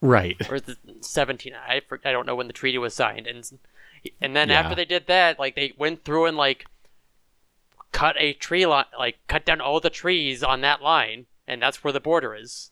Right. 0.00 0.36
or 0.50 0.60
the 0.60 0.76
17 1.00 1.52
I, 1.54 1.82
I 2.04 2.12
don't 2.12 2.26
know 2.26 2.34
when 2.36 2.46
the 2.46 2.52
treaty 2.52 2.78
was 2.78 2.94
signed 2.94 3.26
and 3.26 3.48
and 4.20 4.34
then 4.34 4.48
Yeah. 4.48 4.60
after 4.60 4.74
they 4.74 4.84
did 4.86 5.06
that 5.08 5.38
like 5.38 5.54
they 5.56 5.72
went 5.76 6.04
through 6.04 6.26
and 6.26 6.36
like 6.36 6.64
cut 7.92 8.16
a 8.18 8.32
tree 8.32 8.64
line 8.66 8.86
like 8.98 9.18
cut 9.26 9.44
down 9.44 9.60
all 9.60 9.80
the 9.80 9.90
trees 9.90 10.42
on 10.42 10.60
that 10.62 10.80
line 10.82 11.26
and 11.46 11.60
that's 11.60 11.82
where 11.84 11.92
the 11.92 12.00
border 12.00 12.34
is 12.34 12.70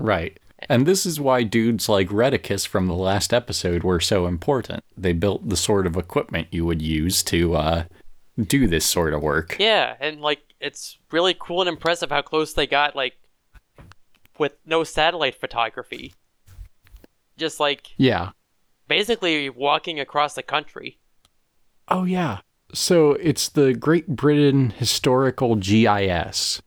Right. 0.00 0.38
And 0.68 0.86
this 0.86 1.04
is 1.06 1.20
why 1.20 1.42
dudes 1.44 1.88
like 1.88 2.08
Redicus 2.08 2.66
from 2.66 2.86
the 2.86 2.94
last 2.94 3.32
episode 3.34 3.82
were 3.82 4.00
so 4.00 4.26
important. 4.26 4.82
They 4.96 5.12
built 5.12 5.48
the 5.48 5.56
sort 5.56 5.86
of 5.86 5.96
equipment 5.96 6.48
you 6.52 6.64
would 6.64 6.80
use 6.82 7.22
to 7.24 7.54
uh, 7.56 7.84
do 8.40 8.66
this 8.68 8.84
sort 8.86 9.12
of 9.14 9.22
work. 9.22 9.56
yeah 9.58 9.94
and 10.00 10.20
like 10.20 10.40
it's 10.60 10.98
really 11.12 11.36
cool 11.38 11.60
and 11.60 11.68
impressive 11.68 12.10
how 12.10 12.22
close 12.22 12.52
they 12.54 12.66
got 12.66 12.94
like 12.96 13.14
with 14.38 14.52
no 14.66 14.84
satellite 14.84 15.34
photography 15.34 16.14
just 17.36 17.60
like 17.60 17.88
Yeah. 17.96 18.30
basically 18.88 19.48
walking 19.50 19.98
across 20.00 20.34
the 20.34 20.42
country 20.42 20.98
Oh, 21.90 22.04
yeah. 22.04 22.40
So 22.74 23.12
it's 23.12 23.48
the 23.48 23.72
Great 23.72 24.08
Britain 24.08 24.68
Historical 24.76 25.56
GIS, 25.56 26.60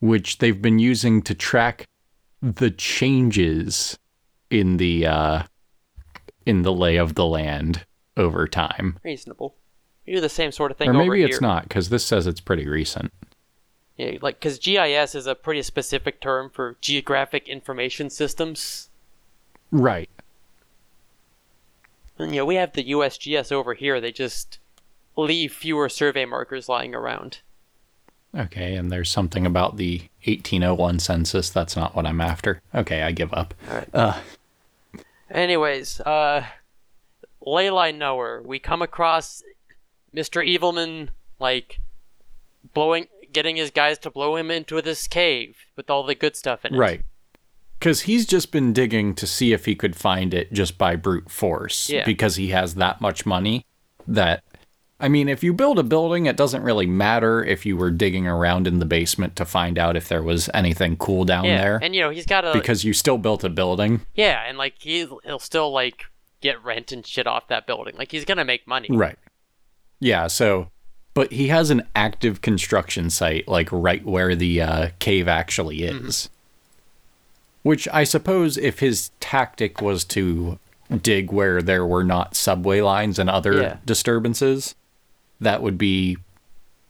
which 0.00 0.38
they've 0.38 0.62
been 0.62 0.78
using 0.78 1.20
to 1.20 1.34
track 1.34 1.84
the 2.40 2.70
changes 2.70 3.98
in 4.50 4.78
the 4.78 5.06
uh, 5.06 5.42
in 6.46 6.62
the 6.62 6.72
lay 6.72 6.96
of 6.96 7.14
the 7.14 7.26
land 7.26 7.84
over 8.16 8.48
time. 8.48 8.98
reasonable 9.04 9.54
we 10.06 10.14
do 10.14 10.20
the 10.22 10.30
same 10.30 10.50
sort 10.50 10.70
of 10.70 10.78
thing 10.78 10.88
or 10.88 10.94
maybe 10.94 11.22
it's 11.22 11.34
here. 11.38 11.46
not, 11.46 11.64
because 11.64 11.90
this 11.90 12.06
says 12.06 12.26
it's 12.26 12.40
pretty 12.40 12.66
recent. 12.66 13.12
Yeah, 13.98 14.18
like 14.22 14.38
because 14.38 14.58
GIS 14.58 15.14
is 15.14 15.26
a 15.26 15.34
pretty 15.34 15.62
specific 15.62 16.20
term 16.20 16.50
for 16.50 16.76
geographic 16.80 17.48
information 17.48 18.08
systems. 18.08 18.88
Right. 19.70 20.08
And 22.18 22.32
you 22.32 22.38
know, 22.40 22.46
we 22.46 22.54
have 22.54 22.72
the 22.72 22.90
USGS 22.90 23.52
over 23.52 23.74
here. 23.74 24.00
They 24.00 24.12
just 24.12 24.58
leave 25.16 25.52
fewer 25.52 25.88
survey 25.88 26.24
markers 26.24 26.68
lying 26.68 26.94
around. 26.94 27.40
Okay, 28.36 28.74
and 28.74 28.90
there's 28.90 29.10
something 29.10 29.46
about 29.46 29.76
the 29.76 30.00
1801 30.24 30.98
census. 31.00 31.50
That's 31.50 31.76
not 31.76 31.96
what 31.96 32.06
I'm 32.06 32.20
after. 32.20 32.60
Okay, 32.74 33.02
I 33.02 33.10
give 33.10 33.32
up. 33.32 33.54
Alright. 33.68 33.88
Uh, 33.92 34.18
Anyways, 35.30 36.00
uh, 36.00 36.44
Leyline 37.44 37.98
Knower, 37.98 38.42
we 38.44 38.58
come 38.58 38.82
across 38.82 39.42
Mr. 40.14 40.46
Evilman 40.46 41.08
like 41.38 41.80
blowing, 42.74 43.06
getting 43.32 43.56
his 43.56 43.70
guys 43.70 43.98
to 43.98 44.10
blow 44.10 44.36
him 44.36 44.50
into 44.50 44.80
this 44.82 45.06
cave 45.06 45.56
with 45.76 45.90
all 45.90 46.02
the 46.04 46.14
good 46.14 46.36
stuff 46.36 46.64
in 46.64 46.74
it. 46.74 46.78
right. 46.78 47.02
Because 47.78 48.02
he's 48.02 48.26
just 48.26 48.50
been 48.50 48.72
digging 48.72 49.14
to 49.14 49.24
see 49.26 49.52
if 49.52 49.64
he 49.64 49.76
could 49.76 49.94
find 49.94 50.34
it 50.34 50.52
just 50.52 50.78
by 50.78 50.96
brute 50.96 51.30
force. 51.30 51.88
Yeah. 51.88 52.04
Because 52.04 52.34
he 52.34 52.48
has 52.48 52.74
that 52.74 53.00
much 53.00 53.24
money 53.24 53.66
that. 54.06 54.42
I 55.00 55.06
mean, 55.06 55.28
if 55.28 55.44
you 55.44 55.52
build 55.52 55.78
a 55.78 55.84
building, 55.84 56.26
it 56.26 56.36
doesn't 56.36 56.64
really 56.64 56.86
matter 56.86 57.44
if 57.44 57.64
you 57.64 57.76
were 57.76 57.92
digging 57.92 58.26
around 58.26 58.66
in 58.66 58.80
the 58.80 58.84
basement 58.84 59.36
to 59.36 59.44
find 59.44 59.78
out 59.78 59.96
if 59.96 60.08
there 60.08 60.24
was 60.24 60.50
anything 60.52 60.96
cool 60.96 61.24
down 61.24 61.44
Yeah, 61.44 61.58
there. 61.62 61.78
and 61.80 61.94
you 61.94 62.00
know 62.00 62.10
he's 62.10 62.26
got 62.26 62.44
a 62.44 62.52
because 62.52 62.82
you 62.82 62.92
still 62.92 63.16
built 63.16 63.44
a 63.44 63.48
building. 63.48 64.00
yeah, 64.16 64.42
and 64.48 64.58
like 64.58 64.74
he 64.80 65.06
he'll 65.24 65.38
still 65.38 65.70
like 65.70 66.06
get 66.40 66.60
rent 66.64 66.90
and 66.90 67.06
shit 67.06 67.28
off 67.28 67.46
that 67.46 67.64
building. 67.64 67.94
Like 67.96 68.10
he's 68.10 68.24
gonna 68.24 68.44
make 68.44 68.66
money. 68.66 68.88
Right. 68.90 69.16
Yeah, 70.00 70.26
so 70.26 70.70
but 71.18 71.32
he 71.32 71.48
has 71.48 71.68
an 71.70 71.82
active 71.96 72.42
construction 72.42 73.10
site 73.10 73.48
like 73.48 73.68
right 73.72 74.04
where 74.06 74.36
the 74.36 74.62
uh, 74.62 74.88
cave 75.00 75.26
actually 75.26 75.82
is. 75.82 76.28
Which 77.64 77.88
I 77.92 78.04
suppose 78.04 78.56
if 78.56 78.78
his 78.78 79.10
tactic 79.18 79.82
was 79.82 80.04
to 80.04 80.60
dig 81.02 81.32
where 81.32 81.60
there 81.60 81.84
were 81.84 82.04
not 82.04 82.36
subway 82.36 82.80
lines 82.82 83.18
and 83.18 83.28
other 83.28 83.60
Yeah. 83.60 83.76
disturbances, 83.84 84.76
that 85.40 85.60
would 85.60 85.76
be 85.76 86.18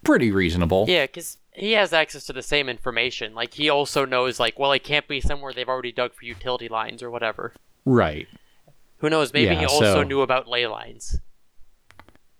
pretty 0.04 0.30
reasonable. 0.30 0.84
Yeah, 0.86 1.06
because 1.06 1.38
he 1.54 1.72
has 1.72 1.94
access 1.94 2.26
to 2.26 2.34
the 2.34 2.42
same 2.42 2.68
information. 2.68 3.34
Like 3.34 3.54
he 3.54 3.70
also 3.70 4.04
knows, 4.04 4.38
like, 4.38 4.58
well, 4.58 4.72
it 4.72 4.84
can't 4.84 5.08
be 5.08 5.22
somewhere 5.22 5.54
they've 5.54 5.66
already 5.70 5.90
dug 5.90 6.12
for 6.12 6.26
utility 6.26 6.68
lines 6.68 7.02
or 7.02 7.10
whatever. 7.10 7.54
Right. 7.86 8.28
Who 8.98 9.08
knows? 9.08 9.32
Maybe 9.32 9.54
Yeah, 9.54 9.60
he 9.60 9.64
also 9.64 9.94
so- 9.94 10.02
knew 10.02 10.20
about 10.20 10.46
ley 10.46 10.66
lines. 10.66 11.18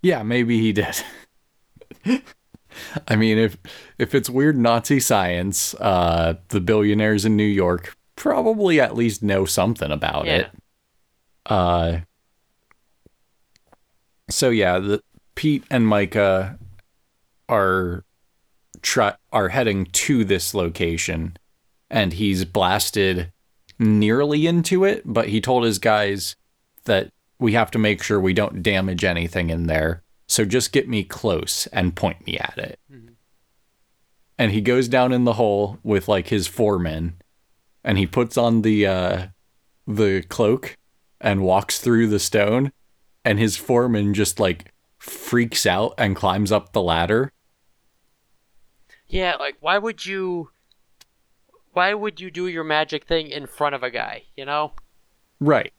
Yeah, 0.02 0.22
maybe 0.22 0.60
he 0.60 0.74
did. 0.74 0.94
I 3.08 3.16
mean, 3.16 3.38
if 3.38 3.56
if 3.98 4.14
it's 4.14 4.30
weird 4.30 4.56
Nazi 4.56 5.00
science, 5.00 5.74
uh, 5.74 6.34
the 6.48 6.60
billionaires 6.60 7.24
in 7.24 7.36
New 7.36 7.42
York 7.44 7.96
probably 8.16 8.80
at 8.80 8.94
least 8.96 9.22
know 9.22 9.44
something 9.44 9.90
about 9.90 10.26
Yeah. 10.26 10.36
it. 10.36 10.50
Uh, 11.46 11.98
so 14.30 14.50
yeah, 14.50 14.78
the 14.78 15.02
Pete 15.34 15.64
and 15.70 15.86
Myka 15.86 16.58
are 17.48 18.04
try 18.82 19.14
are 19.32 19.48
heading 19.48 19.86
to 19.86 20.24
this 20.24 20.54
location, 20.54 21.36
and 21.90 22.12
he's 22.12 22.44
blasted 22.44 23.32
nearly 23.78 24.46
into 24.46 24.84
it, 24.84 25.02
but 25.04 25.28
he 25.28 25.40
told 25.40 25.64
his 25.64 25.78
guys 25.78 26.36
that 26.84 27.10
we 27.38 27.52
have 27.52 27.70
to 27.70 27.78
make 27.78 28.02
sure 28.02 28.18
we 28.20 28.34
don't 28.34 28.62
damage 28.62 29.04
anything 29.04 29.50
in 29.50 29.66
there. 29.66 30.02
So 30.38 30.44
just 30.44 30.70
get 30.70 30.88
me 30.88 31.02
close 31.02 31.66
and 31.72 31.96
point 31.96 32.24
me 32.24 32.38
at 32.38 32.56
it. 32.58 32.78
And 34.38 34.52
he 34.52 34.60
goes 34.60 34.86
down 34.86 35.12
in 35.12 35.24
the 35.24 35.32
hole 35.32 35.80
with 35.82 36.06
like 36.06 36.28
his 36.28 36.46
foreman 36.46 37.20
and 37.82 37.98
he 37.98 38.06
puts 38.06 38.36
on 38.36 38.62
the 38.62 38.86
uh 38.86 39.26
the 39.88 40.22
cloak 40.28 40.76
and 41.20 41.42
walks 41.42 41.80
through 41.80 42.06
the 42.06 42.20
stone 42.20 42.70
and 43.24 43.40
his 43.40 43.56
foreman 43.56 44.14
just 44.14 44.38
like 44.38 44.72
freaks 44.96 45.66
out 45.66 45.94
and 45.98 46.14
climbs 46.14 46.52
up 46.52 46.72
the 46.72 46.82
ladder. 46.82 47.32
Yeah, 49.08 49.34
like 49.40 49.56
why 49.58 49.76
would 49.76 50.06
you? 50.06 50.50
Why 51.72 51.94
would 51.94 52.20
you 52.20 52.30
do 52.30 52.46
your 52.46 52.62
magic 52.62 53.06
thing 53.06 53.26
in 53.26 53.48
front 53.48 53.74
of 53.74 53.82
a 53.82 53.90
guy? 53.90 54.22
You 54.36 54.44
know? 54.44 54.74
Right. 55.40 55.72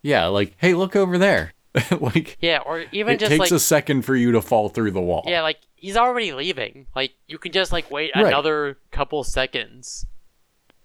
Yeah, 0.00 0.28
like, 0.28 0.54
hey, 0.56 0.72
look 0.72 0.96
over 0.96 1.18
there. 1.18 1.52
like 2.00 2.38
Yeah, 2.40 2.58
or 2.64 2.84
even 2.92 3.14
it 3.14 3.20
just 3.20 3.30
takes 3.30 3.38
like 3.40 3.50
a 3.50 3.58
second 3.58 4.02
for 4.02 4.16
you 4.16 4.32
to 4.32 4.40
fall 4.42 4.68
through 4.68 4.92
the 4.92 5.00
wall. 5.00 5.24
yeah, 5.26 5.42
like 5.42 5.58
he's 5.74 5.96
already 5.96 6.32
leaving. 6.32 6.86
Like 6.94 7.12
you 7.28 7.38
can 7.38 7.52
just 7.52 7.72
like 7.72 7.90
wait 7.90 8.10
Right. 8.14 8.26
another 8.26 8.78
couple 8.90 9.22
seconds. 9.24 10.06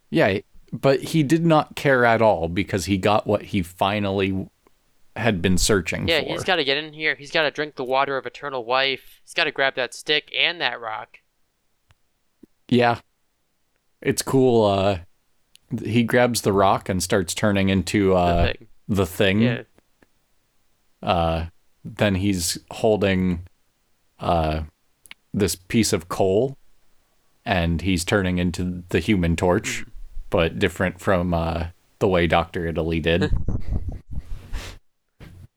Yeah, 0.10 0.40
but 0.74 1.00
he 1.02 1.24
did 1.24 1.46
not 1.46 1.76
care 1.76 2.04
at 2.06 2.22
all 2.22 2.48
because 2.50 2.86
he 2.86 2.98
got 2.98 3.26
what 3.26 3.44
he 3.44 3.62
finally 3.62 4.50
had 5.16 5.42
been 5.42 5.58
searching 5.58 6.06
for. 6.06 6.12
Yeah, 6.12 6.22
for. 6.22 6.28
he's 6.30 6.44
got 6.44 6.56
to 6.58 6.64
get 6.64 6.78
in 6.78 6.94
here. 6.94 7.16
He's 7.16 7.32
got 7.32 7.44
to 7.44 7.52
drink 7.52 7.76
the 7.76 7.84
water 7.84 8.18
of 8.18 8.26
eternal 8.26 8.66
life. 8.66 9.20
He's 9.24 9.34
got 9.34 9.44
to 9.46 9.52
grab 9.52 9.76
that 9.76 9.94
stick 9.94 10.32
and 10.38 10.60
that 10.62 10.80
rock. 10.80 11.20
yeah. 12.70 13.00
It's 14.02 14.22
cool. 14.24 14.66
Uh, 14.66 15.00
he 15.84 16.04
grabs 16.04 16.42
the 16.42 16.52
rock 16.54 16.90
and 16.90 17.04
starts 17.04 17.36
turning 17.36 17.70
into 17.70 18.16
uh, 18.16 18.46
thing. 18.48 18.68
the 18.88 19.06
thing. 19.06 19.42
Yeah, 19.42 19.62
Uh, 21.02 21.46
then 21.84 22.16
he's 22.16 22.60
holding 22.72 23.48
uh, 24.20 24.62
this 25.34 25.56
piece 25.56 25.94
of 25.94 26.10
coal 26.10 26.58
and 27.46 27.82
he's 27.82 28.06
turning 28.06 28.38
into 28.38 28.84
the 28.90 29.00
human 29.00 29.36
torch, 29.36 29.84
but 30.30 30.60
different 30.60 31.00
from 31.00 31.34
uh, 31.34 31.68
the 32.00 32.08
way 32.08 32.28
Dr. 32.28 32.68
Italy 32.68 33.00
did. 33.00 33.32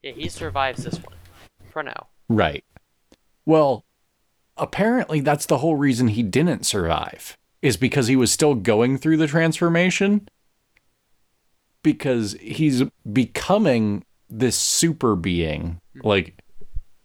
yeah, 0.01 0.11
he 0.11 0.29
survives 0.29 0.83
this 0.83 0.97
one 0.97 1.15
for 1.69 1.83
now. 1.83 2.07
Right. 2.27 2.63
Well, 3.45 3.85
apparently 4.57 5.19
that's 5.19 5.45
the 5.45 5.59
whole 5.59 5.75
reason 5.75 6.07
he 6.09 6.23
didn't 6.23 6.65
survive 6.65 7.37
is 7.61 7.77
because 7.77 8.07
he 8.07 8.15
was 8.15 8.31
still 8.31 8.55
going 8.55 8.97
through 8.97 9.17
the 9.17 9.27
transformation 9.27 10.27
because 11.83 12.33
he's 12.41 12.83
becoming 13.11 14.03
this 14.29 14.55
super 14.57 15.15
being 15.15 15.79
like 16.03 16.33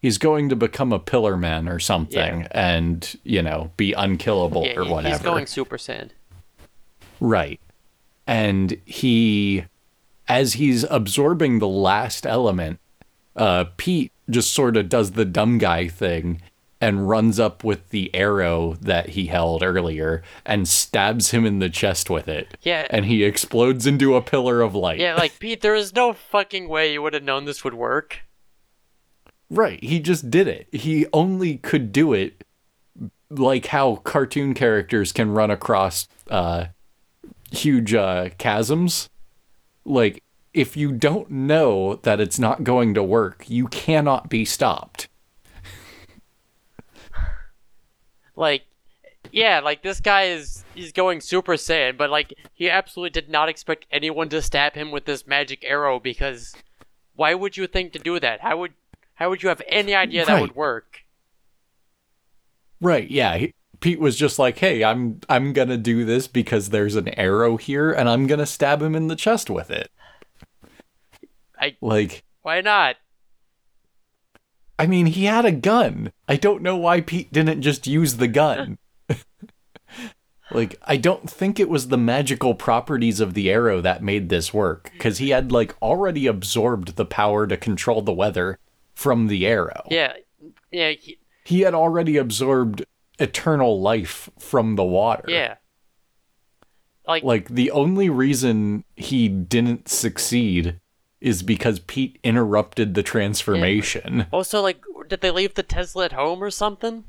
he's 0.01 0.17
going 0.19 0.49
to 0.49 0.57
become 0.57 0.93
a 0.93 0.99
pillar 0.99 1.37
man 1.37 1.69
or 1.69 1.79
something 1.79 2.41
Yeah. 2.41 2.49
and 2.53 3.17
you 3.25 3.43
know 3.43 3.71
be 3.77 3.93
unkillable 3.93 4.65
Yeah, 4.65 4.79
or 4.81 4.85
whatever 4.85 5.15
he's 5.15 5.23
going 5.23 5.47
Super 5.47 5.77
Saiyan. 5.77 6.11
Right. 7.21 7.61
And 8.27 8.81
he, 8.85 9.65
as 10.29 10.55
he's 10.55 10.85
absorbing 10.85 11.59
the 11.59 11.69
last 11.69 12.25
element, 12.27 12.79
uh, 13.37 13.65
Pete 13.77 14.13
just 14.29 14.53
sort 14.55 14.77
of 14.77 14.89
does 14.89 15.13
the 15.13 15.25
dumb 15.25 15.59
guy 15.59 15.89
thing 15.89 16.41
and 16.81 17.09
runs 17.09 17.39
up 17.39 17.63
with 17.63 17.91
the 17.91 18.15
arrow 18.15 18.75
that 18.81 19.11
he 19.11 19.27
held 19.27 19.63
earlier 19.63 20.23
and 20.47 20.67
stabs 20.67 21.31
him 21.31 21.45
in 21.45 21.59
the 21.59 21.69
chest 21.69 22.09
with 22.09 22.27
it. 22.27 22.57
Yeah. 22.63 22.87
And 22.89 23.05
he 23.05 23.23
explodes 23.23 23.87
into 23.87 24.17
a 24.17 24.23
pillar 24.23 24.63
of 24.63 24.75
light. 24.75 24.99
Yeah, 24.99 25.15
like 25.15 25.39
Pete, 25.39 25.61
there 25.61 25.75
is 25.75 25.95
no 25.95 26.15
fucking 26.15 26.69
way 26.69 26.93
you 26.93 27.03
would 27.03 27.13
have 27.13 27.23
known 27.23 27.45
this 27.45 27.63
would 27.63 27.75
work. 27.75 28.21
Right. 29.51 29.83
He 29.85 30.01
just 30.01 30.31
did 30.31 30.49
it. 30.49 30.69
He 30.73 31.07
only 31.13 31.59
could 31.59 31.93
do 31.93 32.15
it 32.15 32.45
like 33.29 33.67
how 33.67 33.97
cartoon 33.97 34.55
characters 34.55 35.13
can 35.13 35.33
run 35.33 35.51
across 35.51 36.09
uh, 36.31 36.67
huge 37.53 37.93
uh, 37.95 38.31
chasms. 38.39 39.11
Like, 39.85 40.23
if 40.55 40.77
you 40.77 40.93
don't 40.93 41.31
know 41.31 41.97
that 41.97 42.21
it's 42.21 42.39
not 42.39 42.65
going 42.65 42.95
to 42.95 43.03
work, 43.03 43.45
you 43.49 43.69
cannot 43.69 44.29
be 44.29 44.45
stopped. 44.45 45.09
Like, 48.41 48.63
yeah, 49.31 49.61
like 49.61 49.83
this 49.83 50.01
guy 50.01 50.25
is 50.25 50.65
he's 50.75 50.93
going 50.93 51.21
Super 51.21 51.53
Saiyan, 51.53 51.97
but 51.99 52.09
like 52.11 52.33
he 52.55 52.71
absolutely 52.71 53.11
did 53.11 53.29
not 53.31 53.51
expect 53.51 53.85
anyone 53.93 54.31
to 54.31 54.41
stab 54.41 54.75
him 54.75 54.91
with 54.91 55.05
this 55.05 55.27
magic 55.27 55.63
arrow 55.63 56.01
because 56.01 56.55
why 57.15 57.35
would 57.35 57.57
you 57.59 57.67
think 57.67 57.93
to 57.93 57.99
do 57.99 58.19
that? 58.19 58.41
How 58.41 58.57
would 58.57 58.73
how 59.15 59.29
would 59.29 59.43
you 59.43 59.51
have 59.51 59.61
any 59.69 59.95
idea 59.95 60.25
that 60.25 60.33
Right. 60.33 60.41
would 60.41 60.57
work? 60.57 61.03
Right, 62.81 63.11
yeah. 63.11 63.37
He, 63.37 63.55
Pete 63.81 64.01
was 64.01 64.17
just 64.17 64.39
like, 64.39 64.59
"Hey, 64.59 64.83
I'm 64.83 65.21
I'm 65.29 65.53
going 65.53 65.69
to 65.69 65.77
do 65.77 66.07
this 66.07 66.27
because 66.27 66.71
there's 66.71 66.97
an 66.97 67.09
arrow 67.19 67.59
here 67.59 67.93
and 67.93 68.09
I'm 68.09 68.27
going 68.27 68.39
to 68.41 68.47
stab 68.47 68.81
him 68.81 68.95
in 68.95 69.09
the 69.09 69.17
chest 69.17 69.51
with 69.51 69.71
it." 69.71 69.91
I- 71.59 71.77
like 71.83 72.25
Why 72.41 72.63
not? 72.63 72.97
I 74.81 74.87
mean, 74.87 75.07
he 75.07 75.25
had 75.27 75.45
a 75.45 75.53
gun. 75.53 76.13
I 76.27 76.37
don't 76.37 76.63
know 76.63 76.77
why 76.77 77.01
Pete 77.03 77.33
didn't 77.33 77.63
just 77.63 77.87
use 77.87 78.17
the 78.17 78.29
gun. 78.29 78.79
like, 80.51 80.77
I 80.85 80.97
don't 80.97 81.29
think 81.29 81.61
it 81.61 81.69
was 81.69 81.89
the 81.89 81.99
magical 81.99 82.55
properties 82.55 83.21
of 83.21 83.35
the 83.35 83.51
arrow 83.51 83.81
that 83.83 84.03
made 84.03 84.29
this 84.31 84.55
work, 84.55 84.91
because 84.93 85.19
he 85.19 85.31
had, 85.31 85.53
like, 85.53 85.77
already 85.83 86.27
absorbed 86.27 86.97
the 86.97 87.05
power 87.05 87.47
to 87.47 87.57
control 87.57 88.01
the 88.03 88.13
weather 88.13 88.59
from 88.95 89.27
the 89.27 89.47
arrow. 89.47 89.87
Yeah, 89.91 90.15
yeah, 90.73 90.91
he, 90.93 91.19
He 91.45 91.61
had 91.61 91.75
already 91.75 92.17
absorbed 92.17 92.85
eternal 93.19 93.81
life 93.81 94.31
from 94.39 94.77
the 94.77 94.85
water. 94.85 95.25
yeah. 95.29 95.57
Like, 97.07 97.23
Like, 97.23 97.49
the 97.49 97.71
only 97.71 98.09
reason 98.09 98.85
he 98.97 99.29
didn't 99.29 99.89
succeed 99.89 100.80
is 101.21 101.43
because 101.43 101.79
Pete 101.81 102.19
interrupted 102.25 102.95
the 102.95 103.03
transformation. 103.03 104.27
also, 104.33 104.61
like, 104.63 104.81
did 105.09 105.21
they 105.21 105.31
leave 105.31 105.55
the 105.55 105.63
Tesla 105.63 106.07
at 106.07 106.13
home 106.13 106.43
or 106.43 106.51
something? 106.51 107.05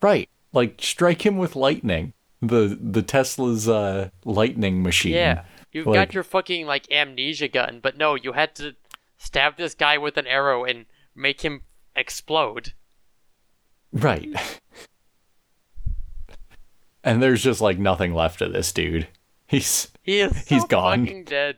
Right. 0.00 0.28
Like 0.52 0.80
strike 0.82 1.24
him 1.24 1.38
with 1.38 1.56
lightning. 1.56 2.12
The 2.40 2.76
the 2.80 3.02
Tesla's 3.02 3.68
uh 3.68 4.10
lightning 4.24 4.82
machine. 4.82 5.14
Yeah, 5.14 5.44
you've 5.72 5.86
Like- 5.86 5.94
got 6.08 6.14
your 6.14 6.24
fucking 6.24 6.66
like 6.66 6.90
amnesia 6.90 7.48
gun, 7.48 7.78
but 7.82 7.96
no, 7.96 8.16
you 8.16 8.32
had 8.32 8.54
to 8.56 8.74
stab 9.16 9.56
this 9.56 9.74
guy 9.74 9.96
with 9.98 10.16
an 10.16 10.26
arrow 10.26 10.64
and 10.64 10.86
make 11.14 11.42
him 11.42 11.62
explode. 11.94 12.72
Right. 13.92 14.34
and 17.04 17.22
there's 17.22 17.42
just 17.42 17.60
like 17.60 17.78
nothing 17.78 18.14
left 18.14 18.40
of 18.42 18.52
this 18.52 18.72
dude. 18.72 19.08
He's 19.46 19.88
He 20.02 20.20
is 20.20 20.48
He's 20.48 20.62
so 20.62 20.66
gone. 20.68 21.06
fucking 21.06 21.24
dead. 21.24 21.56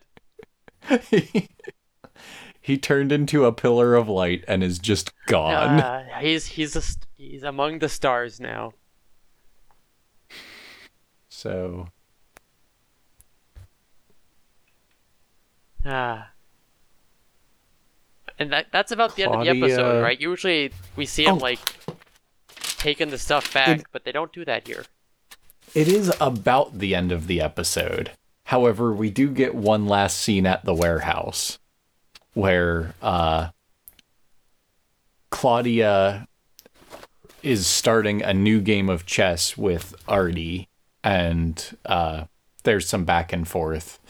he 2.60 2.78
turned 2.78 3.12
into 3.12 3.44
a 3.44 3.52
pillar 3.52 3.94
of 3.94 4.08
light 4.08 4.44
and 4.48 4.62
is 4.62 4.78
just 4.78 5.12
gone. 5.26 5.80
Uh, 5.80 6.04
he's 6.20 6.46
he's 6.46 6.76
a, 6.76 6.82
he's 7.16 7.42
among 7.42 7.78
the 7.80 7.88
stars 7.88 8.40
now. 8.40 8.72
So 11.28 11.88
Ah. 15.84 16.30
And 18.38 18.50
that 18.52 18.66
that's 18.72 18.90
about 18.90 19.16
the 19.16 19.24
end 19.24 19.34
of 19.34 19.40
the 19.44 19.50
episode, 19.50 20.02
right? 20.02 20.20
Usually 20.20 20.72
we 20.96 21.06
see 21.06 21.24
him 21.24 21.34
Oh. 21.36 21.38
like 21.38 21.60
taking 22.78 23.10
the 23.10 23.18
stuff 23.18 23.52
back, 23.52 23.80
It- 23.80 23.86
but 23.92 24.04
they 24.04 24.12
don't 24.12 24.32
do 24.32 24.44
that 24.44 24.66
here. 24.66 24.84
it 25.74 25.88
is 25.88 26.12
about 26.20 26.78
the 26.78 26.94
end 26.94 27.10
of 27.12 27.26
the 27.26 27.40
episode. 27.40 28.12
However, 28.44 28.92
we 28.92 29.10
do 29.10 29.30
get 29.30 29.54
one 29.54 29.86
last 29.86 30.18
scene 30.18 30.46
at 30.46 30.64
the 30.64 30.74
warehouse 30.74 31.58
where 32.34 32.94
uh, 33.00 33.48
Claudia 35.30 36.28
is 37.42 37.66
starting 37.66 38.22
a 38.22 38.34
new 38.34 38.60
game 38.60 38.88
of 38.88 39.06
chess 39.06 39.56
with 39.56 39.94
Artie, 40.08 40.68
and 41.02 41.76
uh, 41.86 42.24
there's 42.64 42.88
some 42.88 43.04
back 43.04 43.32
and 43.32 43.46
forth 43.46 44.00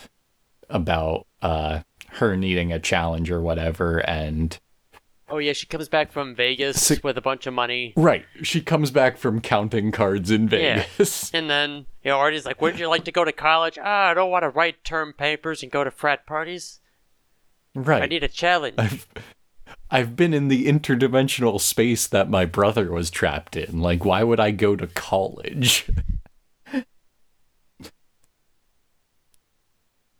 about 0.70 1.26
uh, 1.42 1.80
her 2.08 2.36
needing 2.36 2.72
a 2.72 2.78
challenge 2.78 3.30
or 3.30 3.40
whatever, 3.40 3.98
and 3.98 4.58
Oh 5.28 5.38
yeah, 5.38 5.54
she 5.54 5.66
comes 5.66 5.88
back 5.88 6.12
from 6.12 6.34
Vegas 6.34 6.82
Sick- 6.82 7.02
with 7.02 7.16
a 7.16 7.22
bunch 7.22 7.46
of 7.46 7.54
money. 7.54 7.94
right, 7.96 8.26
she 8.42 8.60
comes 8.60 8.90
back 8.90 9.16
from 9.16 9.40
counting 9.40 9.90
cards 9.90 10.30
in 10.30 10.48
Vegas. 10.48 11.32
Yeah. 11.32 11.38
And 11.40 11.48
then, 11.50 11.86
you 12.02 12.10
know, 12.10 12.18
Artie's 12.18 12.44
like, 12.44 12.60
Wouldn't 12.60 12.78
you 12.80 12.88
like 12.88 13.04
to 13.04 13.12
go 13.12 13.24
to 13.24 13.32
college? 13.32 13.78
Ah, 13.82 14.10
I 14.10 14.14
don't 14.14 14.30
want 14.30 14.42
to 14.42 14.50
write 14.50 14.84
term 14.84 15.12
papers 15.14 15.62
and 15.62 15.72
go 15.72 15.82
to 15.82 15.90
frat 15.90 16.26
parties. 16.26 16.80
right. 17.74 18.02
I 18.02 18.06
need 18.06 18.22
a 18.22 18.28
challenge. 18.28 18.74
I've 18.78 19.06
I've 19.90 20.16
been 20.16 20.34
in 20.34 20.48
the 20.48 20.66
interdimensional 20.66 21.60
space 21.60 22.06
that 22.06 22.28
my 22.28 22.44
brother 22.44 22.90
was 22.90 23.10
trapped 23.10 23.56
in. 23.56 23.80
Like, 23.80 24.04
why 24.04 24.22
would 24.24 24.40
I 24.40 24.50
go 24.50 24.76
to 24.76 24.86
college? 24.88 25.88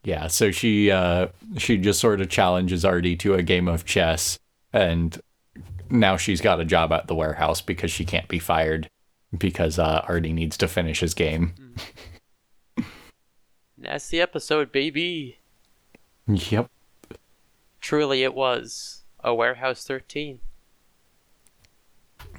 yeah, 0.05 0.29
so 0.29 0.51
she 0.51 0.91
uh 0.91 1.29
she 1.59 1.77
just 1.77 2.01
sort 2.01 2.21
of 2.21 2.29
challenges 2.29 2.85
Artie 2.85 3.17
to 3.17 3.35
a 3.35 3.43
game 3.43 3.69
of 3.69 3.85
chess 3.85 4.39
and 4.75 5.23
now 5.89 6.17
she's 6.17 6.41
got 6.41 6.61
a 6.61 6.65
job 6.65 6.93
at 6.93 7.07
the 7.07 7.15
warehouse 7.15 7.61
because 7.61 7.91
she 7.91 8.05
can't 8.05 8.29
be 8.29 8.39
fired 8.39 8.91
because 9.37 9.79
uh 9.79 10.05
Artie 10.07 10.33
needs 10.33 10.57
to 10.59 10.69
finish 10.69 11.01
his 11.01 11.15
game. 11.15 11.55
That's 13.79 14.09
the 14.09 14.21
episode, 14.21 14.73
baby. 14.73 15.39
Yep. 16.27 16.71
Truly, 17.81 18.23
it 18.23 18.35
was 18.35 19.03
a 19.23 19.35
Warehouse 19.35 19.85
13. 19.85 20.41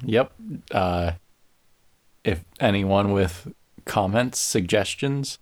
Yep. 0.02 0.32
Uh, 0.72 1.12
if 2.24 2.44
anyone 2.58 3.12
with 3.12 3.52
comments, 3.84 4.40
suggestions, 4.40 5.38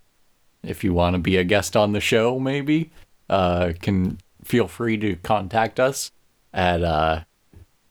if 0.62 0.85
you 0.85 0.93
want 0.93 1.15
to 1.15 1.19
be 1.19 1.39
a 1.39 1.45
guest 1.45 1.75
on 1.75 1.93
the 1.93 2.01
show, 2.01 2.39
maybe, 2.39 2.91
uh, 3.31 3.73
can 3.81 4.19
feel 4.43 4.69
free 4.69 4.99
to 4.99 5.16
contact 5.16 5.81
us 5.81 6.11
at 6.55 6.82
uh, 6.82 7.24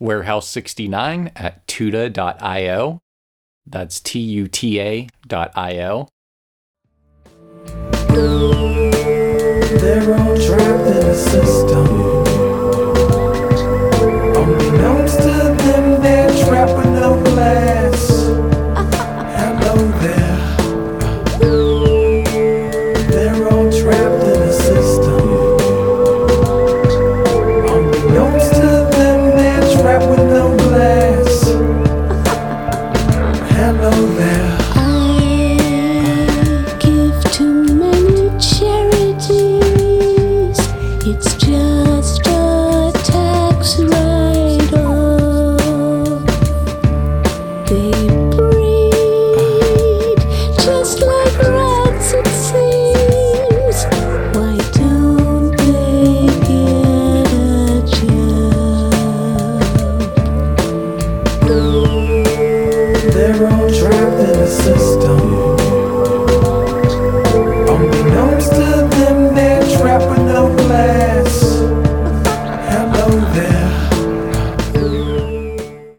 warehouse69 0.02 1.31
at 1.35 1.68
tuta.io. 1.68 2.99
That's 3.65 3.99
T 3.99 4.19
U 4.19 4.48
T 4.48 4.80
A 4.81 5.07
dot 5.27 5.52
I-O. 5.56 6.07
They're 9.80 10.14
all 10.19 10.38
trapped 10.38 10.88
in 10.88 11.15
system. 11.15 11.88
Unbeknownst 14.35 15.18
to 15.19 15.56
them, 15.64 16.02
they're 16.02 16.45
trapped 16.45 16.84
glass. 17.23 17.83